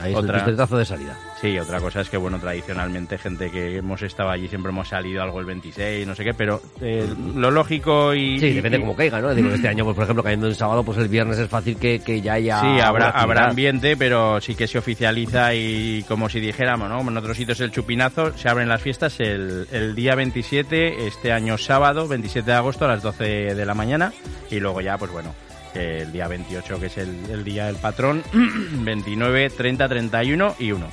Ahí 0.00 0.12
es 0.12 0.18
el 0.18 0.56
de 0.56 0.84
salida. 0.84 1.18
Sí, 1.40 1.58
otra 1.58 1.80
cosa 1.80 2.00
es 2.00 2.08
que, 2.08 2.16
bueno, 2.16 2.38
tradicionalmente 2.38 3.18
gente 3.18 3.50
que 3.50 3.78
hemos 3.78 4.00
estado 4.02 4.30
allí 4.30 4.48
siempre 4.48 4.70
hemos 4.70 4.88
salido 4.88 5.22
algo 5.22 5.40
el 5.40 5.46
26, 5.46 6.06
no 6.06 6.14
sé 6.14 6.24
qué, 6.24 6.34
pero 6.34 6.60
eh, 6.80 7.06
lo 7.34 7.50
lógico 7.50 8.14
y... 8.14 8.38
Sí, 8.38 8.52
depende 8.52 8.78
cómo 8.78 8.94
caiga, 8.94 9.20
¿no? 9.20 9.34
Digo, 9.34 9.50
este 9.50 9.68
año, 9.68 9.84
pues, 9.84 9.96
por 9.96 10.04
ejemplo, 10.04 10.22
cayendo 10.22 10.46
en 10.46 10.54
sábado, 10.54 10.84
pues 10.84 10.98
el 10.98 11.08
viernes 11.08 11.38
es 11.38 11.48
fácil 11.48 11.76
que, 11.76 12.00
que 12.00 12.20
ya 12.20 12.34
haya... 12.34 12.60
Sí, 12.60 12.80
habrá, 12.80 13.10
habrá 13.10 13.48
ambiente, 13.48 13.96
pero 13.96 14.40
sí 14.40 14.54
que 14.54 14.68
se 14.68 14.78
oficializa 14.78 15.54
y 15.54 16.04
como 16.06 16.28
si 16.28 16.40
dijéramos, 16.40 16.88
¿no? 16.88 17.00
En 17.00 17.16
otros 17.16 17.36
sitios 17.36 17.60
el 17.60 17.72
chupinazo, 17.72 18.36
se 18.36 18.48
abren 18.48 18.68
las 18.68 18.80
fiestas 18.80 19.11
el, 19.20 19.94
día 19.94 20.14
27, 20.14 21.06
este 21.06 21.32
año 21.32 21.58
sábado, 21.58 22.08
27 22.08 22.50
de 22.50 22.56
agosto 22.56 22.84
a 22.84 22.88
las 22.88 23.02
12 23.02 23.54
de 23.54 23.66
la 23.66 23.74
mañana. 23.74 24.12
Y 24.50 24.60
luego 24.60 24.80
ya, 24.80 24.98
pues 24.98 25.10
bueno, 25.10 25.34
el 25.74 26.12
día 26.12 26.28
28, 26.28 26.80
que 26.80 26.86
es 26.86 26.98
el, 26.98 27.44
día 27.44 27.66
del 27.66 27.76
patrón, 27.76 28.22
29, 28.32 29.50
30, 29.50 29.88
31 29.88 30.56
y 30.58 30.72
1. 30.72 30.86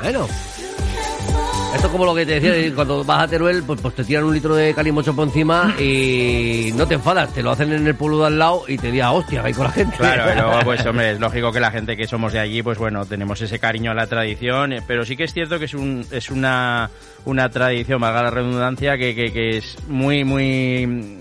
Bueno. 0.00 0.28
Esto 1.76 1.88
es 1.88 1.92
como 1.92 2.06
lo 2.06 2.14
que 2.14 2.24
te 2.24 2.40
decía, 2.40 2.74
cuando 2.74 3.04
vas 3.04 3.24
a 3.24 3.28
Teruel, 3.28 3.62
pues, 3.62 3.78
pues 3.82 3.94
te 3.94 4.02
tiran 4.02 4.24
un 4.24 4.32
litro 4.32 4.54
de 4.54 4.72
calimocho 4.72 5.14
por 5.14 5.28
encima 5.28 5.74
y 5.78 6.70
no 6.74 6.88
te 6.88 6.94
enfadas, 6.94 7.34
te 7.34 7.42
lo 7.42 7.50
hacen 7.50 7.70
en 7.70 7.86
el 7.86 7.94
pueblo 7.94 8.20
de 8.20 8.28
al 8.28 8.38
lado 8.38 8.64
y 8.66 8.78
te 8.78 8.90
diga, 8.90 9.12
hostia, 9.12 9.42
ahí 9.44 9.52
con 9.52 9.64
la 9.64 9.72
gente. 9.72 9.94
Claro, 9.98 10.34
luego, 10.34 10.60
pues 10.64 10.86
hombre, 10.86 11.10
es 11.10 11.20
lógico 11.20 11.52
que 11.52 11.60
la 11.60 11.70
gente 11.70 11.94
que 11.94 12.06
somos 12.06 12.32
de 12.32 12.38
allí, 12.38 12.62
pues 12.62 12.78
bueno, 12.78 13.04
tenemos 13.04 13.42
ese 13.42 13.58
cariño 13.58 13.90
a 13.90 13.94
la 13.94 14.06
tradición, 14.06 14.72
eh, 14.72 14.82
pero 14.86 15.04
sí 15.04 15.18
que 15.18 15.24
es 15.24 15.34
cierto 15.34 15.58
que 15.58 15.66
es, 15.66 15.74
un, 15.74 16.06
es 16.10 16.30
una, 16.30 16.88
una 17.26 17.50
tradición, 17.50 18.00
valga 18.00 18.22
la 18.22 18.30
redundancia, 18.30 18.96
que, 18.96 19.14
que, 19.14 19.30
que 19.30 19.58
es 19.58 19.76
muy, 19.86 20.24
muy 20.24 21.18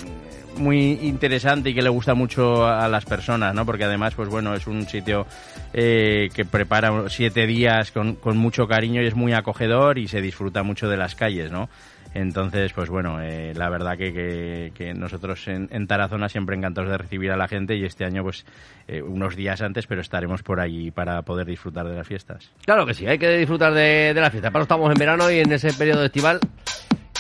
muy 0.58 1.00
interesante 1.04 1.70
y 1.70 1.74
que 1.74 1.82
le 1.82 1.90
gusta 1.90 2.14
mucho 2.14 2.66
a 2.66 2.88
las 2.88 3.06
personas, 3.06 3.54
¿no? 3.54 3.66
Porque 3.66 3.84
además, 3.84 4.14
pues 4.16 4.30
bueno, 4.30 4.54
es 4.54 4.68
un 4.68 4.88
sitio 4.88 5.26
eh, 5.74 6.30
que 6.34 6.46
prepara 6.46 7.10
siete 7.10 7.46
días 7.48 7.92
con, 7.92 8.18
mucho 8.38 8.68
cariño 8.68 9.02
y 9.02 9.08
es 9.08 9.16
muy 9.16 9.34
acogedor 9.34 9.98
y 9.98 10.08
se 10.08 10.22
disfruta 10.22 10.64
mucho 10.64 10.90
de 10.90 10.98
las 10.98 11.16
calles, 11.16 11.52
¿no? 11.52 11.70
Entonces, 12.14 12.72
pues 12.72 12.90
bueno, 12.90 13.22
eh, 13.22 13.54
la 13.56 13.70
verdad 13.70 13.98
que, 13.98 14.72
que, 14.74 14.94
nosotros 14.94 15.50
en, 15.50 15.68
en, 15.70 15.86
Tarazona 15.86 16.30
siempre 16.30 16.56
encantados 16.56 16.90
de 16.90 16.98
recibir 16.98 17.30
a 17.32 17.36
la 17.36 17.50
gente 17.50 17.76
y 17.76 17.84
este 17.84 18.06
año, 18.06 18.24
pues 18.24 18.46
eh, 18.88 19.02
unos 19.02 19.36
días 19.36 19.62
antes, 19.62 19.86
pero 19.86 20.00
estaremos 20.00 20.42
por 20.42 20.62
allí 20.62 20.92
para 20.92 21.22
poder 21.24 21.46
disfrutar 21.46 21.86
de 21.86 21.96
las 21.96 22.08
fiestas. 22.08 22.50
Claro 22.66 22.86
que 22.86 22.94
sí, 22.94 23.06
hay 23.06 23.20
que 23.20 23.38
disfrutar 23.38 23.74
de, 23.74 24.14
de 24.14 24.22
la 24.22 24.32
fiesta. 24.32 24.50
Para 24.50 24.64
estamos 24.64 24.90
en 24.90 24.98
verano 24.98 25.30
y 25.30 25.40
en 25.40 25.52
ese 25.52 25.74
periodo 25.74 26.06
estival 26.06 26.40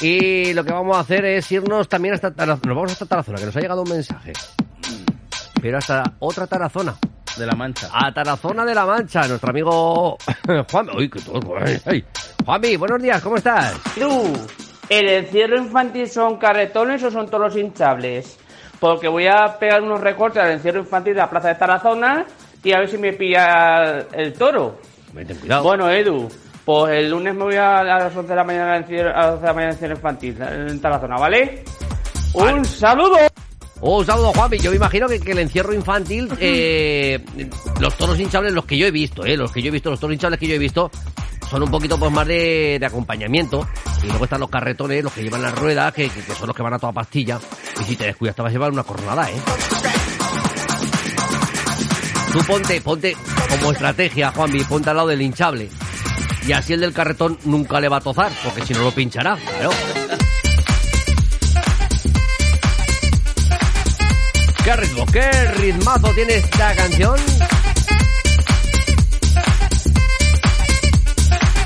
y 0.01 0.53
lo 0.53 0.63
que 0.63 0.73
vamos 0.73 0.97
a 0.97 1.01
hacer 1.01 1.25
es 1.25 1.51
irnos 1.51 1.87
también 1.87 2.13
hasta 2.15 2.33
Tarazona. 2.33 2.67
Nos 2.67 2.75
vamos 2.75 2.91
hasta 2.91 3.05
Tarazona, 3.05 3.37
que 3.37 3.45
nos 3.45 3.55
ha 3.55 3.59
llegado 3.59 3.81
un 3.83 3.89
mensaje. 3.89 4.33
Pero 5.61 5.77
hasta 5.77 6.03
otra 6.19 6.47
Tarazona. 6.47 6.95
De 7.37 7.45
la 7.45 7.53
Mancha. 7.53 7.89
A 7.91 8.13
Tarazona 8.13 8.63
de 8.63 8.73
la 8.73 8.85
Mancha, 8.85 9.27
nuestro 9.27 9.49
amigo 9.49 10.17
Juan. 10.71 10.89
Uy, 10.95 11.09
que 11.09 11.19
todo. 11.19 11.41
Juanmi, 12.45 12.75
buenos 12.77 13.01
días, 13.01 13.21
¿cómo 13.21 13.35
estás? 13.35 13.73
Tú, 13.99 14.33
¿el 14.87 15.09
encierro 15.09 15.57
infantil 15.57 16.07
son 16.07 16.37
carretones 16.37 17.03
o 17.03 17.11
son 17.11 17.25
todos 17.25 17.41
los 17.41 17.57
hinchables? 17.57 18.37
Porque 18.79 19.07
voy 19.09 19.27
a 19.27 19.57
pegar 19.59 19.81
unos 19.81 19.99
recortes 19.99 20.41
al 20.41 20.51
encierro 20.51 20.79
infantil 20.79 21.13
de 21.13 21.19
la 21.19 21.29
plaza 21.29 21.49
de 21.49 21.55
Tarazona 21.55 22.25
y 22.63 22.71
a 22.71 22.79
ver 22.79 22.89
si 22.89 22.97
me 22.97 23.13
pilla 23.13 24.05
el 24.13 24.33
toro. 24.33 24.79
Ten 25.13 25.37
cuidado. 25.37 25.63
Bueno, 25.63 25.89
Edu, 25.89 26.29
pues 26.66 26.93
el 26.93 27.11
lunes 27.11 27.36
me 27.36 27.43
voy 27.43 27.55
a, 27.55 27.84
las 27.84 28.16
11 28.16 28.28
de 28.28 28.36
la 28.36 28.43
mañana 28.43 28.74
a 28.74 28.80
las 28.80 28.89
11 28.89 29.41
de 29.41 29.47
la 29.47 29.53
mañana 29.53 29.78
en 29.80 29.91
infantil, 29.91 30.38
en 30.41 30.82
Tarazona, 30.82 31.16
¿vale? 31.18 31.63
¡Un 32.34 32.66
saludo! 32.66 33.18
Oh, 33.82 33.99
un 33.99 34.05
saludo, 34.05 34.34
Juanpi. 34.34 34.57
Yo 34.57 34.72
me 34.72 34.78
imagino 34.78 35.07
que, 35.07 35.18
el 35.18 35.39
encierro 35.39 35.74
infantil, 35.74 36.30
eh, 36.39 37.24
los 37.80 37.95
toros 37.97 38.20
hinchables, 38.20 38.51
los 38.51 38.66
que 38.66 38.78
yo 38.78 38.88
he 38.88 38.91
visto, 38.91 39.26
eh, 39.26 39.38
los 39.38 39.51
que 39.51 39.61
yo 39.61 39.68
he 39.68 39.72
visto, 39.72 39.91
los 39.91 39.99
toros 39.99 40.13
hinchables 40.13 40.39
que 40.39 40.47
yo 40.47 40.55
he 40.55 40.59
visto, 40.59 40.89
son 41.49 41.61
un 41.61 41.70
poquito 41.70 41.99
pues 41.99 42.11
más 42.11 42.26
de, 42.26 42.82
acompañamiento. 42.84 43.68
Y 44.01 44.07
luego 44.07 44.24
están 44.24 44.39
los 44.39 44.49
carretones, 44.49 45.03
los 45.03 45.13
que 45.13 45.24
llevan 45.24 45.41
las 45.41 45.53
ruedas, 45.53 45.93
que, 45.93 46.09
que, 46.09 46.22
son 46.34 46.47
los 46.47 46.55
que 46.55 46.63
van 46.63 46.74
a 46.74 46.80
toda 46.80 46.93
pastilla. 46.93 47.39
Y 47.80 47.84
si 47.84 47.95
te 47.95 48.05
descuidas 48.05 48.36
te 48.36 48.41
vas 48.41 48.49
a 48.49 48.53
llevar 48.53 48.72
una 48.72 48.84
coronada, 48.84 49.30
¿eh? 49.30 49.36
Tú 52.32 52.39
ponte, 52.47 52.82
ponte 52.82 53.16
como 53.49 53.72
estrategia, 53.72 54.32
Juanpi, 54.32 54.63
ponte 54.63 54.89
al 54.89 54.95
lado 54.97 55.09
del 55.09 55.22
hinchable. 55.22 55.70
Y 56.47 56.51
así 56.53 56.73
el 56.73 56.79
del 56.79 56.93
carretón 56.93 57.39
nunca 57.45 57.79
le 57.79 57.89
va 57.89 57.97
a 57.97 58.01
tozar, 58.01 58.31
porque 58.43 58.63
si 58.63 58.73
no 58.73 58.83
lo 58.83 58.91
pinchará. 58.91 59.35
¿Qué 64.63 64.75
ritmo, 64.75 65.05
qué 65.07 65.31
ritmazo 65.57 66.07
tiene 66.13 66.35
esta 66.35 66.75
canción? 66.75 67.15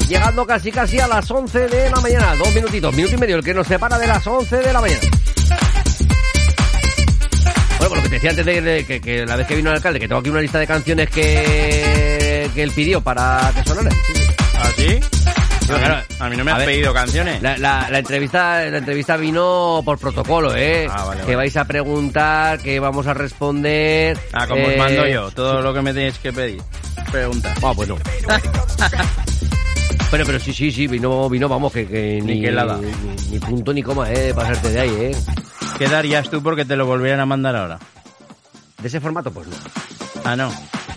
Llegando 0.07 0.47
casi 0.47 0.71
casi 0.71 0.99
a 0.99 1.07
las 1.07 1.29
11 1.29 1.67
de 1.67 1.89
la 1.89 1.99
mañana. 2.01 2.35
Dos 2.35 2.53
minutitos, 2.55 2.95
minuto 2.95 3.15
y 3.15 3.17
medio, 3.17 3.35
el 3.35 3.43
que 3.43 3.53
nos 3.53 3.67
separa 3.67 3.97
de 3.99 4.07
las 4.07 4.25
11 4.25 4.57
de 4.57 4.73
la 4.73 4.81
mañana. 4.81 5.01
Bueno, 7.79 7.95
lo 7.95 8.01
que 8.01 8.09
te 8.09 8.15
decía 8.15 8.29
antes 8.31 8.45
de, 8.45 9.01
que, 9.01 9.25
la 9.25 9.35
vez 9.35 9.45
que 9.45 9.55
vino 9.55 9.69
el 9.69 9.75
alcalde, 9.75 9.99
que 9.99 10.07
tengo 10.07 10.21
aquí 10.21 10.29
una 10.29 10.41
lista 10.41 10.57
de 10.59 10.67
canciones 10.67 11.09
que, 11.09 12.49
que 12.53 12.63
él 12.63 12.71
pidió 12.71 13.01
para 13.01 13.51
que 13.53 13.63
sonaran. 13.63 13.93
¿Ah, 13.93 14.13
sí? 14.13 14.18
A 16.19 16.29
mí 16.29 16.35
no 16.37 16.43
me 16.43 16.51
has 16.51 16.63
pedido 16.63 16.93
canciones. 16.93 17.41
La, 17.41 17.57
la, 17.57 17.99
entrevista, 17.99 18.65
la 18.69 18.77
entrevista 18.77 19.17
vino 19.17 19.81
por 19.85 19.97
protocolo, 19.97 20.55
¿eh? 20.55 20.87
Ah, 20.89 21.15
que 21.25 21.35
vais 21.35 21.55
a 21.57 21.65
preguntar, 21.65 22.59
que 22.59 22.79
vamos 22.79 23.07
a 23.07 23.13
responder. 23.13 24.17
Ah, 24.33 24.47
como 24.47 24.65
os 24.65 24.77
mando 24.77 25.05
eh, 25.05 25.13
yo, 25.13 25.31
todo 25.31 25.61
lo 25.61 25.73
que 25.73 25.81
me 25.81 25.93
tenéis 25.93 26.19
que 26.19 26.33
pedir. 26.33 26.61
Pregunta. 27.11 27.53
Ah, 27.63 27.71
bueno. 27.71 27.97
pero, 30.11 30.25
pero 30.25 30.39
sí, 30.39 30.53
sí, 30.53 30.71
sí, 30.71 30.87
vino, 30.87 31.29
vino 31.29 31.47
vamos, 31.47 31.71
que, 31.71 31.87
que 31.87 32.19
ni, 32.21 32.41
que 32.41 32.51
ni, 32.51 33.31
ni, 33.31 33.39
punto 33.39 33.73
ni 33.73 33.81
coma, 33.81 34.11
¿eh? 34.11 34.19
De 34.19 34.33
pasarte 34.33 34.69
de 34.69 34.79
ahí, 34.79 34.95
¿eh? 34.99 35.15
¿Qué 35.77 35.87
darías 35.87 36.29
tú 36.29 36.43
porque 36.43 36.65
te 36.65 36.75
lo 36.75 36.85
volvieran 36.85 37.21
a 37.21 37.25
mandar 37.25 37.55
ahora? 37.55 37.79
De 38.81 38.87
ese 38.87 38.99
formato, 38.99 39.31
pues 39.31 39.47
no. 39.47 39.55
Ah, 40.25 40.35
no. 40.35 40.51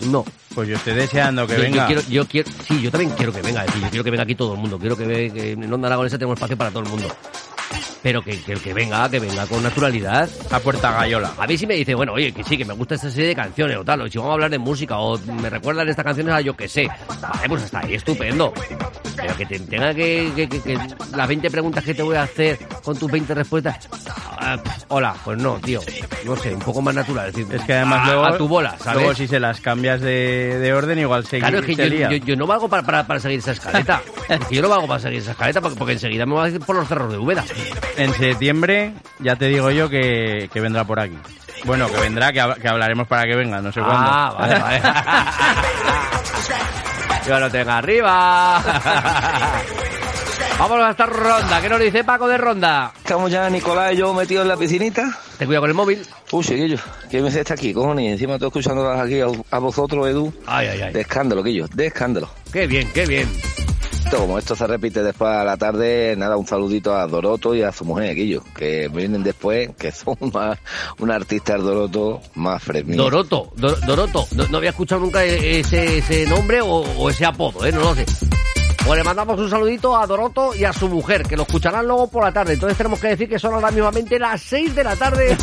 No. 0.05 0.25
Pues 0.53 0.69
yo 0.69 0.75
estoy 0.75 0.93
deseando 0.93 1.47
que 1.47 1.55
venga. 1.55 1.81
Yo 1.81 1.87
quiero, 1.87 2.01
yo 2.09 2.27
quiero, 2.27 2.51
sí, 2.67 2.81
yo 2.81 2.91
también 2.91 3.11
quiero 3.11 3.33
que 3.33 3.41
venga. 3.41 3.65
yo 3.65 3.89
quiero 3.89 4.03
que 4.03 4.11
venga 4.11 4.23
aquí 4.23 4.35
todo 4.35 4.53
el 4.53 4.59
mundo. 4.59 4.77
Quiero 4.77 4.95
que, 4.95 5.31
que 5.33 5.51
en 5.53 5.73
Onda 5.73 5.87
Aragonesa 5.87 6.17
tenemos 6.17 6.35
espacio 6.35 6.57
para 6.57 6.69
todo 6.69 6.83
el 6.83 6.89
mundo. 6.89 7.07
Pero 8.03 8.21
que, 8.21 8.37
que 8.41 8.51
el 8.51 8.61
que 8.61 8.73
venga, 8.73 9.09
que 9.09 9.19
venga 9.19 9.47
con 9.47 9.63
naturalidad. 9.63 10.29
A 10.51 10.59
puerta 10.59 10.91
gallola. 10.91 11.31
A 11.37 11.47
mí 11.47 11.57
sí 11.57 11.65
me 11.65 11.75
dice, 11.75 11.95
bueno, 11.95 12.11
oye, 12.13 12.33
que 12.33 12.43
sí, 12.43 12.57
que 12.57 12.65
me 12.65 12.73
gusta 12.73 12.95
esta 12.95 13.09
serie 13.09 13.29
de 13.29 13.35
canciones 13.35 13.77
o 13.77 13.85
tal, 13.85 14.01
o 14.01 14.07
si 14.09 14.17
vamos 14.17 14.31
a 14.31 14.33
hablar 14.33 14.51
de 14.51 14.59
música, 14.59 14.97
o 14.99 15.17
me 15.17 15.49
recuerdan 15.49 15.87
estas 15.87 16.03
canciones 16.03 16.33
a 16.33 16.41
yo 16.41 16.55
que 16.55 16.67
sé. 16.67 16.87
Vale, 17.21 17.47
pues 17.47 17.63
hasta 17.63 17.79
ahí, 17.79 17.95
estupendo. 17.95 18.53
Pero 19.15 19.37
que 19.37 19.45
te 19.45 19.59
tenga 19.59 19.93
que, 19.93 20.31
que, 20.35 20.49
que, 20.49 20.79
las 21.15 21.27
20 21.27 21.49
preguntas 21.49 21.83
que 21.83 21.93
te 21.93 22.03
voy 22.03 22.17
a 22.17 22.23
hacer 22.23 22.59
con 22.83 22.97
tus 22.97 23.09
20 23.09 23.33
respuestas. 23.33 23.87
Ah, 24.45 24.61
hola, 24.89 25.15
pues 25.23 25.37
no, 25.37 25.55
tío. 25.59 25.79
No 26.25 26.35
sé, 26.35 26.53
un 26.53 26.59
poco 26.59 26.81
más 26.81 26.93
natural. 26.93 27.29
Es, 27.29 27.35
decir, 27.35 27.55
es 27.55 27.61
que 27.63 27.73
además 27.73 28.01
a, 28.01 28.05
luego. 28.07 28.25
A 28.25 28.37
tu 28.37 28.47
bola, 28.47 28.77
¿sabes? 28.79 29.01
Luego 29.01 29.15
si 29.15 29.27
se 29.27 29.39
las 29.39 29.61
cambias 29.61 30.01
de, 30.01 30.59
de 30.59 30.73
orden, 30.73 30.99
igual 30.99 31.25
se 31.25 31.39
Claro, 31.39 31.59
es 31.59 31.65
que 31.65 31.75
yo, 31.75 32.09
yo, 32.09 32.17
yo, 32.17 32.35
no 32.35 32.45
valgo 32.45 32.67
para, 32.67 32.83
para, 32.83 33.07
para 33.07 33.19
seguir 33.21 33.39
esa 33.39 33.51
escaleta. 33.51 34.01
es 34.27 34.39
que 34.45 34.55
yo 34.55 34.61
no 34.61 34.67
valgo 34.69 34.87
para 34.87 34.99
seguir 34.99 35.19
esa 35.19 35.31
escaleta 35.31 35.61
porque, 35.61 35.77
porque 35.77 35.93
enseguida 35.93 36.25
me 36.25 36.33
voy 36.33 36.45
a 36.45 36.49
ir 36.49 36.59
por 36.59 36.75
los 36.75 36.87
cerros 36.87 37.11
de 37.11 37.17
Úbeda. 37.17 37.45
En 37.97 38.13
septiembre, 38.13 38.93
ya 39.19 39.35
te 39.35 39.47
digo 39.47 39.71
yo 39.71 39.89
que, 39.89 40.49
que 40.51 40.59
vendrá 40.59 40.83
por 40.83 40.99
aquí. 40.99 41.17
Bueno, 41.65 41.87
que 41.87 41.99
vendrá, 41.99 42.31
que, 42.31 42.41
que, 42.61 42.67
hablaremos 42.67 43.07
para 43.07 43.23
que 43.23 43.35
venga, 43.35 43.61
no 43.61 43.71
sé 43.71 43.79
cuándo. 43.79 44.09
Ah, 44.09 44.35
vale, 44.37 44.59
vale. 44.59 44.81
yo 47.27 47.39
lo 47.39 47.49
tengo 47.49 47.71
arriba. 47.71 48.61
Vámonos 50.59 50.85
a 50.85 50.91
esta 50.91 51.05
ronda. 51.05 51.61
¿Qué 51.61 51.69
nos 51.69 51.79
dice 51.79 52.03
Paco 52.03 52.27
de 52.27 52.37
ronda? 52.37 52.91
Estamos 52.97 53.31
ya 53.31 53.49
Nicolás 53.49 53.93
y 53.93 53.97
yo 53.97 54.13
metidos 54.13 54.43
en 54.43 54.49
la 54.49 54.57
piscinita. 54.57 55.17
Te 55.37 55.45
cuida 55.45 55.59
con 55.59 55.69
el 55.69 55.75
móvil. 55.75 56.05
Uy, 56.31 56.43
chiquillo, 56.43 56.77
¿qué 57.09 57.21
me 57.21 57.29
está 57.29 57.53
aquí, 57.53 57.73
cojones? 57.73 58.13
Encima 58.13 58.33
estoy 58.33 58.47
escuchándolas 58.47 58.99
aquí 58.99 59.19
a, 59.19 59.27
a, 59.51 59.59
vosotros, 59.59 60.07
Edu. 60.07 60.33
Ay, 60.45 60.67
ay, 60.67 60.81
ay. 60.81 60.93
De 60.93 61.01
escándalo, 61.01 61.43
Quillo, 61.43 61.67
de 61.73 61.87
escándalo. 61.87 62.29
Qué 62.51 62.67
bien, 62.67 62.89
qué 62.93 63.05
bien. 63.05 63.27
Como 64.17 64.37
esto 64.37 64.55
se 64.55 64.67
repite 64.67 65.01
después 65.01 65.31
a 65.31 65.43
la 65.43 65.57
tarde, 65.57 66.15
nada, 66.15 66.37
un 66.37 66.45
saludito 66.45 66.95
a 66.95 67.07
Doroto 67.07 67.55
y 67.55 67.63
a 67.63 67.71
su 67.71 67.83
mujer, 67.83 68.15
Quillo, 68.15 68.43
que 68.55 68.87
vienen 68.87 69.23
después, 69.23 69.71
que 69.75 69.91
son 69.91 70.15
más, 70.33 70.59
un 70.99 71.09
artista 71.09 71.57
Doroto 71.57 72.21
más 72.35 72.61
fresco. 72.61 72.91
Doroto, 72.93 73.51
Do, 73.55 73.75
Doroto, 73.87 74.27
no, 74.49 74.57
había 74.57 74.69
escuchado 74.69 75.01
nunca 75.01 75.23
ese, 75.23 75.97
ese 75.97 76.27
nombre 76.27 76.61
o, 76.61 76.67
o 76.67 77.09
ese 77.09 77.25
apodo, 77.25 77.65
¿eh? 77.65 77.71
No 77.71 77.79
lo 77.79 77.95
sé. 77.95 78.05
Pues 78.85 78.97
le 78.97 79.03
mandamos 79.03 79.39
un 79.39 79.49
saludito 79.49 79.95
a 79.95 80.05
Doroto 80.05 80.53
y 80.53 80.65
a 80.65 80.73
su 80.73 80.89
mujer, 80.89 81.23
que 81.23 81.37
lo 81.37 81.43
escucharán 81.43 81.87
luego 81.87 82.09
por 82.09 82.23
la 82.23 82.33
tarde. 82.33 82.53
Entonces 82.53 82.77
tenemos 82.77 82.99
que 82.99 83.07
decir 83.07 83.29
que 83.29 83.39
son 83.39 83.53
ahora 83.53 83.71
mismamente 83.71 84.19
las 84.19 84.41
6 84.41 84.75
de 84.75 84.83
la 84.83 84.95
tarde. 84.97 85.29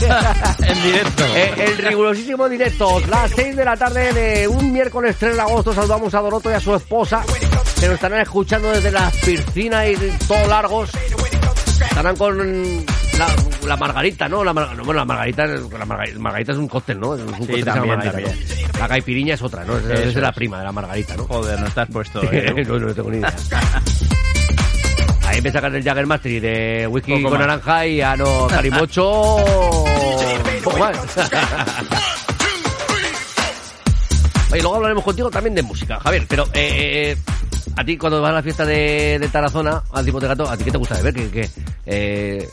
en 0.58 0.82
directo. 0.82 1.24
Eh, 1.34 1.54
el 1.56 1.78
rigurosísimo 1.78 2.48
directo. 2.48 3.00
Las 3.08 3.30
6 3.30 3.56
de 3.56 3.64
la 3.64 3.76
tarde 3.76 4.12
de 4.12 4.46
un 4.46 4.70
miércoles 4.72 5.16
3 5.18 5.36
de 5.36 5.40
agosto. 5.40 5.72
Saludamos 5.72 6.14
a 6.14 6.20
Doroto 6.20 6.50
y 6.50 6.54
a 6.54 6.60
su 6.60 6.74
esposa, 6.74 7.24
que 7.78 7.86
nos 7.86 7.94
estarán 7.94 8.20
escuchando 8.20 8.70
desde 8.70 8.92
las 8.92 9.16
piscinas 9.16 9.88
y 9.88 9.94
todos 10.26 10.46
largos. 10.46 10.90
Estarán 11.80 12.16
con 12.16 12.86
la, 13.20 13.28
la, 13.66 13.76
margarita, 13.76 14.28
¿no? 14.28 14.42
La, 14.42 14.52
bueno, 14.52 14.94
la 14.94 15.04
margarita, 15.04 15.46
la 15.46 15.84
margarita, 15.84 16.18
margarita, 16.18 16.52
es 16.52 16.58
un 16.58 16.68
cóctel, 16.68 16.98
¿no? 16.98 17.14
Es 17.14 17.20
un 17.20 17.34
sí, 17.46 17.62
también, 17.62 17.96
margarita, 17.96 18.12
también. 18.12 18.38
¿no? 18.72 18.78
La 18.78 18.88
caipiriña 18.88 19.34
es 19.34 19.42
otra, 19.42 19.64
¿no? 19.64 19.76
Es, 19.76 19.84
es, 19.84 20.14
la 20.16 20.32
prima 20.32 20.58
de 20.58 20.64
la 20.64 20.72
margarita, 20.72 21.16
¿no? 21.16 21.24
Joder, 21.26 21.60
no 21.60 21.66
estás 21.66 21.88
puesto, 21.90 22.22
¿eh? 22.32 22.64
no, 22.66 22.78
no 22.78 22.94
tengo 22.94 23.10
ni 23.10 23.18
idea. 23.18 23.34
Ahí 25.26 25.42
me 25.42 25.52
sacan 25.52 25.74
el 25.74 25.84
Jaggermaster 25.84 26.32
y 26.32 26.40
de 26.40 26.86
whisky 26.88 27.12
Poco 27.12 27.22
con 27.28 27.38
más. 27.38 27.40
naranja 27.46 27.86
y 27.86 28.00
a 28.00 28.16
no 28.16 28.46
carimocho... 28.48 29.10
Oye, 34.52 34.62
luego 34.62 34.74
hablaremos 34.76 35.04
contigo 35.04 35.30
también 35.30 35.54
de 35.54 35.62
música, 35.62 36.00
Javier, 36.00 36.24
pero... 36.28 36.44
Eh, 36.54 37.16
a 37.76 37.84
ti 37.84 37.96
cuando 37.96 38.20
vas 38.20 38.32
a 38.32 38.34
la 38.34 38.42
fiesta 38.42 38.66
de, 38.66 39.18
de 39.20 39.28
Tarazona, 39.28 39.82
al 39.92 40.04
tipo 40.04 40.18
de 40.18 40.26
gato, 40.26 40.48
¿a 40.48 40.56
ti 40.56 40.64
qué 40.64 40.72
te 40.72 40.78
gusta 40.78 40.96
beber? 40.96 41.14
¿Qué, 41.14 41.30
qué, 41.30 41.50
eh, 41.86 42.48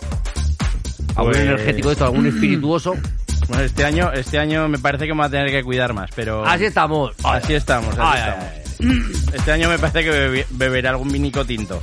¿Algún 1.17 1.33
Pues- 1.33 1.43
energético 1.43 1.89
de 1.89 1.93
esto? 1.93 2.05
¿Algún 2.05 2.27
espirituoso? 2.27 2.95
Bueno, 3.49 3.63
este 3.63 3.85
año, 3.85 4.11
este 4.11 4.39
año 4.39 4.67
me 4.67 4.77
parece 4.77 5.05
que 5.05 5.13
me 5.13 5.19
voy 5.19 5.27
a 5.27 5.29
tener 5.29 5.49
que 5.49 5.63
cuidar 5.63 5.93
más, 5.93 6.09
pero... 6.13 6.45
Así 6.45 6.65
estamos. 6.65 7.13
Así 7.23 7.53
estamos, 7.53 7.97
así 7.97 8.01
Ay, 8.03 8.19
estamos. 8.19 8.45
ay, 8.81 9.33
Este 9.37 9.51
año 9.53 9.69
me 9.69 9.79
parece 9.79 10.03
que 10.03 10.45
beberé 10.49 10.87
algún 10.89 11.09
vinico 11.09 11.45
tinto. 11.45 11.79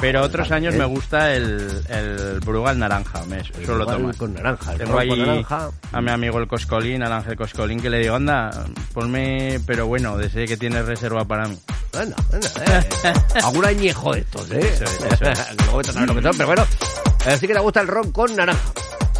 Pero 0.00 0.22
otros 0.22 0.50
años 0.50 0.74
me 0.74 0.84
gusta 0.86 1.32
el, 1.32 1.70
el 1.88 2.40
Brugal 2.40 2.80
naranja, 2.80 3.22
me 3.26 3.44
suelo 3.44 3.86
tomar. 3.86 4.16
con 4.16 4.34
naranja, 4.34 4.74
Tengo 4.74 4.98
ahí 4.98 5.08
naranja. 5.16 5.70
a 5.92 6.00
mi 6.00 6.10
amigo 6.10 6.40
el 6.40 6.48
Coscolín, 6.48 7.00
al 7.04 7.12
Ángel 7.12 7.36
Coscolín, 7.36 7.78
que 7.80 7.90
le 7.90 8.00
digo, 8.00 8.16
anda, 8.16 8.50
ponme, 8.92 9.60
pero 9.66 9.86
bueno, 9.86 10.16
desde 10.16 10.46
que 10.46 10.56
tienes 10.56 10.84
reserva 10.84 11.24
para 11.24 11.46
mí. 11.46 11.56
Bueno, 11.92 12.16
bueno, 12.28 12.46
eh. 12.66 13.12
Algún 13.44 13.64
añejo 13.64 14.14
de 14.14 14.20
estos, 14.20 14.50
¿eh? 14.50 14.58
Eso 14.60 14.82
es, 14.82 14.90
eso 15.00 15.06
es. 15.12 15.18
Te 15.20 15.34
sabrás 15.36 16.08
lo 16.08 16.14
que 16.16 16.22
son, 16.22 16.32
pero 16.36 16.46
bueno. 16.48 16.66
Así 17.26 17.46
que 17.46 17.54
te 17.54 17.60
gusta 17.60 17.80
el 17.80 17.88
ron 17.88 18.12
con 18.12 18.34
naranja. 18.36 18.60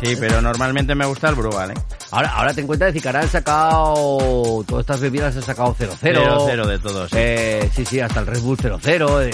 Sí, 0.02 0.16
pero 0.18 0.42
normalmente 0.42 0.94
me 0.94 1.06
gusta 1.06 1.28
el 1.28 1.34
Brugal, 1.34 1.70
¿eh? 1.70 1.74
Ahora, 2.10 2.28
ahora 2.34 2.52
te 2.52 2.60
encuentras 2.60 2.92
de 2.92 3.00
que 3.00 3.08
han 3.08 3.28
sacado. 3.28 4.62
Todas 4.66 4.80
estas 4.82 5.00
bebidas 5.00 5.34
han 5.36 5.42
sacado 5.42 5.74
0-0. 5.74 5.96
Cero, 6.00 6.44
cero 6.46 6.66
de 6.66 6.78
todos. 6.78 7.10
sí. 7.10 7.16
Eh, 7.18 7.70
sí, 7.74 7.84
sí, 7.86 8.00
hasta 8.00 8.20
el 8.20 8.26
Red 8.26 8.40
Bull 8.40 8.56
0-0. 8.58 9.30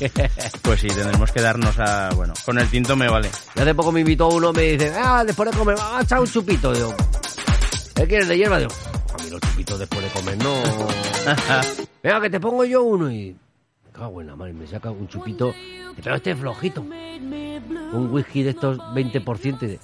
eh, 0.00 0.30
Pues 0.62 0.80
sí, 0.80 0.88
tendremos 0.88 1.32
que 1.32 1.40
darnos 1.40 1.78
a... 1.78 2.10
Bueno, 2.14 2.34
con 2.44 2.58
el 2.58 2.68
tinto 2.68 2.96
me 2.96 3.08
vale. 3.08 3.28
Y 3.56 3.60
hace 3.60 3.74
poco 3.74 3.90
me 3.92 4.00
invitó 4.00 4.28
uno, 4.28 4.52
me 4.52 4.62
dice, 4.62 4.92
ah, 4.96 5.24
después 5.26 5.50
de 5.50 5.56
comer, 5.56 5.76
vamos 5.76 6.00
a 6.00 6.02
echar 6.02 6.20
un 6.20 6.26
chupito. 6.26 6.72
Digo, 6.72 6.94
¿qué 7.94 8.06
quieres 8.06 8.28
de 8.28 8.36
hierba? 8.38 8.58
Digo, 8.58 8.70
a 9.18 9.22
mí 9.22 9.30
los 9.30 9.40
chupitos 9.40 9.78
después 9.78 10.02
de 10.02 10.08
comer 10.10 10.36
no. 10.38 10.54
Venga, 12.02 12.20
que 12.20 12.30
te 12.30 12.40
pongo 12.40 12.64
yo 12.64 12.82
uno 12.84 13.10
y. 13.10 13.36
Cago 13.96 14.20
en 14.20 14.26
la 14.26 14.36
madre, 14.36 14.52
me 14.52 14.66
saca 14.66 14.90
un 14.90 15.08
chupito, 15.08 15.54
pero 16.02 16.16
este 16.16 16.32
es 16.32 16.38
flojito. 16.38 16.82
Un 16.82 18.08
whisky 18.12 18.42
de 18.42 18.50
estos 18.50 18.78
20%. 18.94 19.62
y 19.62 19.66
de- 19.68 19.80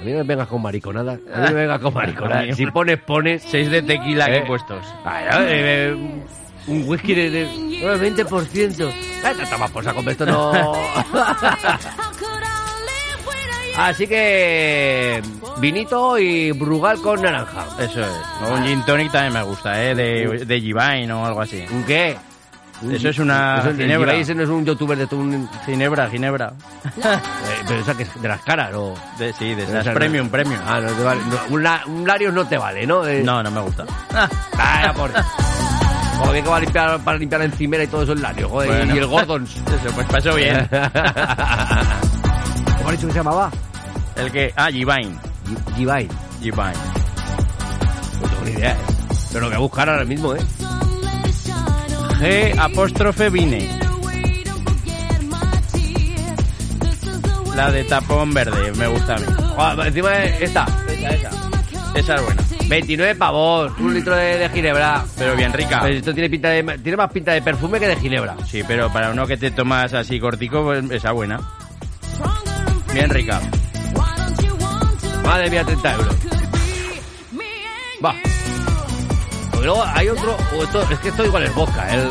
A 0.00 0.04
mí 0.04 0.12
no 0.12 0.18
me 0.18 0.22
vengas 0.24 0.46
con 0.48 0.62
mariconadas. 0.62 1.18
A 1.34 1.38
mí 1.38 1.42
no 1.46 1.52
me 1.52 1.54
vengas 1.62 1.80
con 1.80 1.92
mariconadas. 2.00 2.56
Si 2.56 2.66
pones, 2.66 2.98
pones. 3.00 3.42
Seis 3.42 3.68
de 3.70 3.82
tequila 3.82 4.26
aquí 4.26 4.34
Eh. 4.36 4.44
puestos. 4.46 4.84
Ay, 5.04 5.24
ay, 5.30 5.46
eh, 5.48 5.88
eh, 5.90 6.22
un 6.68 6.88
whisky 6.88 7.14
de, 7.14 7.30
de 7.30 7.42
eh, 7.42 7.98
20%. 7.98 8.92
Ay, 9.24 9.34
te 9.34 9.46
tomas 9.46 9.70
por 9.72 9.82
saco, 9.82 10.00
esto 10.08 10.26
no. 10.26 10.52
Así 13.78 14.06
que 14.06 15.20
vinito 15.58 16.18
y 16.18 16.50
brugal 16.52 16.98
con 17.02 17.20
naranja. 17.20 17.66
Eso 17.78 18.00
es. 18.00 18.50
Un 18.50 18.64
gin 18.64 18.82
tonic 18.86 19.12
también 19.12 19.34
me 19.34 19.42
gusta, 19.42 19.82
¿eh? 19.84 19.94
De, 19.94 20.44
de 20.46 20.60
Givine 20.60 21.12
o 21.12 21.26
algo 21.26 21.42
así. 21.42 21.62
¿Un 21.70 21.84
qué? 21.84 22.16
Eso 22.90 23.08
es 23.08 23.18
una 23.18 23.58
Eso, 23.60 23.72
ginebra. 23.74 24.14
Ese 24.14 24.34
no 24.34 24.42
es 24.42 24.48
un 24.50 24.64
youtuber 24.64 24.98
de 24.98 25.06
tu... 25.06 25.18
un- 25.18 25.48
Ginebra, 25.64 26.08
ginebra. 26.10 26.52
eh, 27.02 27.18
pero 27.66 27.80
esa 27.80 27.96
que 27.96 28.02
es 28.02 28.20
de 28.22 28.28
las 28.28 28.42
caras, 28.42 28.74
¿o? 28.74 28.94
De, 29.18 29.32
sí, 29.32 29.54
de 29.54 29.62
Esa 29.64 29.80
esas 29.80 29.94
premium, 29.94 30.28
premium. 30.28 30.60
Ah, 30.66 30.80
no 30.80 30.90
te 30.92 31.02
vale. 31.02 31.20
No, 31.30 31.54
un, 31.54 31.62
la- 31.62 31.82
un 31.86 32.06
Larios 32.06 32.34
no 32.34 32.46
te 32.46 32.58
vale, 32.58 32.86
¿no? 32.86 33.06
Eh, 33.06 33.22
No, 33.24 33.42
no 33.42 33.50
me 33.50 33.60
gusta. 33.62 33.84
Vaya 34.56 34.92
por... 34.92 35.10
Como 36.18 36.32
bien 36.32 36.44
que 36.44 36.50
va 36.50 36.56
a 36.56 36.60
limpiar, 36.60 36.98
para 37.00 37.18
limpiar 37.18 37.40
la 37.40 37.44
encimera 37.46 37.84
y 37.84 37.86
todo 37.88 38.02
eso 38.02 38.12
el 38.12 38.22
Larios, 38.22 38.50
joder, 38.50 38.68
Bueno. 38.70 38.94
y 38.94 38.98
el 38.98 39.06
Gordons. 39.06 39.56
Eso, 39.66 39.94
pues 39.94 40.06
pasó 40.08 40.34
bien. 40.34 40.66
¿Cómo 40.70 40.80
has 42.88 42.92
dicho 42.92 43.06
que 43.06 43.12
se 43.12 43.18
llamaba? 43.18 43.50
El 44.16 44.30
que... 44.32 44.52
Ah, 44.56 44.68
Givine. 44.70 45.16
Givine. 45.76 46.08
Givine. 46.40 46.72
No 48.22 48.28
tengo 48.28 48.44
ni 48.44 48.50
idea, 48.52 48.72
¿eh? 48.72 48.76
Pero 49.28 49.40
lo 49.40 49.46
voy 49.48 49.56
a 49.56 49.60
buscar 49.60 49.88
ahora 49.90 50.04
mismo, 50.04 50.34
¿eh? 50.34 50.40
G 52.20 52.58
apóstrofe 52.58 53.28
Vine. 53.30 53.68
La 57.54 57.70
de 57.70 57.84
tapón 57.84 58.34
verde, 58.34 58.72
me 58.72 58.86
gusta 58.86 59.16
a 59.16 59.18
mí. 59.18 59.26
Encima 59.86 60.10
de 60.10 60.44
esta, 60.44 60.66
esta, 60.88 61.08
esa. 61.08 61.30
Esa 61.94 62.14
es 62.16 62.22
buena. 62.22 62.42
29 62.68 63.14
pavos, 63.14 63.72
un 63.78 63.94
litro 63.94 64.14
de, 64.16 64.38
de 64.38 64.48
ginebra. 64.50 65.04
Pero 65.16 65.36
bien 65.36 65.52
rica. 65.52 65.80
Pero 65.82 65.94
esto 65.94 66.12
tiene 66.12 66.28
pinta 66.28 66.48
de, 66.50 66.62
tiene 66.78 66.96
más 66.96 67.10
pinta 67.10 67.32
de 67.32 67.42
perfume 67.42 67.80
que 67.80 67.86
de 67.86 67.96
ginebra. 67.96 68.36
Sí, 68.46 68.62
pero 68.66 68.92
para 68.92 69.10
uno 69.10 69.26
que 69.26 69.36
te 69.36 69.50
tomas 69.50 69.94
así 69.94 70.20
cortico, 70.20 70.64
pues 70.64 70.84
esa 70.90 71.12
buena. 71.12 71.40
Bien 72.92 73.08
rica. 73.08 73.40
Madre 75.24 75.50
mía, 75.50 75.64
30 75.64 75.92
euros. 75.94 76.16
Va. 78.04 78.14
Luego 79.66 79.84
hay 79.94 80.08
otro, 80.08 80.36
esto, 80.62 80.82
es 80.90 80.98
que 81.00 81.08
esto 81.08 81.24
igual 81.24 81.42
es 81.42 81.52
vodka, 81.54 81.92
el, 81.92 82.00
el- 82.02 82.10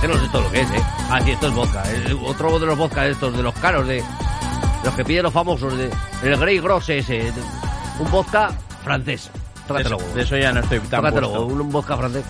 que 0.00 0.08
no 0.08 0.14
sé 0.14 0.28
todo 0.32 0.42
lo 0.42 0.50
que 0.50 0.62
es, 0.62 0.70
eh. 0.70 0.82
Ah, 1.10 1.20
sí, 1.24 1.30
esto 1.30 1.46
es 1.48 1.54
vodka. 1.54 1.82
El- 1.90 2.18
otro 2.24 2.58
de 2.58 2.66
los 2.66 2.76
vodka 2.76 3.06
estos, 3.06 3.36
de 3.36 3.42
los 3.42 3.54
caros, 3.54 3.86
de 3.86 4.02
los 4.82 4.94
que 4.94 5.04
piden 5.04 5.22
los 5.24 5.32
famosos, 5.32 5.76
de 5.76 5.90
el 6.24 6.36
Grey 6.38 6.58
Gross 6.58 6.88
ese. 6.88 7.18
de- 7.30 7.32
un 8.00 8.10
vodka 8.10 8.50
francés. 8.82 9.30
De 9.32 9.68
Tócatelo, 9.68 9.96
eso, 9.98 10.14
de 10.14 10.22
eso 10.22 10.36
ya 10.38 10.52
no 10.52 10.60
estoy 10.60 10.80
tan 10.80 11.00
Tócatelo, 11.02 11.30
huevo, 11.30 11.46
un 11.46 11.70
vodka 11.70 11.96
francés. 11.96 12.24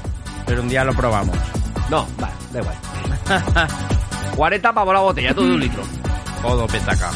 Pero 0.46 0.61
un 0.62 0.68
día 0.68 0.84
lo 0.84 0.92
probamos. 0.92 1.36
No, 1.88 2.06
va, 2.22 2.28
da 2.52 2.61
igual. 2.61 2.76
40 4.36 4.72
pavos 4.74 4.92
la 4.94 5.00
botella, 5.00 5.32
todo 5.34 5.46
de 5.46 5.52
un 5.54 5.61
litro. 5.61 5.82
Todo 6.42 6.66
petaca. 6.66 7.11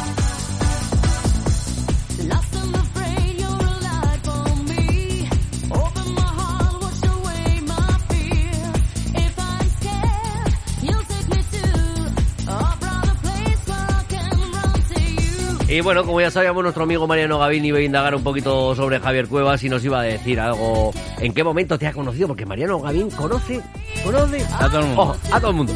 Y 15.75 15.81
bueno, 15.81 16.05
como 16.05 16.21
ya 16.21 16.31
sabíamos, 16.31 16.63
nuestro 16.63 16.85
amigo 16.85 17.05
Mariano 17.09 17.37
Gavín 17.41 17.65
iba 17.65 17.79
a 17.79 17.83
indagar 17.83 18.15
un 18.15 18.23
poquito 18.23 18.77
sobre 18.77 19.01
Javier 19.01 19.27
Cuevas 19.27 19.61
y 19.65 19.69
nos 19.69 19.85
iba 19.85 19.99
a 19.99 20.03
decir 20.05 20.39
algo. 20.39 20.93
¿En 21.19 21.35
qué 21.35 21.43
momento 21.43 21.77
te 21.77 21.89
ha 21.89 21.93
conocido? 21.93 22.29
Porque 22.29 22.47
Mariano 22.47 22.79
Gavín 22.79 23.11
conoce, 23.11 23.61
conoce 24.05 24.47
a 24.57 24.69
todo 24.69 24.79
el 24.79 24.87
mundo. 24.87 25.17
a 25.33 25.41
todo 25.41 25.51
el 25.51 25.57
mundo. 25.57 25.73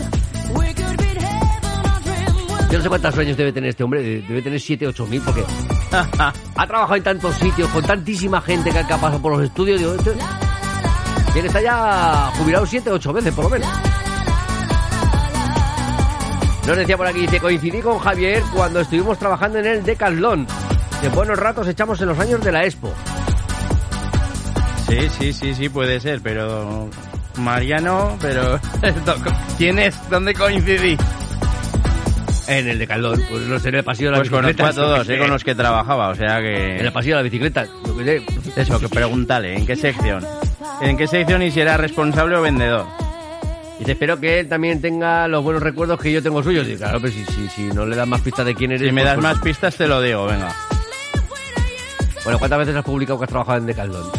Yo 2.70 2.78
no 2.78 2.82
sé 2.84 2.88
cuántos 2.88 3.18
años 3.18 3.36
debe 3.36 3.52
tener 3.52 3.70
este 3.70 3.82
hombre, 3.82 4.22
debe 4.22 4.40
tener 4.40 4.60
7, 4.60 4.86
8 4.86 5.06
mil, 5.08 5.20
porque 5.20 5.42
ha 5.90 6.66
trabajado 6.68 6.94
en 6.94 7.02
tantos 7.02 7.34
sitios, 7.34 7.68
con 7.70 7.84
tantísima 7.84 8.40
gente 8.40 8.70
que 8.70 8.78
ha 8.78 8.86
pasado 8.86 9.20
por 9.20 9.32
los 9.32 9.42
estudios. 9.42 9.80
Digo, 9.80 9.94
este, 9.94 10.12
que 11.32 11.40
está 11.40 11.60
ya 11.60 12.30
jubilado 12.38 12.64
7, 12.66 12.88
8 12.88 13.12
veces 13.14 13.34
por 13.34 13.46
lo 13.46 13.50
menos. 13.50 13.87
Nos 16.68 16.76
decía 16.76 16.98
por 16.98 17.06
aquí, 17.06 17.26
coincidí 17.40 17.80
con 17.80 17.98
Javier 17.98 18.42
cuando 18.54 18.80
estuvimos 18.80 19.18
trabajando 19.18 19.58
en 19.58 19.64
el 19.64 19.82
Decathlon. 19.82 20.46
De 21.00 21.08
buenos 21.08 21.38
ratos 21.38 21.66
echamos 21.66 21.98
en 22.02 22.08
los 22.08 22.18
años 22.18 22.44
de 22.44 22.52
la 22.52 22.66
Expo. 22.66 22.92
Sí, 24.86 24.98
sí, 25.18 25.32
sí, 25.32 25.54
sí, 25.54 25.70
puede 25.70 25.98
ser, 25.98 26.20
pero... 26.20 26.90
Mariano, 27.38 28.18
pero... 28.20 28.60
¿Quién 29.56 29.78
es? 29.78 29.98
¿Dónde 30.10 30.34
coincidí? 30.34 30.98
En 32.48 32.68
el 32.68 32.78
Decathlon, 32.78 33.18
pues 33.30 33.42
no 33.44 33.58
sé, 33.58 33.70
en 33.70 33.76
el 33.76 33.84
pasillo 33.84 34.10
de 34.10 34.12
la 34.12 34.18
pues 34.18 34.30
bicicleta. 34.30 34.62
Pues 34.64 34.74
conozco 34.74 34.82
a 34.82 34.96
todos, 34.96 35.08
eh, 35.08 35.18
con 35.18 35.30
los 35.30 35.44
que 35.44 35.54
trabajaba, 35.54 36.10
o 36.10 36.14
sea 36.14 36.38
que... 36.42 36.80
En 36.80 36.84
el 36.84 36.92
pasillo 36.92 37.16
de 37.16 37.22
la 37.22 37.30
bicicleta, 37.30 37.66
Eso, 38.56 38.78
que 38.78 38.90
pregúntale, 38.90 39.56
¿en 39.56 39.64
qué 39.64 39.74
sección? 39.74 40.22
¿En 40.82 40.98
qué 40.98 41.06
sección 41.06 41.42
y 41.42 41.50
si 41.50 41.60
era 41.60 41.78
responsable 41.78 42.36
o 42.36 42.42
vendedor? 42.42 43.07
Y 43.80 43.90
espero 43.90 44.18
que 44.18 44.40
él 44.40 44.48
también 44.48 44.80
tenga 44.80 45.28
los 45.28 45.42
buenos 45.42 45.62
recuerdos 45.62 46.00
que 46.00 46.12
yo 46.12 46.22
tengo 46.22 46.42
suyos. 46.42 46.68
Y 46.68 46.76
claro, 46.76 47.00
pero 47.00 47.12
si, 47.12 47.24
si, 47.26 47.48
si 47.48 47.62
no 47.68 47.86
le 47.86 47.96
das 47.96 48.08
más 48.08 48.20
pistas 48.20 48.44
de 48.44 48.54
quién 48.54 48.72
eres... 48.72 48.88
Si 48.88 48.92
me 48.92 49.02
pues, 49.02 49.04
das 49.04 49.14
pues- 49.14 49.22
más 49.22 49.38
pistas 49.42 49.76
te 49.76 49.86
lo 49.86 50.02
digo, 50.02 50.26
venga. 50.26 50.54
Bueno, 52.24 52.38
¿cuántas 52.38 52.58
veces 52.58 52.76
has 52.76 52.84
publicado 52.84 53.18
que 53.18 53.24
has 53.24 53.30
trabajado 53.30 53.58
en 53.58 53.66
Decathlon? 53.66 54.10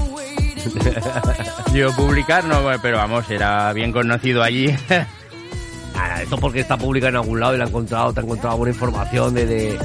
yo 1.73 1.91
publicar 1.95 2.43
no, 2.45 2.61
pero 2.81 2.97
vamos, 2.97 3.29
era 3.29 3.71
bien 3.73 3.91
conocido 3.91 4.43
allí. 4.43 4.73
Ah, 6.01 6.21
esto 6.21 6.37
porque 6.37 6.61
está 6.61 6.77
publicado 6.77 7.09
en 7.09 7.15
algún 7.17 7.41
lado 7.41 7.55
y 7.55 7.57
lo 7.57 7.65
ha 7.65 7.67
encontrado, 7.67 8.13
te 8.13 8.21
ha 8.21 8.23
encontrado 8.23 8.55
buena 8.55 8.73
información 8.73 9.33
de... 9.33 9.45
de... 9.45 9.79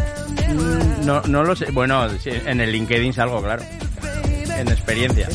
No, 1.04 1.20
no 1.22 1.42
lo 1.42 1.56
sé. 1.56 1.72
Bueno, 1.72 2.06
en 2.24 2.60
el 2.60 2.70
LinkedIn 2.70 3.12
salgo, 3.12 3.42
claro. 3.42 3.64
En 4.56 4.68
experiencia. 4.68 5.28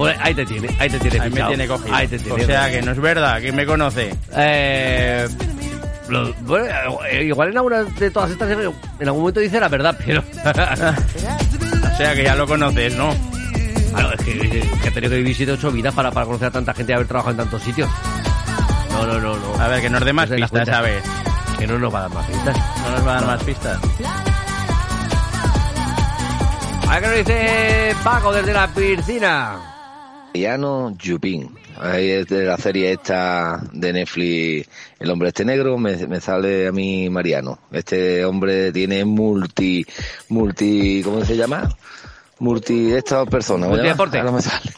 Pues 0.00 0.16
ahí 0.18 0.34
te 0.34 0.46
tiene, 0.46 0.74
ahí 0.78 0.88
te 0.88 0.98
tiene 0.98 1.20
Ahí 1.20 1.30
me 1.30 1.42
tiene 1.42 1.68
cogido. 1.68 1.94
Ahí 1.94 2.08
te 2.08 2.18
tiene. 2.18 2.42
o 2.42 2.46
sea 2.46 2.70
que 2.70 2.80
no 2.80 2.92
es 2.92 2.98
verdad, 2.98 3.38
que 3.38 3.52
me 3.52 3.66
conoce. 3.66 4.14
Eh, 4.34 5.28
lo- 6.08 6.32
bueno, 6.40 7.04
eh, 7.06 7.24
igual 7.24 7.50
en 7.50 7.58
alguna 7.58 7.82
de 7.82 8.10
todas 8.10 8.30
estas 8.30 8.48
en 8.50 8.58
algún 9.06 9.20
momento 9.20 9.40
dice 9.40 9.60
la 9.60 9.68
verdad, 9.68 9.94
pero... 10.02 10.20
o 11.92 11.96
sea 11.98 12.14
que 12.14 12.24
ya 12.24 12.34
lo 12.34 12.46
conoces, 12.46 12.96
¿no? 12.96 13.14
Claro, 13.90 14.14
es 14.14 14.24
que, 14.24 14.38
que 14.82 14.88
he 14.88 14.90
tenido 14.90 15.10
que 15.10 15.16
vivir 15.18 15.36
7 15.36 15.52
8 15.52 15.70
vidas 15.70 15.92
para, 15.92 16.10
para 16.10 16.24
conocer 16.24 16.48
a 16.48 16.50
tanta 16.50 16.72
gente 16.72 16.92
y 16.92 16.94
haber 16.94 17.06
trabajado 17.06 17.32
en 17.32 17.36
tantos 17.36 17.62
sitios. 17.62 17.90
No, 18.92 19.06
no, 19.06 19.20
no, 19.20 19.36
no. 19.36 19.62
A 19.62 19.68
ver, 19.68 19.82
que 19.82 19.90
nos 19.90 20.02
dé 20.02 20.14
más 20.14 20.30
No 20.30 20.36
pistas, 20.36 20.66
a 20.70 20.80
ver. 20.80 21.02
Que 21.58 21.66
no 21.66 21.78
nos 21.78 21.92
va 21.94 21.98
a 21.98 22.02
dar 22.08 22.10
más 22.14 22.24
pistas. 22.26 22.56
No 22.56 22.90
nos 22.92 23.06
va 23.06 23.10
a 23.12 23.14
dar 23.20 23.26
más 23.26 23.42
pistas. 23.44 23.78
A 26.88 26.94
ver 26.94 27.02
qué 27.02 27.06
nos 27.08 27.16
dice 27.18 27.94
Paco 28.02 28.32
desde 28.32 28.54
la 28.54 28.66
piscina. 28.68 29.58
Mariano 30.32 30.96
Jupin. 31.02 31.50
Ahí 31.76 32.10
es 32.10 32.28
de 32.28 32.44
la 32.44 32.56
serie 32.56 32.92
esta 32.92 33.60
de 33.72 33.92
Netflix, 33.92 34.68
El 35.00 35.10
hombre 35.10 35.26
este 35.28 35.44
negro, 35.44 35.76
me, 35.76 35.96
me 36.06 36.20
sale 36.20 36.68
a 36.68 36.72
mí 36.72 37.10
Mariano. 37.10 37.58
Este 37.72 38.24
hombre 38.24 38.70
tiene 38.70 39.04
multi, 39.04 39.84
multi, 40.28 41.02
¿cómo 41.02 41.24
se 41.24 41.36
llama? 41.36 41.68
Multi 42.38 42.92
estas 42.92 43.28
personas. 43.28 43.70
¿cómo 43.70 43.82
se 43.82 43.88
llama? 43.88 43.96
Multideporte. 43.96 44.18
Ahora 44.18 44.30
me 44.32 44.42
sale. 44.42 44.70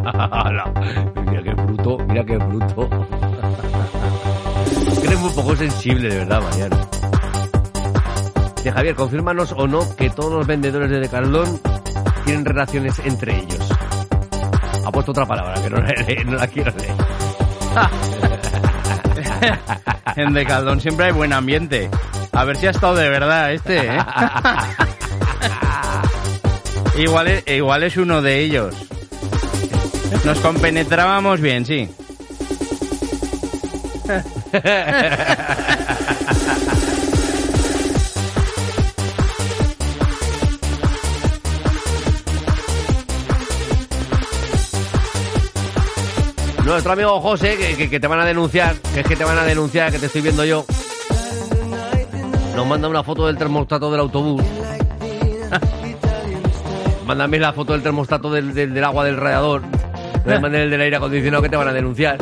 Mira 0.00 1.42
qué 1.42 1.54
bruto, 1.54 1.98
mira 2.06 2.24
qué 2.24 2.36
bruto. 2.38 2.88
Eres 5.02 5.20
muy 5.20 5.30
poco 5.30 5.56
sensible, 5.56 6.08
de 6.08 6.18
verdad, 6.18 6.42
Mariano. 6.42 6.76
De 8.62 8.72
Javier, 8.72 8.94
confírmanos 8.94 9.52
o 9.56 9.66
no 9.66 9.80
que 9.96 10.08
todos 10.10 10.32
los 10.32 10.46
vendedores 10.46 10.90
de 10.90 11.00
Decathlon 11.00 11.60
tienen 12.24 12.44
relaciones 12.44 12.98
entre 13.00 13.36
ellos. 13.36 13.68
Ha 14.84 14.90
puesto 14.90 15.10
otra 15.12 15.26
palabra 15.26 15.54
que 15.60 15.70
no 15.70 15.76
la, 15.78 15.92
no 16.24 16.36
la 16.36 16.46
quiero 16.46 16.72
leer. 16.76 16.94
en 20.16 20.32
Decaldón 20.32 20.80
siempre 20.80 21.06
hay 21.06 21.12
buen 21.12 21.32
ambiente. 21.32 21.90
A 22.32 22.44
ver 22.44 22.56
si 22.56 22.66
ha 22.66 22.70
estado 22.70 22.94
de 22.94 23.08
verdad 23.08 23.52
este, 23.52 23.78
¿eh? 23.78 23.98
igual, 27.02 27.28
es, 27.28 27.46
igual 27.48 27.82
es 27.82 27.96
uno 27.96 28.22
de 28.22 28.40
ellos. 28.40 28.91
Nos 30.24 30.38
compenetrábamos 30.40 31.40
bien, 31.40 31.64
sí. 31.66 31.88
Nuestro 46.64 46.92
amigo 46.92 47.20
José, 47.20 47.56
que, 47.76 47.88
que- 47.90 48.00
te 48.00 48.06
van 48.06 48.20
a 48.20 48.24
denunciar, 48.24 48.76
que 48.94 49.00
es 49.00 49.06
que 49.06 49.16
te 49.16 49.24
van 49.24 49.36
a 49.36 49.44
denunciar, 49.44 49.90
que 49.90 49.98
te 49.98 50.06
estoy 50.06 50.20
viendo 50.22 50.44
yo. 50.44 50.64
Nos 52.54 52.66
manda 52.66 52.88
una 52.88 53.02
foto 53.02 53.26
del 53.26 53.36
termostato 53.36 53.90
del 53.90 54.00
autobús. 54.00 54.42
Mándame 57.06 57.38
la 57.40 57.52
foto 57.52 57.72
del 57.72 57.82
termostato 57.82 58.30
del- 58.30 58.54
del 58.54 58.84
agua 58.84 59.04
del 59.04 59.16
radiador. 59.16 59.62
No 60.24 60.40
manden 60.40 60.62
el 60.62 60.70
del 60.70 60.80
aire 60.80 60.96
acondicionado 60.96 61.42
que 61.42 61.48
te 61.48 61.56
van 61.56 61.68
a 61.68 61.72
denunciar. 61.72 62.18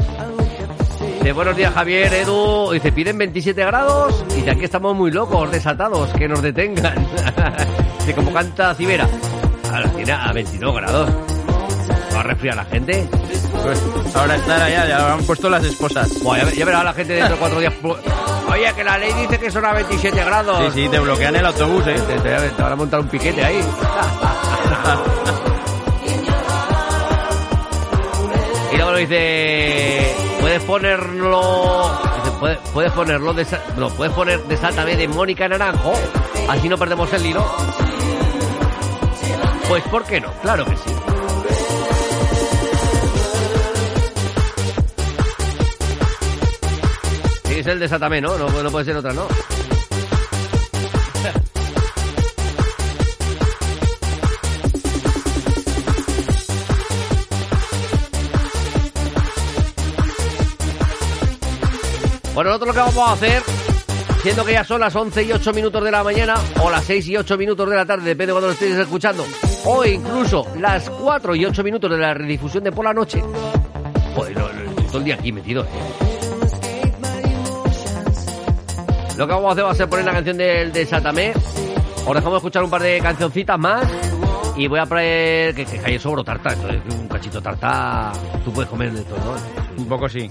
Dice, 1.18 1.32
buenos 1.32 1.56
días 1.56 1.72
Javier, 1.74 2.12
Edu. 2.14 2.70
Dice, 2.72 2.92
piden 2.92 3.18
27 3.18 3.62
grados. 3.64 4.24
Y 4.30 4.34
dice, 4.36 4.50
aquí 4.50 4.64
estamos 4.64 4.94
muy 4.96 5.10
locos, 5.10 5.50
desatados, 5.50 6.10
que 6.14 6.28
nos 6.28 6.40
detengan. 6.42 6.94
Dice, 8.00 8.14
como 8.14 8.32
canta 8.32 8.74
Cibera. 8.74 9.06
Ahora 9.72 9.88
tiene 9.90 10.12
a 10.12 10.32
22 10.32 10.74
grados. 10.74 11.10
¿Va 12.14 12.20
a 12.20 12.22
resfriar 12.22 12.56
la 12.56 12.64
gente? 12.64 13.08
Pues 13.62 13.82
ahora 14.14 14.36
estar 14.36 14.62
allá, 14.62 14.86
ya 14.88 15.12
han 15.12 15.22
puesto 15.24 15.48
las 15.50 15.64
esposas. 15.64 16.10
Ya, 16.22 16.50
ya 16.50 16.64
verá 16.64 16.82
la 16.84 16.92
gente 16.92 17.12
dentro 17.14 17.34
de 17.34 17.40
cuatro 17.40 17.60
días. 17.60 17.74
Oye, 18.50 18.72
que 18.74 18.84
la 18.84 18.98
ley 18.98 19.12
dice 19.12 19.38
que 19.38 19.50
son 19.50 19.64
a 19.64 19.72
27 19.74 20.24
grados. 20.24 20.72
Sí, 20.74 20.82
sí, 20.82 20.88
te 20.88 20.98
bloquean 20.98 21.36
el 21.36 21.46
autobús, 21.46 21.86
¿eh? 21.86 21.94
Te, 22.06 22.14
te- 22.18 22.48
te 22.50 22.62
van 22.62 22.72
a 22.72 22.76
montar 22.76 23.00
un 23.00 23.08
piquete 23.08 23.44
ahí. 23.44 23.60
nos 28.90 28.98
dice, 28.98 30.14
puedes 30.40 30.62
ponerlo, 30.62 31.90
"Puedes- 32.38 32.58
puedes 32.72 32.92
ponerlo 32.92 33.32
de, 33.34 33.46
no, 33.76 33.88
puedes 33.90 34.12
poner 34.14 34.40
Desátame 34.44 34.96
de 34.96 35.08
Mónica 35.08 35.48
Naranjo, 35.48 35.92
así 36.48 36.68
no 36.68 36.76
perdemos 36.78 37.12
el 37.12 37.26
hilo. 37.26 37.44
Pues, 39.68 39.82
¿por 39.84 40.04
qué 40.04 40.20
no? 40.20 40.32
Claro 40.42 40.64
que 40.64 40.76
sí. 40.76 40.90
Sí, 47.44 47.58
es 47.58 47.66
el 47.66 47.78
Desátame, 47.80 48.20
¿no? 48.20 48.36
No, 48.38 48.48
no 48.62 48.70
puede 48.70 48.84
ser 48.84 48.96
otra, 48.96 49.12
¿no? 49.12 49.26
Bueno, 62.34 62.50
nosotros 62.50 62.68
lo 62.68 62.72
que 62.74 62.78
vamos 62.96 63.08
a 63.08 63.12
hacer, 63.12 63.42
siendo 64.22 64.44
que 64.44 64.52
ya 64.52 64.64
son 64.64 64.80
las 64.80 64.94
11 64.94 65.22
y 65.24 65.32
8 65.32 65.52
minutos 65.52 65.82
de 65.84 65.90
la 65.90 66.04
mañana, 66.04 66.34
o 66.62 66.70
las 66.70 66.84
6 66.84 67.08
y 67.08 67.16
8 67.16 67.36
minutos 67.36 67.68
de 67.68 67.76
la 67.76 67.84
tarde, 67.84 68.04
depende 68.04 68.26
de 68.28 68.32
cuando 68.32 68.46
lo 68.48 68.52
estéis 68.52 68.76
escuchando, 68.76 69.24
o 69.64 69.84
incluso 69.84 70.46
las 70.58 70.88
4 70.90 71.34
y 71.34 71.44
8 71.44 71.62
minutos 71.64 71.90
de 71.90 71.98
la 71.98 72.14
redifusión 72.14 72.62
de 72.64 72.72
por 72.72 72.84
la 72.84 72.94
noche. 72.94 73.22
Joder, 74.14 74.36
lo- 74.38 74.48
lo- 74.52 74.70
estoy 74.70 74.84
todo 74.86 74.98
el 74.98 75.04
día 75.04 75.14
aquí 75.16 75.32
metido, 75.32 75.62
eh. 75.64 75.66
Lo 79.16 79.26
que 79.26 79.32
vamos 79.34 79.48
a 79.50 79.52
hacer 79.52 79.64
va 79.64 79.70
a 79.72 79.74
ser 79.74 79.88
poner 79.88 80.06
la 80.06 80.12
canción 80.12 80.36
del 80.38 80.72
de 80.72 80.86
Satamé. 80.86 81.32
Os 82.06 82.14
dejamos 82.14 82.36
escuchar 82.38 82.62
un 82.64 82.70
par 82.70 82.80
de 82.82 83.00
cancioncitas 83.00 83.58
más. 83.58 83.86
Y 84.56 84.66
voy 84.66 84.78
a 84.78 84.86
poner 84.86 85.54
que, 85.54 85.66
que 85.66 85.76
cae 85.78 85.98
sobro 85.98 86.24
tarta. 86.24 86.54
Entonces, 86.54 86.80
un 86.98 87.06
cachito 87.06 87.42
tarta. 87.42 88.12
Tú 88.44 88.50
puedes 88.52 88.70
comer 88.70 88.92
de 88.92 89.02
todo, 89.02 89.18
¿no? 89.18 89.82
Un 89.82 89.88
poco 89.88 90.08
sí. 90.08 90.30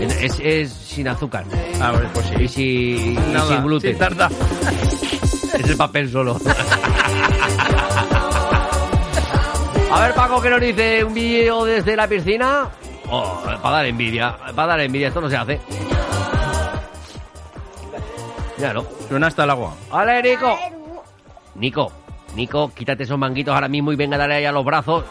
Es, 0.00 0.38
es 0.40 0.72
sin 0.72 1.08
azúcar. 1.08 1.44
Ah, 1.80 1.92
pues 2.12 2.26
sí. 2.26 2.62
Y, 2.62 3.16
sin 3.48 3.62
gluten. 3.62 3.96
es 5.54 5.68
el 5.68 5.76
papel 5.76 6.10
solo. 6.10 6.36
A 9.90 10.00
ver, 10.02 10.14
Paco, 10.14 10.40
¿qué 10.42 10.50
nos 10.50 10.60
dice? 10.60 11.02
¿Un 11.02 11.14
vídeo 11.14 11.64
desde 11.64 11.96
la 11.96 12.06
piscina? 12.06 12.68
Oh, 13.10 13.40
para 13.42 13.76
dar 13.76 13.86
envidia, 13.86 14.36
para 14.54 14.66
dar 14.66 14.80
envidia, 14.80 15.08
esto 15.08 15.22
no 15.22 15.30
se 15.30 15.36
hace. 15.36 15.58
Ya 18.58 18.74
no. 18.74 18.84
Suena 19.08 19.28
hasta 19.28 19.44
el 19.44 19.50
agua. 19.50 19.74
¡Vale, 19.90 20.22
Nico! 20.22 20.58
Nico, 21.54 21.92
Nico, 22.34 22.70
quítate 22.74 23.04
esos 23.04 23.18
manguitos 23.18 23.54
ahora 23.54 23.68
mismo 23.68 23.92
y 23.92 23.96
venga, 23.96 24.18
dale 24.18 24.34
ahí 24.34 24.44
a 24.44 24.52
los 24.52 24.64
brazos. 24.64 25.04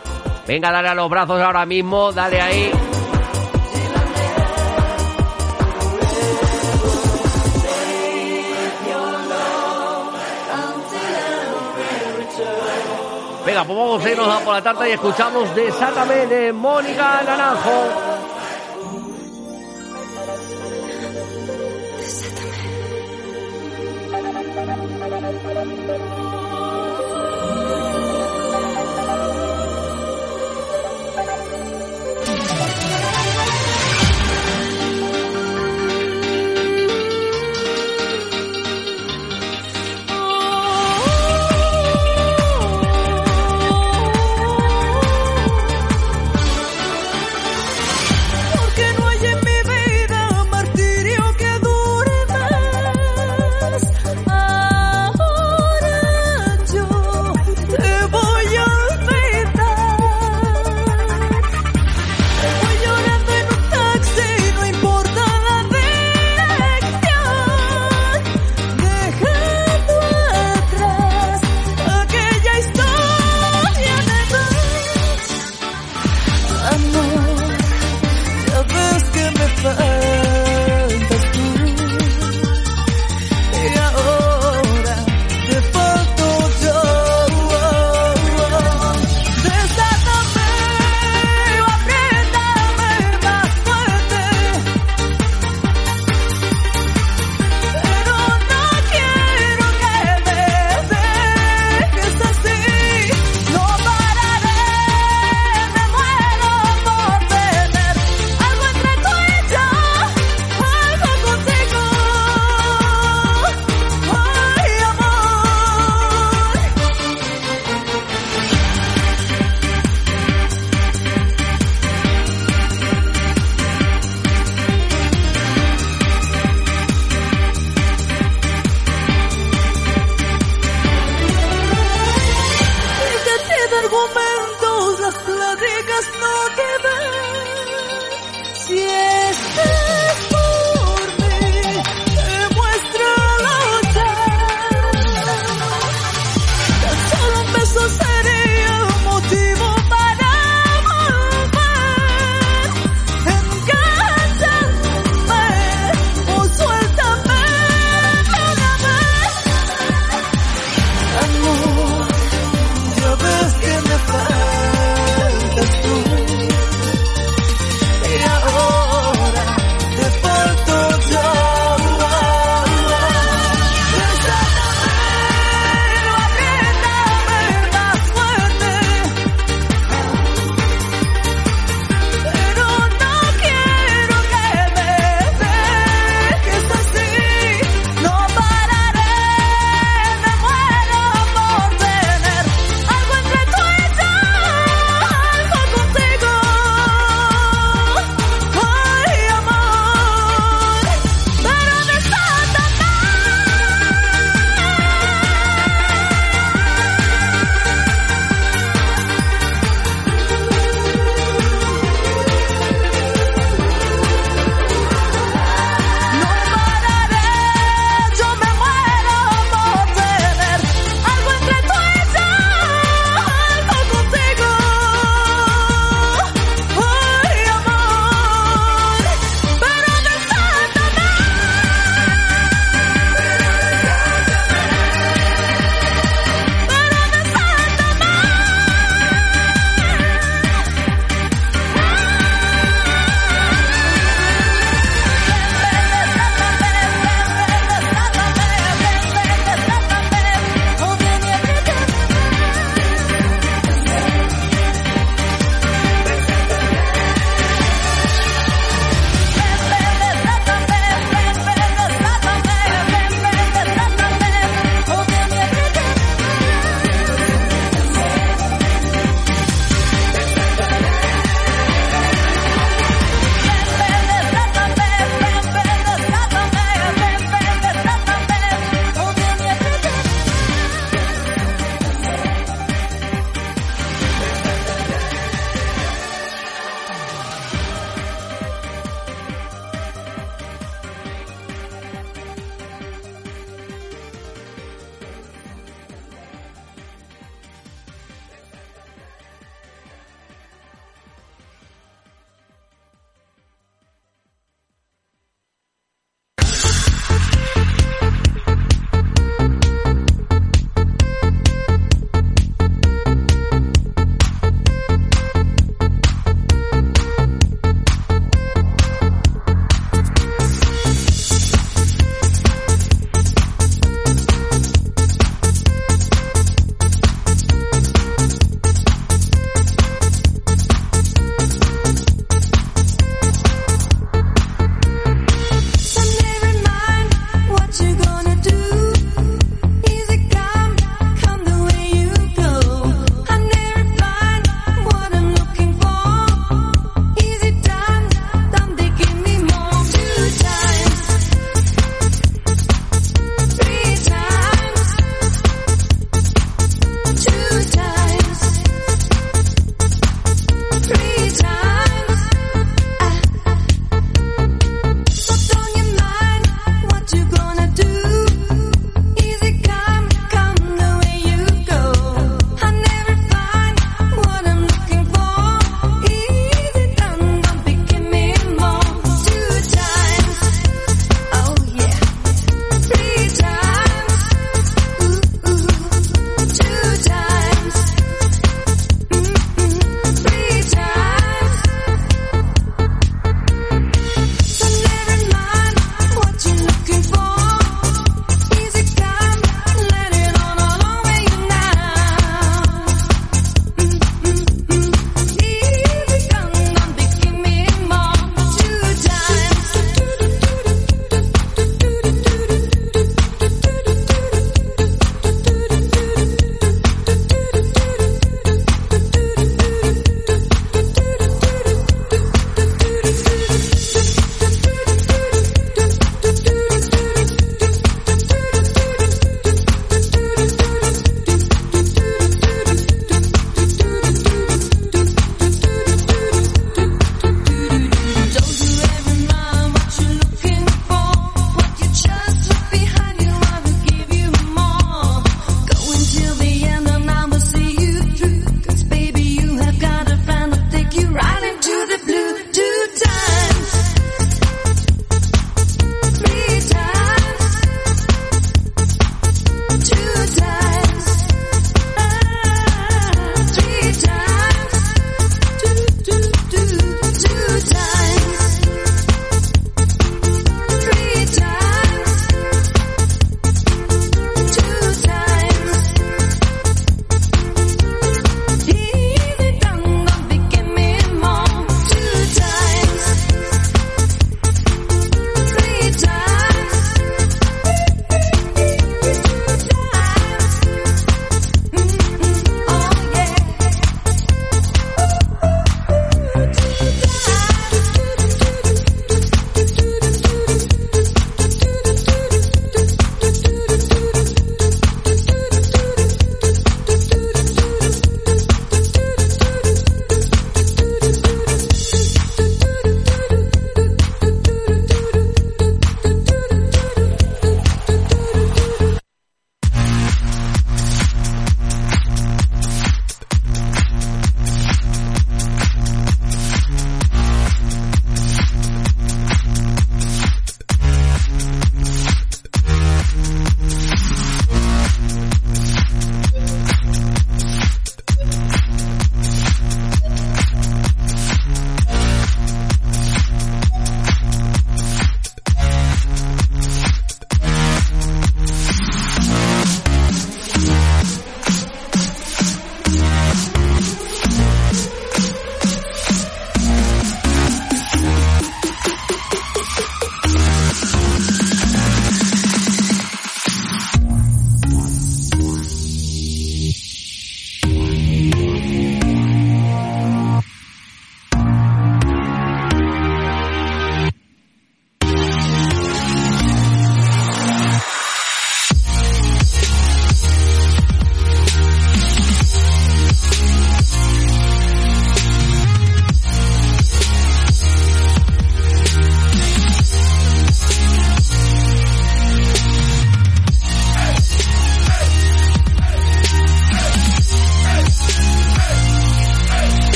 Venga, 0.47 0.71
dale 0.71 0.89
a 0.89 0.95
los 0.95 1.09
brazos 1.09 1.41
ahora 1.41 1.65
mismo, 1.65 2.11
dale 2.11 2.39
ahí. 2.39 2.71
Venga, 13.57 13.65
pues 13.65 13.79
vamos 13.79 14.05
a 14.05 14.11
irnos 14.11 14.27
a 14.27 14.39
por 14.45 14.53
la 14.53 14.61
tarta 14.61 14.87
y 14.87 14.91
escuchamos 14.91 15.55
Desátame 15.55 16.27
de 16.27 16.53
Mónica 16.53 17.23
Naranjo. 17.23 17.89
Desátame. 25.89 26.26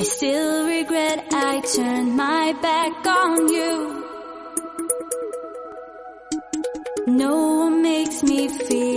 I 0.00 0.02
still 0.02 0.66
regret 0.66 1.26
I 1.30 1.60
turned 1.60 2.16
my 2.16 2.54
back 2.62 3.06
on 3.06 3.48
you. 3.52 4.02
No 7.06 7.36
one 7.64 7.82
makes 7.82 8.22
me 8.22 8.48
feel 8.48 8.89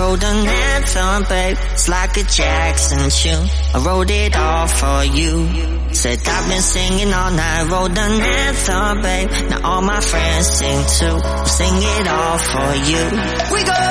wrote 0.00 0.24
an 0.24 0.46
anthem, 0.48 1.22
babe. 1.28 1.56
It's 1.72 1.88
like 1.88 2.16
a 2.16 2.22
Jackson 2.22 3.10
tune. 3.10 3.46
I 3.74 3.78
wrote 3.84 4.10
it 4.10 4.34
all 4.34 4.66
for 4.66 5.04
you. 5.04 5.34
Said 5.92 6.18
I've 6.26 6.48
been 6.48 6.62
singing 6.62 7.12
all 7.12 7.30
night, 7.30 7.68
wrote 7.70 7.98
an 7.98 8.20
anthem, 8.20 9.02
babe. 9.02 9.30
Now 9.50 9.60
all 9.62 9.82
my 9.82 10.00
friends 10.00 10.46
sing 10.58 10.80
too. 10.98 11.18
Sing 11.58 11.76
it 11.96 12.06
all 12.08 12.38
for 12.38 12.70
you. 12.90 13.04
We 13.54 13.64
go. 13.64 13.89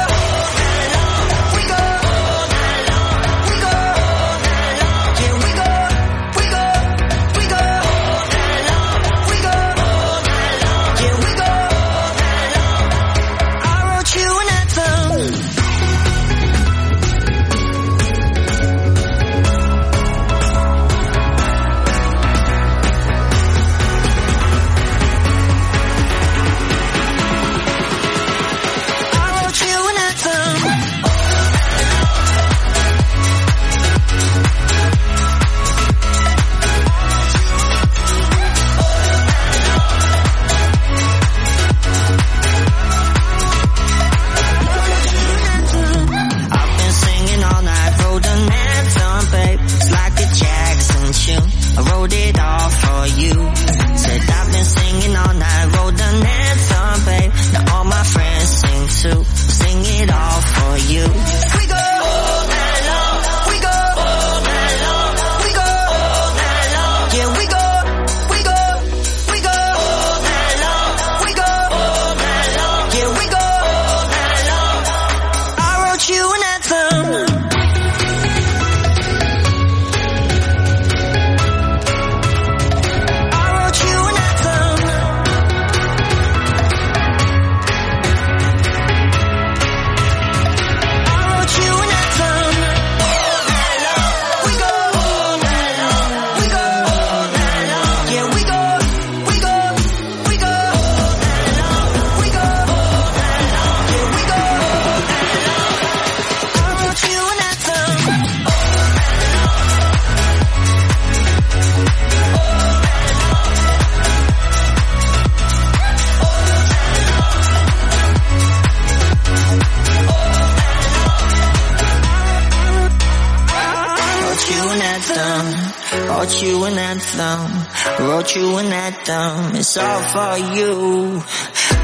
an 126.69 126.77
anthem, 126.77 128.05
wrote 128.05 128.35
you 128.35 128.57
an 128.57 128.71
anthem, 128.71 129.55
it's 129.55 129.75
all 129.77 130.01
for 130.13 130.37
you. 130.55 131.23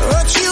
Wrote 0.09 0.35
you 0.41 0.44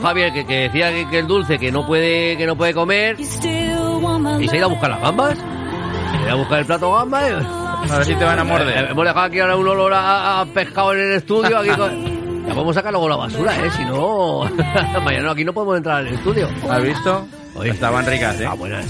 Javier 0.00 0.32
que, 0.32 0.44
decía 0.44 0.90
que, 1.08 1.18
el 1.18 1.26
dulce 1.26 1.58
que 1.58 1.70
no 1.70 1.86
puede 1.86 2.36
que 2.36 2.46
no 2.46 2.56
puede 2.56 2.74
comer 2.74 3.16
y 3.18 3.24
se 3.24 3.48
ha 3.48 4.56
ido 4.56 4.66
a 4.66 4.68
buscar 4.68 4.90
las 4.90 5.00
gambas. 5.00 5.38
Se 5.38 6.16
ha 6.16 6.22
ido 6.22 6.32
a 6.32 6.34
buscar 6.34 6.58
el 6.58 6.66
plato 6.66 6.92
gambas. 6.92 7.46
A 7.90 7.96
ver 7.96 8.04
si 8.04 8.14
te 8.14 8.24
van 8.24 8.38
a 8.38 8.44
morder. 8.44 8.84
Eh, 8.84 8.88
hemos 8.90 9.04
dejado 9.04 9.26
aquí 9.26 9.40
ahora 9.40 9.56
un 9.56 9.68
olor 9.68 9.92
a, 9.94 10.44
pescado 10.52 10.92
en 10.92 11.00
el 11.00 11.12
estudio. 11.12 11.58
Aquí 11.58 11.68
Ya 11.68 12.54
podemos 12.54 12.74
sacar 12.74 12.92
luego 12.92 13.08
la 13.08 13.16
basura, 13.16 13.56
¿eh? 13.56 13.70
Si 13.70 13.84
no, 13.84 14.42
mañana 15.04 15.30
aquí 15.30 15.44
no 15.44 15.52
podemos 15.52 15.76
entrar 15.76 15.98
al 15.98 16.08
estudio. 16.08 16.48
¿Has 16.68 16.82
visto? 16.82 17.26
Estaban 17.64 18.06
ricas, 18.06 18.40
¿eh? 18.40 18.46
Ah, 18.46 18.54
buenas. 18.54 18.86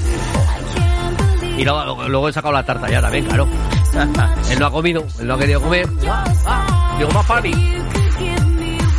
Y 1.57 1.65
luego, 1.65 2.09
luego, 2.09 2.29
he 2.29 2.33
sacado 2.33 2.55
la 2.55 2.65
tarta 2.65 2.89
ya 2.89 3.01
también, 3.01 3.25
claro. 3.27 3.47
él 4.51 4.59
no 4.59 4.67
ha 4.67 4.71
comido, 4.71 5.05
él 5.19 5.27
no 5.27 5.35
ha 5.35 5.39
querido 5.39 5.61
comer. 5.61 5.89
Ah, 6.47 6.97
digo, 6.99 7.11
más 7.11 7.27
para 7.27 7.43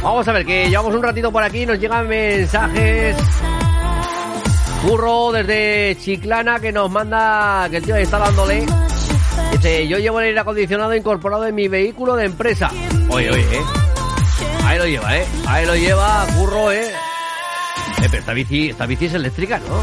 Vamos 0.04 0.28
a 0.28 0.32
ver, 0.32 0.46
que 0.46 0.68
llevamos 0.68 0.96
un 0.96 1.04
ratito 1.04 1.32
por 1.32 1.44
aquí, 1.44 1.66
nos 1.66 1.80
llegan 1.80 2.08
mensajes. 2.08 3.16
Curro 4.82 5.32
desde 5.32 5.96
Chiclana 6.00 6.60
que 6.60 6.72
nos 6.72 6.90
manda, 6.90 7.68
que 7.70 7.78
el 7.78 7.84
tío 7.84 7.96
está 7.96 8.18
dándole. 8.18 8.66
Dice, 9.52 9.88
yo 9.88 10.00
llevo 10.00 10.20
el 10.20 10.28
aire 10.28 10.40
acondicionado 10.40 10.96
incorporado 10.96 11.46
en 11.46 11.54
mi 11.54 11.68
vehículo 11.68 12.16
de 12.16 12.26
empresa. 12.26 12.72
Oye, 13.10 13.30
oye, 13.30 13.42
eh. 13.42 13.62
Ahí 14.66 14.80
lo 14.80 14.86
lleva, 14.86 15.18
eh. 15.18 15.26
Ahí 15.48 15.66
lo 15.68 15.76
lleva, 15.76 16.26
curro, 16.36 16.72
eh. 16.72 16.88
eh 18.02 18.08
pero 18.10 18.18
esta 18.18 18.34
bici, 18.34 18.70
esta 18.70 18.88
bici 18.88 19.06
es 19.06 19.14
eléctrica, 19.14 19.60
¿no? 19.60 19.76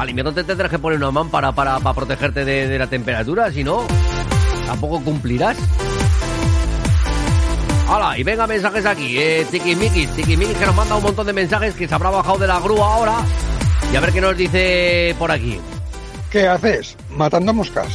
Al 0.00 0.08
invierno 0.08 0.32
te 0.32 0.42
tendrás 0.42 0.70
que 0.70 0.78
poner 0.78 0.96
una 0.96 1.10
mámpara 1.10 1.52
para, 1.52 1.78
para 1.80 1.94
protegerte 1.94 2.46
de, 2.46 2.66
de 2.66 2.78
la 2.78 2.86
temperatura, 2.86 3.52
si 3.52 3.62
no, 3.62 3.86
tampoco 4.66 5.02
cumplirás. 5.04 5.58
Hola, 7.94 8.16
y 8.16 8.22
venga 8.22 8.46
mensajes 8.46 8.86
aquí, 8.86 9.18
eh, 9.18 9.46
Tiki 9.50 9.74
que 9.74 10.64
nos 10.64 10.74
manda 10.74 10.96
un 10.96 11.02
montón 11.02 11.26
de 11.26 11.34
mensajes 11.34 11.74
que 11.74 11.86
se 11.86 11.94
habrá 11.94 12.08
bajado 12.08 12.38
de 12.38 12.46
la 12.46 12.58
grúa 12.58 12.94
ahora. 12.94 13.18
Y 13.92 13.96
a 13.96 14.00
ver 14.00 14.12
qué 14.12 14.20
nos 14.22 14.34
dice 14.34 15.14
por 15.18 15.30
aquí. 15.30 15.60
¿Qué 16.30 16.48
haces? 16.48 16.96
Matando 17.10 17.52
moscas. 17.52 17.88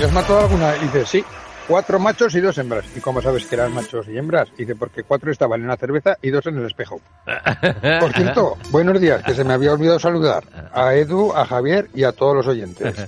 ¿Y 0.00 0.02
has 0.02 0.12
matado 0.12 0.40
alguna? 0.40 0.74
Y 0.76 0.86
dice, 0.86 1.06
sí, 1.06 1.24
cuatro 1.68 2.00
machos 2.00 2.34
y 2.34 2.40
dos 2.40 2.58
hembras. 2.58 2.84
¿Y 2.96 3.00
cómo 3.00 3.22
sabes 3.22 3.46
que 3.46 3.54
eran 3.54 3.72
machos 3.72 4.08
y 4.08 4.18
hembras? 4.18 4.48
Y 4.56 4.62
dice, 4.62 4.74
porque 4.74 5.04
cuatro 5.04 5.30
estaban 5.30 5.60
en 5.60 5.68
la 5.68 5.76
cerveza 5.76 6.18
y 6.20 6.30
dos 6.30 6.44
en 6.46 6.58
el 6.58 6.66
espejo. 6.66 7.00
Por 8.00 8.12
cierto, 8.14 8.58
buenos 8.70 9.00
días, 9.00 9.22
que 9.22 9.34
se 9.34 9.44
me 9.44 9.54
había 9.54 9.72
olvidado 9.72 10.00
saludar 10.00 10.42
a 10.72 10.94
Edu, 10.94 11.32
a 11.32 11.46
Javier 11.46 11.88
y 11.94 12.02
a 12.02 12.10
todos 12.10 12.34
los 12.34 12.48
oyentes. 12.48 12.96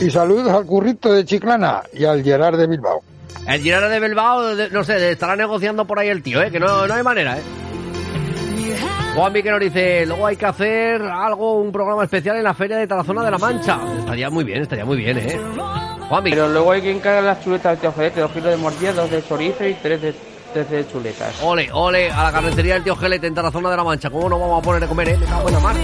Y 0.00 0.08
saludos 0.08 0.50
al 0.50 0.64
currito 0.64 1.12
de 1.12 1.26
Chiclana 1.26 1.82
y 1.92 2.06
al 2.06 2.22
Gerard 2.22 2.56
de 2.56 2.66
Bilbao. 2.66 3.02
El 3.46 3.60
Girona 3.62 3.88
de 3.88 4.00
Bilbao, 4.00 4.54
no 4.70 4.84
sé, 4.84 5.12
estará 5.12 5.34
negociando 5.34 5.86
por 5.86 5.98
ahí 5.98 6.08
el 6.08 6.22
tío, 6.22 6.40
¿eh? 6.42 6.50
Que 6.50 6.60
no, 6.60 6.86
no 6.86 6.94
hay 6.94 7.02
manera, 7.02 7.38
¿eh? 7.38 7.42
Juanmi 9.14 9.42
que 9.42 9.50
nos 9.50 9.60
dice, 9.60 10.06
luego 10.06 10.26
hay 10.26 10.36
que 10.36 10.46
hacer 10.46 11.02
algo, 11.02 11.54
un 11.54 11.72
programa 11.72 12.04
especial 12.04 12.36
en 12.36 12.44
la 12.44 12.54
Feria 12.54 12.76
de 12.76 12.86
Tarazona 12.86 13.24
de 13.24 13.30
la 13.30 13.38
Mancha. 13.38 13.80
Estaría 13.98 14.30
muy 14.30 14.44
bien, 14.44 14.62
estaría 14.62 14.84
muy 14.84 14.98
bien, 14.98 15.18
¿eh? 15.18 15.40
Juanmi. 16.08 16.30
Pero 16.30 16.48
luego 16.48 16.72
hay 16.72 16.82
que 16.82 16.90
encargar 16.92 17.24
las 17.24 17.42
chuletas 17.42 17.72
del 17.72 17.80
tío 17.80 17.92
Gelete, 17.92 18.20
dos 18.20 18.30
kilos 18.30 18.50
de 18.50 18.56
mordida, 18.56 18.92
dos 18.92 19.10
de 19.10 19.26
chorizo 19.26 19.66
y 19.66 19.74
tres 19.74 20.00
de, 20.00 20.14
tres 20.52 20.70
de 20.70 20.88
chuletas. 20.88 21.42
Ole, 21.42 21.68
ole, 21.72 22.10
a 22.10 22.24
la 22.24 22.32
carnicería 22.32 22.74
del 22.74 22.84
tío 22.84 22.94
Gelete 22.94 23.26
en 23.26 23.34
Tarazona 23.34 23.70
de 23.70 23.76
la 23.76 23.84
Mancha. 23.84 24.10
¿Cómo 24.10 24.28
nos 24.28 24.40
vamos 24.40 24.60
a 24.60 24.64
poner 24.64 24.84
a 24.84 24.86
comer, 24.86 25.08
eh? 25.08 25.16
Me 25.18 25.26
cago 25.26 25.48
en 25.48 25.54
la 25.54 25.60
mar. 25.60 25.76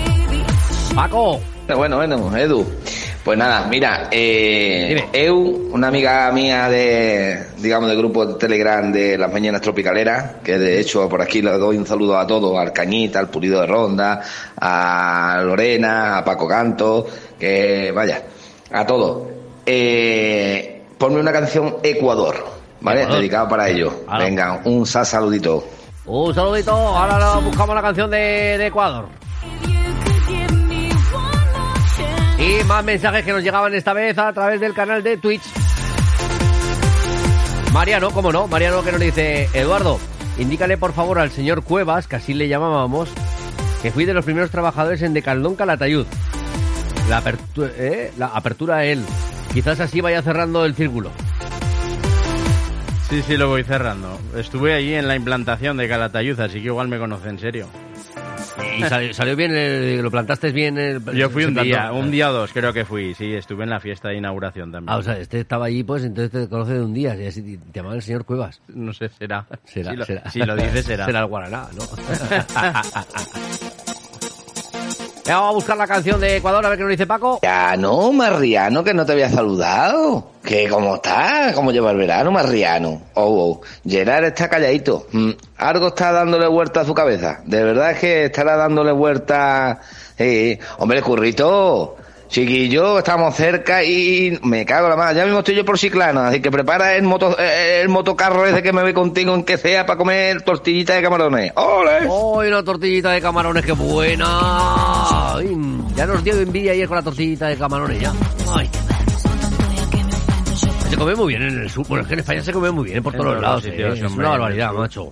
Paco. 0.95 1.41
Bueno, 1.77 1.97
bueno, 1.97 2.37
Edu. 2.37 2.65
Pues 3.27 3.37
nada, 3.37 3.67
mira, 3.69 4.07
eh, 4.13 5.09
Eu, 5.13 5.37
una 5.73 5.89
amiga 5.89 6.31
mía 6.31 6.69
de, 6.69 7.47
digamos, 7.59 7.89
del 7.89 7.99
grupo 7.99 8.25
de 8.25 8.35
Telegram 8.35 8.93
de 8.93 9.19
las 9.19 9.33
Mañanas 9.33 9.63
Tropicaleras, 9.63 10.37
que 10.45 10.57
de 10.57 10.79
hecho 10.79 11.09
por 11.09 11.21
aquí 11.21 11.43
le 11.43 11.51
doy 11.59 11.77
un 11.77 11.85
saludo 11.85 12.17
a 12.17 12.25
todos, 12.25 12.57
al 12.57 12.73
Cañita, 12.73 13.19
al 13.19 13.29
Pulido 13.29 13.61
de 13.61 13.67
Ronda, 13.67 14.23
a 14.61 15.41
Lorena, 15.43 16.19
a 16.19 16.25
Paco 16.25 16.47
Canto, 16.47 17.05
que 17.37 17.91
vaya, 17.91 18.23
a 18.71 18.87
todos. 18.87 19.25
Eh, 19.67 20.83
ponme 20.97 21.19
una 21.19 21.33
canción 21.33 21.79
Ecuador, 21.83 22.47
¿vale? 22.81 23.07
Dedicado 23.07 23.49
para 23.49 23.69
ellos. 23.69 23.93
Venga, 24.21 24.61
un 24.67 24.87
saludito. 24.87 25.65
Un 26.05 26.33
saludito, 26.33 26.71
ahora 26.71 27.39
buscamos 27.39 27.75
la 27.75 27.83
canción 27.83 28.09
de 28.09 28.65
Ecuador. 28.65 29.26
Y 32.39 32.65
más 32.65 32.85
mensajes 32.85 33.25
que 33.25 33.33
nos 33.33 33.43
llegaban 33.43 33.75
esta 33.75 33.93
vez 33.93 34.19
a 34.19 34.33
través 34.33 34.61
del 34.61 34.75
canal 34.75 35.03
de 35.03 35.17
Twitch. 35.17 35.43
Mariano, 37.73 38.11
¿cómo 38.11 38.33
no? 38.33 38.47
Mariano 38.47 38.83
que 38.83 38.93
nos 38.93 39.01
dice, 39.01 39.49
Eduardo, 39.53 39.99
indícale 40.39 40.77
por 40.77 40.93
favor 40.93 41.19
al 41.19 41.31
señor 41.31 41.63
Cuevas, 41.63 42.07
que 42.07 42.17
así 42.17 42.35
le 42.35 42.49
llamábamos, 42.49 43.11
que 43.83 43.91
fui 43.91 44.05
de 44.05 44.15
los 44.15 44.25
primeros 44.25 44.51
trabajadores 44.51 45.03
en 45.03 45.15
Decaldón 45.15 45.57
Calatayud. 45.57 46.07
La, 47.09 47.19
apertura, 47.19 47.71
¿eh? 47.77 48.13
la 48.19 48.27
apertura 48.27 48.77
a 48.77 48.85
él. 48.85 49.05
Quizás 49.53 49.81
así 49.81 50.01
vaya 50.01 50.23
cerrando 50.23 50.65
el 50.65 50.75
círculo. 50.75 51.11
Sí, 53.09 53.23
sí, 53.23 53.37
lo 53.37 53.49
voy 53.49 53.63
cerrando. 53.63 54.19
Estuve 54.37 54.75
allí 54.75 54.95
en 54.95 55.07
la 55.07 55.15
implantación 55.15 55.77
de 55.77 55.89
Calatayud, 55.89 56.39
así 56.41 56.61
que 56.61 56.67
igual 56.67 56.89
me 56.89 56.99
conoce 56.99 57.29
en 57.29 57.39
serio. 57.39 57.69
¿Y 58.79 59.15
salió, 59.15 59.37
bien? 59.37 60.03
¿Lo 60.03 60.11
plantaste 60.11 60.53
bien? 60.53 60.79
El, 60.79 61.03
Yo 61.15 61.31
fui 61.31 61.45
un 61.45 61.55
día, 61.55 61.93
un 61.93 62.11
día 62.11 62.31
o 62.31 62.33
dos 62.33 62.53
creo 62.53 62.73
que 62.73 62.85
fui, 62.85 63.15
sí, 63.15 63.35
estuve 63.35 63.65
en 63.65 63.71
la 63.71 63.81
fiesta 63.81 64.09
de 64.09 64.17
inauguración 64.17 64.73
también. 64.73 64.91
Ah, 64.91 64.99
o 64.99 65.03
sea, 65.03 65.19
este 65.19 65.41
estaba 65.41 65.67
allí, 65.67 65.83
pues 65.83 66.05
entonces 66.05 66.31
te 66.31 66.49
conoce 66.49 66.75
de 66.75 66.81
un 66.83 66.95
día, 66.95 67.15
y 67.17 67.27
así 67.27 67.43
te 67.43 67.79
llamaba 67.79 67.97
el 67.97 68.03
señor 68.03 68.25
Cuevas. 68.25 68.61
No 68.69 68.93
sé, 68.93 69.09
será. 69.09 69.47
Será, 69.65 69.91
si 69.91 69.97
lo, 69.97 70.05
será. 70.05 70.31
Si 70.31 70.39
lo 70.41 70.57
dices, 70.57 70.85
será. 70.85 71.07
Será 71.07 71.21
el 71.21 71.27
Guaraná, 71.27 71.69
¿no? 71.75 71.83
vamos 75.35 75.51
a 75.51 75.55
buscar 75.55 75.77
la 75.77 75.87
canción 75.87 76.21
de 76.21 76.37
Ecuador, 76.37 76.65
a 76.65 76.69
ver 76.69 76.79
qué 76.79 76.85
nos 76.85 76.91
dice 76.91 77.07
Paco. 77.07 77.41
Ya 77.43 77.77
no, 77.77 78.13
Mariano, 78.13 78.85
que 78.85 78.95
no 78.95 79.05
te 79.05 79.13
había 79.13 79.29
saludado. 79.29 80.31
¿Qué, 80.43 80.69
cómo 80.69 80.97
estás? 80.97 81.55
¿Cómo 81.55 81.73
lleva 81.73 81.91
el 81.91 81.97
verano, 81.97 82.31
Mariano? 82.31 83.03
Oh, 83.15 83.51
oh. 83.51 83.61
Gerard 83.89 84.25
está 84.25 84.49
calladito. 84.49 85.07
Mm, 85.13 85.31
algo 85.59 85.89
está 85.89 86.13
dándole 86.13 86.47
vuelta 86.47 86.83
a 86.83 86.85
su 86.85 86.95
cabeza. 86.95 87.41
De 87.45 87.65
verdad 87.65 87.93
es 87.93 87.99
que 87.99 88.25
estará 88.27 88.57
dándole 88.57 88.93
vuelta... 88.93 89.81
Eh, 90.19 90.59
hombre, 90.79 91.03
currito, 91.03 91.97
Chiquillo, 92.29 92.99
estamos 92.99 93.35
cerca 93.35 93.85
y 93.85 94.39
me 94.43 94.67
cago 94.67 94.89
la 94.89 94.97
madre. 94.97 95.17
Ya 95.17 95.25
mismo 95.25 95.39
estoy 95.39 95.55
yo 95.55 95.65
por 95.65 95.79
Chiclana, 95.79 96.29
así 96.29 96.41
que 96.41 96.51
prepara 96.51 96.97
el 96.97 97.05
moto, 97.05 97.37
eh, 97.39 97.81
el 97.83 97.89
motocarro 97.89 98.45
ese 98.47 98.63
que 98.63 98.73
me 98.73 98.83
ve 98.83 98.93
contigo 98.93 99.35
en 99.35 99.45
que 99.45 99.57
sea 99.57 99.87
para 99.87 99.97
comer 99.97 100.43
tortillita 100.43 100.95
de 100.95 101.03
camarones. 101.03 101.53
¡Ole! 101.55 102.07
¡Uy, 102.09 102.49
una 102.49 102.63
tortillita 102.63 103.13
de 103.13 103.21
camarones, 103.21 103.65
qué 103.65 103.73
buena! 103.73 105.37
ya 105.95 106.07
nos 106.07 106.23
dio 106.23 106.35
envidia 106.35 106.73
ayer 106.73 106.89
con 106.89 106.97
la 106.97 107.03
tortillita 107.03 107.47
de 107.47 107.57
camarones, 107.57 108.01
ya. 108.01 108.13
Ay. 108.53 108.69
Se 110.91 110.97
come 110.97 111.15
muy 111.15 111.29
bien 111.29 111.43
en 111.43 111.61
el 111.63 111.71
sur. 111.71 111.87
Bueno, 111.89 112.03
es 112.03 112.09
que 112.09 112.15
en 112.15 112.21
España 112.21 112.43
se 112.43 112.53
come 112.53 112.71
muy 112.71 112.85
bien 112.85 113.03
por 113.03 113.13
todos 113.13 113.27
los 113.27 113.41
lados. 113.41 113.65
¿eh? 113.67 113.89
es 113.93 114.03
una 114.03 114.31
barbaridad, 114.31 114.73
macho. 114.73 115.11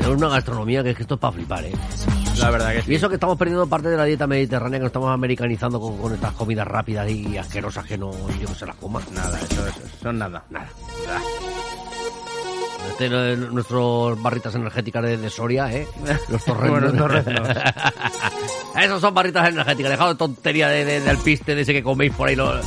Es 0.00 0.06
una 0.06 0.28
gastronomía 0.28 0.82
que 0.82 0.90
es 0.90 0.96
que 0.96 1.02
esto 1.02 1.14
es 1.14 1.20
para 1.20 1.32
flipar, 1.32 1.64
¿eh? 1.64 1.72
La 2.38 2.50
verdad 2.50 2.72
que 2.72 2.82
sí. 2.82 2.92
Y 2.92 2.94
eso 2.96 3.08
que 3.08 3.14
estamos 3.14 3.36
perdiendo 3.38 3.66
parte 3.66 3.88
de 3.88 3.96
la 3.96 4.04
dieta 4.04 4.26
mediterránea, 4.26 4.78
que 4.78 4.84
nos 4.84 4.90
estamos 4.90 5.10
americanizando 5.10 5.80
con, 5.80 6.14
estas 6.14 6.32
comidas 6.32 6.66
rápidas 6.66 7.10
y 7.10 7.36
asquerosas 7.36 7.84
que 7.86 7.96
no 7.96 8.10
yo 8.38 8.48
que 8.48 8.54
se 8.54 8.66
las 8.66 8.76
coma. 8.76 9.00
Nada, 9.12 9.38
eso, 9.40 9.66
eso 9.66 9.80
son 10.02 10.18
nada. 10.18 10.44
Nada. 10.50 10.68
Este, 12.90 13.08
nuestros 13.36 14.22
barritas 14.22 14.54
energéticas 14.54 15.02
de, 15.02 15.30
Soria, 15.30 15.72
¿eh? 15.72 15.86
Los 16.28 16.44
torrenos. 16.44 16.94
Esos 18.80 19.00
son 19.00 19.14
barritas 19.14 19.48
energéticas. 19.48 19.90
Dejado 19.90 20.10
de 20.10 20.16
tontería 20.16 20.68
de, 20.68 21.00
del 21.00 21.18
piste 21.18 21.54
de 21.54 21.62
ese 21.62 21.72
que 21.72 21.82
coméis 21.82 22.12
por 22.14 22.28
ahí. 22.28 22.36
Los... 22.36 22.64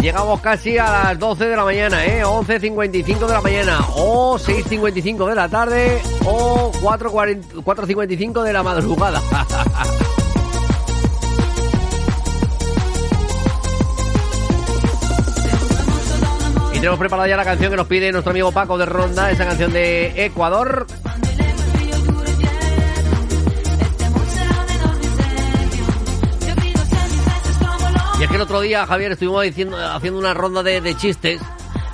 Llegamos 0.00 0.40
casi 0.40 0.78
a 0.78 0.90
las 0.90 1.18
12 1.18 1.48
de 1.48 1.56
la 1.56 1.64
mañana, 1.64 2.06
¿eh? 2.06 2.24
11.55 2.24 3.26
de 3.26 3.32
la 3.32 3.40
mañana, 3.40 3.80
o 3.96 4.38
6.55 4.38 5.28
de 5.28 5.34
la 5.34 5.48
tarde, 5.48 6.00
o 6.24 6.70
4.55 6.72 8.44
de 8.44 8.52
la 8.52 8.62
madrugada. 8.62 9.20
y 16.72 16.74
tenemos 16.74 17.00
preparada 17.00 17.28
ya 17.28 17.36
la 17.36 17.44
canción 17.44 17.72
que 17.72 17.76
nos 17.76 17.88
pide 17.88 18.12
nuestro 18.12 18.30
amigo 18.30 18.52
Paco 18.52 18.78
de 18.78 18.86
Ronda, 18.86 19.32
esa 19.32 19.46
canción 19.46 19.72
de 19.72 20.26
Ecuador. 20.26 20.86
Es 28.28 28.32
que 28.32 28.36
el 28.36 28.42
otro 28.42 28.60
día, 28.60 28.86
Javier, 28.86 29.12
estuvimos 29.12 29.42
diciendo, 29.42 29.78
haciendo 29.78 30.18
una 30.18 30.34
ronda 30.34 30.62
de, 30.62 30.94
chistes 30.96 31.40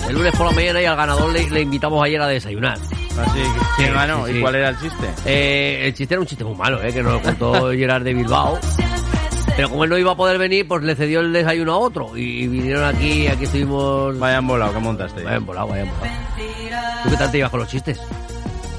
el 0.09 0.15
lunes 0.16 0.35
por 0.36 0.47
la 0.47 0.52
mañana 0.52 0.82
y 0.82 0.85
al 0.85 0.97
ganador 0.97 1.32
le, 1.32 1.61
invitamos 1.61 2.05
ayer 2.05 2.20
a 2.20 2.27
desayunar. 2.27 2.77
Así 2.77 3.40
¿quién 3.77 3.94
ganó? 3.94 4.28
¿Y 4.28 4.40
cuál 4.40 4.56
era 4.56 4.70
el 4.70 4.78
chiste? 4.81 5.09
Eh, 5.24 5.82
el 5.86 5.94
chiste 5.94 6.15
era 6.15 6.20
un 6.20 6.27
chiste 6.27 6.44
muy 6.44 6.56
malo, 6.56 6.82
eh, 6.82 6.93
que 6.93 7.02
nos 7.05 7.12
lo 7.12 7.23
contó 7.23 7.70
Gerard 7.77 8.02
de 8.02 8.15
Bilbao. 8.15 8.59
Pero 9.56 9.70
como 9.70 9.85
él 9.85 9.90
no 9.90 9.97
iba 9.97 10.11
a 10.12 10.16
poder 10.16 10.36
venir, 10.36 10.66
pues 10.66 10.82
le 10.82 10.97
cedió 10.97 11.20
el 11.20 11.32
desayuno 11.32 11.74
a 11.74 11.78
otro. 11.78 12.16
Y 12.16 12.48
vinieron 12.48 12.85
aquí, 12.85 13.28
aquí 13.28 13.44
estuvimos... 13.44 14.19
Vayan 14.19 14.47
volado, 14.47 14.73
¿qué 14.73 14.81
montaste? 14.81 15.23
Vayan 15.23 15.47
volado, 15.47 15.69
vayan 15.69 15.89
volado. 15.89 16.16
¿Tú 17.05 17.11
qué 17.11 17.16
tal 17.16 17.31
te 17.31 17.39
ibas 17.39 17.51
con 17.51 17.61
los 17.61 17.69
chistes? 17.69 18.01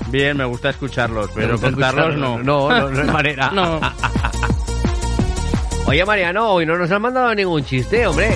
Bien, 0.08 0.36
me 0.36 0.44
gusta 0.44 0.72
escucharlos, 0.72 1.30
pero 1.34 1.60
contarlos 1.60 2.18
no. 2.18 2.38
No, 2.40 2.70
no, 2.70 2.90
no 2.90 3.02
es 3.02 3.12
manera. 3.12 3.50
no. 3.54 3.80
Oye, 5.88 6.04
Mariano, 6.04 6.50
hoy 6.50 6.66
no 6.66 6.78
nos 6.78 6.90
han 6.92 7.02
mandado 7.02 7.34
ningún 7.36 7.64
chiste, 7.64 8.08
hombre. 8.08 8.36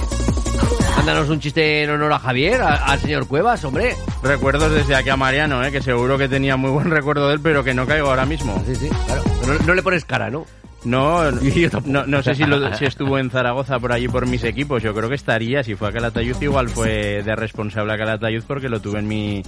Mándanos 0.97 1.29
un 1.29 1.39
chiste 1.39 1.83
en 1.83 1.89
honor 1.89 2.13
a 2.13 2.19
Javier, 2.19 2.61
al 2.61 2.99
señor 2.99 3.27
Cuevas, 3.27 3.63
hombre. 3.63 3.95
Recuerdos 4.21 4.71
desde 4.71 4.95
aquí 4.95 5.09
a 5.09 5.15
Mariano, 5.15 5.63
¿eh? 5.63 5.71
que 5.71 5.81
seguro 5.81 6.17
que 6.17 6.29
tenía 6.29 6.57
muy 6.57 6.69
buen 6.69 6.91
recuerdo 6.91 7.27
de 7.27 7.33
él, 7.35 7.39
pero 7.41 7.63
que 7.63 7.73
no 7.73 7.87
caigo 7.87 8.09
ahora 8.09 8.25
mismo. 8.25 8.61
Sí, 8.67 8.75
sí, 8.75 8.89
claro. 9.07 9.23
No, 9.65 9.73
le 9.73 9.81
pones 9.81 10.05
cara, 10.05 10.29
¿no? 10.29 10.45
No, 10.83 11.31
no, 11.31 12.23
sé 12.23 12.35
si, 12.35 12.43
si, 12.77 12.85
estuvo 12.85 13.17
en 13.17 13.31
Zaragoza 13.31 13.79
por 13.79 13.93
allí 13.93 14.07
por 14.07 14.27
mis 14.27 14.43
equipos. 14.43 14.83
Yo 14.83 14.93
creo 14.93 15.09
que 15.09 15.15
estaría. 15.15 15.63
Si 15.63 15.75
fue 15.75 15.89
a 15.89 15.91
Calatayud, 15.91 16.39
igual 16.41 16.69
fue 16.69 17.23
de 17.23 17.35
responsable 17.35 17.93
a 17.93 17.97
Calatayud 17.97 18.43
porque 18.45 18.69
lo 18.69 18.79
tuve 18.79 18.99
en 18.99 19.07
mi, 19.07 19.41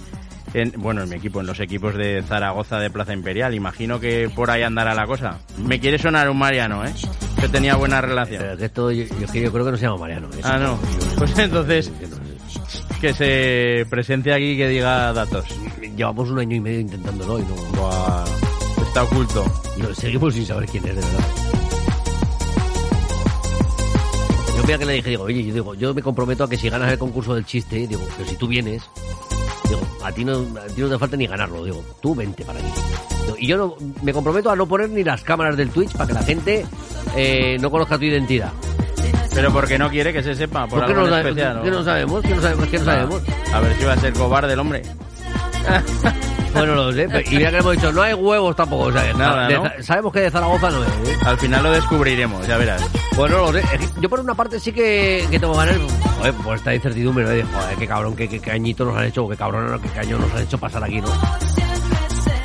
en, 0.53 0.73
bueno, 0.77 1.03
en 1.03 1.09
mi 1.09 1.15
equipo, 1.15 1.41
en 1.41 1.47
los 1.47 1.59
equipos 1.59 1.95
de 1.95 2.23
Zaragoza 2.23 2.79
de 2.79 2.89
Plaza 2.89 3.13
Imperial. 3.13 3.53
Imagino 3.53 3.99
que 3.99 4.29
por 4.33 4.49
ahí 4.49 4.63
andará 4.63 4.93
la 4.93 5.05
cosa. 5.05 5.37
Me 5.57 5.79
quiere 5.79 5.97
sonar 5.97 6.29
un 6.29 6.37
Mariano, 6.37 6.85
¿eh? 6.85 6.93
Que 7.41 7.49
tenía 7.49 7.75
buena 7.75 8.01
relación. 8.01 8.41
Pero 8.41 8.57
que 8.57 8.65
esto, 8.65 8.91
yo, 8.91 9.03
yo, 9.03 9.51
creo 9.51 9.65
que 9.65 9.71
no 9.71 9.77
se 9.77 9.83
llama 9.83 9.97
Mariano. 9.97 10.29
ah, 10.43 10.57
no. 10.57 10.79
Pues 11.17 11.37
entonces, 11.37 11.91
que 12.99 13.13
se 13.13 13.85
presente 13.89 14.33
aquí 14.33 14.51
y 14.51 14.57
que 14.57 14.67
diga 14.69 15.11
datos. 15.13 15.45
Llevamos 15.95 16.29
un 16.29 16.39
año 16.39 16.55
y 16.55 16.59
medio 16.59 16.79
intentándolo 16.79 17.39
y 17.39 17.41
no... 17.43 18.25
Está 18.87 19.03
oculto. 19.03 19.45
No, 19.77 19.93
seguimos 19.93 20.33
sin 20.33 20.45
saber 20.45 20.67
quién 20.67 20.85
es, 20.87 20.95
de 20.95 21.01
verdad. 21.01 21.25
Yo 24.57 24.63
mira 24.63 24.77
que 24.77 24.85
le 24.85 24.93
dije, 24.93 25.09
digo, 25.11 25.23
oye, 25.23 25.43
yo 25.45 25.53
digo, 25.53 25.75
yo 25.75 25.93
me 25.93 26.01
comprometo 26.01 26.43
a 26.43 26.49
que 26.49 26.57
si 26.57 26.69
ganas 26.69 26.91
el 26.91 26.97
concurso 26.97 27.35
del 27.35 27.45
chiste, 27.45 27.87
digo, 27.87 28.01
pero 28.17 28.29
si 28.29 28.35
tú 28.35 28.47
vienes, 28.47 28.83
Digo, 29.71 29.81
a 30.03 30.11
ti, 30.11 30.25
no, 30.25 30.33
a 30.59 30.67
ti 30.67 30.81
no 30.81 30.89
te 30.89 30.99
falta 30.99 31.15
ni 31.15 31.27
ganarlo. 31.27 31.63
Digo, 31.63 31.81
tú 32.01 32.13
vente 32.13 32.43
para 32.43 32.59
aquí. 32.59 32.67
Y 33.37 33.47
yo 33.47 33.57
no, 33.57 33.75
me 34.01 34.13
comprometo 34.13 34.49
a 34.49 34.55
no 34.55 34.67
poner 34.67 34.89
ni 34.89 35.03
las 35.03 35.23
cámaras 35.23 35.57
del 35.57 35.69
Twitch 35.69 35.93
para 35.93 36.07
que 36.07 36.13
la 36.13 36.23
gente 36.23 36.65
eh, 37.15 37.57
no 37.59 37.69
conozca 37.71 37.97
tu 37.97 38.05
identidad. 38.05 38.51
Pero 39.33 39.51
porque 39.53 39.77
no 39.77 39.89
quiere 39.89 40.11
que 40.11 40.21
se 40.21 40.35
sepa, 40.35 40.67
por, 40.67 40.83
algo 40.83 41.07
no, 41.07 41.17
especial. 41.17 41.61
¿Qué 41.63 41.71
no 41.71 41.83
sabemos? 41.83 42.21
¿Qué 42.21 42.35
no 42.35 42.41
sabemos? 42.41 42.67
¿Qué 42.67 42.77
no 42.77 42.83
ah, 42.83 42.93
sabemos? 42.93 43.21
A 43.53 43.59
ver 43.61 43.75
si 43.77 43.85
va 43.85 43.93
a 43.93 43.97
ser 43.97 44.13
cobarde 44.13 44.53
el 44.53 44.59
hombre. 44.59 44.81
Bueno, 46.53 46.75
no 46.75 46.91
lo 46.91 46.91
sé. 46.91 47.07
Y 47.31 47.37
mira 47.37 47.49
que 47.49 47.57
hemos 47.57 47.75
dicho, 47.75 47.91
no 47.91 48.01
hay 48.01 48.13
huevos 48.13 48.55
tampoco. 48.55 48.83
O 48.83 48.91
sea, 48.91 49.13
Nada, 49.13 49.49
¿no? 49.49 49.63
sabemos 49.81 50.11
que 50.11 50.19
de 50.21 50.31
Zaragoza 50.31 50.69
no 50.69 50.83
es. 50.83 50.89
¿eh? 50.89 51.17
Al 51.23 51.37
final 51.37 51.63
lo 51.63 51.71
descubriremos, 51.71 52.45
ya 52.45 52.57
verás. 52.57 52.83
Bueno, 53.15 53.37
no 53.37 53.51
lo 53.51 53.53
sé. 53.53 53.63
Yo 54.01 54.09
por 54.09 54.19
una 54.19 54.35
parte 54.35 54.59
sí 54.59 54.71
que, 54.71 55.25
que 55.31 55.39
tengo 55.39 55.55
ganas, 55.55 55.77
joder, 56.17 56.33
por 56.35 56.57
esta 56.57 56.75
incertidumbre, 56.75 57.23
¿no? 57.23 57.47
joder, 57.57 57.77
qué 57.77 57.87
cabrón, 57.87 58.15
qué, 58.15 58.27
qué, 58.27 58.51
añito 58.51 58.85
nos 58.85 58.97
han 58.97 59.05
hecho, 59.05 59.27
qué 59.29 59.37
cabrón, 59.37 59.79
qué 59.81 59.89
caño 59.89 60.17
nos 60.17 60.31
han 60.33 60.43
hecho 60.43 60.57
pasar 60.57 60.83
aquí, 60.83 60.99
¿no? 60.99 61.07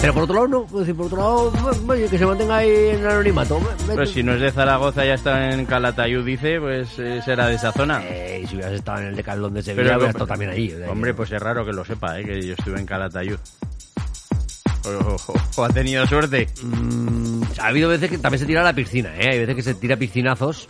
Pero 0.00 0.12
por 0.14 0.22
otro 0.24 0.34
lado, 0.34 0.48
no. 0.48 0.66
Pues, 0.66 0.92
por 0.92 1.06
otro 1.06 1.18
lado, 1.18 1.52
que 1.96 2.18
se 2.18 2.26
mantenga 2.26 2.56
ahí 2.56 2.70
en 2.70 3.00
el 3.00 3.06
anonimato. 3.06 3.60
Pero 3.86 4.06
si 4.06 4.22
no 4.22 4.34
es 4.34 4.40
de 4.40 4.52
Zaragoza, 4.52 5.04
ya 5.04 5.14
está 5.14 5.50
en 5.50 5.66
Calatayud, 5.66 6.24
dice, 6.24 6.60
pues 6.60 6.98
eh, 6.98 7.20
será 7.24 7.46
de 7.48 7.54
esa 7.54 7.72
zona. 7.72 8.02
Eh, 8.04 8.42
y 8.44 8.46
si 8.46 8.54
hubieras 8.56 8.74
estado 8.74 9.00
en 9.00 9.06
el 9.08 9.16
Decathlon 9.16 9.54
de 9.54 9.62
Sevilla, 9.62 9.96
hubieras 9.96 10.10
estado 10.10 10.26
también 10.26 10.50
ahí. 10.50 10.74
Hombre, 10.88 11.14
pues 11.14 11.32
es 11.32 11.40
raro 11.40 11.64
que 11.64 11.72
lo 11.72 11.84
sepa, 11.84 12.18
¿eh? 12.20 12.24
que 12.24 12.40
yo 12.42 12.54
estuve 12.54 12.78
en 12.78 12.86
Calatayud. 12.86 13.38
O, 15.56 15.64
ha 15.64 15.68
tenido 15.70 16.06
suerte. 16.06 16.48
Mm, 16.62 17.42
ha 17.60 17.66
habido 17.66 17.88
veces 17.88 18.08
que 18.08 18.18
también 18.18 18.38
se 18.38 18.46
tira 18.46 18.60
a 18.60 18.64
la 18.64 18.72
piscina, 18.72 19.16
¿eh? 19.18 19.30
Hay 19.30 19.38
veces 19.40 19.56
que 19.56 19.62
se 19.62 19.74
tira 19.74 19.96
piscinazos. 19.96 20.68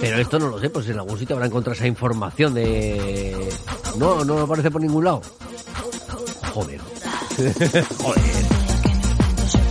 Pero 0.00 0.16
esto 0.16 0.38
no 0.38 0.48
lo 0.48 0.58
sé, 0.58 0.70
pues 0.70 0.88
en 0.88 0.98
algún 0.98 1.18
sitio 1.18 1.36
habrá 1.36 1.46
encontrado 1.46 1.74
esa 1.74 1.86
información 1.86 2.54
de... 2.54 3.48
No, 3.98 4.24
no 4.24 4.40
aparece 4.40 4.70
por 4.70 4.80
ningún 4.80 5.04
lado. 5.04 5.22
Joder. 6.52 6.80
Joder. 7.98 8.22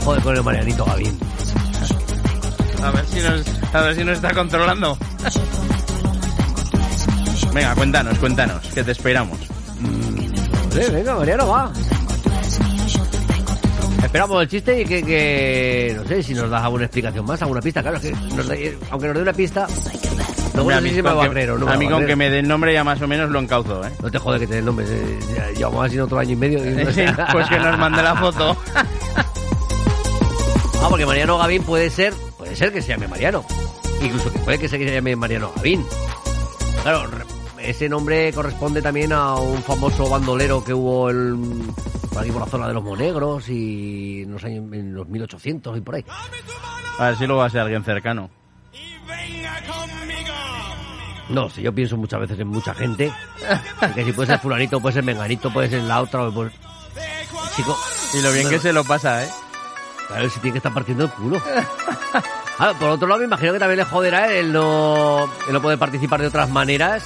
Joder 0.03 0.23
con 0.23 0.35
el 0.35 0.43
Marianito 0.43 0.85
Gavín. 0.85 1.19
A 2.83 2.91
ver 2.91 3.05
si 3.05 3.19
nos, 3.19 3.75
a 3.75 3.81
ver 3.81 3.95
si 3.95 4.03
nos 4.03 4.15
está 4.15 4.33
controlando. 4.33 4.97
Venga, 7.53 7.75
cuéntanos, 7.75 8.17
cuéntanos, 8.17 8.67
que 8.73 8.83
te 8.83 8.91
esperamos. 8.91 9.37
Mm, 9.79 10.91
venga, 10.91 11.15
Mariano, 11.15 11.47
va. 11.47 11.71
Esperamos 14.03 14.41
el 14.41 14.47
chiste 14.49 14.81
y 14.81 14.85
que, 14.85 15.03
que, 15.03 15.93
no 15.95 16.07
sé 16.07 16.23
si 16.23 16.33
nos 16.33 16.49
das 16.49 16.63
alguna 16.63 16.85
explicación 16.85 17.25
más, 17.25 17.41
alguna 17.41 17.61
pista. 17.61 17.81
Claro, 17.81 17.99
que 17.99 18.13
aunque 18.89 19.07
nos 19.07 19.15
dé 19.15 19.21
una 19.21 19.33
pista, 19.33 19.67
no 20.53 20.69
a 20.69 20.81
mí, 20.81 21.01
con, 21.01 21.33
que, 21.33 21.47
no 21.47 21.69
a 21.69 21.77
mí 21.77 21.87
con 21.87 22.05
que 22.05 22.15
me 22.15 22.29
dé 22.29 22.39
el 22.39 22.47
nombre 22.47 22.73
ya 22.73 22.83
más 22.83 23.01
o 23.01 23.07
menos 23.07 23.29
lo 23.29 23.39
encauzo, 23.39 23.85
¿eh? 23.85 23.91
No 24.01 24.11
te 24.11 24.17
jode 24.17 24.39
que 24.39 24.47
te 24.47 24.53
dé 24.53 24.59
el 24.59 24.65
nombre. 24.65 24.85
Llevamos 25.55 25.85
así 25.85 25.99
otro 25.99 26.19
año 26.19 26.31
y 26.31 26.35
medio. 26.35 26.59
pues 27.31 27.47
que 27.47 27.59
nos 27.59 27.77
mande 27.77 28.03
la 28.03 28.15
foto. 28.15 28.57
ah, 28.75 30.87
porque 30.89 31.05
Mariano 31.05 31.37
Gavín 31.37 31.63
puede 31.63 31.89
ser, 31.89 32.13
puede 32.37 32.55
ser 32.55 32.73
que 32.73 32.81
se 32.81 32.89
llame 32.89 33.07
Mariano. 33.07 33.45
Incluso 34.01 34.31
que 34.31 34.39
puede 34.39 34.59
que 34.59 34.67
se 34.67 34.77
llame 34.77 35.15
Mariano 35.15 35.51
Gavín. 35.55 35.85
Claro, 36.83 37.09
ese 37.59 37.87
nombre 37.87 38.33
corresponde 38.33 38.81
también 38.81 39.13
a 39.13 39.35
un 39.35 39.61
famoso 39.61 40.09
bandolero 40.09 40.63
que 40.63 40.73
hubo 40.73 41.09
el, 41.09 41.37
por 42.09 42.21
aquí 42.21 42.31
por 42.31 42.41
la 42.41 42.47
zona 42.47 42.67
de 42.67 42.73
los 42.73 42.83
Monegros 42.83 43.47
y 43.49 44.23
en 44.23 44.31
los 44.31 44.43
años 44.43 44.65
en 44.73 44.93
los 44.93 45.07
1800 45.07 45.77
y 45.77 45.81
por 45.81 45.95
ahí. 45.95 46.05
A 46.97 47.07
ver 47.07 47.17
si 47.17 47.25
luego 47.25 47.41
va 47.41 47.47
a 47.47 47.49
ser 47.49 47.61
alguien 47.61 47.83
cercano. 47.83 48.29
No, 51.33 51.49
si 51.49 51.61
yo 51.61 51.73
pienso 51.73 51.97
muchas 51.97 52.19
veces 52.19 52.39
en 52.39 52.47
mucha 52.47 52.73
gente, 52.73 53.11
que 53.95 54.03
si 54.03 54.11
puede 54.11 54.27
ser 54.27 54.39
fulanito, 54.39 54.79
puede 54.79 54.93
ser 54.93 55.03
menganito, 55.03 55.51
puede 55.51 55.69
ser 55.69 55.83
la 55.83 56.01
otra, 56.01 56.29
pues... 56.29 56.51
Chico, 57.55 57.77
y 58.13 58.21
lo 58.21 58.31
bien 58.31 58.49
que 58.49 58.59
se 58.59 58.71
lo 58.71 58.83
pasa, 58.83 59.23
¿eh? 59.23 59.29
Claro, 60.07 60.29
se 60.29 60.39
tiene 60.39 60.53
que 60.53 60.57
estar 60.59 60.73
partiendo 60.73 61.05
el 61.05 61.09
culo. 61.11 61.41
Ah, 62.59 62.73
por 62.79 62.89
otro 62.89 63.07
lado, 63.07 63.19
me 63.19 63.25
imagino 63.25 63.53
que 63.53 63.59
también 63.59 63.79
le 63.79 63.85
joderá 63.85 64.31
el 64.31 64.53
no, 64.53 65.27
el 65.47 65.53
no 65.53 65.61
poder 65.63 65.79
participar 65.79 66.21
de 66.21 66.27
otras 66.27 66.47
maneras. 66.49 67.03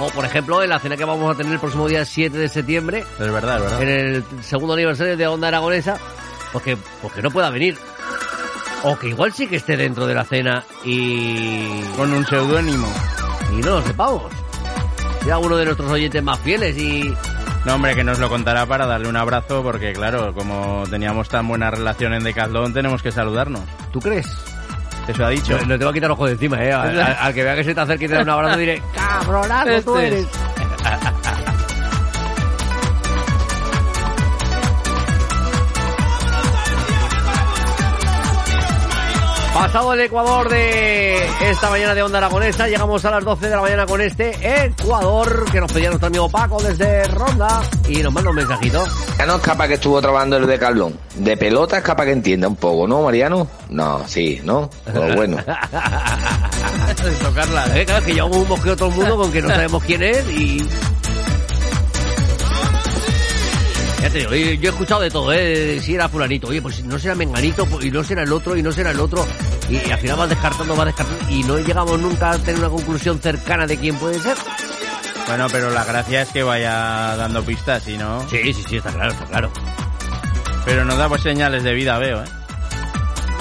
O, 0.00 0.08
por 0.10 0.24
ejemplo, 0.24 0.62
en 0.62 0.70
la 0.70 0.80
cena 0.80 0.96
que 0.96 1.04
vamos 1.04 1.32
a 1.32 1.36
tener 1.36 1.52
el 1.52 1.60
próximo 1.60 1.86
día 1.86 2.04
7 2.04 2.36
de 2.36 2.48
septiembre. 2.48 3.04
Es 3.20 3.32
verdad, 3.32 3.58
es 3.58 3.62
verdad. 3.62 3.82
En 3.82 3.88
el 3.88 4.24
segundo 4.42 4.74
aniversario 4.74 5.16
de 5.16 5.26
Onda 5.28 5.48
Aragonesa. 5.48 5.96
Porque, 6.52 6.76
porque 7.02 7.22
no 7.22 7.30
pueda 7.30 7.50
venir. 7.50 7.78
O 8.82 8.96
que 8.98 9.08
igual 9.08 9.32
sí 9.32 9.46
que 9.46 9.56
esté 9.56 9.76
dentro 9.76 10.06
de 10.06 10.14
la 10.14 10.24
cena 10.24 10.64
y... 10.84 11.82
Con 11.96 12.12
un 12.12 12.24
seudónimo. 12.26 12.88
Y 13.52 13.56
no 13.56 13.70
lo 13.70 13.82
sepamos. 13.82 14.32
Sea 15.24 15.38
uno 15.38 15.56
de 15.56 15.64
nuestros 15.64 15.90
oyentes 15.90 16.22
más 16.22 16.38
fieles 16.40 16.76
y... 16.78 17.12
No, 17.64 17.74
hombre, 17.74 17.94
que 17.94 18.04
nos 18.04 18.18
lo 18.18 18.28
contará 18.28 18.66
para 18.66 18.86
darle 18.86 19.08
un 19.08 19.16
abrazo, 19.16 19.62
porque 19.62 19.92
claro, 19.92 20.32
como 20.32 20.84
teníamos 20.88 21.28
tan 21.28 21.46
buena 21.48 21.70
relación 21.70 22.14
en 22.14 22.22
Decathlon, 22.24 22.72
tenemos 22.72 23.02
que 23.02 23.10
saludarnos. 23.10 23.62
¿Tú 23.92 24.00
crees? 24.00 24.26
Eso 25.08 25.24
ha 25.24 25.30
dicho. 25.30 25.58
No, 25.66 25.78
te 25.78 25.84
voy 25.84 25.90
a 25.90 25.94
quitar 25.94 26.10
ojo 26.10 26.26
de 26.26 26.32
encima, 26.32 26.62
¿eh? 26.62 26.72
Al, 26.72 27.00
al 27.00 27.34
que 27.34 27.42
vea 27.42 27.56
que 27.56 27.64
se 27.64 27.74
te 27.74 27.80
acerca 27.80 28.04
y 28.04 28.08
te 28.08 28.14
da 28.14 28.22
un 28.22 28.28
abrazo 28.28 28.58
diré, 28.58 28.82
cabronazo 28.94 29.82
tú 29.82 29.96
eres. 29.96 30.26
Pasado 39.68 39.92
el 39.92 40.00
Ecuador 40.00 40.48
de 40.48 41.26
esta 41.42 41.68
mañana 41.68 41.94
de 41.94 42.02
Onda 42.02 42.16
Aragonesa, 42.16 42.66
llegamos 42.68 43.04
a 43.04 43.10
las 43.10 43.22
12 43.22 43.50
de 43.50 43.54
la 43.54 43.60
mañana 43.60 43.84
con 43.84 44.00
este 44.00 44.64
Ecuador 44.64 45.44
que 45.52 45.60
nos 45.60 45.70
pedía 45.70 45.88
nuestro 45.90 46.06
amigo 46.06 46.26
Paco 46.30 46.62
desde 46.62 47.04
Ronda 47.04 47.60
y 47.86 47.98
nos 47.98 48.10
manda 48.10 48.30
un 48.30 48.36
mensajito. 48.36 48.82
Ya 49.18 49.26
no 49.26 49.36
es 49.36 49.42
capaz 49.42 49.68
que 49.68 49.74
estuvo 49.74 50.00
trabajando 50.00 50.38
el 50.38 50.46
de 50.46 50.58
Carlón. 50.58 50.98
De 51.16 51.36
pelota 51.36 51.76
es 51.76 51.82
capaz 51.82 52.06
que 52.06 52.12
entienda 52.12 52.48
un 52.48 52.56
poco, 52.56 52.88
¿no, 52.88 53.02
Mariano? 53.02 53.46
No, 53.68 54.08
sí, 54.08 54.40
¿no? 54.42 54.70
Pero 54.86 55.14
bueno. 55.14 55.36
tocarla. 57.22 57.78
¿eh? 57.78 57.84
Claro, 57.84 58.06
que 58.06 58.14
llevamos 58.14 58.38
un 58.38 58.48
mosqueo 58.48 58.74
todo 58.74 58.88
el 58.88 58.94
mundo 58.94 59.18
con 59.18 59.30
que 59.30 59.42
no 59.42 59.48
sabemos 59.48 59.84
quién 59.84 60.02
es 60.02 60.30
y 60.30 60.66
Ya 64.00 64.08
te 64.08 64.18
digo, 64.18 64.30
yo 64.30 64.70
he 64.70 64.72
escuchado 64.72 65.00
de 65.02 65.10
todo, 65.10 65.32
¿eh? 65.34 65.78
Si 65.82 65.94
era 65.94 66.08
fulanito, 66.08 66.46
oye, 66.46 66.62
pues 66.62 66.82
no 66.84 66.98
será 66.98 67.14
menganito, 67.14 67.66
pues, 67.66 67.84
y 67.84 67.90
no 67.90 68.02
será 68.02 68.22
el 68.22 68.32
otro, 68.32 68.56
y 68.56 68.62
no 68.62 68.72
será 68.72 68.92
el 68.92 69.00
otro. 69.00 69.26
Y, 69.68 69.76
y 69.76 69.90
al 69.92 69.98
final 69.98 70.16
vas 70.16 70.28
descartando, 70.30 70.74
vas 70.76 70.86
descartando, 70.86 71.30
y 71.30 71.42
no 71.44 71.58
llegamos 71.58 71.98
nunca 72.00 72.30
a 72.30 72.38
tener 72.38 72.58
una 72.58 72.70
conclusión 72.70 73.18
cercana 73.20 73.66
de 73.66 73.76
quién 73.78 73.96
puede 73.96 74.18
ser. 74.20 74.36
Bueno, 75.26 75.46
pero 75.52 75.70
la 75.70 75.84
gracia 75.84 76.22
es 76.22 76.28
que 76.30 76.42
vaya 76.42 77.16
dando 77.16 77.42
pistas, 77.44 77.86
¿y 77.86 77.98
no? 77.98 78.26
Sí, 78.30 78.54
sí, 78.54 78.64
sí, 78.66 78.76
está 78.78 78.90
claro, 78.90 79.12
está 79.12 79.26
claro. 79.26 79.50
Pero 80.64 80.84
no 80.86 80.96
da 80.96 81.08
pues 81.08 81.22
señales 81.22 81.62
de 81.64 81.74
vida, 81.74 81.98
veo, 81.98 82.22
¿eh? 82.22 82.26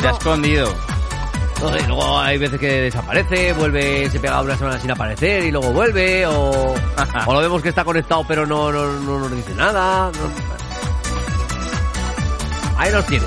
Se 0.02 0.08
ha 0.08 0.12
escondido. 0.12 0.74
No 1.62 1.72
sé, 1.74 1.88
luego 1.88 2.20
hay 2.20 2.38
veces 2.38 2.60
que 2.60 2.82
desaparece, 2.84 3.54
vuelve, 3.54 4.10
se 4.12 4.20
pega 4.20 4.42
una 4.42 4.56
semana 4.58 4.80
sin 4.80 4.92
aparecer 4.92 5.44
y 5.46 5.52
luego 5.52 5.72
vuelve, 5.72 6.26
o, 6.28 6.76
o 7.26 7.34
lo 7.34 7.40
vemos 7.40 7.62
que 7.64 7.70
está 7.70 7.84
conectado 7.84 8.24
pero 8.28 8.46
no, 8.46 8.72
no, 8.72 8.86
no 9.00 9.20
nos 9.22 9.32
dice 9.32 9.56
nada. 9.56 10.12
no- 10.12 10.58
Ahí 12.78 12.92
nos 12.92 13.06
tiene. 13.08 13.26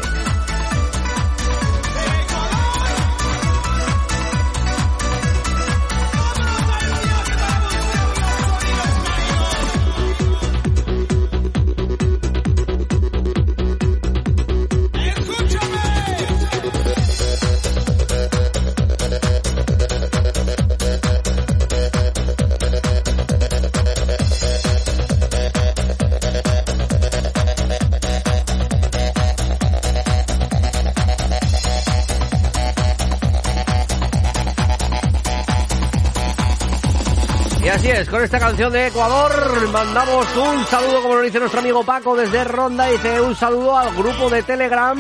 Así 37.71 37.89
es, 37.89 38.09
con 38.09 38.23
esta 38.23 38.39
canción 38.41 38.73
de 38.73 38.89
Ecuador 38.89 39.69
mandamos 39.69 40.27
un 40.37 40.65
saludo, 40.67 41.03
como 41.03 41.15
lo 41.15 41.23
dice 41.23 41.39
nuestro 41.39 41.61
amigo 41.61 41.85
Paco 41.85 42.17
desde 42.17 42.43
Ronda, 42.43 42.87
dice 42.87 43.21
un 43.21 43.37
saludo 43.37 43.77
al 43.77 43.95
grupo 43.95 44.29
de 44.29 44.43
Telegram 44.43 44.99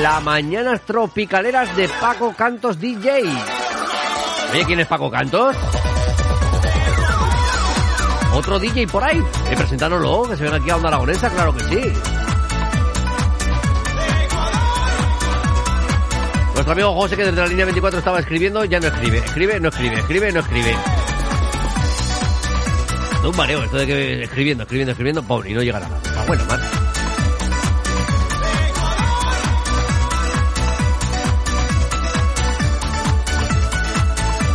La 0.00 0.20
Mañanas 0.20 0.80
Tropicaleras 0.82 1.76
de 1.76 1.88
Paco 2.00 2.34
Cantos 2.34 2.78
DJ. 2.78 3.24
Oye, 4.52 4.64
¿quién 4.64 4.80
es 4.80 4.86
Paco 4.86 5.10
Cantos? 5.10 5.54
Otro 8.34 8.58
DJ 8.58 8.86
por 8.86 9.04
ahí. 9.04 9.18
Eh, 9.50 9.56
presentánoslo, 9.56 10.28
que 10.30 10.36
se 10.36 10.44
ven 10.44 10.54
aquí 10.54 10.70
a 10.70 10.76
Onda 10.76 10.88
Aragonesa, 10.88 11.28
claro 11.28 11.54
que 11.54 11.64
sí. 11.64 11.92
Nuestro 16.54 16.72
amigo 16.72 16.94
José, 16.94 17.16
que 17.16 17.24
desde 17.24 17.40
la 17.40 17.46
línea 17.46 17.64
24 17.66 17.98
estaba 17.98 18.20
escribiendo, 18.20 18.64
ya 18.64 18.80
no 18.80 18.86
escribe. 18.86 19.18
Escribe, 19.18 19.60
no 19.60 19.68
escribe, 19.68 19.96
escribe, 19.96 20.32
no 20.32 20.40
escribe. 20.40 20.76
Un 23.24 23.36
mareo 23.36 23.62
esto 23.62 23.76
de 23.76 23.86
que 23.86 24.22
escribiendo, 24.24 24.64
escribiendo, 24.64 24.92
escribiendo, 24.92 25.22
pobre, 25.22 25.50
y 25.50 25.54
no 25.54 25.62
llega 25.62 25.78
nada. 25.78 25.96
Está 26.02 26.24
bueno, 26.26 26.44
man. 26.46 26.60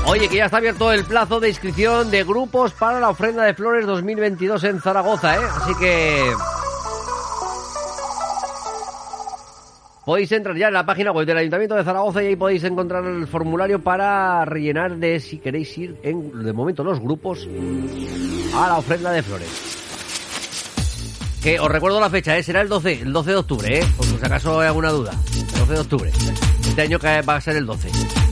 Oye, 0.05 0.29
que 0.29 0.37
ya 0.37 0.45
está 0.45 0.57
abierto 0.57 0.91
el 0.91 1.03
plazo 1.05 1.39
de 1.39 1.49
inscripción 1.49 2.09
de 2.11 2.23
grupos 2.23 2.71
para 2.73 2.99
la 2.99 3.09
ofrenda 3.09 3.43
de 3.43 3.53
flores 3.53 3.85
2022 3.85 4.63
en 4.63 4.81
Zaragoza, 4.81 5.35
¿eh? 5.35 5.47
Así 5.61 5.75
que... 5.75 6.33
Podéis 10.07 10.31
entrar 10.31 10.55
ya 10.55 10.67
en 10.69 10.73
la 10.73 10.85
página 10.85 11.11
web 11.11 11.27
del 11.27 11.37
Ayuntamiento 11.37 11.75
de 11.75 11.83
Zaragoza 11.83 12.23
y 12.23 12.27
ahí 12.27 12.35
podéis 12.37 12.63
encontrar 12.63 13.03
el 13.03 13.27
formulario 13.27 13.81
para 13.83 14.45
rellenar 14.45 14.95
de 14.95 15.19
si 15.19 15.37
queréis 15.37 15.77
ir 15.77 15.97
en, 16.01 16.45
de 16.45 16.53
momento, 16.53 16.81
los 16.81 17.01
grupos 17.01 17.45
a 18.55 18.67
la 18.69 18.77
ofrenda 18.77 19.11
de 19.11 19.21
flores. 19.21 19.49
Que 21.43 21.59
os 21.59 21.69
recuerdo 21.69 21.99
la 21.99 22.09
fecha, 22.09 22.37
¿eh? 22.37 22.41
será 22.41 22.61
el 22.61 22.69
12, 22.69 23.01
el 23.01 23.11
12 23.11 23.31
de 23.31 23.35
octubre, 23.35 23.79
¿eh? 23.79 23.83
por 23.97 24.05
si 24.05 24.15
acaso 24.15 24.61
hay 24.61 24.67
alguna 24.67 24.91
duda. 24.91 25.11
El 25.35 25.59
12 25.59 25.73
de 25.73 25.79
octubre. 25.79 26.11
Este 26.61 26.81
año 26.81 26.99
va 27.27 27.35
a 27.35 27.41
ser 27.41 27.57
el 27.57 27.65
12. 27.65 28.26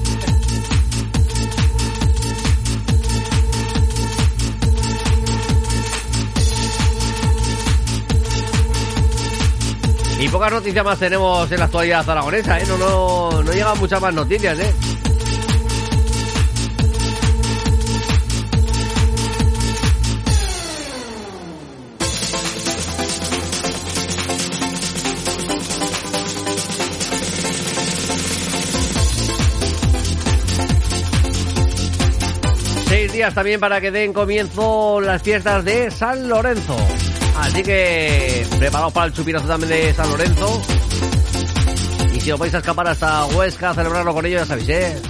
Y 10.18 10.30
pocas 10.30 10.52
noticias 10.52 10.86
más 10.86 10.98
tenemos 10.98 11.52
en 11.52 11.60
la 11.60 11.66
actualidad 11.66 12.10
aragonesa, 12.10 12.60
¿eh? 12.60 12.64
No, 12.68 12.78
no, 12.78 13.44
no 13.44 13.52
llegan 13.52 13.78
muchas 13.78 14.02
más 14.02 14.14
noticias, 14.14 14.58
¿eh? 14.60 14.74
Seis 32.88 33.12
días 33.12 33.34
también 33.34 33.60
para 33.60 33.82
que 33.82 33.92
den 33.92 34.14
comienzo 34.14 35.02
las 35.02 35.22
fiestas 35.22 35.66
de 35.66 35.92
San 35.92 36.30
Lorenzo. 36.30 36.78
Así 37.38 37.64
que 37.64 38.45
preparaos 38.57 38.94
para 38.94 39.07
el 39.07 39.14
chupinazo 39.14 39.48
también 39.48 39.70
de 39.70 39.94
San 39.94 40.10
Lorenzo. 40.10 40.62
Y 42.14 42.20
si 42.20 42.32
os 42.32 42.40
vais 42.40 42.53
a 42.53 42.60
escapar 42.60 42.88
hasta 42.88 43.26
Huesca 43.26 43.72
a 43.72 43.74
celebrarlo 43.74 44.14
con 44.14 44.26
ellos, 44.26 44.41
ya 44.41 44.45
sabéis, 44.45 44.70
¿eh? 44.70 45.02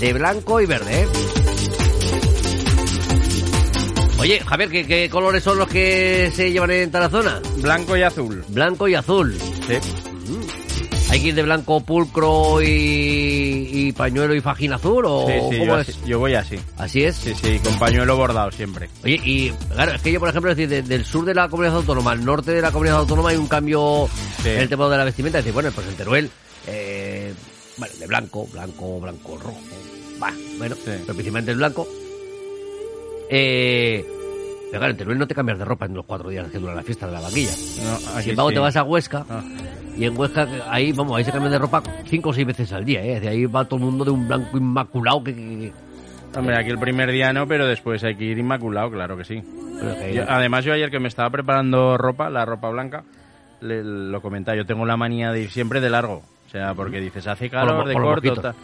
De 0.00 0.12
blanco 0.12 0.60
y 0.60 0.66
verde, 0.66 1.02
¿eh? 1.02 1.08
Oye, 4.18 4.40
Javier, 4.40 4.70
¿qué, 4.70 4.86
qué 4.86 5.08
colores 5.08 5.42
son 5.42 5.58
los 5.58 5.66
que 5.66 6.30
se 6.34 6.52
llevan 6.52 6.70
en 6.70 6.90
Tarazona? 6.90 7.40
Blanco 7.56 7.96
y 7.96 8.02
azul. 8.02 8.44
Blanco 8.48 8.86
y 8.86 8.94
azul. 8.94 9.36
Sí. 9.66 10.09
¿Hay 11.10 11.20
que 11.20 11.28
ir 11.28 11.34
de 11.34 11.42
blanco 11.42 11.80
pulcro 11.80 12.62
y, 12.62 12.68
y 13.72 13.92
pañuelo 13.92 14.32
y 14.32 14.40
fajín 14.40 14.72
azul 14.72 15.04
o 15.08 15.26
Sí, 15.26 15.32
sí, 15.50 15.58
cómo 15.58 15.64
yo, 15.74 15.78
es? 15.80 15.88
así- 15.88 15.98
yo 16.06 16.18
voy 16.20 16.34
así. 16.34 16.56
¿Así 16.78 17.02
es? 17.02 17.16
Sí, 17.16 17.34
sí, 17.34 17.58
con 17.58 17.76
pañuelo 17.80 18.16
bordado 18.16 18.52
siempre. 18.52 18.88
Oye, 19.02 19.20
y 19.24 19.50
claro, 19.72 19.92
es 19.92 20.02
que 20.02 20.12
yo, 20.12 20.20
por 20.20 20.28
ejemplo, 20.28 20.52
es 20.52 20.56
decir, 20.56 20.68
de- 20.70 20.82
del 20.82 21.04
sur 21.04 21.24
de 21.24 21.34
la 21.34 21.48
comunidad 21.48 21.76
autónoma 21.76 22.12
al 22.12 22.24
norte 22.24 22.52
de 22.52 22.62
la 22.62 22.70
comunidad 22.70 22.98
autónoma 22.98 23.30
hay 23.30 23.36
un 23.36 23.48
cambio 23.48 24.08
en 24.44 24.58
el 24.60 24.68
tema 24.68 24.88
de 24.88 24.96
la 24.98 25.04
vestimenta. 25.04 25.38
Es 25.38 25.44
decir, 25.44 25.52
bueno, 25.54 25.72
pues 25.74 25.88
en 25.88 25.94
Teruel, 25.96 26.30
eh, 26.68 27.34
bueno, 27.76 27.94
de 27.98 28.06
blanco, 28.06 28.46
blanco, 28.52 29.00
blanco, 29.00 29.36
rojo. 29.36 29.58
Va, 30.22 30.32
bueno, 30.58 30.76
pero 30.84 31.04
principalmente 31.06 31.50
el 31.50 31.56
blanco. 31.56 31.88
Eh, 33.28 34.04
pero 34.70 34.78
claro, 34.78 34.92
en 34.92 34.96
Teruel 34.96 35.18
no 35.18 35.26
te 35.26 35.34
cambias 35.34 35.58
de 35.58 35.64
ropa 35.64 35.86
en 35.86 35.94
los 35.94 36.04
cuatro 36.06 36.30
días 36.30 36.48
que 36.52 36.58
dura 36.58 36.74
la 36.74 36.82
fiesta 36.84 37.06
de 37.06 37.12
la 37.12 37.20
vaquilla. 37.20 37.50
No, 37.82 38.20
Sin 38.22 38.30
embargo, 38.30 38.50
sí. 38.50 38.54
te 38.54 38.60
vas 38.60 38.76
a 38.76 38.84
Huesca 38.84 39.26
Y 39.96 40.04
en 40.04 40.16
Huesca, 40.16 40.48
ahí, 40.68 40.92
vamos, 40.92 41.16
ahí 41.16 41.24
se 41.24 41.32
cambian 41.32 41.52
de 41.52 41.58
ropa 41.58 41.82
cinco 42.06 42.30
o 42.30 42.32
seis 42.32 42.46
veces 42.46 42.72
al 42.72 42.84
día, 42.84 43.02
¿eh? 43.02 43.20
De 43.20 43.28
ahí 43.28 43.46
va 43.46 43.64
todo 43.64 43.76
el 43.76 43.84
mundo 43.84 44.04
de 44.04 44.10
un 44.10 44.26
blanco 44.26 44.56
inmaculado 44.56 45.24
que... 45.24 45.72
Hombre, 46.36 46.56
aquí 46.56 46.70
el 46.70 46.78
primer 46.78 47.10
día 47.10 47.32
no, 47.32 47.46
pero 47.46 47.66
después 47.66 48.04
hay 48.04 48.14
que 48.14 48.24
ir 48.24 48.38
inmaculado, 48.38 48.90
claro 48.90 49.16
que 49.16 49.24
sí. 49.24 49.42
además, 50.28 50.64
yo 50.64 50.72
ayer 50.72 50.90
que 50.90 51.00
me 51.00 51.08
estaba 51.08 51.28
preparando 51.28 51.98
ropa, 51.98 52.30
la 52.30 52.44
ropa 52.44 52.70
blanca, 52.70 53.04
le, 53.60 53.82
lo 53.82 54.22
comentaba, 54.22 54.56
yo 54.56 54.64
tengo 54.64 54.86
la 54.86 54.96
manía 54.96 55.32
de 55.32 55.42
ir 55.42 55.50
siempre 55.50 55.80
de 55.80 55.90
largo. 55.90 56.22
O 56.46 56.52
sea, 56.52 56.74
porque 56.74 56.98
dices, 56.98 57.28
hace 57.28 57.48
calor 57.48 57.86
de 57.86 57.94
corto. 57.94 58.54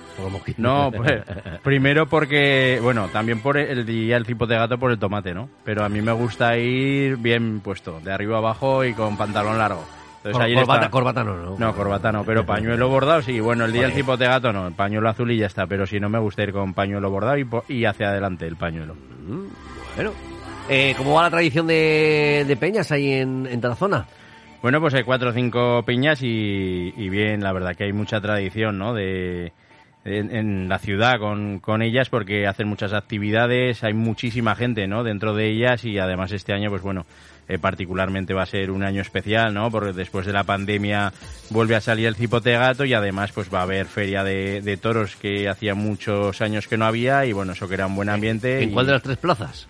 No, 0.57 0.90
pues, 0.97 1.23
primero 1.62 2.07
porque, 2.07 2.81
bueno, 2.82 3.09
también 3.12 3.40
por 3.40 3.57
el 3.57 3.86
día 3.86 4.16
el 4.16 4.27
tipo 4.27 4.44
de 4.44 4.57
gato 4.57 4.77
por 4.77 4.90
el 4.90 4.98
tomate, 4.98 5.32
¿no? 5.32 5.48
Pero 5.65 5.85
a 5.85 5.89
mí 5.89 6.03
me 6.03 6.11
gusta 6.11 6.57
ir 6.59 7.16
bien 7.16 7.61
puesto, 7.61 8.01
de 8.01 8.12
arriba 8.12 8.39
abajo 8.39 8.85
y 8.85 8.93
con 8.93 9.16
pantalón 9.16 9.59
largo. 9.59 9.85
Entonces, 10.27 10.55
corbata, 10.55 10.90
corbata 10.90 11.24
no, 11.24 11.36
no. 11.36 11.57
No, 11.59 11.74
corbata 11.74 12.12
no, 12.12 12.24
pero 12.24 12.44
pañuelo 12.44 12.89
bordado 12.89 13.23
sí. 13.23 13.40
Bueno, 13.40 13.65
el 13.65 13.73
día 13.73 13.86
el 13.86 13.93
tipo 13.93 14.16
de 14.16 14.27
gato 14.27 14.53
no, 14.53 14.69
el 14.69 14.74
pañuelo 14.74 15.09
azul 15.09 15.31
y 15.31 15.39
ya 15.39 15.47
está. 15.47 15.66
Pero 15.66 15.86
si 15.86 16.01
no 16.01 16.09
me 16.09 16.19
gusta 16.19 16.43
ir 16.43 16.53
con 16.53 16.74
pañuelo 16.74 17.11
bordado 17.11 17.36
y, 17.69 17.85
hacia 17.85 18.09
adelante 18.09 18.47
el 18.47 18.57
pañuelo. 18.57 18.94
Mm, 18.94 19.47
bueno, 19.94 20.12
eh, 20.69 20.94
¿cómo 20.97 21.15
va 21.15 21.23
la 21.23 21.31
tradición 21.31 21.66
de, 21.66 22.57
peñas 22.59 22.90
ahí 22.93 23.12
en, 23.12 23.47
en 23.47 23.61
Tarazona? 23.61 24.07
Bueno, 24.62 24.81
pues 24.81 24.94
hay 24.94 25.05
cuatro 25.05 25.31
o 25.31 25.32
cinco 25.32 25.85
piñas 25.85 26.19
y, 26.23 26.90
bien, 27.09 27.40
la 27.40 27.53
verdad 27.53 27.77
que 27.77 27.85
hay 27.85 27.93
mucha 27.93 28.20
tradición, 28.20 28.78
¿no? 28.78 28.94
De, 28.94 29.53
en, 30.05 30.69
la 30.69 30.78
ciudad 30.78 31.20
con, 31.20 31.61
con, 31.61 31.82
ellas 31.82 32.09
porque 32.09 32.47
hacen 32.47 32.66
muchas 32.66 32.93
actividades, 32.93 33.85
hay 33.85 33.94
muchísima 33.94 34.57
gente, 34.57 34.89
¿no? 34.89 35.05
Dentro 35.05 35.35
de 35.35 35.51
ellas 35.51 35.85
y 35.85 35.98
además 35.98 36.32
este 36.32 36.53
año, 36.53 36.70
pues 36.70 36.82
bueno, 36.82 37.07
eh, 37.48 37.59
particularmente 37.59 38.35
va 38.35 38.43
a 38.43 38.47
ser 38.47 38.70
un 38.70 38.82
año 38.82 39.02
especial, 39.02 39.55
¿no? 39.55 39.70
Porque 39.70 39.93
después 39.93 40.27
de 40.27 40.32
la 40.32 40.44
pandemia 40.44 41.12
vuelve 41.51 41.77
a 41.77 41.81
salir 41.81 42.06
el 42.06 42.16
cipote 42.16 42.52
gato 42.52 42.85
y 42.85 42.94
además 42.94 43.32
pues 43.32 43.52
va 43.52 43.60
a 43.60 43.62
haber 43.62 43.86
feria 43.86 44.24
de, 44.24 44.78
toros 44.81 45.16
que 45.16 45.48
hacía 45.48 45.74
muchos 45.74 46.40
años 46.40 46.66
que 46.68 46.77
no 46.77 46.86
había 46.86 47.24
y 47.24 47.32
bueno, 47.32 47.52
eso 47.52 47.68
que 47.68 47.74
era 47.74 47.86
un 47.86 47.94
buen 47.94 48.09
ambiente. 48.09 48.62
¿En 48.62 48.73
cuál 48.73 48.86
de 48.86 48.93
las 48.93 49.02
tres 49.02 49.16
plazas? 49.16 49.66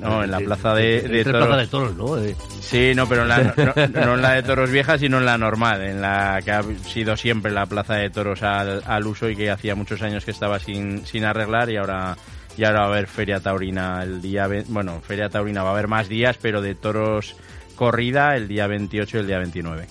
No, 0.00 0.24
en 0.24 0.30
la 0.30 0.40
plaza 0.40 0.74
de, 0.74 1.02
de 1.02 1.24
toros. 1.24 1.56
de 1.56 1.66
toros, 1.66 1.96
¿no? 1.96 2.16
Sí, 2.60 2.92
no, 2.94 3.06
pero 3.06 3.22
en 3.22 3.28
la, 3.28 3.54
no, 3.92 4.14
en 4.14 4.22
la 4.22 4.32
de 4.32 4.42
toros 4.42 4.70
vieja, 4.70 4.98
sino 4.98 5.18
en 5.18 5.26
la 5.26 5.36
normal, 5.36 5.82
en 5.82 6.00
la 6.00 6.40
que 6.42 6.50
ha 6.50 6.62
sido 6.86 7.16
siempre 7.16 7.52
la 7.52 7.66
plaza 7.66 7.96
de 7.96 8.08
toros 8.08 8.42
al, 8.42 8.82
al 8.86 9.06
uso 9.06 9.28
y 9.28 9.36
que 9.36 9.50
hacía 9.50 9.74
muchos 9.74 10.00
años 10.02 10.24
que 10.24 10.30
estaba 10.30 10.58
sin, 10.58 11.04
sin 11.06 11.24
arreglar 11.24 11.70
y 11.70 11.76
ahora 11.76 12.16
y 12.56 12.64
ahora 12.64 12.80
va 12.80 12.84
a 12.86 12.88
haber 12.88 13.06
Feria 13.06 13.40
Taurina 13.40 14.02
el 14.02 14.20
día... 14.20 14.48
Bueno, 14.68 15.00
Feria 15.00 15.28
Taurina 15.28 15.62
va 15.62 15.70
a 15.70 15.72
haber 15.72 15.88
más 15.88 16.08
días, 16.08 16.38
pero 16.40 16.60
de 16.60 16.74
toros 16.74 17.36
corrida 17.76 18.36
el 18.36 18.48
día 18.48 18.66
28 18.66 19.16
y 19.16 19.20
el 19.20 19.26
día 19.26 19.38
29. 19.38 19.86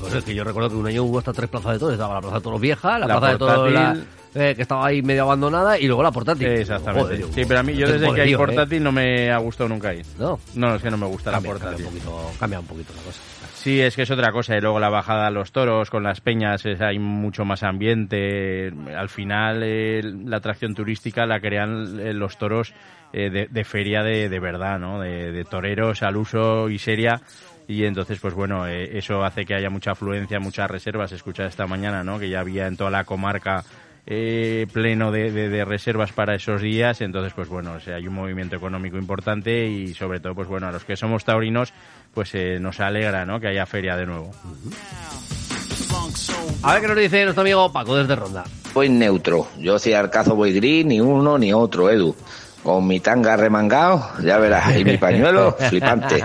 Pues 0.00 0.14
es 0.14 0.24
que 0.24 0.34
yo 0.34 0.44
recuerdo 0.44 0.70
que 0.70 0.76
un 0.76 0.86
año 0.86 1.04
hubo 1.04 1.18
hasta 1.18 1.32
tres 1.32 1.50
plazas 1.50 1.74
de 1.74 1.78
toros. 1.78 1.94
Estaba 1.94 2.14
la 2.14 2.20
plaza 2.20 2.36
de 2.36 2.42
toros 2.42 2.60
vieja, 2.60 2.98
la, 2.98 3.06
plaza 3.06 3.28
de 3.28 3.38
toros... 3.38 3.98
Eh, 4.34 4.54
que 4.56 4.62
estaba 4.62 4.86
ahí 4.86 5.02
medio 5.02 5.24
abandonada 5.24 5.78
y 5.78 5.86
luego 5.86 6.02
la 6.02 6.10
portátil. 6.10 6.46
Exactamente. 6.48 7.22
sí, 7.34 7.44
pero 7.46 7.60
a 7.60 7.62
mí 7.62 7.74
yo 7.74 7.86
desde 7.86 8.14
que 8.14 8.22
hay 8.22 8.32
¿eh? 8.32 8.36
portátil 8.36 8.82
no 8.82 8.90
me 8.90 9.30
ha 9.30 9.36
gustado 9.36 9.68
nunca 9.68 9.92
ir. 9.92 10.06
No. 10.18 10.40
No, 10.54 10.74
es 10.74 10.82
que 10.82 10.90
no 10.90 10.96
me 10.96 11.06
gusta 11.06 11.30
la 11.30 11.40
portátil. 11.42 11.84
Cambia 11.84 11.88
un, 11.88 11.92
poquito, 11.92 12.30
cambia 12.40 12.60
un 12.60 12.66
poquito 12.66 12.94
la 12.96 13.02
cosa. 13.02 13.20
Sí, 13.62 13.80
es 13.80 13.94
que 13.94 14.02
es 14.02 14.10
otra 14.10 14.32
cosa. 14.32 14.56
Y 14.56 14.60
luego 14.60 14.80
la 14.80 14.88
bajada 14.88 15.28
a 15.28 15.30
los 15.30 15.52
toros 15.52 15.88
con 15.88 16.02
las 16.02 16.20
peñas, 16.20 16.66
hay 16.66 16.98
mucho 16.98 17.44
más 17.44 17.62
ambiente. 17.62 18.72
Al 18.92 19.08
final, 19.08 20.28
la 20.28 20.38
atracción 20.38 20.74
turística 20.74 21.26
la 21.26 21.38
crean 21.38 22.00
eh, 22.00 22.12
los 22.12 22.38
toros 22.38 22.74
eh, 23.12 23.48
de, 23.48 23.64
feria 23.64 24.02
de, 24.02 24.40
verdad, 24.40 24.80
¿no? 24.80 24.98
De, 24.98 25.44
toreros 25.48 26.02
al 26.02 26.16
uso 26.16 26.70
y 26.70 26.78
seria. 26.80 27.20
Y 27.68 27.84
entonces, 27.84 28.18
pues 28.18 28.34
bueno, 28.34 28.66
eh, 28.66 28.98
eso 28.98 29.22
hace 29.22 29.44
que 29.44 29.54
haya 29.54 29.70
mucha 29.70 29.92
afluencia, 29.92 30.40
muchas 30.40 30.68
reservas. 30.68 31.12
Escucha 31.12 31.46
esta 31.46 31.68
mañana, 31.68 32.02
¿no? 32.02 32.18
Que 32.18 32.28
ya 32.28 32.40
había 32.40 32.66
en 32.66 32.76
toda 32.76 32.90
la 32.90 33.04
comarca 33.04 33.62
pleno 34.04 35.12
de, 35.12 35.64
reservas 35.64 36.12
para 36.12 36.34
esos 36.34 36.60
días. 36.60 37.00
Entonces, 37.00 37.32
pues 37.34 37.48
bueno, 37.48 37.72
o 37.72 37.90
hay 37.90 38.06
un 38.06 38.14
movimiento 38.14 38.56
económico 38.56 38.96
importante 38.98 39.66
y 39.66 39.94
sobre 39.94 40.20
todo, 40.20 40.34
pues 40.34 40.48
bueno, 40.48 40.68
a 40.68 40.72
los 40.72 40.84
que 40.84 40.96
somos 40.96 41.24
taurinos, 41.24 41.72
pues 42.12 42.34
eh, 42.34 42.58
nos 42.60 42.80
alegra 42.80 43.24
¿no? 43.24 43.40
que 43.40 43.48
haya 43.48 43.66
feria 43.66 43.96
de 43.96 44.06
nuevo. 44.06 44.30
A 46.62 46.74
ver 46.74 46.82
qué 46.82 46.88
nos 46.88 46.96
dice 46.96 47.24
nuestro 47.24 47.42
amigo 47.42 47.72
Paco 47.72 47.96
desde 47.96 48.14
Ronda. 48.14 48.44
Voy 48.74 48.88
neutro. 48.88 49.48
Yo 49.58 49.78
si 49.78 49.92
al 49.92 50.10
cazo 50.10 50.34
voy 50.34 50.52
gris, 50.52 50.86
ni 50.86 51.00
uno 51.00 51.38
ni 51.38 51.52
otro, 51.52 51.90
Edu. 51.90 52.14
Con 52.62 52.86
mi 52.86 53.00
tanga 53.00 53.36
remangado, 53.36 54.08
ya 54.22 54.38
verás, 54.38 54.76
y 54.76 54.84
mi 54.84 54.96
pañuelo 54.96 55.52
flipante. 55.68 56.22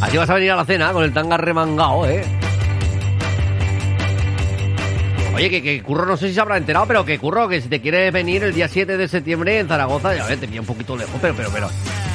Así 0.00 0.16
vas 0.16 0.28
a 0.28 0.34
venir 0.34 0.50
a 0.52 0.56
la 0.56 0.64
cena 0.64 0.92
con 0.92 1.02
el 1.04 1.14
tanga 1.14 1.38
remangado, 1.38 2.06
¿eh? 2.06 2.22
Oye, 5.34 5.62
que, 5.62 5.82
Curro 5.82 6.06
no 6.06 6.16
sé 6.16 6.28
si 6.28 6.34
se 6.34 6.40
habrá 6.40 6.56
enterado, 6.56 6.86
pero 6.86 7.04
que 7.04 7.18
Curro, 7.18 7.48
que 7.48 7.60
si 7.60 7.68
te 7.68 7.80
quieres 7.80 8.12
venir 8.12 8.42
el 8.42 8.52
día 8.52 8.68
7 8.68 8.96
de 8.96 9.08
septiembre 9.08 9.58
en 9.58 9.68
Zaragoza, 9.68 10.14
ya 10.14 10.26
ves, 10.26 10.40
te 10.40 10.60
un 10.60 10.66
poquito 10.66 10.96
lejos, 10.96 11.16
pero, 11.20 11.34
pero, 11.34 11.50
pero, 11.52 11.68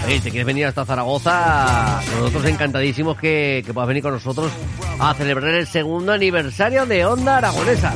si 0.07 0.19
te 0.19 0.29
quieres 0.29 0.45
venir 0.45 0.65
hasta 0.65 0.85
Zaragoza, 0.85 2.01
nosotros 2.19 2.45
encantadísimos 2.45 3.17
que, 3.17 3.63
que 3.65 3.73
puedas 3.73 3.87
venir 3.87 4.03
con 4.03 4.13
nosotros 4.13 4.51
a 4.99 5.13
celebrar 5.13 5.53
el 5.53 5.67
segundo 5.67 6.11
aniversario 6.11 6.85
de 6.85 7.05
Onda 7.05 7.37
Aragonesa. 7.37 7.93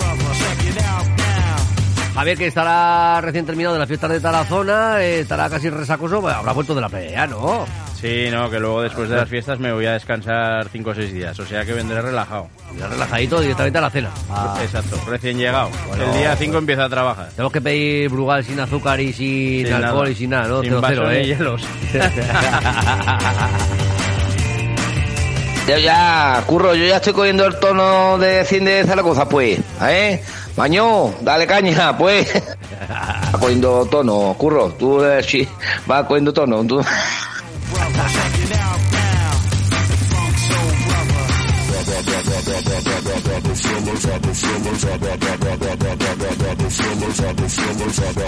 Javier, 2.15 2.37
que 2.37 2.47
estará 2.47 3.21
recién 3.21 3.45
terminado 3.45 3.75
de 3.75 3.79
las 3.79 3.87
fiestas 3.87 4.09
de 4.09 4.19
Tarazona, 4.19 5.01
estará 5.01 5.49
casi 5.49 5.69
resacoso, 5.69 6.27
habrá 6.27 6.51
vuelto 6.53 6.75
de 6.75 6.81
la 6.81 6.89
playa, 6.89 7.27
¿no? 7.27 7.65
Sí, 7.99 8.29
no, 8.31 8.49
que 8.49 8.61
luego 8.61 8.81
después 8.81 9.09
de 9.09 9.17
las 9.17 9.27
fiestas 9.27 9.59
me 9.59 9.73
voy 9.73 9.85
a 9.85 9.91
descansar 9.91 10.69
5 10.69 10.89
o 10.89 10.95
6 10.95 11.13
días, 11.13 11.37
o 11.37 11.45
sea 11.45 11.65
que 11.65 11.73
vendré 11.73 12.01
relajado. 12.01 12.47
Ya 12.77 12.87
relajadito 12.87 13.41
directamente 13.41 13.77
a 13.77 13.81
la 13.81 13.89
cena. 13.89 14.09
Ah. 14.29 14.57
Exacto, 14.61 14.97
recién 15.05 15.37
llegado. 15.37 15.69
el 15.93 16.13
día 16.17 16.33
5 16.33 16.57
empieza 16.57 16.85
a 16.85 16.89
trabajar. 16.89 17.27
Tenemos 17.31 17.51
que 17.51 17.59
pedir 17.59 18.09
brugal 18.09 18.45
sin 18.45 18.57
azúcar 18.57 19.01
y 19.01 19.11
sin, 19.11 19.73
alcohol 19.73 20.09
y 20.09 20.15
sin 20.15 20.29
nada, 20.29 20.47
¿no? 20.47 20.61
Sin 20.61 20.75
cero, 20.87 21.11
¿eh? 21.11 21.25
hielos. 21.25 21.61
yo 25.67 25.77
ya, 25.77 26.41
curro, 26.47 26.73
yo 26.75 26.85
ya 26.85 26.95
estoy 26.97 27.11
cogiendo 27.11 27.45
el 27.45 27.59
tono 27.59 28.17
de 28.17 28.45
cine 28.45 28.71
de 28.71 28.85
Zaragoza, 28.85 29.27
pues, 29.27 29.59
¿eh? 29.81 30.23
Maño, 30.55 31.15
dale 31.19 31.45
caña, 31.45 31.97
pues. 31.97 32.31
Va 32.89 33.39
cogiendo 33.39 33.85
tono, 33.85 34.33
curro. 34.37 34.69
Tú 34.79 35.03
eh, 35.03 35.21
sí, 35.21 35.45
vas 35.85 36.05
cogiendo 36.05 36.33
tono. 36.33 36.63
Tú. 36.63 36.81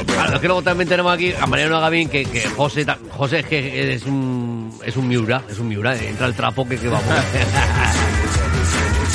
Claro, 0.06 0.36
es 0.36 0.42
que 0.42 0.48
luego 0.48 0.62
también 0.62 0.90
tenemos 0.90 1.14
aquí 1.14 1.34
a 1.40 1.46
Mariano 1.46 1.80
Gavín, 1.80 2.10
que, 2.10 2.26
que 2.26 2.42
José, 2.50 2.86
José 3.10 3.40
es 3.40 3.46
que 3.46 3.94
es 3.94 4.06
un, 4.06 4.74
es 4.84 4.96
un 4.98 5.08
miura, 5.08 5.44
es 5.50 5.60
un 5.60 5.68
miura, 5.68 5.96
entra 5.96 6.28
el 6.28 6.34
trapo 6.34 6.68
que, 6.68 6.78
que 6.78 6.88
vamos. 6.88 7.06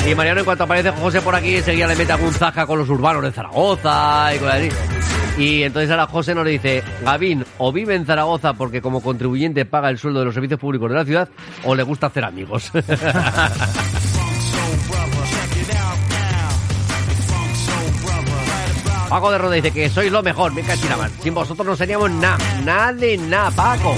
Y 0.05 0.15
Mariano, 0.15 0.39
en 0.39 0.45
cuanto 0.45 0.63
aparece 0.63 0.91
José 0.91 1.21
por 1.21 1.35
aquí, 1.35 1.57
enseguida 1.57 1.85
le 1.87 1.95
mete 1.97 2.13
algún 2.13 2.33
zaja 2.33 2.65
con 2.65 2.79
los 2.79 2.87
urbanos 2.87 3.21
de 3.23 3.31
Zaragoza 3.31 4.33
y 4.33 4.37
cosas 4.39 4.55
así. 4.55 4.96
Y 5.37 5.63
entonces 5.63 5.91
ahora 5.91 6.07
José 6.07 6.33
nos 6.33 6.45
dice, 6.45 6.83
Gavín, 7.03 7.45
o 7.59 7.71
vive 7.71 7.95
en 7.95 8.05
Zaragoza 8.05 8.53
porque 8.53 8.81
como 8.81 9.01
contribuyente 9.01 9.65
paga 9.65 9.89
el 9.89 9.99
sueldo 9.99 10.19
de 10.19 10.25
los 10.25 10.33
servicios 10.33 10.59
públicos 10.59 10.89
de 10.89 10.95
la 10.95 11.05
ciudad, 11.05 11.29
o 11.63 11.75
le 11.75 11.83
gusta 11.83 12.07
hacer 12.07 12.25
amigos. 12.25 12.71
Paco 19.09 19.31
de 19.31 19.37
Roda 19.37 19.55
dice 19.55 19.71
que 19.71 19.89
sois 19.89 20.11
lo 20.11 20.21
mejor, 20.21 20.53
me 20.53 20.63
cachinaban. 20.63 21.11
Sin 21.21 21.33
vosotros 21.33 21.65
no 21.65 21.75
seríamos 21.75 22.11
nada, 22.11 22.37
nada 22.65 22.93
de 22.93 23.17
nada, 23.17 23.51
Paco. 23.51 23.95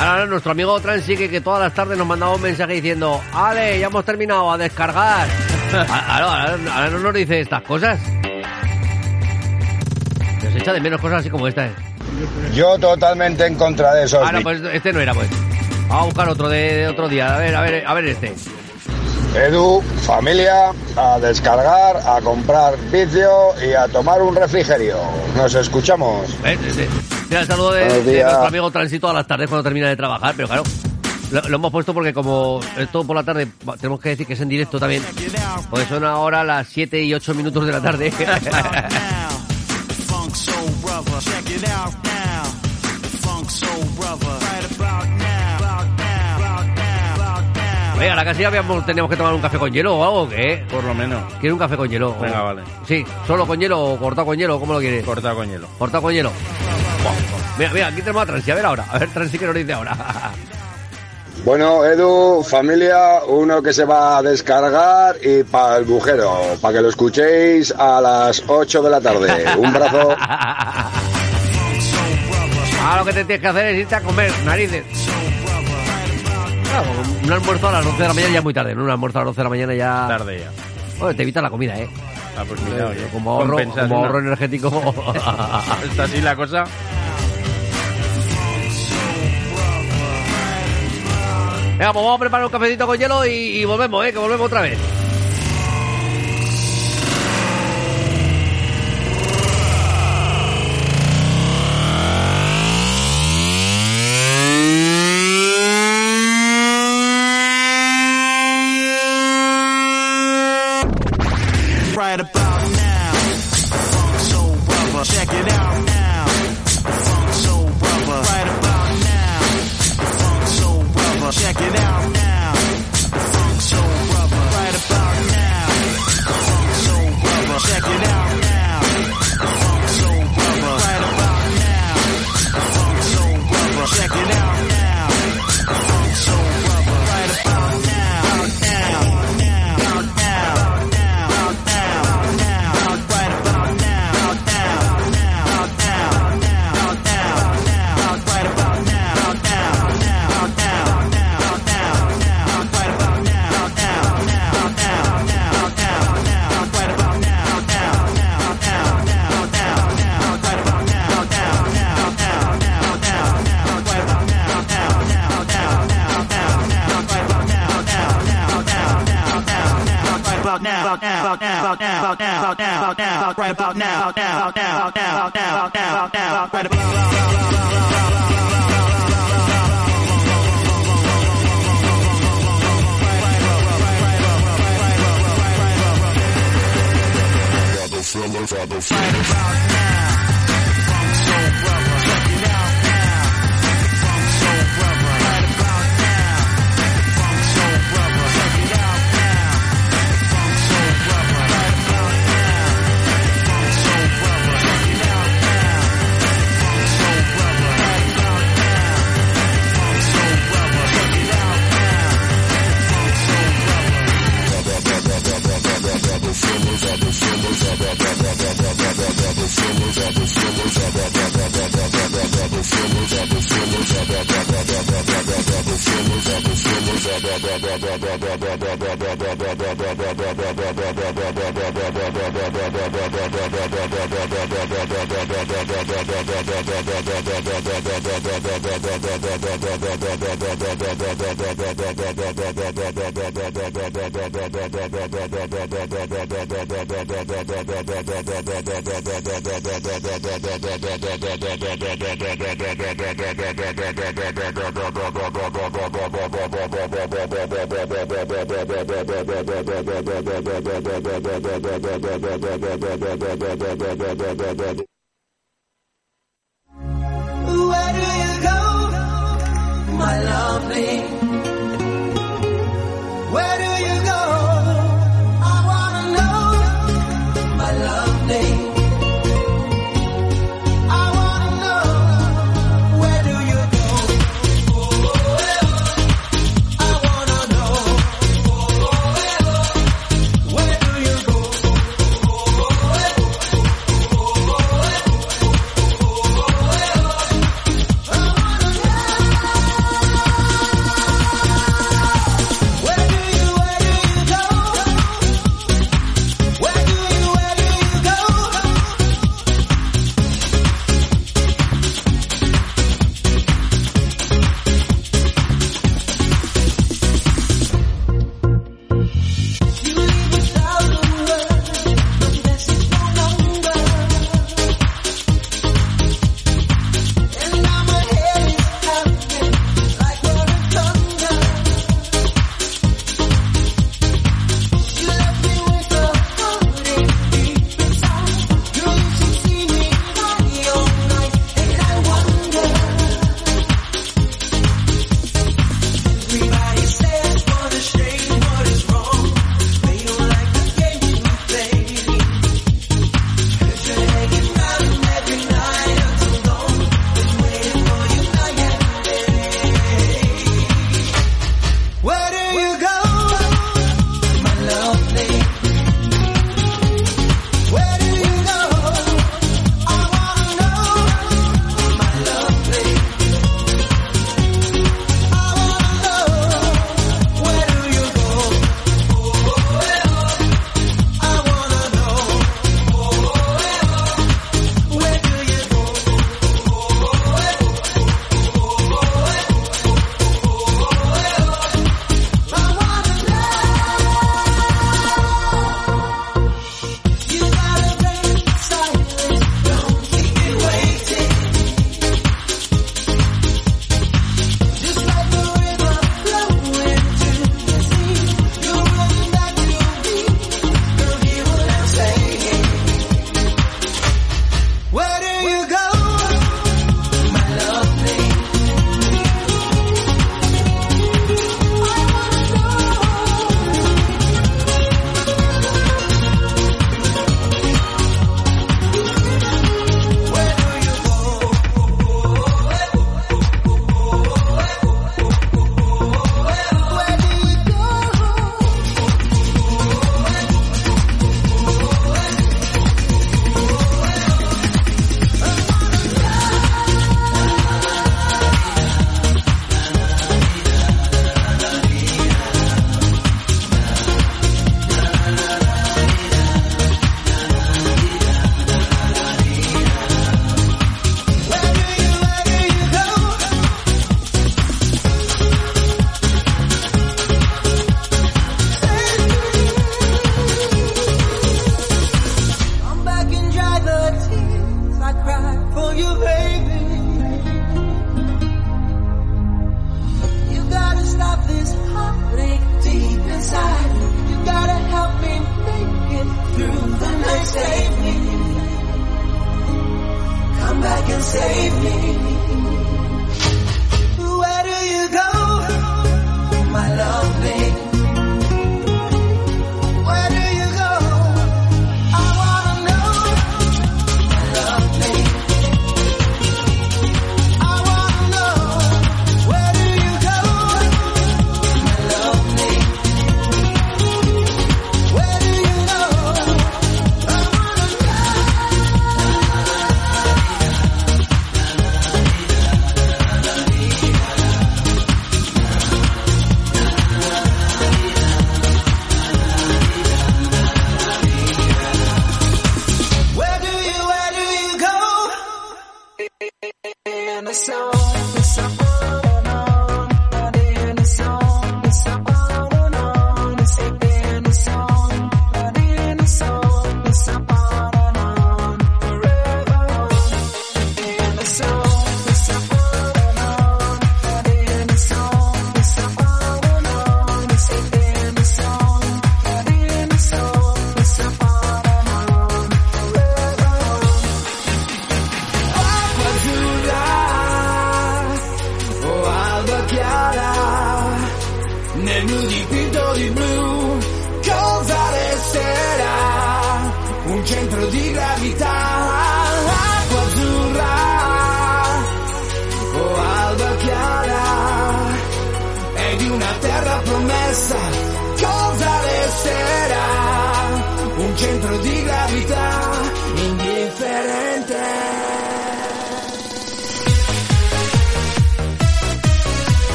Ahora 0.00 0.24
nuestro 0.24 0.52
amigo 0.52 0.80
Transi 0.80 1.14
que, 1.14 1.40
todas 1.42 1.60
las 1.60 1.74
tardes 1.74 1.98
nos 1.98 2.06
mandaba 2.06 2.34
un 2.34 2.40
mensaje 2.40 2.72
diciendo, 2.72 3.20
Ale, 3.34 3.78
ya 3.78 3.88
hemos 3.88 4.02
terminado 4.02 4.50
a 4.50 4.56
descargar. 4.56 5.28
ahora, 6.08 6.56
no 6.90 6.98
nos 7.00 7.12
dice 7.12 7.40
estas 7.40 7.62
cosas. 7.62 8.00
Nos 10.42 10.54
echa 10.56 10.72
de 10.72 10.80
menos 10.80 11.02
cosas 11.02 11.20
así 11.20 11.28
como 11.28 11.46
esta. 11.46 11.66
¿eh? 11.66 11.72
Yo 12.54 12.78
totalmente 12.78 13.44
en 13.44 13.56
contra 13.56 13.92
de 13.92 14.04
eso. 14.04 14.22
Ah, 14.24 14.32
no, 14.32 14.40
pues 14.40 14.62
este 14.72 14.90
no 14.90 15.00
era, 15.00 15.12
pues. 15.12 15.28
Vamos 15.88 16.02
a 16.02 16.06
buscar 16.06 16.28
otro 16.30 16.48
de, 16.48 16.88
otro 16.88 17.06
día. 17.06 17.34
A 17.34 17.38
ver, 17.38 17.54
a 17.54 17.60
ver, 17.60 17.86
a 17.86 17.92
ver 17.92 18.06
este. 18.06 18.32
Edu, 19.34 19.82
familia, 20.06 20.72
a 20.96 21.18
descargar, 21.20 21.98
a 22.06 22.22
comprar 22.22 22.74
vicio 22.90 23.54
y 23.62 23.74
a 23.74 23.86
tomar 23.86 24.22
un 24.22 24.34
refrigerio. 24.34 24.96
Nos 25.36 25.54
escuchamos. 25.54 26.34
Eh, 26.42 26.56
Mira, 27.30 27.42
el 27.42 27.46
saludo 27.46 27.70
de, 27.70 27.84
nuestro 27.86 28.44
amigo 28.44 28.70
Tránsito 28.72 29.08
a 29.08 29.12
las 29.12 29.24
tardes 29.24 29.48
cuando 29.48 29.62
termina 29.62 29.88
de 29.88 29.94
trabajar, 29.94 30.34
pero 30.36 30.48
claro, 30.48 30.64
lo, 31.30 31.54
hemos 31.54 31.70
puesto 31.70 31.94
porque 31.94 32.12
como 32.12 32.58
esto 32.76 33.04
por 33.04 33.14
la 33.14 33.22
tarde, 33.22 33.46
tenemos 33.80 34.00
que 34.00 34.08
decir 34.08 34.26
que 34.26 34.32
es 34.32 34.40
en 34.40 34.48
directo 34.48 34.80
también, 34.80 35.04
pues 35.70 35.86
son 35.86 36.04
ahora 36.04 36.42
las 36.42 36.66
7 36.66 37.00
y 37.00 37.14
8 37.14 37.34
minutos 37.34 37.64
de 37.64 37.72
la 37.72 37.80
tarde. 37.80 38.12
Venga, 47.96 48.16
la 48.16 48.24
casi 48.24 48.42
habíamos, 48.42 48.84
teníamos 48.84 49.08
que 49.08 49.16
tomar 49.16 49.34
un 49.34 49.40
café 49.40 49.56
con 49.56 49.70
hielo 49.70 49.98
o 49.98 50.04
algo, 50.04 50.28
¿qué? 50.28 50.64
Por 50.68 50.82
lo 50.82 50.94
menos. 50.94 51.22
¿Quieres 51.34 51.52
un 51.52 51.58
café 51.60 51.76
con 51.76 51.88
hielo? 51.88 52.16
Venga, 52.18 52.42
vale. 52.42 52.62
Sí, 52.88 53.04
solo 53.28 53.46
con 53.46 53.60
hielo 53.60 53.80
o 53.84 53.96
cortado 53.98 54.26
con 54.26 54.36
hielo, 54.36 54.58
¿cómo 54.58 54.72
lo 54.72 54.80
quieres? 54.80 55.04
Cortado 55.04 55.36
con 55.36 55.48
hielo. 55.48 55.68
Cortado 55.78 56.02
con 56.02 56.12
hielo. 56.12 56.32
Mira, 57.58 57.72
mira, 57.72 57.86
aquí 57.88 58.00
tenemos 58.00 58.22
a 58.22 58.26
Transi, 58.26 58.50
a 58.50 58.54
ver 58.54 58.66
ahora. 58.66 58.84
A 58.90 58.98
ver, 58.98 59.08
Transi, 59.10 59.38
¿qué 59.38 59.46
nos 59.46 59.54
dice 59.54 59.72
ahora? 59.72 59.96
Bueno, 61.42 61.86
Edu, 61.86 62.42
familia, 62.42 63.20
uno 63.26 63.62
que 63.62 63.72
se 63.72 63.86
va 63.86 64.18
a 64.18 64.22
descargar 64.22 65.16
y 65.22 65.42
para 65.42 65.78
el 65.78 65.86
bujero, 65.86 66.38
para 66.60 66.74
que 66.74 66.82
lo 66.82 66.90
escuchéis 66.90 67.72
a 67.78 67.98
las 67.98 68.42
8 68.46 68.82
de 68.82 68.90
la 68.90 69.00
tarde. 69.00 69.46
Un 69.56 69.72
brazo. 69.72 70.14
Ah, 72.82 72.96
lo 72.98 73.04
que 73.04 73.12
te 73.12 73.24
tienes 73.24 73.40
que 73.42 73.46
hacer 73.46 73.66
es 73.66 73.78
irte 73.80 73.94
a 73.94 74.00
comer, 74.00 74.32
narices. 74.44 74.84
Claro, 76.64 76.90
un 77.24 77.32
almuerzo 77.32 77.68
a 77.68 77.72
las 77.72 77.84
12 77.84 78.02
de 78.02 78.08
la 78.08 78.14
mañana 78.14 78.32
ya 78.32 78.38
es 78.38 78.44
muy 78.44 78.54
tarde, 78.54 78.74
¿no? 78.74 78.84
Un 78.84 78.90
almuerzo 78.90 79.18
a 79.18 79.20
las 79.20 79.26
12 79.36 79.40
de 79.40 79.44
la 79.44 79.50
mañana 79.50 79.74
ya... 79.74 80.06
Tarde 80.08 80.40
ya. 80.40 80.50
Bueno, 80.98 81.14
te 81.14 81.22
evita 81.22 81.42
la 81.42 81.50
comida, 81.50 81.78
¿eh? 81.78 81.88
Ah, 82.36 82.44
pues 82.48 82.60
mira, 82.62 82.86
oye, 82.86 83.06
como 83.12 83.32
ahorro, 83.32 83.58
como 83.58 83.74
una. 83.84 84.06
ahorro 84.06 84.18
energético... 84.20 84.68
Está 85.90 86.04
así 86.04 86.20
la 86.22 86.34
cosa. 86.34 86.64
Venga, 91.80 91.94
pues 91.94 92.04
vamos 92.04 92.16
a 92.18 92.20
preparar 92.20 92.44
un 92.44 92.52
cafecito 92.52 92.86
con 92.86 92.98
hielo 92.98 93.24
y, 93.24 93.30
y 93.30 93.64
volvemos, 93.64 94.04
¿eh? 94.04 94.12
Que 94.12 94.18
volvemos 94.18 94.48
otra 94.48 94.60
vez. 94.60 94.99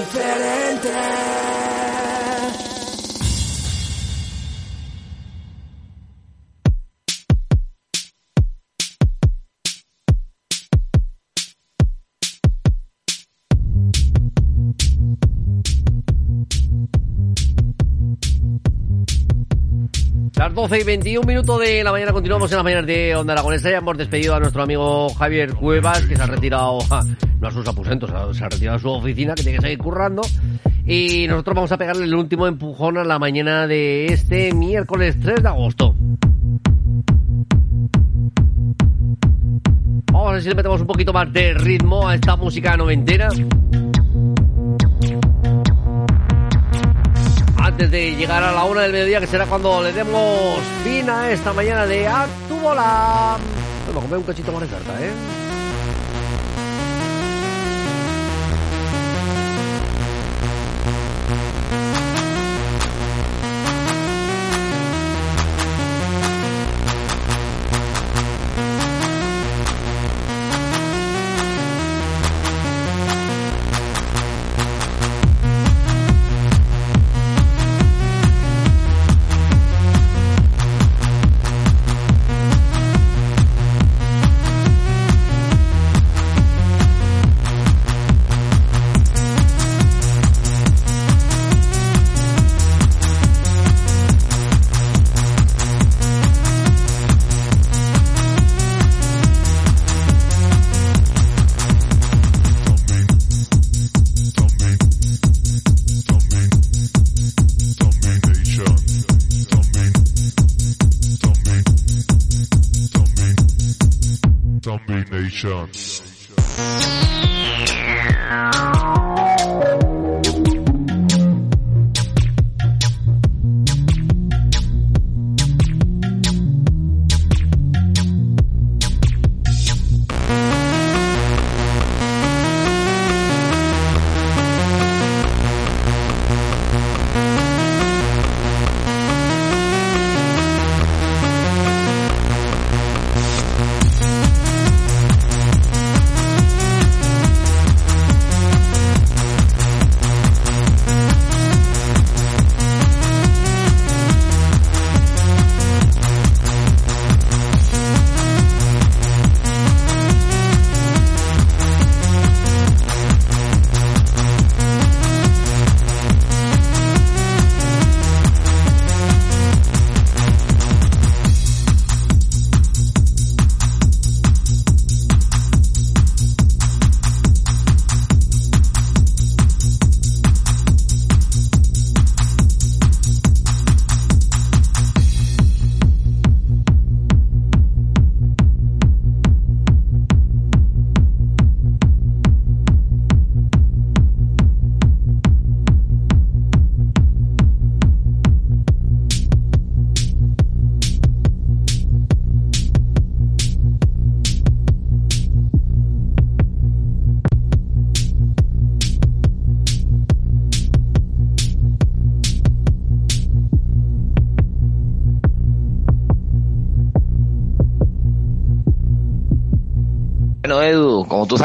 indiferente. 0.00 1.39
12 20.54 20.80
y 20.80 20.84
21 20.84 21.26
minutos 21.26 21.60
de 21.60 21.84
la 21.84 21.92
mañana 21.92 22.12
continuamos 22.12 22.50
en 22.50 22.56
la 22.56 22.62
mañana 22.62 22.82
de 22.82 23.14
Onda 23.14 23.34
Aragonesa. 23.34 23.70
Ya 23.70 23.78
hemos 23.78 23.96
despedido 23.96 24.34
a 24.34 24.40
nuestro 24.40 24.62
amigo 24.62 25.08
Javier 25.10 25.54
Cuevas, 25.54 26.02
que 26.06 26.16
se 26.16 26.22
ha 26.22 26.26
retirado, 26.26 26.78
no 27.40 27.48
a 27.48 27.50
sus 27.52 27.66
aposentos, 27.68 28.10
se 28.36 28.44
ha 28.44 28.48
retirado 28.48 28.76
a 28.76 28.80
su 28.80 28.88
oficina, 28.88 29.34
que 29.34 29.42
tiene 29.42 29.58
que 29.58 29.62
seguir 29.62 29.78
currando. 29.78 30.22
Y 30.84 31.26
nosotros 31.28 31.54
vamos 31.54 31.72
a 31.72 31.78
pegarle 31.78 32.04
el 32.04 32.14
último 32.14 32.46
empujón 32.46 32.98
a 32.98 33.04
la 33.04 33.18
mañana 33.18 33.66
de 33.66 34.06
este 34.06 34.52
miércoles 34.52 35.16
3 35.20 35.42
de 35.42 35.48
agosto. 35.48 35.94
Vamos 40.12 40.28
a 40.28 40.32
ver 40.32 40.42
si 40.42 40.48
le 40.48 40.54
metemos 40.56 40.80
un 40.80 40.86
poquito 40.86 41.12
más 41.12 41.32
de 41.32 41.54
ritmo 41.54 42.08
a 42.08 42.16
esta 42.16 42.34
música 42.36 42.76
noventera. 42.76 43.28
Antes 47.80 47.92
de 47.92 48.14
llegar 48.14 48.42
a 48.42 48.52
la 48.52 48.64
una 48.64 48.82
del 48.82 48.92
mediodía, 48.92 49.20
que 49.20 49.26
será 49.26 49.46
cuando 49.46 49.82
le 49.82 49.90
demos 49.94 50.58
fin 50.84 51.08
a 51.08 51.30
esta 51.30 51.54
mañana 51.54 51.86
de 51.86 52.06
Actubola. 52.06 53.36
A 53.36 53.92
comer 53.94 54.18
un 54.18 54.22
cachito 54.22 54.52
más 54.52 54.60
de 54.60 54.68
carta, 54.68 54.92
¿eh? 55.00 55.10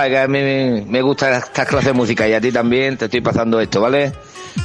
Que 0.07 0.17
a 0.19 0.27
mí 0.27 0.39
me 0.87 1.01
gusta 1.01 1.37
estas 1.37 1.67
clases 1.67 1.87
de 1.87 1.93
música 1.93 2.27
y 2.27 2.33
a 2.33 2.41
ti 2.41 2.51
también, 2.51 2.97
te 2.97 3.05
estoy 3.05 3.21
pasando 3.21 3.59
esto, 3.59 3.81
¿vale? 3.81 4.13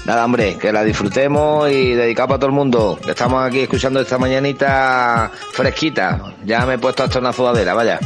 Nada, 0.05 0.25
hombre, 0.25 0.57
que 0.57 0.73
la 0.73 0.83
disfrutemos 0.83 1.71
y 1.71 1.95
dedicado 1.95 2.29
para 2.29 2.39
todo 2.39 2.51
el 2.51 2.57
mundo. 2.57 2.99
estamos 3.07 3.45
aquí 3.45 3.61
escuchando 3.61 4.01
esta 4.01 4.19
mañanita 4.19 5.31
fresquita. 5.53 6.35
Ya 6.45 6.65
me 6.67 6.75
he 6.75 6.79
puesto 6.79 7.03
hasta 7.03 7.19
una 7.19 7.33
sudadera, 7.33 7.75
vaya. 7.75 7.99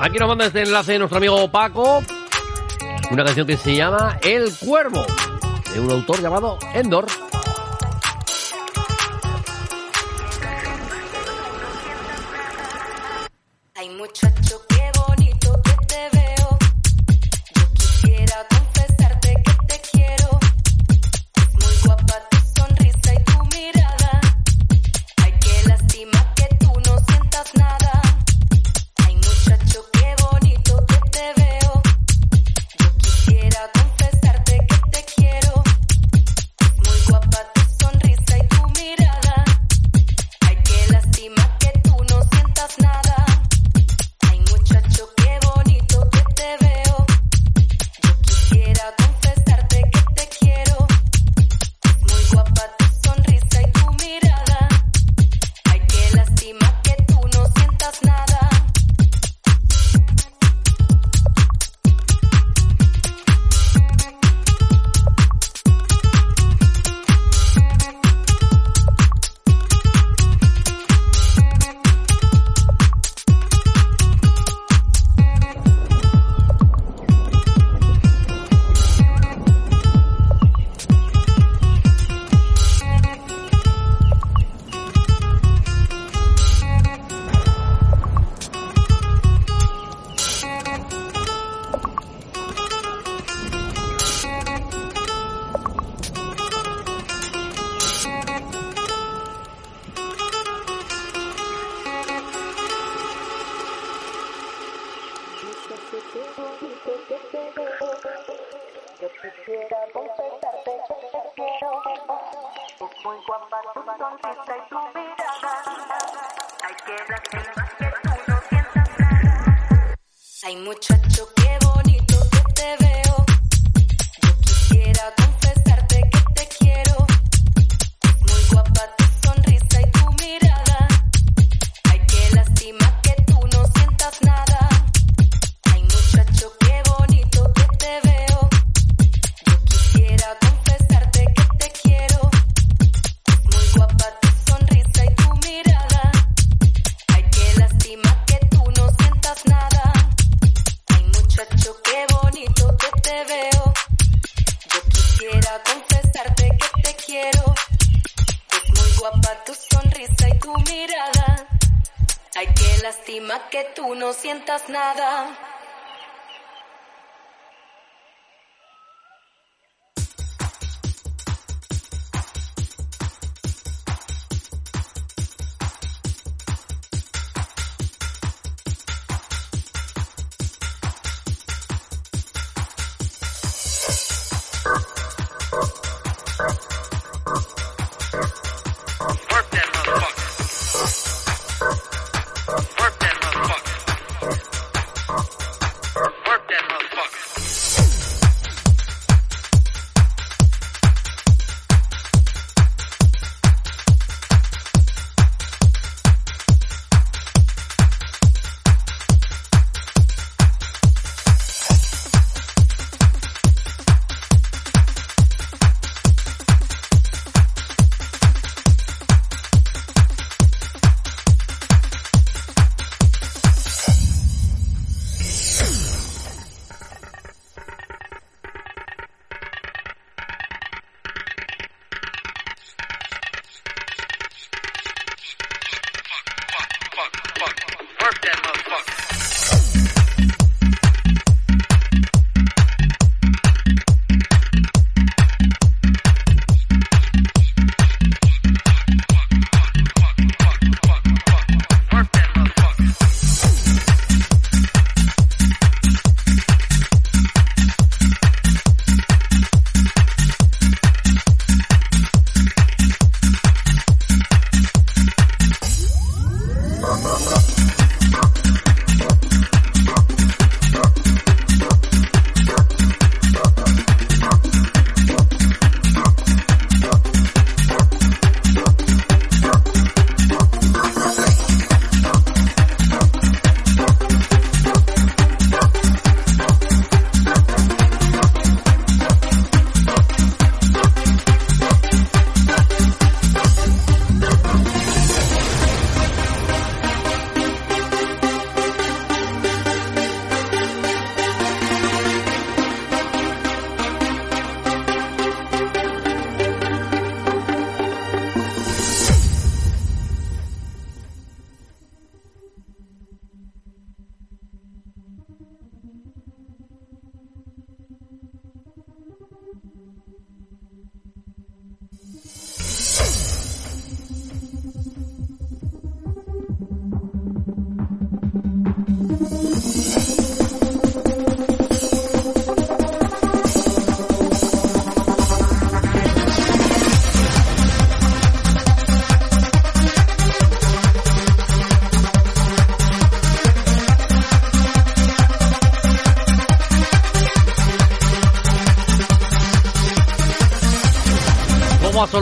Aquí 0.00 0.18
nos 0.18 0.28
manda 0.28 0.46
este 0.46 0.62
enlace 0.62 0.98
nuestro 0.98 1.18
amigo 1.18 1.50
Paco. 1.50 2.02
Una 3.10 3.24
canción 3.24 3.46
que 3.46 3.56
se 3.56 3.74
llama 3.74 4.18
El 4.22 4.54
Cuervo, 4.56 5.04
de 5.72 5.80
un 5.80 5.90
autor 5.90 6.20
llamado 6.20 6.58
Endor. 6.74 7.06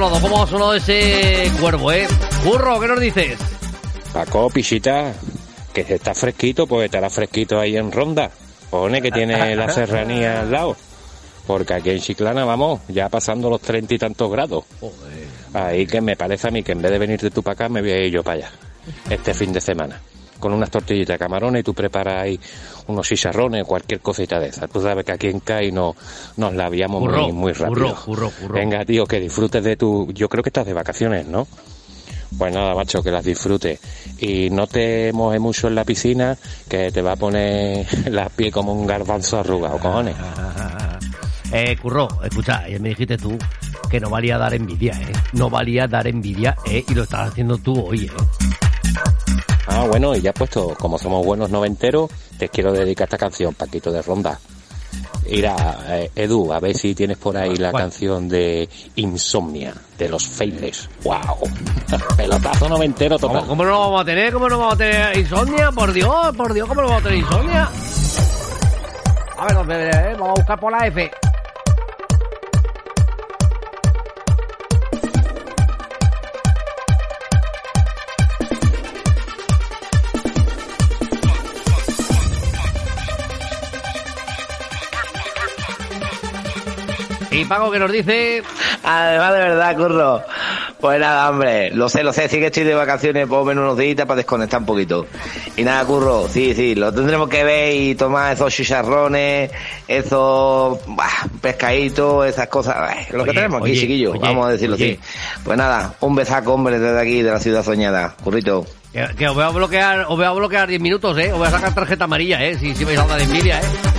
Sonado, 0.07 0.21
cómo 0.21 0.43
ha 0.43 0.47
sonado 0.47 0.75
ese 0.75 1.51
cuervo, 1.61 1.93
¿eh? 1.93 2.07
Curro, 2.45 2.81
¿qué 2.81 2.87
nos 2.87 3.01
dices? 3.01 3.39
Paco, 4.13 4.51
pisita, 4.51 5.13
que 5.73 5.81
está 5.89 6.15
fresquito, 6.15 6.67
pues 6.67 6.87
estará 6.87 7.11
fresquito 7.11 7.59
ahí 7.59 7.77
en 7.77 7.91
Ronda. 7.91 8.31
Pone 8.71 9.03
que 9.03 9.11
tiene 9.11 9.57
la 9.57 9.69
serranía 9.73 10.41
al 10.41 10.51
lado. 10.51 10.77
Porque 11.47 11.75
aquí 11.75 11.91
en 11.91 12.01
Chiclana, 12.01 12.45
vamos, 12.45 12.81
ya 12.89 13.09
pasando 13.09 13.49
los 13.51 13.61
treinta 13.61 13.95
y 13.95 13.99
tantos 13.99 14.31
grados. 14.31 14.65
Ahí 15.55 15.87
que 15.87 16.01
me 16.01 16.17
parece 16.17 16.49
a 16.49 16.51
mí 16.51 16.63
que 16.63 16.73
en 16.73 16.83
vez 16.83 16.91
de 16.91 16.99
venirte 16.99 17.31
tú 17.31 17.43
para 17.43 17.55
acá, 17.55 17.69
me 17.69 17.81
voy 17.81 17.91
a 17.93 18.05
ir 18.05 18.13
yo 18.13 18.23
para 18.23 18.39
allá. 18.39 18.51
Este 19.09 19.33
fin 19.35 19.53
de 19.53 19.61
semana. 19.61 20.01
Con 20.41 20.53
unas 20.53 20.71
tortillitas 20.71 21.15
de 21.15 21.19
camarones 21.19 21.61
y 21.61 21.63
tú 21.63 21.73
preparas 21.73 22.23
ahí 22.23 22.39
unos 22.89 23.07
chicharrones, 23.07 23.65
cualquier 23.65 24.01
cosita 24.01 24.39
de 24.39 24.49
esa. 24.49 24.69
Tú 24.69 24.81
sabes 24.81 25.05
que 25.05 25.13
aquí 25.13 25.29
en 25.29 25.41
CAI 25.41 25.73
no, 25.73 25.95
nos 26.37 26.55
la 26.55 26.71
muy, 26.89 27.33
muy 27.33 27.53
rápido. 27.53 27.97
Venga, 28.51 28.85
tío, 28.85 29.07
que 29.07 29.21
disfrutes 29.21 29.63
de 29.63 29.77
tu... 29.77 30.11
Yo 30.13 30.29
creo 30.29 30.43
que 30.43 30.51
estás 30.51 30.67
de 30.67 30.73
vacaciones, 30.73 31.27
¿no? 31.27 31.47
Pues 32.37 32.53
nada, 32.53 32.75
macho, 32.75 33.03
que 33.03 33.11
las 33.11 33.25
disfrutes. 33.25 33.81
Y 34.19 34.51
no 34.51 34.67
te 34.67 35.13
mojes 35.13 35.41
mucho 35.41 35.69
en 35.69 35.75
la 35.75 35.85
piscina, 35.85 36.37
que 36.69 36.91
te 36.91 37.03
va 37.03 37.13
a 37.13 37.17
poner 37.17 37.87
las 38.11 38.31
pies 38.33 38.53
como 38.53 38.73
un 38.73 38.87
garbanzo 38.87 39.39
arrugado, 39.39 39.79
cojones. 39.79 40.17
Eh, 41.53 41.77
Curro, 41.81 42.09
escucha, 42.25 42.65
me 42.81 42.89
dijiste 42.89 43.17
tú 43.17 43.39
que 43.89 44.01
no 44.01 44.11
valía 44.11 44.37
dar 44.37 44.53
envidia, 44.53 44.95
¿eh? 44.95 45.13
No 45.33 45.49
valía 45.49 45.87
dar 45.87 46.09
envidia, 46.09 46.57
¿eh? 46.67 46.85
Y 46.89 46.93
lo 46.93 47.05
estás 47.05 47.29
haciendo 47.29 47.57
tú 47.57 47.87
hoy, 47.87 48.07
¿eh? 48.07 48.46
Ah, 49.77 49.85
bueno, 49.87 50.17
y 50.17 50.23
ya 50.23 50.33
puesto, 50.33 50.75
como 50.81 50.97
somos 50.97 51.25
buenos 51.27 51.51
noventeros, 51.51 52.11
te 52.39 52.49
quiero 52.49 52.73
dedicar 52.73 53.05
esta 53.05 53.19
canción, 53.19 53.53
Paquito 53.53 53.93
de 53.93 54.01
Ronda. 54.01 54.41
Mira, 55.31 55.55
eh, 55.89 56.11
Edu, 56.17 56.51
a 56.51 56.61
ver 56.61 56.75
si 56.75 56.95
tienes 56.95 57.19
por 57.19 57.37
ahí 57.37 57.57
la 57.57 57.73
canción 57.73 58.27
de 58.27 58.67
Insomnia, 58.95 59.75
de 59.99 60.09
los 60.09 60.27
Faithless. 60.27 60.89
¡Wow! 61.05 61.41
Pelotazo 62.17 62.71
noventero 62.71 63.19
total. 63.19 63.41
¿Cómo, 63.41 63.49
¿Cómo, 63.49 63.65
no 63.65 63.71
lo 63.71 63.81
vamos 63.81 64.01
a 64.01 64.05
tener? 64.07 64.33
¿Cómo 64.33 64.49
no 64.49 64.59
vamos 64.59 64.75
a 64.75 64.79
tener 64.79 65.19
Insomnia? 65.19 65.71
Por 65.71 65.93
Dios, 65.93 66.35
por 66.35 66.55
Dios, 66.55 66.67
¿cómo 66.67 66.81
no 66.81 66.89
vamos 66.89 67.03
a 67.03 67.09
tener 67.09 67.19
Insomnia? 67.19 67.71
A 69.37 69.63
ver, 69.63 69.95
eh, 69.95 70.13
vamos 70.13 70.31
a 70.31 70.41
buscar 70.41 70.59
por 70.59 70.73
la 70.73 70.87
F. 70.87 71.11
Y 87.37 87.45
Paco 87.45 87.71
que 87.71 87.79
nos 87.79 87.93
dice... 87.93 88.43
Además 88.83 89.33
de 89.33 89.39
verdad, 89.39 89.77
curro. 89.77 90.23
Pues 90.81 91.01
nada, 91.01 91.29
hombre, 91.29 91.71
lo 91.71 91.89
sé, 91.89 92.03
lo 92.05 92.13
sé, 92.13 92.29
sí 92.29 92.39
que 92.39 92.47
estoy 92.47 92.65
de 92.65 92.75
vacaciones, 92.75 93.27
puedo 93.27 93.45
ver 93.45 93.59
unos 93.59 93.77
días 93.77 93.97
para 93.97 94.17
desconectar 94.17 94.61
un 94.61 94.67
poquito. 94.67 95.07
Y 95.57 95.63
nada, 95.63 95.85
curro, 95.85 96.29
sí, 96.29 96.55
sí, 96.55 96.75
lo 96.75 96.93
tendremos 96.93 97.29
que 97.29 97.43
ver 97.45 97.75
y 97.75 97.95
tomar 97.95 98.33
esos 98.33 98.55
chicharrones, 98.55 99.51
esos 99.89 100.79
pescaditos, 101.41 102.27
esas 102.27 102.49
cosas, 102.49 103.11
lo 103.13 103.25
que 103.25 103.33
tenemos 103.33 103.63
aquí, 103.63 103.79
chiquillo, 103.79 104.19
vamos 104.21 104.47
a 104.47 104.51
decirlo 104.53 104.77
así. 104.77 104.99
Pues 105.45 105.59
nada, 105.59 105.95
un 106.01 106.15
besaco, 106.15 106.55
hombre, 106.55 106.79
desde 106.79 107.01
aquí, 107.01 107.23
de 107.23 107.31
la 107.31 107.41
ciudad 107.41 107.65
soñada, 107.65 108.15
currito. 108.23 108.67
Que, 108.93 109.29
os 109.29 109.35
voy 109.35 109.45
a 109.45 109.49
bloquear, 109.49 110.07
os 110.09 110.17
voy 110.17 110.25
a 110.25 110.31
bloquear 110.31 110.69
10 110.69 110.81
minutos, 110.81 111.19
eh, 111.19 111.33
os 111.33 111.39
voy 111.39 111.49
a 111.49 111.51
sacar 111.51 111.75
tarjeta 111.75 112.05
amarilla, 112.05 112.43
eh, 112.45 112.57
si, 112.59 112.75
si 112.75 112.85
vais 112.85 112.99
a 112.99 113.03
hablar 113.03 113.19
de 113.19 113.25
envidia, 113.25 113.61
eh. 113.61 113.96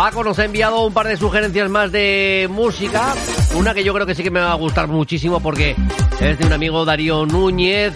Paco 0.00 0.24
nos 0.24 0.38
ha 0.38 0.46
enviado 0.46 0.86
un 0.86 0.94
par 0.94 1.06
de 1.06 1.18
sugerencias 1.18 1.68
más 1.68 1.92
de 1.92 2.48
música. 2.50 3.12
Una 3.54 3.74
que 3.74 3.84
yo 3.84 3.92
creo 3.92 4.06
que 4.06 4.14
sí 4.14 4.22
que 4.22 4.30
me 4.30 4.40
va 4.40 4.52
a 4.52 4.54
gustar 4.54 4.88
muchísimo 4.88 5.40
porque 5.40 5.76
es 6.18 6.38
de 6.38 6.46
un 6.46 6.54
amigo 6.54 6.86
Darío 6.86 7.26
Núñez, 7.26 7.92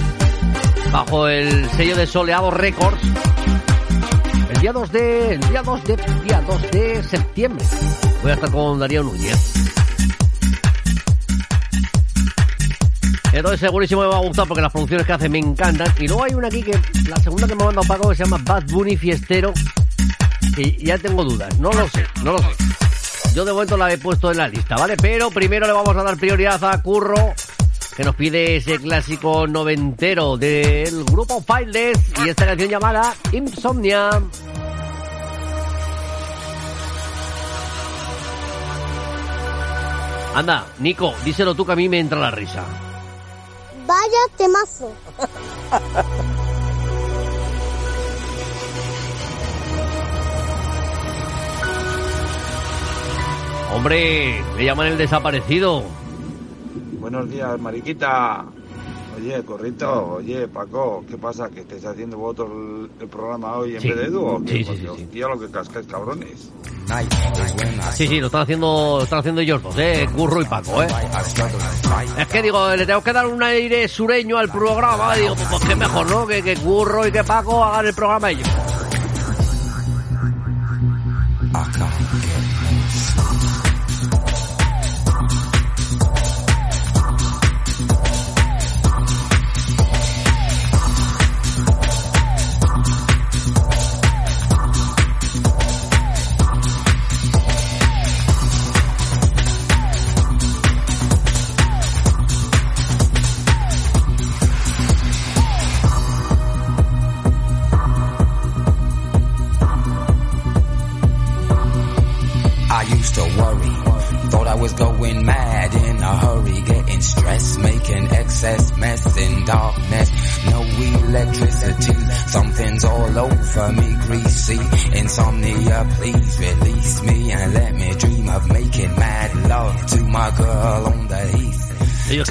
bajo 0.93 1.29
el 1.29 1.67
sello 1.71 1.97
de 1.97 2.07
Soleado 2.07 2.51
Records. 2.51 3.01
El 4.51 4.61
día 4.61 4.75
2 4.75 4.93
de, 4.93 5.35
el 5.37 5.41
día 5.49 5.63
2 5.63 5.85
de, 5.85 5.97
día 6.25 6.45
2 6.47 6.71
de 6.73 7.03
septiembre. 7.05 7.65
Voy 8.21 8.33
a 8.33 8.35
estar 8.35 8.51
con 8.51 8.79
Darío 8.79 9.03
Núñez. 9.03 9.55
Entonces 13.33 13.61
segurísimo 13.61 14.03
me 14.03 14.09
va 14.09 14.17
a 14.17 14.21
gustar 14.21 14.47
porque 14.47 14.61
las 14.61 14.71
producciones 14.71 15.07
que 15.07 15.13
hace 15.15 15.31
me 15.31 15.39
encantan. 15.39 15.91
Y 15.99 16.07
luego 16.07 16.25
hay 16.25 16.35
una 16.35 16.49
aquí 16.49 16.63
que, 16.63 16.79
la 17.09 17.17
segunda 17.17 17.47
que 17.47 17.55
me 17.55 17.63
ha 17.63 17.67
mandado 17.67 17.89
Paco, 17.89 18.11
que 18.11 18.17
se 18.17 18.25
llama 18.25 18.43
Bad 18.45 18.65
Bunny 18.65 18.95
Fiestero 18.99 19.55
y 20.57 20.85
ya 20.85 20.99
tengo 20.99 21.25
dudas. 21.25 21.59
No 21.59 21.73
lo 21.73 21.89
sé, 21.89 22.07
no 22.23 22.33
lo 22.33 22.39
sé. 22.39 22.45
Yo 23.35 23.45
de 23.45 23.53
momento 23.53 23.77
la 23.77 23.93
he 23.93 23.99
puesto 23.99 24.31
en 24.31 24.39
la 24.39 24.49
lista, 24.49 24.77
¿vale? 24.77 24.97
Pero 24.97 25.31
primero 25.31 25.67
le 25.67 25.73
vamos 25.73 25.97
a 25.97 26.03
dar 26.03 26.17
prioridad 26.17 26.63
a 26.65 26.81
Curro, 26.83 27.35
que 27.97 28.05
nos 28.05 28.15
pide 28.15 28.57
ese 28.57 28.79
clásico 28.79 29.47
noventero 29.47 30.37
del 30.37 31.05
grupo 31.05 31.43
Fileless 31.43 31.99
y 32.25 32.29
esta 32.29 32.47
canción 32.47 32.71
llamada 32.71 33.15
Insomnia. 33.33 34.11
Anda, 40.35 40.67
Nico, 40.79 41.15
díselo 41.25 41.55
tú 41.55 41.65
que 41.65 41.73
a 41.73 41.77
mí 41.77 41.89
me 41.89 42.01
entra 42.01 42.19
la 42.19 42.31
risa. 42.31 42.65
Vaya 43.87 44.19
temazo. 44.37 44.93
Hombre, 53.75 54.41
le 54.57 54.65
llaman 54.65 54.87
el 54.87 54.99
desaparecido. 54.99 55.83
Buenos 57.01 57.29
días, 57.29 57.61
Mariquita. 57.61 58.45
Oye, 59.17 59.43
Corrito, 59.45 60.15
oye, 60.15 60.49
Paco, 60.49 61.05
¿qué 61.09 61.17
pasa? 61.17 61.49
¿Que 61.49 61.61
estáis 61.61 61.85
haciendo 61.85 62.17
vosotros 62.19 62.89
el, 63.01 63.09
programa 63.09 63.57
hoy 63.59 63.77
en 63.77 63.83
vez 63.83 63.97
de 63.97 64.05
Edu? 64.07 64.45
Sí, 64.47 64.65
sí, 64.65 64.77
sí, 64.77 65.09
sí. 65.13 65.19
lo 65.19 65.39
que 65.39 65.49
cascáis, 65.51 65.87
cabrones. 65.87 66.51
Sí, 67.95 68.09
sí, 68.09 68.21
lo 68.21 68.27
están 68.27 68.43
haciendo, 68.43 68.97
lo 68.99 69.03
están 69.05 69.21
haciendo 69.21 69.41
ellos 69.41 69.63
dos, 69.63 69.75
eh, 69.79 70.09
Curro 70.15 70.43
y 70.43 70.45
Paco, 70.45 70.83
eh. 70.83 70.89
Es 72.19 72.27
que 72.27 72.43
digo, 72.43 72.75
le 72.75 72.87
tengo 72.87 73.03
que 73.03 73.13
dar 73.13 73.27
un 73.27 73.43
aire 73.43 73.87
sureño 73.89 74.37
al 74.39 74.49
programa, 74.49 75.15
digo, 75.15 75.35
pues, 75.35 75.49
pues 75.49 75.65
qué 75.65 75.77
mejor, 75.77 76.11
¿no? 76.11 76.27
Que, 76.27 76.43
que 76.43 76.57
Curro 76.57 77.07
y 77.07 77.13
que 77.13 77.23
Paco 77.23 77.63
hagan 77.65 77.87
el 77.87 77.95
programa 77.95 78.31
ellos. 78.31 78.49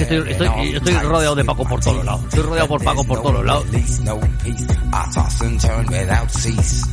Que 0.08 0.18
estoy, 0.18 0.48
estoy, 0.48 0.76
estoy 0.76 0.94
rodeado 1.10 1.36
de 1.36 1.46
Paco 1.46 1.64
por 1.68 1.80
todos 1.80 2.06
lados. 2.06 2.24
Estoy 2.26 2.44
rodeado 2.44 2.68
por 2.68 2.84
Paco 2.84 3.04
por 3.04 3.22
todos 3.22 3.46
lados. 3.46 3.66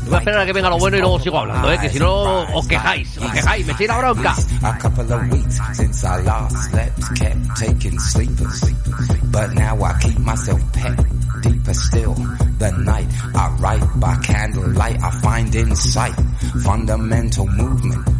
Voy 0.07 0.15
a 0.15 0.19
esperar 0.19 0.41
a 0.41 0.47
que 0.47 0.53
venga 0.53 0.71
lo 0.71 0.79
bueno 0.79 0.97
y 0.97 1.01
luego 1.01 1.19
sigo 1.21 1.39
hablando, 1.39 1.73
¿eh? 1.73 1.79
Que 1.81 1.89
si 1.91 1.99
no 1.99 2.43
os 2.55 2.67
quejáis, 2.67 3.19
os 3.19 3.31
quejáis, 3.33 3.67
me 3.67 3.73
estoy 3.73 3.87
la 3.87 3.99
bronca. 3.99 4.35
But 9.31 9.55
now 9.55 9.77
I 9.85 9.95
keep 10.01 10.19
myself 10.19 10.61
pet 10.73 10.97
deeper 11.43 11.75
still. 11.75 12.15
The 12.59 12.73
night 12.73 13.07
I 13.35 13.49
write 13.61 13.85
by 13.97 14.17
candlelight, 14.17 15.01
I 15.03 15.11
find 15.23 15.55
insight, 15.55 16.15
fundamental 16.63 17.47
movement. 17.47 18.20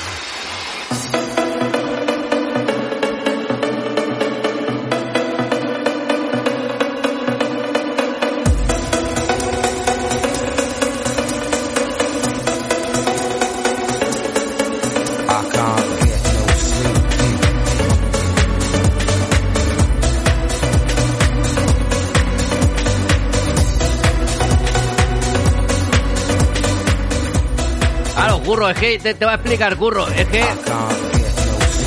Es 28.69 28.77
que 28.77 28.99
te, 28.99 29.13
te 29.13 29.25
va 29.25 29.33
a 29.33 29.35
explicar, 29.35 29.75
Curro, 29.77 30.07
es 30.07 30.27
que 30.27 30.43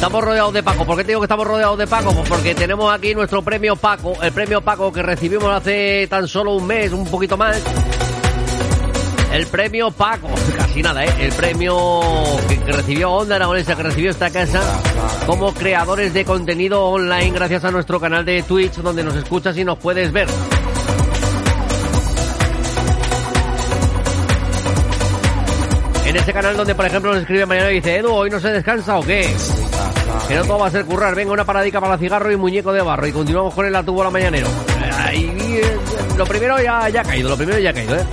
estamos 0.04 0.22
rodeados 0.22 0.52
de 0.52 0.62
Paco. 0.62 0.84
¿Por 0.84 0.96
qué 0.98 1.04
te 1.04 1.08
digo 1.12 1.20
que 1.20 1.24
estamos 1.24 1.46
rodeados 1.46 1.78
de 1.78 1.86
Paco? 1.86 2.12
Pues 2.12 2.28
porque 2.28 2.54
tenemos 2.54 2.92
aquí 2.92 3.14
nuestro 3.14 3.42
premio 3.42 3.74
Paco, 3.74 4.22
el 4.22 4.32
premio 4.32 4.60
Paco 4.60 4.92
que 4.92 5.02
recibimos 5.02 5.50
hace 5.50 6.06
tan 6.10 6.28
solo 6.28 6.52
un 6.52 6.66
mes, 6.66 6.92
un 6.92 7.06
poquito 7.06 7.38
más. 7.38 7.62
El 9.32 9.46
premio 9.46 9.90
Paco, 9.90 10.28
casi 10.56 10.82
nada, 10.82 11.04
¿eh? 11.04 11.14
El 11.20 11.32
premio 11.32 12.00
que, 12.48 12.72
recibió 12.72 13.12
Onda 13.12 13.36
Aragonesa, 13.36 13.74
que 13.76 13.82
recibió 13.82 14.10
esta 14.10 14.30
casa 14.30 14.60
como 15.26 15.54
creadores 15.54 16.12
de 16.12 16.24
contenido 16.24 16.84
online 16.84 17.30
gracias 17.30 17.64
a 17.64 17.70
nuestro 17.70 17.98
canal 17.98 18.24
de 18.26 18.42
Twitch 18.42 18.74
donde 18.74 19.02
nos 19.02 19.16
escuchas 19.16 19.56
y 19.56 19.64
nos 19.64 19.78
puedes 19.78 20.12
ver. 20.12 20.28
En 26.14 26.20
ese 26.20 26.32
canal 26.32 26.56
donde, 26.56 26.76
por 26.76 26.86
ejemplo, 26.86 27.12
nos 27.12 27.22
escribe 27.22 27.44
Mariano 27.44 27.72
y 27.72 27.74
dice, 27.74 27.96
Edu, 27.96 28.12
¿hoy 28.12 28.30
no 28.30 28.38
se 28.38 28.52
descansa 28.52 28.98
o 28.98 29.02
qué? 29.02 29.34
Que 30.28 30.36
no 30.36 30.44
todo 30.44 30.60
va 30.60 30.68
a 30.68 30.70
ser 30.70 30.84
currar. 30.84 31.12
Venga, 31.12 31.32
una 31.32 31.44
paradica 31.44 31.80
para 31.80 31.98
cigarro 31.98 32.30
y 32.30 32.36
muñeco 32.36 32.72
de 32.72 32.82
barro. 32.82 33.04
Y 33.08 33.12
continuamos 33.12 33.52
con 33.52 33.66
el 33.66 33.74
atubo 33.74 34.04
la 34.04 34.10
mañanero. 34.10 34.46
Lo 36.16 36.24
primero 36.24 36.62
ya, 36.62 36.88
ya 36.88 37.00
ha 37.00 37.04
caído, 37.04 37.30
lo 37.30 37.36
primero 37.36 37.58
ya 37.58 37.70
ha 37.70 37.72
caído, 37.72 37.96
¿eh? 37.96 38.04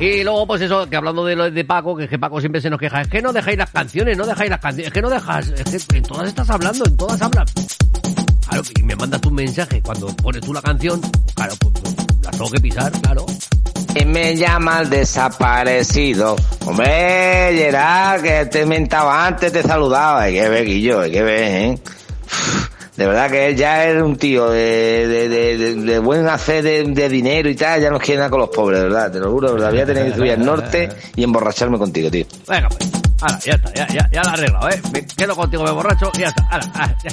Y 0.00 0.24
luego, 0.24 0.46
pues 0.46 0.62
eso, 0.62 0.88
que 0.88 0.96
hablando 0.96 1.26
de 1.26 1.36
lo 1.36 1.50
de 1.50 1.64
Paco, 1.66 1.94
que 1.94 2.04
es 2.04 2.10
que 2.10 2.18
Paco 2.18 2.40
siempre 2.40 2.62
se 2.62 2.70
nos 2.70 2.80
queja, 2.80 3.02
es 3.02 3.08
que 3.08 3.20
no 3.20 3.34
dejáis 3.34 3.58
las 3.58 3.70
canciones, 3.70 4.16
no 4.16 4.24
dejáis 4.24 4.48
las 4.48 4.60
canciones, 4.60 4.86
es 4.86 4.92
que 4.94 5.02
no 5.02 5.10
dejas, 5.10 5.48
es 5.50 5.84
que 5.86 5.98
en 5.98 6.04
todas 6.04 6.28
estás 6.28 6.48
hablando, 6.48 6.86
en 6.86 6.96
todas 6.96 7.20
hablas. 7.20 7.52
Claro, 8.48 8.62
y 8.74 8.82
me 8.82 8.96
mandas 8.96 9.20
tu 9.20 9.30
mensaje 9.30 9.82
cuando 9.82 10.06
pones 10.08 10.40
tú 10.40 10.54
la 10.54 10.62
canción, 10.62 11.00
claro, 11.34 11.54
pues, 11.60 11.74
pues 11.82 11.94
la 12.22 12.30
tengo 12.30 12.50
que 12.50 12.60
pisar, 12.60 12.92
claro. 12.92 13.26
Y 13.94 14.04
me 14.04 14.36
llama 14.36 14.80
el 14.82 14.90
desaparecido. 14.90 16.36
Hombre, 16.64 17.52
Gerard, 17.54 18.22
que 18.22 18.46
te 18.46 18.64
mentaba 18.64 19.26
antes, 19.26 19.52
te 19.52 19.62
saludaba. 19.62 20.22
Hay 20.22 20.34
que 20.34 20.48
ver, 20.48 20.64
Guillo, 20.64 21.00
hay 21.00 21.10
que 21.10 21.22
ver, 21.22 21.42
¿eh? 21.42 21.78
De 22.96 23.06
verdad 23.06 23.30
que 23.30 23.48
él 23.48 23.56
ya 23.56 23.88
es 23.88 24.02
un 24.02 24.16
tío 24.16 24.50
de, 24.50 25.06
de, 25.06 25.56
de, 25.76 25.98
buen 26.00 26.26
hacer 26.26 26.64
de, 26.64 27.08
dinero 27.08 27.48
y 27.48 27.54
tal, 27.54 27.80
ya 27.80 27.90
no 27.90 27.98
quiere 28.00 28.18
nada 28.18 28.30
con 28.30 28.40
los 28.40 28.48
pobres, 28.48 28.80
de 28.80 28.86
verdad, 28.86 29.12
te 29.12 29.20
lo 29.20 29.30
juro, 29.30 29.48
de 29.48 29.54
verdad. 29.54 29.70
Voy 29.70 29.80
a 29.80 29.86
tener 29.86 30.10
que 30.10 30.16
subir 30.16 30.32
al 30.32 30.44
norte 30.44 30.88
y 31.14 31.22
emborracharme 31.22 31.78
contigo, 31.78 32.10
tío. 32.10 32.26
Venga, 32.48 32.68
pues. 32.68 32.97
Ahora, 33.20 33.38
ya 33.40 33.52
está, 33.54 33.74
ya, 33.74 33.88
ya, 33.88 34.08
ya 34.10 34.22
lo 34.22 34.28
he 34.28 34.32
arreglado, 34.32 34.68
¿eh? 34.70 34.82
Me 34.92 35.06
quedo 35.06 35.34
contigo, 35.34 35.64
me 35.64 35.70
borracho 35.72 36.10
y 36.14 36.20
ya 36.20 36.28
está. 36.28 36.44
Ahora, 36.50 36.64
ah, 36.74 36.94
ya. 37.02 37.10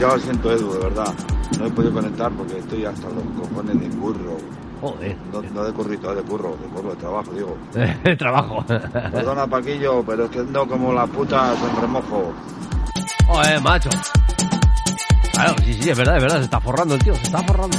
Yo, 0.00 0.08
lo 0.08 0.18
siento, 0.18 0.52
Edu, 0.52 0.72
de 0.74 0.78
verdad. 0.80 1.14
No 1.58 1.66
he 1.66 1.70
podido 1.70 1.92
conectar 1.94 2.30
porque 2.32 2.58
estoy 2.58 2.84
hasta 2.84 3.08
los 3.08 3.24
cojones 3.40 3.80
de 3.80 3.88
burro. 3.96 4.36
Joder. 4.80 5.16
No, 5.32 5.64
de 5.64 5.72
currito, 5.72 6.14
de 6.14 6.22
curro, 6.22 6.56
de 6.56 6.68
curro, 6.68 6.90
de 6.90 6.96
trabajo, 6.96 7.30
digo. 7.32 7.56
de 8.04 8.16
trabajo. 8.16 8.64
Perdona, 8.66 9.46
Paquillo, 9.46 10.04
pero 10.04 10.24
es 10.26 10.30
que 10.30 10.40
ando 10.40 10.68
como 10.68 10.92
la 10.92 11.06
puta 11.06 11.54
en 11.54 11.80
remojo. 11.80 12.34
Joder, 13.26 13.60
macho. 13.62 13.88
Claro, 15.32 15.54
sí, 15.64 15.72
sí, 15.74 15.90
es 15.90 15.96
verdad, 15.96 16.16
es 16.16 16.22
verdad, 16.22 16.38
se 16.38 16.44
está 16.44 16.60
forrando 16.60 16.94
el 16.94 17.02
tío, 17.02 17.14
se 17.14 17.22
está 17.22 17.42
forrando. 17.42 17.78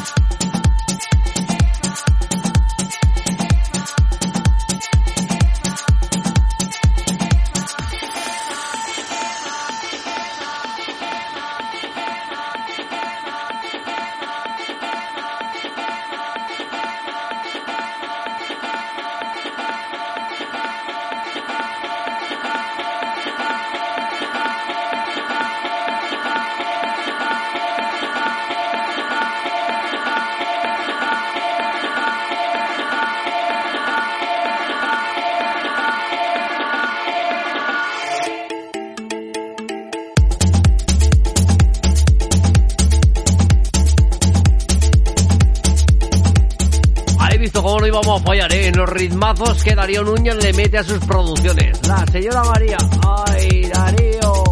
Vamos 48.08 48.22
a 48.22 48.26
fallar, 48.26 48.52
¿eh? 48.54 48.68
En 48.68 48.78
los 48.78 48.90
ritmazos 48.90 49.64
que 49.64 49.76
Darío 49.76 50.04
Núñez 50.04 50.36
le 50.42 50.54
mete 50.54 50.78
a 50.78 50.84
sus 50.84 51.00
producciones. 51.00 51.86
La 51.88 52.06
señora 52.08 52.44
María. 52.44 52.78
¡Ay, 53.06 53.64
Darío! 53.64 54.44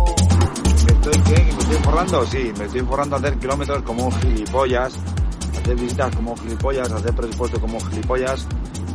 ¿Me 0.85 0.91
estoy 0.91 1.21
qué? 1.23 1.41
¿Me 1.41 1.49
estoy 1.49 1.77
forrando? 1.77 2.25
Sí, 2.25 2.51
me 2.57 2.65
estoy 2.65 2.81
forrando 2.81 3.15
a 3.15 3.19
hacer 3.19 3.39
kilómetros 3.39 3.81
como 3.83 4.11
gilipollas, 4.11 4.99
hacer 5.57 5.75
visitas 5.75 6.15
como 6.15 6.35
gilipollas, 6.35 6.91
hacer 6.91 7.15
presupuesto 7.15 7.61
como 7.61 7.79
gilipollas 7.79 8.45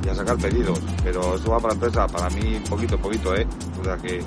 y 0.04 0.08
a 0.08 0.14
sacar 0.14 0.36
pedidos. 0.36 0.78
Pero 1.02 1.36
eso 1.36 1.50
va 1.50 1.56
para 1.58 1.74
la 1.74 1.74
empresa, 1.74 2.06
para 2.06 2.28
mí 2.30 2.60
poquito, 2.68 2.98
poquito, 2.98 3.34
¿eh? 3.34 3.46
O 3.80 3.84
sea 3.84 3.96
que 3.96 4.22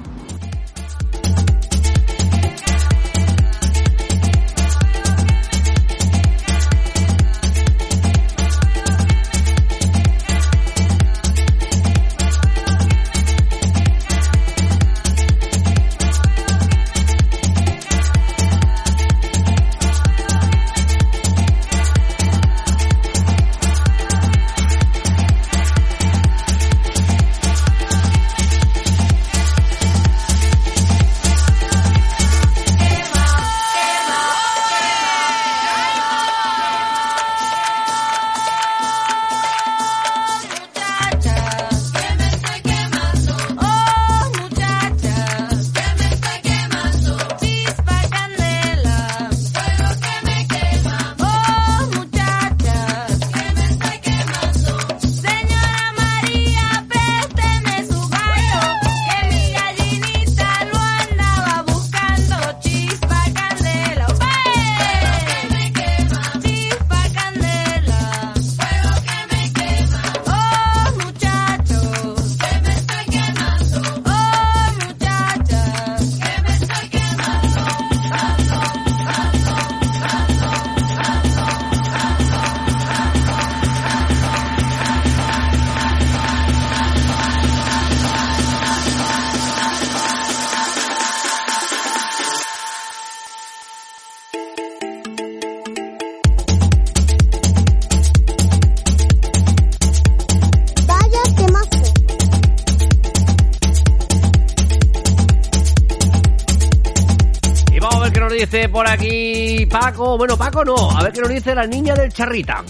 Paco. 109.73 110.17
Bueno, 110.19 110.37
Paco 110.37 110.63
no. 110.63 110.91
A 110.91 111.01
ver 111.01 111.11
qué 111.11 111.21
nos 111.21 111.29
dice 111.29 111.55
la 111.55 111.65
niña 111.65 111.95
del 111.95 112.13
charrita. 112.13 112.63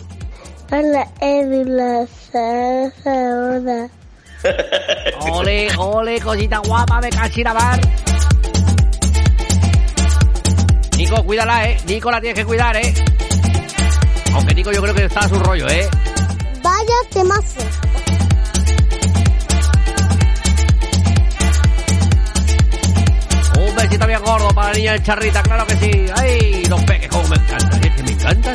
Hola. 0.72 1.10
Ole, 5.30 5.68
ole, 5.78 6.22
cosita 6.22 6.60
guapa 6.60 7.02
de 7.02 7.10
Cachirabar. 7.10 7.82
Nico, 10.98 11.24
cuídala, 11.26 11.70
eh. 11.70 11.78
Nico 11.88 12.10
la 12.10 12.22
tienes 12.22 12.40
que 12.40 12.46
cuidar, 12.46 12.78
eh. 12.78 12.94
Aunque 14.34 14.56
Nico 14.56 14.72
yo 14.72 14.82
creo 14.82 14.96
que 14.96 15.04
está 15.06 15.20
a 15.20 15.28
su 15.28 15.40
rollo, 15.40 15.68
eh. 15.68 15.90
Vaya 16.64 16.96
temazo. 17.12 17.63
Niña 24.84 24.94
del 24.94 25.04
charrita, 25.04 25.42
claro 25.44 25.66
que 25.66 25.76
sí. 25.78 25.92
¡Ay! 26.14 26.66
Los 26.66 26.84
peques, 26.84 27.08
como 27.08 27.26
me 27.30 27.38
encantan. 27.38 27.84
Es 27.86 27.92
que 27.92 28.04
me 28.04 28.12
encantan. 28.12 28.54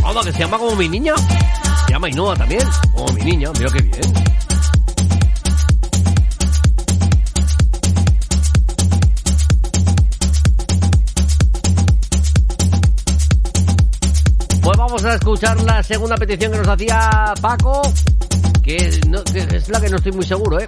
Vamos, 0.00 0.26
que 0.26 0.32
se 0.32 0.38
llama 0.38 0.58
como 0.58 0.76
mi 0.76 0.88
niña. 0.88 1.14
Se 1.86 1.92
llama 1.92 2.08
Inoa 2.08 2.36
también. 2.36 2.62
Como 2.94 3.12
mi 3.14 3.22
niña, 3.22 3.50
mira 3.58 3.70
qué 3.72 3.82
bien. 3.82 4.45
Escuchar 15.36 15.62
la 15.64 15.82
segunda 15.82 16.16
petición 16.16 16.50
que 16.50 16.58
nos 16.58 16.68
hacía 16.68 17.34
Paco, 17.42 17.82
que, 18.62 19.00
no- 19.06 19.22
es 19.34 19.68
la 19.68 19.80
que 19.82 19.90
no 19.90 19.96
estoy 19.96 20.12
muy 20.12 20.24
seguro, 20.24 20.58
¿eh? 20.58 20.66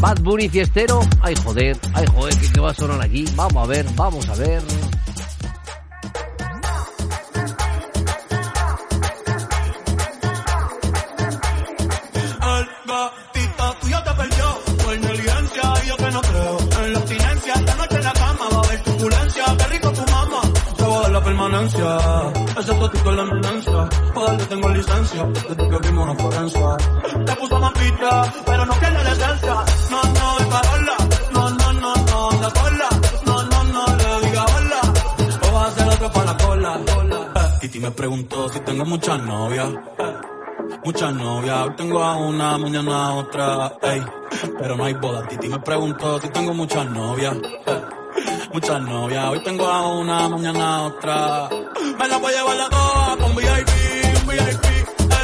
Bad 0.00 0.20
Bunny 0.20 0.50
fiestero. 0.50 1.00
Ay, 1.22 1.34
joder, 1.42 1.78
ay, 1.94 2.04
joder, 2.14 2.36
que, 2.36 2.52
que 2.52 2.60
va 2.60 2.72
a 2.72 2.74
sonar 2.74 3.00
aquí. 3.00 3.24
Vamos 3.34 3.64
a 3.64 3.66
ver, 3.66 3.86
vamos 3.96 4.28
a 4.28 4.34
ver. 4.34 4.60
Hoy 41.72 41.76
tengo 41.76 42.02
a 42.02 42.16
una, 42.16 42.58
mañana 42.58 43.06
a 43.06 43.14
otra, 43.14 43.72
ey. 43.82 44.02
Pero 44.58 44.76
no 44.76 44.84
hay 44.84 44.94
boda, 44.94 45.26
Titi 45.28 45.48
me 45.48 45.58
preguntó 45.58 46.20
si 46.20 46.28
tengo 46.28 46.52
muchas 46.52 46.86
novias. 46.90 47.36
Muchas 48.52 48.82
novias, 48.82 49.28
hoy 49.28 49.42
tengo 49.42 49.66
a 49.66 49.96
una, 49.96 50.28
mañana 50.28 50.76
a 50.76 50.82
otra. 50.82 51.48
Me 51.98 52.08
la 52.08 52.18
voy 52.18 52.32
a 52.32 52.36
llevar 52.36 52.56
la 52.56 52.68
toa 52.68 53.16
con 53.18 53.36
VIP, 53.36 53.70
VIP, 54.28 54.64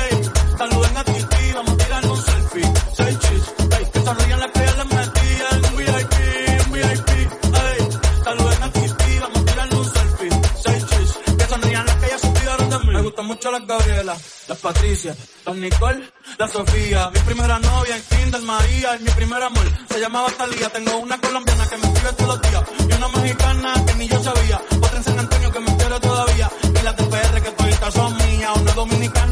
ey. 0.01 0.31
Saluden 0.57 0.97
a 0.97 1.05
Titi, 1.05 1.53
vamos 1.55 1.73
a 1.73 1.77
tirar 1.77 2.07
un 2.07 2.17
selfie. 2.17 2.73
Seis 2.95 3.19
chis, 3.19 3.55
ey. 3.79 3.91
Que 3.93 4.01
sonrían 4.01 4.41
las 4.41 4.51
que 4.51 4.61
ya 4.61 4.75
les 4.77 4.87
metí 4.97 5.29
VIP, 5.77 6.73
VIP, 6.73 7.11
ey. 7.11 7.89
Saluden 8.25 8.63
a 8.63 8.73
Titi, 8.73 9.19
vamos 9.21 9.39
a 9.39 9.45
tirar 9.45 9.75
un 9.75 9.85
selfie. 9.85 10.31
Seis 10.65 10.87
chis, 10.87 11.37
que 11.37 11.45
sonrían 11.45 11.87
las 11.87 11.97
que 11.97 12.09
ya 12.09 12.19
se 12.19 12.29
olvidaron 12.29 12.71
de 12.71 12.79
mí. 12.79 12.95
Me 12.95 13.03
gustan 13.03 13.27
mucho 13.27 13.51
las 13.51 13.67
Gabriela, 13.67 14.17
las 14.49 14.59
Patricia, 14.59 15.15
las 15.45 15.57
Nicole, 15.57 16.11
la 16.39 16.49
Sofía. 16.49 17.11
Mi 17.13 17.21
primera 17.21 17.59
novia 17.59 17.97
en 17.97 18.03
Kinder 18.03 18.43
María 18.43 18.97
y 18.97 19.03
mi 19.03 19.11
primer 19.11 19.43
amor 19.43 19.65
se 19.89 20.01
llamaba 20.01 20.29
Talía. 20.31 20.69
Tengo 20.71 20.97
una 20.99 21.19
colombiana 21.19 21.69
que 21.69 21.77
me 21.77 21.87
escribe 21.89 22.13
todos 22.13 22.37
los 22.37 22.51
días 22.51 22.63
y 22.89 22.93
una 22.93 23.09
mexicana 23.09 23.75
que 23.87 23.95
ni 23.95 24.09
yo 24.09 24.23
sabía. 24.23 24.61
Otra 24.77 24.97
en 24.97 25.05
San 25.05 25.19
Antonio 25.19 25.51
que 25.51 25.61
me 25.61 25.77
quiere 25.77 26.01
todavía 26.01 26.51
y 26.63 26.85
las 26.85 26.97
de 26.97 27.05
PR 27.05 27.43
que 27.43 27.51
todavía 27.51 27.91
son 27.91 28.17
mías. 28.17 28.57
Una 28.57 28.73
dominicana 28.73 29.28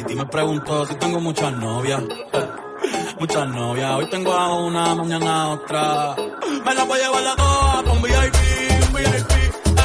Titi 0.00 0.14
me 0.14 0.24
preguntó 0.24 0.86
si 0.86 0.94
tengo 0.94 1.20
muchas 1.20 1.52
novias. 1.52 2.02
Muchas 3.20 3.46
novias, 3.48 3.96
hoy 3.96 4.08
tengo 4.08 4.32
a 4.32 4.64
una, 4.64 4.94
mañana 4.94 5.42
a 5.42 5.48
otra. 5.50 6.16
Me 6.64 6.74
la 6.74 6.84
voy 6.84 6.98
a 6.98 7.02
llevar 7.02 7.22
la 7.22 7.36
toa 7.36 7.82
con 7.84 8.00
VIP, 8.00 8.36
VIP, 8.94 9.32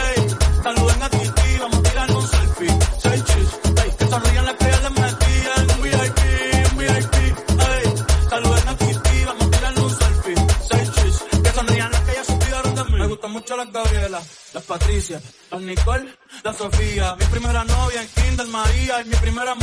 ey. 0.08 0.30
Saluden 0.64 1.04
a 1.04 1.10
Titi, 1.10 1.58
vamos 1.60 1.80
a 1.80 1.84
tirar 1.84 2.12
un 2.12 2.28
selfie. 2.28 2.80
Seis 2.98 3.24
chis, 3.26 3.60
ey. 3.84 3.92
Que 3.98 4.08
sonrían 4.08 4.46
las 4.46 4.56
que 4.56 4.66
ya 4.66 4.80
les 4.80 4.92
metí 4.92 5.36
en 5.58 5.72
un 5.72 5.82
VIP, 5.84 6.78
VIP, 6.78 7.16
ey. 7.60 8.06
Saluden 8.30 8.68
a 8.70 8.78
Titi, 8.78 9.26
vamos 9.26 9.44
a 9.44 9.52
tirar 9.52 9.80
un 9.80 9.90
selfie. 9.90 10.36
Seis 10.72 10.92
chis, 10.94 11.42
que 11.44 11.50
sonrían 11.50 11.92
las 11.92 12.02
que 12.02 12.14
ya 12.14 12.24
se 12.24 12.32
olvidaron 12.32 12.76
de 12.76 12.84
mí. 12.86 13.00
Me 13.00 13.08
gustan 13.08 13.32
mucho 13.34 13.58
las 13.58 13.70
Gabriela, 13.70 14.22
las 14.54 14.64
Patricia, 14.64 15.22
las 15.52 15.62
Nicole, 15.62 16.10
la 16.42 16.54
Sofía. 16.54 17.16
Mi 17.20 17.26
primera 17.26 17.66
novia 17.66 18.02
en 18.02 18.08
Kinder 18.08 18.48
María 18.48 19.02
y 19.02 19.06
mi 19.06 19.16
primer 19.18 19.48
amor 19.50 19.55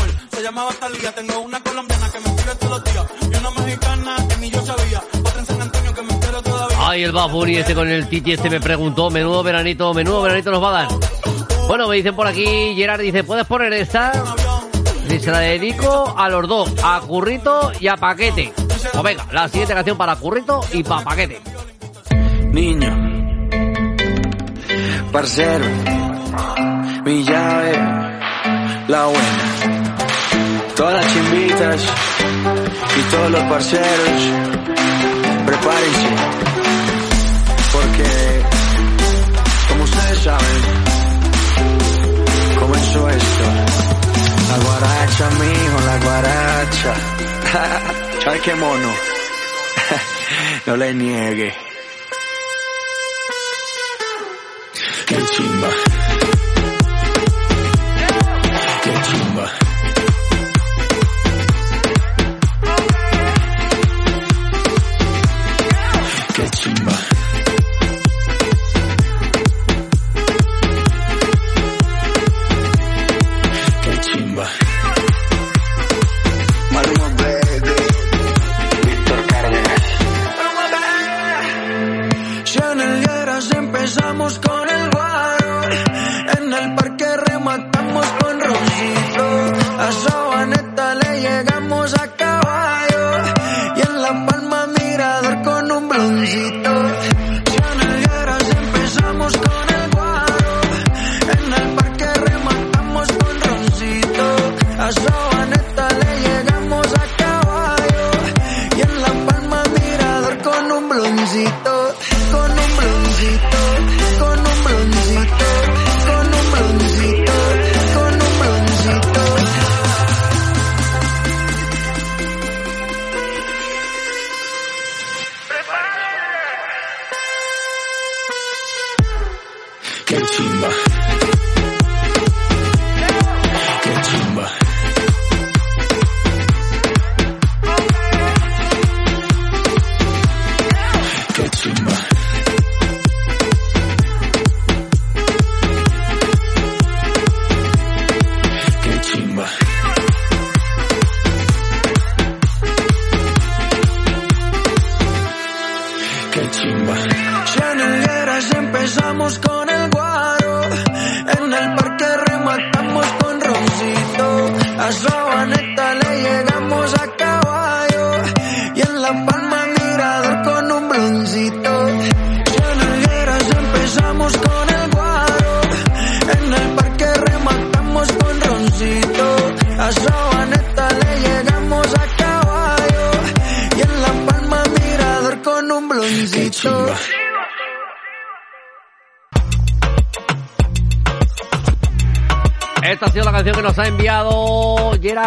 se 0.42 0.48
llamaba 0.48 0.72
Talía. 0.72 1.12
Tengo 1.12 1.38
una 1.38 1.60
colombiana 1.60 2.10
que 2.10 2.18
me 2.18 2.26
escribe 2.26 2.54
todos 2.56 2.72
los 2.72 2.84
días 2.84 3.06
y 3.22 3.36
una 3.36 3.50
mexicana 3.50 4.16
que 4.28 4.36
ni 4.38 4.50
yo 4.50 4.66
sabía. 4.66 5.02
Otra 5.20 5.38
en 5.38 5.46
San 5.46 5.62
Antonio 5.62 5.94
que 5.94 6.02
me 6.02 6.14
todavía. 6.14 6.78
Ay, 6.80 7.04
el 7.04 7.12
Bunny 7.12 7.56
este 7.58 7.74
con 7.76 7.88
el 7.88 8.08
Titi 8.08 8.32
este 8.32 8.50
me 8.50 8.60
preguntó, 8.60 9.08
menudo 9.08 9.44
veranito, 9.44 9.94
menudo 9.94 10.22
veranito 10.22 10.50
nos 10.50 10.62
va 10.62 10.68
a 10.70 10.72
dar. 10.72 10.88
Bueno, 11.68 11.86
me 11.86 11.94
dicen 11.96 12.16
por 12.16 12.26
aquí, 12.26 12.74
Gerard 12.74 13.00
dice, 13.00 13.22
¿puedes 13.22 13.46
poner 13.46 13.72
esta? 13.72 14.12
Y 15.08 15.20
se 15.20 15.30
la 15.30 15.38
dedico 15.38 16.12
a 16.16 16.28
los 16.28 16.48
dos, 16.48 16.72
a 16.82 17.00
Currito 17.00 17.70
y 17.78 17.86
a 17.86 17.96
Paquete. 17.96 18.52
Pues 18.56 19.02
venga, 19.04 19.26
la 19.30 19.48
siguiente 19.48 19.74
canción 19.74 19.96
para 19.96 20.16
Currito 20.16 20.60
y 20.72 20.82
para 20.82 21.04
Paquete. 21.04 21.40
Niño, 22.50 23.50
parcero, 25.12 25.64
mi 27.04 27.22
llave, 27.22 27.78
la 28.88 29.06
buena. 29.06 29.41
Todas 30.82 30.96
las 30.96 31.12
chimbitas 31.14 31.80
y 32.98 33.02
todos 33.12 33.30
los 33.30 33.42
parceros, 33.44 34.22
prepárense. 35.46 36.08
Porque, 37.72 38.42
como 39.68 39.84
ustedes 39.84 40.18
saben, 40.18 40.62
comenzó 42.58 43.08
esto. 43.10 43.44
La 44.48 44.58
guaracha, 44.58 45.30
mijo, 45.30 45.80
la 45.86 45.98
guaracha. 46.04 46.94
Ay, 48.32 48.40
qué 48.40 48.54
mono. 48.56 48.92
no 50.66 50.76
le 50.78 50.94
niegue. 50.94 51.54
Qué 55.06 55.16
chimba. 55.26 55.68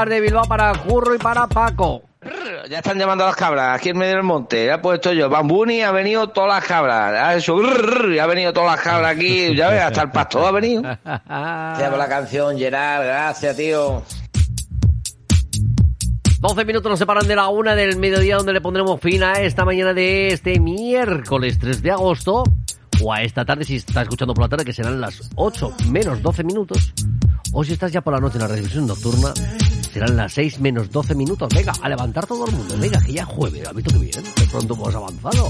De 0.10 0.22
Bilbao 0.22 0.46
para 0.46 0.74
Curro 0.74 1.16
y 1.16 1.18
para 1.18 1.48
Paco. 1.48 2.04
Ya 2.70 2.80
están 2.80 2.98
llamando 2.98 3.24
a 3.24 3.28
las 3.28 3.36
cabras, 3.36 3.78
aquí 3.78 3.90
en 3.90 3.98
medio 3.98 4.16
del 4.16 4.24
monte. 4.24 4.66
Ya 4.66 4.76
he 4.76 4.80
puesto 4.80 5.14
yo. 5.14 5.30
Bambuni 5.30 5.84
ha 5.84 5.92
venido 5.92 6.30
todas 6.30 6.56
las 6.56 6.66
cabras. 6.66 7.14
Ha 7.14 7.36
hecho 7.36 7.58
venido 8.28 8.52
todas 8.52 8.76
las 8.76 8.82
cabras 8.82 9.16
aquí. 9.16 9.56
Ya 9.56 9.70
ves, 9.70 9.82
hasta 9.82 10.02
el 10.02 10.12
pastor 10.12 10.46
ha 10.46 10.52
venido. 10.52 10.82
Gracias 10.82 11.90
por 11.90 12.00
la 12.00 12.08
canción, 12.08 12.58
Gerard. 12.58 13.06
Gracias, 13.06 13.56
tío. 13.56 14.04
12 16.40 16.66
minutos 16.66 16.90
nos 16.90 17.00
separan 17.00 17.28
de 17.28 17.36
la 17.36 17.48
una 17.48 17.76
del 17.76 17.98
mediodía 17.98 18.38
donde 18.38 18.54
le 18.54 18.62
pondremos 18.62 19.00
fin 19.00 19.24
a 19.24 19.34
esta 19.42 19.66
mañana 19.66 19.94
de 19.94 20.28
este 20.28 20.60
miércoles 20.60 21.58
3 21.60 21.82
de 21.82 21.92
agosto 21.92 22.44
o 23.02 23.14
a 23.14 23.24
esta 23.24 23.46
tarde 23.46 23.66
si 23.66 23.78
estás 23.78 24.04
escuchando 24.04 24.34
por 24.34 24.44
la 24.44 24.50
tarde 24.50 24.64
que 24.64 24.74
serán 24.74 25.02
las 25.02 25.32
8 25.36 25.74
menos 25.90 26.22
12 26.22 26.44
minutos 26.44 26.94
o 27.52 27.64
si 27.64 27.74
estás 27.74 27.92
ya 27.92 28.02
por 28.02 28.14
la 28.14 28.20
noche 28.20 28.38
en 28.38 28.44
la 28.44 28.48
revisión 28.48 28.86
nocturna 28.86 29.34
serán 29.96 30.18
las 30.18 30.34
6 30.34 30.60
menos 30.60 30.92
12 30.92 31.16
minutos. 31.16 31.48
Venga, 31.56 31.72
a 31.82 31.88
levantar 31.88 32.28
todo 32.28 32.46
el 32.46 32.52
mundo. 32.52 32.76
Venga, 32.78 33.00
que 33.00 33.14
ya 33.14 33.22
es 33.22 33.30
jueves. 33.30 33.66
¿Has 33.66 33.74
visto 33.74 33.94
que 33.94 34.00
bien? 34.00 34.24
De 34.36 34.46
pronto 34.52 34.74
hemos 34.74 34.94
avanzado. 34.94 35.50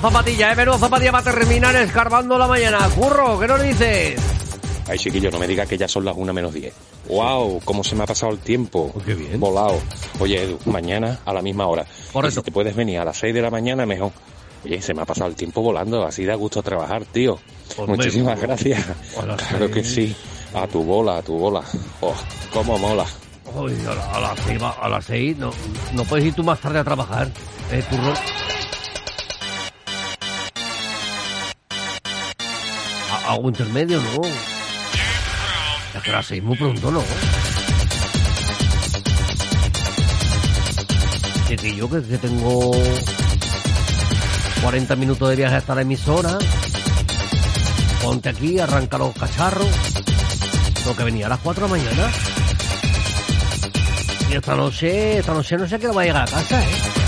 Zapatilla, 0.00 0.52
¿eh? 0.52 0.56
Menudo 0.56 0.78
zapatilla 0.78 1.16
a 1.16 1.22
terminar 1.22 1.76
escarbando 1.76 2.38
la 2.38 2.46
mañana. 2.46 2.88
Curro, 2.90 3.38
¿qué 3.38 3.46
nos 3.46 3.62
dices? 3.62 4.20
Ay, 4.88 4.98
chiquillo, 4.98 5.30
no 5.30 5.38
me 5.38 5.46
digas 5.46 5.68
que 5.68 5.78
ya 5.78 5.86
son 5.86 6.04
las 6.04 6.16
una 6.16 6.32
menos 6.32 6.52
10. 6.52 6.74
¡Wow! 7.08 7.60
¿Cómo 7.64 7.84
se 7.84 7.94
me 7.94 8.02
ha 8.04 8.06
pasado 8.06 8.32
el 8.32 8.38
tiempo? 8.38 8.92
Oh, 8.94 9.00
qué 9.00 9.14
bien. 9.14 9.38
Volado. 9.38 9.78
Oye, 10.18 10.42
Edu, 10.42 10.58
mañana 10.66 11.20
a 11.24 11.32
la 11.32 11.42
misma 11.42 11.66
hora. 11.66 11.86
Por 12.12 12.26
eso. 12.26 12.40
Si 12.40 12.46
te 12.46 12.52
puedes 12.52 12.74
venir 12.74 12.98
a 12.98 13.04
las 13.04 13.16
6 13.18 13.34
de 13.34 13.42
la 13.42 13.50
mañana, 13.50 13.86
mejor. 13.86 14.12
Oye, 14.64 14.82
se 14.82 14.92
me 14.94 15.02
ha 15.02 15.06
pasado 15.06 15.30
el 15.30 15.36
tiempo 15.36 15.62
volando. 15.62 16.04
Así 16.04 16.24
da 16.24 16.34
gusto 16.34 16.62
trabajar, 16.62 17.04
tío. 17.04 17.38
Pues 17.76 17.88
Muchísimas 17.88 18.40
gracias. 18.40 18.84
Claro 19.48 19.70
que 19.70 19.84
sí. 19.84 20.14
A 20.54 20.66
tu 20.66 20.82
bola, 20.82 21.18
a 21.18 21.22
tu 21.22 21.34
bola. 21.38 21.62
Oh, 22.00 22.14
cómo 22.52 22.76
mola. 22.78 23.06
Uy, 23.54 23.74
a, 23.86 24.20
las 24.20 24.38
6, 24.46 24.60
a 24.62 24.88
las 24.88 25.04
seis, 25.04 25.36
no, 25.36 25.50
no 25.92 26.04
puedes 26.04 26.26
ir 26.26 26.34
tú 26.34 26.44
más 26.44 26.60
tarde 26.60 26.78
a 26.78 26.84
trabajar, 26.84 27.28
eh, 27.72 27.82
turro. 27.90 28.14
Algo 33.30 33.48
intermedio, 33.48 34.00
¿no? 34.00 34.22
Ya 35.94 36.00
que 36.02 36.12
las 36.12 36.26
seis 36.26 36.42
muy 36.42 36.56
pronto, 36.56 36.90
¿no? 36.90 37.02
Que 41.48 41.74
yo 41.74 41.90
que, 41.90 42.00
tengo 42.00 42.70
40 44.62 44.96
minutos 44.96 45.28
de 45.30 45.36
viaje 45.36 45.56
hasta 45.56 45.74
la 45.74 45.82
emisora. 45.82 46.38
Ponte 48.02 48.28
aquí, 48.28 48.58
arranca 48.60 48.98
los 48.98 49.12
cacharros. 49.14 49.68
Tengo 50.74 50.96
que 50.96 51.04
venía 51.04 51.26
a 51.26 51.30
las 51.30 51.40
4 51.40 51.66
de 51.66 51.68
la 51.68 51.76
mañana. 51.76 52.10
Y 54.30 54.36
esta 54.36 54.54
noche, 54.54 55.18
esta 55.18 55.34
noche 55.34 55.56
no 55.56 55.68
sé 55.68 55.78
qué 55.80 55.88
va 55.88 56.02
a 56.02 56.04
llegar 56.04 56.28
a 56.28 56.30
casa, 56.30 56.62
¿eh? 56.62 56.99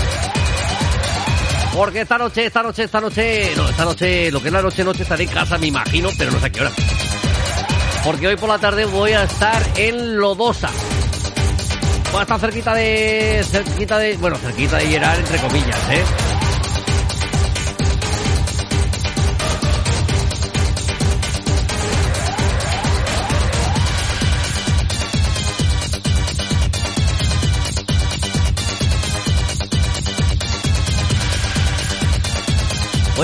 Porque 1.73 2.01
esta 2.01 2.17
noche, 2.17 2.45
esta 2.45 2.61
noche, 2.61 2.83
esta 2.83 3.01
noche, 3.01 3.51
no, 3.55 3.67
esta 3.67 3.83
noche, 3.83 4.31
lo 4.31 4.39
que 4.39 4.47
es 4.47 4.53
la 4.53 4.61
noche, 4.61 4.83
noche 4.83 5.03
estaré 5.03 5.23
en 5.23 5.29
casa, 5.29 5.57
me 5.57 5.67
imagino, 5.67 6.09
pero 6.17 6.31
no 6.31 6.39
sé 6.39 6.45
a 6.45 6.49
qué 6.51 6.61
hora. 6.61 6.71
Porque 8.03 8.27
hoy 8.27 8.35
por 8.35 8.49
la 8.49 8.59
tarde 8.59 8.85
voy 8.85 9.13
a 9.13 9.23
estar 9.23 9.61
en 9.77 10.17
Lodosa. 10.17 10.69
Voy 12.11 12.19
a 12.19 12.21
estar 12.23 12.39
cerquita 12.39 12.75
de, 12.75 13.43
cerquita 13.49 13.97
de, 13.97 14.17
bueno, 14.17 14.37
cerquita 14.37 14.77
de 14.77 14.85
Gerard, 14.85 15.19
entre 15.19 15.39
comillas, 15.39 15.79
¿eh? 15.89 16.03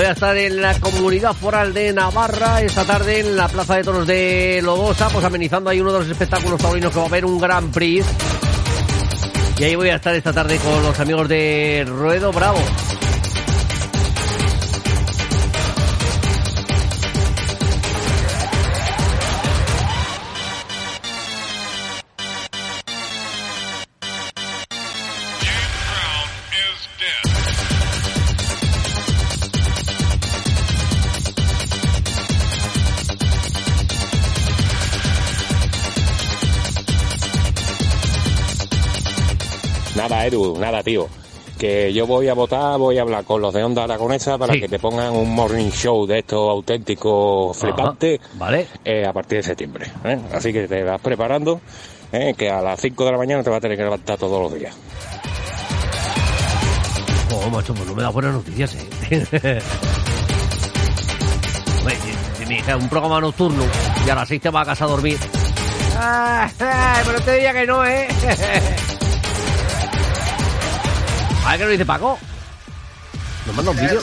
Voy 0.00 0.06
a 0.06 0.12
estar 0.12 0.34
en 0.34 0.62
la 0.62 0.80
comunidad 0.80 1.34
foral 1.34 1.74
de 1.74 1.92
Navarra 1.92 2.62
esta 2.62 2.86
tarde 2.86 3.20
en 3.20 3.36
la 3.36 3.48
Plaza 3.48 3.76
de 3.76 3.84
Toros 3.84 4.06
de 4.06 4.62
Lobosa, 4.64 5.10
pues 5.10 5.22
amenizando 5.22 5.68
ahí 5.68 5.78
uno 5.78 5.92
de 5.92 5.98
los 5.98 6.08
espectáculos 6.08 6.58
taurinos 6.58 6.90
que 6.90 6.96
va 6.96 7.04
a 7.04 7.06
haber 7.08 7.26
un 7.26 7.38
Gran 7.38 7.70
Prix. 7.70 8.06
Y 9.58 9.62
ahí 9.64 9.74
voy 9.76 9.90
a 9.90 9.96
estar 9.96 10.14
esta 10.14 10.32
tarde 10.32 10.56
con 10.56 10.82
los 10.82 10.98
amigos 10.98 11.28
de 11.28 11.84
Ruedo 11.86 12.32
Bravo. 12.32 12.60
Edu, 40.30 40.56
nada, 40.58 40.80
tío. 40.82 41.08
Que 41.58 41.92
yo 41.92 42.06
voy 42.06 42.28
a 42.28 42.34
votar, 42.34 42.78
voy 42.78 42.98
a 42.98 43.02
hablar 43.02 43.24
con 43.24 43.42
los 43.42 43.52
de 43.52 43.64
Onda 43.64 43.82
Aragonesa 43.82 44.38
para 44.38 44.54
que 44.54 44.68
te 44.68 44.78
pongan 44.78 45.12
un 45.12 45.34
morning 45.34 45.70
show 45.70 46.06
de 46.06 46.20
estos 46.20 46.48
auténticos 46.48 47.56
flipantes 47.56 48.20
vale. 48.34 48.66
Eh, 48.84 49.04
a 49.04 49.12
partir 49.12 49.38
de 49.38 49.42
septiembre. 49.42 49.90
¿eh? 50.04 50.18
Así 50.32 50.52
que 50.52 50.68
te 50.68 50.84
vas 50.84 51.00
preparando, 51.00 51.60
¿eh? 52.12 52.34
que 52.38 52.48
a 52.48 52.62
las 52.62 52.80
5 52.80 53.04
de 53.04 53.12
la 53.12 53.18
mañana 53.18 53.42
te 53.42 53.50
vas 53.50 53.58
a 53.58 53.60
tener 53.60 53.76
que 53.76 53.82
levantar 53.82 54.16
todos 54.16 54.40
los 54.40 54.58
días. 54.58 54.74
Oh, 57.34 57.50
macho, 57.50 57.74
pues 57.74 57.86
no 57.86 57.94
me 57.94 58.02
da 58.02 58.08
buenas 58.08 58.34
noticias, 58.34 58.76
¿eh? 59.10 59.60
un 62.80 62.88
programa 62.88 63.20
nocturno 63.20 63.64
y 64.06 64.10
a 64.10 64.14
las 64.14 64.28
6 64.28 64.40
te 64.40 64.50
vas 64.50 64.62
a 64.62 64.70
casa 64.70 64.84
a 64.84 64.88
dormir. 64.88 65.18
pero 67.04 67.20
te 67.20 67.32
diría 67.34 67.52
que 67.52 67.66
no, 67.66 67.84
¿eh? 67.84 68.08
A 71.50 71.54
ver 71.54 71.58
qué 71.58 71.64
nos 71.64 71.72
dice 71.72 71.84
Paco. 71.84 72.16
Nos 73.44 73.56
manda 73.56 73.72
un 73.72 73.76
vídeo. 73.76 74.00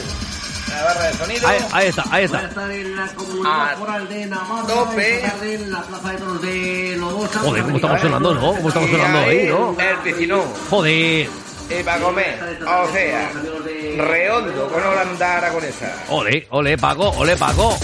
La 0.68 0.84
barra 0.84 1.02
de 1.04 1.14
sonido. 1.14 1.48
Ahí, 1.48 1.58
ahí 1.72 1.86
está, 1.88 2.04
ahí 2.10 2.24
está. 2.24 2.36
Voy 2.36 2.44
a 2.44 2.48
estar 2.50 2.70
en 2.70 2.96
la 2.96 3.06
comunidad 3.14 3.78
foral 3.78 4.08
de 4.10 4.26
Navarra. 4.26 4.66
Tope. 4.66 5.24
En 5.54 5.72
la 5.72 5.80
plaza 5.80 6.12
de 6.12 6.18
toros 6.18 6.42
de 6.42 6.96
Lobosa. 6.98 7.40
Joder, 7.40 7.62
cómo 7.62 7.76
estamos 7.76 8.00
sonando, 8.02 8.34
¿no? 8.34 8.40
Cómo 8.54 8.68
estamos 8.68 8.90
sonando 8.90 9.18
ahí, 9.20 9.46
¿no? 9.46 9.76
El 9.80 9.96
piscinón. 10.00 10.42
Joder. 10.68 11.30
Y 11.70 11.82
para 11.82 12.00
comer, 12.02 12.58
o 12.66 12.92
sea, 12.92 13.32
redondo 13.96 14.68
con 14.68 14.82
Holanda 14.82 15.36
aragonesa. 15.38 16.04
Ole, 16.10 16.46
ole, 16.50 16.76
Paco, 16.76 17.08
ole, 17.16 17.34
Paco. 17.34 17.78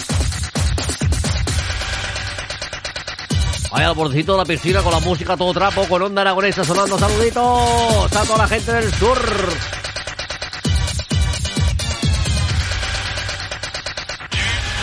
Vaya 3.74 3.88
al 3.88 3.94
bordecito 3.96 4.32
de 4.32 4.38
la 4.38 4.44
piscina 4.44 4.82
con 4.82 4.92
la 4.92 5.00
música 5.00 5.36
todo 5.36 5.52
trapo, 5.52 5.88
con 5.88 6.00
onda 6.00 6.22
aragonesa 6.22 6.62
sonando 6.62 6.96
saluditos 6.96 8.16
a 8.16 8.24
toda 8.24 8.38
la 8.38 8.46
gente 8.46 8.72
del 8.72 8.94
sur. 8.94 9.18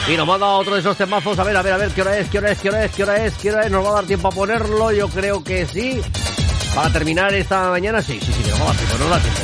Y 0.10 0.18
nos 0.18 0.28
manda 0.28 0.46
otro 0.48 0.74
de 0.74 0.82
esos 0.82 0.98
temazos. 0.98 1.40
A 1.40 1.44
ver, 1.46 1.56
a 1.56 1.62
ver, 1.62 1.72
a 1.72 1.78
ver, 1.78 1.92
¿qué 1.92 2.02
hora 2.02 2.18
es? 2.18 2.28
¿Qué 2.28 2.40
hora 2.40 2.52
es? 2.52 2.60
¿Qué 2.60 2.68
hora 2.68 2.84
es? 2.84 2.92
¿Qué 2.92 3.04
hora 3.04 3.26
es? 3.26 3.34
¿Qué 3.36 3.52
hora 3.52 3.64
es? 3.64 3.72
¿Nos 3.72 3.86
va 3.86 3.92
a 3.92 3.94
dar 3.94 4.04
tiempo 4.04 4.28
a 4.28 4.32
ponerlo? 4.32 4.92
Yo 4.92 5.08
creo 5.08 5.42
que 5.42 5.66
sí. 5.66 6.02
Para 6.76 6.92
terminar 6.92 7.34
esta 7.34 7.70
mañana, 7.70 8.02
sí, 8.02 8.20
sí, 8.22 8.34
sí, 8.34 8.50
nos 8.50 8.60
va 8.60 8.64
a 8.64 8.68
dar 8.68 8.76
tiempo, 8.76 8.98
nos 8.98 9.10
da 9.10 9.20
tiempo. 9.20 9.40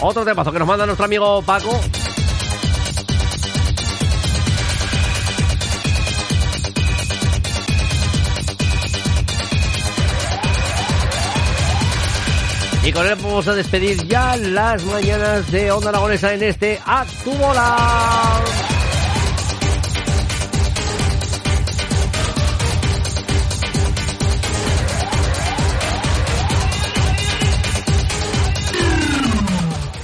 Otro 0.00 0.24
temazo 0.24 0.52
que 0.52 0.58
nos 0.58 0.68
manda 0.68 0.86
nuestro 0.86 1.04
amigo 1.04 1.42
Paco. 1.42 1.78
Y 12.86 12.92
con 12.92 13.04
él 13.04 13.16
vamos 13.20 13.48
a 13.48 13.54
despedir 13.56 14.06
ya 14.06 14.36
las 14.36 14.84
mañanas 14.84 15.50
de 15.50 15.72
Onda 15.72 15.88
Aragonesa 15.88 16.34
en 16.34 16.44
este 16.44 16.78
Actubola. 16.86 18.40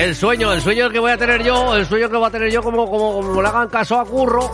El 0.00 0.16
sueño, 0.16 0.50
el 0.50 0.62
sueño 0.62 0.88
que 0.88 0.98
voy 0.98 1.10
a 1.10 1.18
tener 1.18 1.42
yo, 1.42 1.76
el 1.76 1.84
sueño 1.84 2.08
que 2.08 2.16
voy 2.16 2.26
a 2.26 2.30
tener 2.30 2.50
yo 2.50 2.62
como, 2.62 2.90
como, 2.90 3.20
como 3.20 3.42
le 3.42 3.48
hagan 3.48 3.68
caso 3.68 4.00
a 4.00 4.04
Curro. 4.06 4.50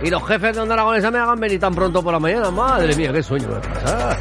Y 0.00 0.10
los 0.10 0.24
jefes 0.28 0.54
de 0.54 0.62
Onda 0.62 0.74
Aragonesa 0.74 1.10
me 1.10 1.18
hagan 1.18 1.40
venir 1.40 1.58
tan 1.58 1.74
pronto 1.74 2.00
por 2.04 2.12
la 2.12 2.20
mañana. 2.20 2.48
Madre 2.52 2.94
mía, 2.94 3.12
qué 3.12 3.20
sueño 3.20 3.48
me 3.48 3.58
pasa. 3.58 4.16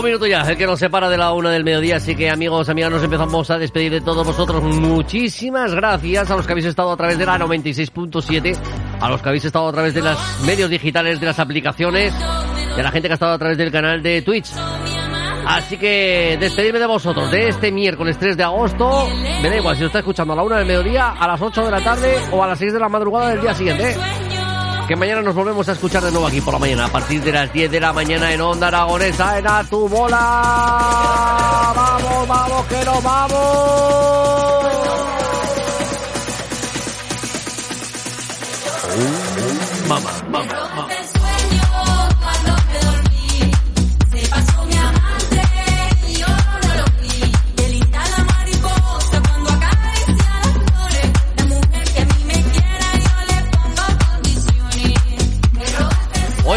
Un 0.00 0.06
minuto 0.06 0.26
ya, 0.26 0.40
el 0.40 0.56
que 0.56 0.66
nos 0.66 0.78
separa 0.78 1.10
de 1.10 1.18
la 1.18 1.34
una 1.34 1.50
del 1.50 1.62
mediodía, 1.62 1.96
así 1.96 2.16
que 2.16 2.30
amigos, 2.30 2.70
amigas, 2.70 2.90
nos 2.90 3.02
empezamos 3.02 3.50
a 3.50 3.58
despedir 3.58 3.92
de 3.92 4.00
todos 4.00 4.26
vosotros. 4.26 4.62
Muchísimas 4.62 5.74
gracias 5.74 6.30
a 6.30 6.36
los 6.36 6.46
que 6.46 6.52
habéis 6.54 6.68
estado 6.68 6.90
a 6.90 6.96
través 6.96 7.18
de 7.18 7.26
la 7.26 7.38
96.7, 7.38 8.56
a 8.98 9.10
los 9.10 9.20
que 9.20 9.28
habéis 9.28 9.44
estado 9.44 9.68
a 9.68 9.72
través 9.72 9.92
de 9.92 10.00
los 10.00 10.18
medios 10.46 10.70
digitales, 10.70 11.20
de 11.20 11.26
las 11.26 11.38
aplicaciones, 11.38 12.14
a 12.14 12.82
la 12.82 12.90
gente 12.90 13.08
que 13.08 13.12
ha 13.12 13.14
estado 13.14 13.32
a 13.32 13.38
través 13.38 13.58
del 13.58 13.70
canal 13.70 14.02
de 14.02 14.22
Twitch. 14.22 14.48
Así 15.46 15.76
que 15.76 16.38
despedirme 16.40 16.78
de 16.78 16.86
vosotros 16.86 17.30
de 17.30 17.48
este 17.48 17.70
miércoles 17.70 18.16
3 18.18 18.38
de 18.38 18.42
agosto. 18.42 19.06
Me 19.42 19.50
da 19.50 19.56
igual 19.56 19.76
si 19.76 19.82
lo 19.82 19.88
está 19.88 19.98
escuchando 19.98 20.32
a 20.32 20.36
la 20.36 20.42
una 20.42 20.56
del 20.56 20.66
mediodía, 20.66 21.10
a 21.10 21.28
las 21.28 21.42
8 21.42 21.62
de 21.66 21.70
la 21.70 21.84
tarde 21.84 22.16
o 22.32 22.42
a 22.42 22.46
las 22.46 22.58
6 22.58 22.72
de 22.72 22.80
la 22.80 22.88
madrugada 22.88 23.28
del 23.28 23.42
día 23.42 23.52
siguiente. 23.52 23.90
¿eh? 23.90 24.29
Que 24.90 24.96
mañana 24.96 25.22
nos 25.22 25.36
volvemos 25.36 25.68
a 25.68 25.72
escuchar 25.72 26.02
de 26.02 26.10
nuevo 26.10 26.26
aquí 26.26 26.40
por 26.40 26.52
la 26.52 26.58
mañana, 26.58 26.86
a 26.86 26.88
partir 26.88 27.22
de 27.22 27.30
las 27.30 27.52
10 27.52 27.70
de 27.70 27.78
la 27.78 27.92
mañana 27.92 28.34
en 28.34 28.40
Onda 28.40 28.66
Aragonesa, 28.66 29.38
en 29.38 29.46
A 29.46 29.62
Tu 29.62 29.88
Bola. 29.88 30.18
¡Vamos, 31.76 32.26
vamos, 32.26 32.66
que 32.66 32.84
nos 32.84 33.00
vamos! 33.00 33.40
Mamá, 39.88 40.10
mamá, 40.28 40.70
mamá. 40.74 40.99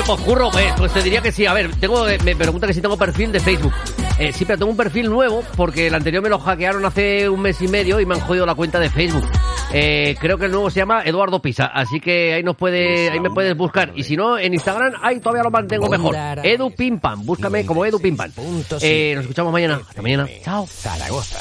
Pues 0.06 0.22
curro, 0.22 0.50
pues, 0.52 0.74
pues, 0.78 0.94
te 0.94 1.02
diría 1.02 1.22
que 1.22 1.32
sí. 1.32 1.46
A 1.46 1.54
ver, 1.54 1.74
tengo, 1.76 2.06
me 2.24 2.36
pregunta 2.36 2.68
que 2.68 2.74
si 2.74 2.82
tengo 2.82 2.98
perfil 2.98 3.32
de 3.32 3.40
Facebook. 3.40 3.74
Eh, 4.20 4.32
sí, 4.34 4.46
pero 4.46 4.60
tengo 4.60 4.72
un 4.72 4.78
perfil 4.78 5.10
nuevo 5.10 5.44
porque 5.56 5.88
el 5.88 5.96
anterior 5.96 6.22
me 6.22 6.30
lo 6.30 6.40
hackearon 6.40 6.86
hace 6.86 7.28
un 7.30 7.42
mes 7.42 7.62
y 7.62 7.68
medio 7.68 8.00
y 8.00 8.06
me 8.06 8.16
han 8.16 8.22
jodido 8.22 8.46
la 8.46 8.56
cuenta 8.56 8.80
de 8.80 8.90
Facebook. 8.90 9.26
Eh, 9.74 10.16
creo 10.20 10.38
que 10.38 10.46
el 10.46 10.52
nuevo 10.52 10.70
se 10.70 10.80
llama 10.80 11.02
Eduardo 11.04 11.42
Pisa, 11.42 11.66
así 11.66 12.00
que 12.00 12.34
ahí 12.34 12.44
nos 12.44 12.56
puede, 12.56 13.10
ahí 13.10 13.20
me 13.20 13.32
puedes 13.32 13.58
buscar. 13.58 13.92
Y 13.96 14.04
si 14.04 14.16
no, 14.16 14.38
en 14.38 14.54
Instagram, 14.54 14.94
ahí 15.02 15.20
todavía 15.20 15.44
lo 15.44 15.52
mantengo 15.52 15.90
mejor. 15.90 16.16
Edu 16.44 16.72
Pimpan, 16.72 17.26
búscame 17.26 17.66
como 17.66 17.84
Edu 17.86 18.00
Pimpan. 18.00 18.32
Eh, 18.82 19.14
nos 19.16 19.24
escuchamos 19.24 19.52
mañana. 19.52 19.82
Hasta 19.88 20.02
mañana. 20.02 20.28
Chao. 20.44 20.68
Zaragoza. 20.68 21.40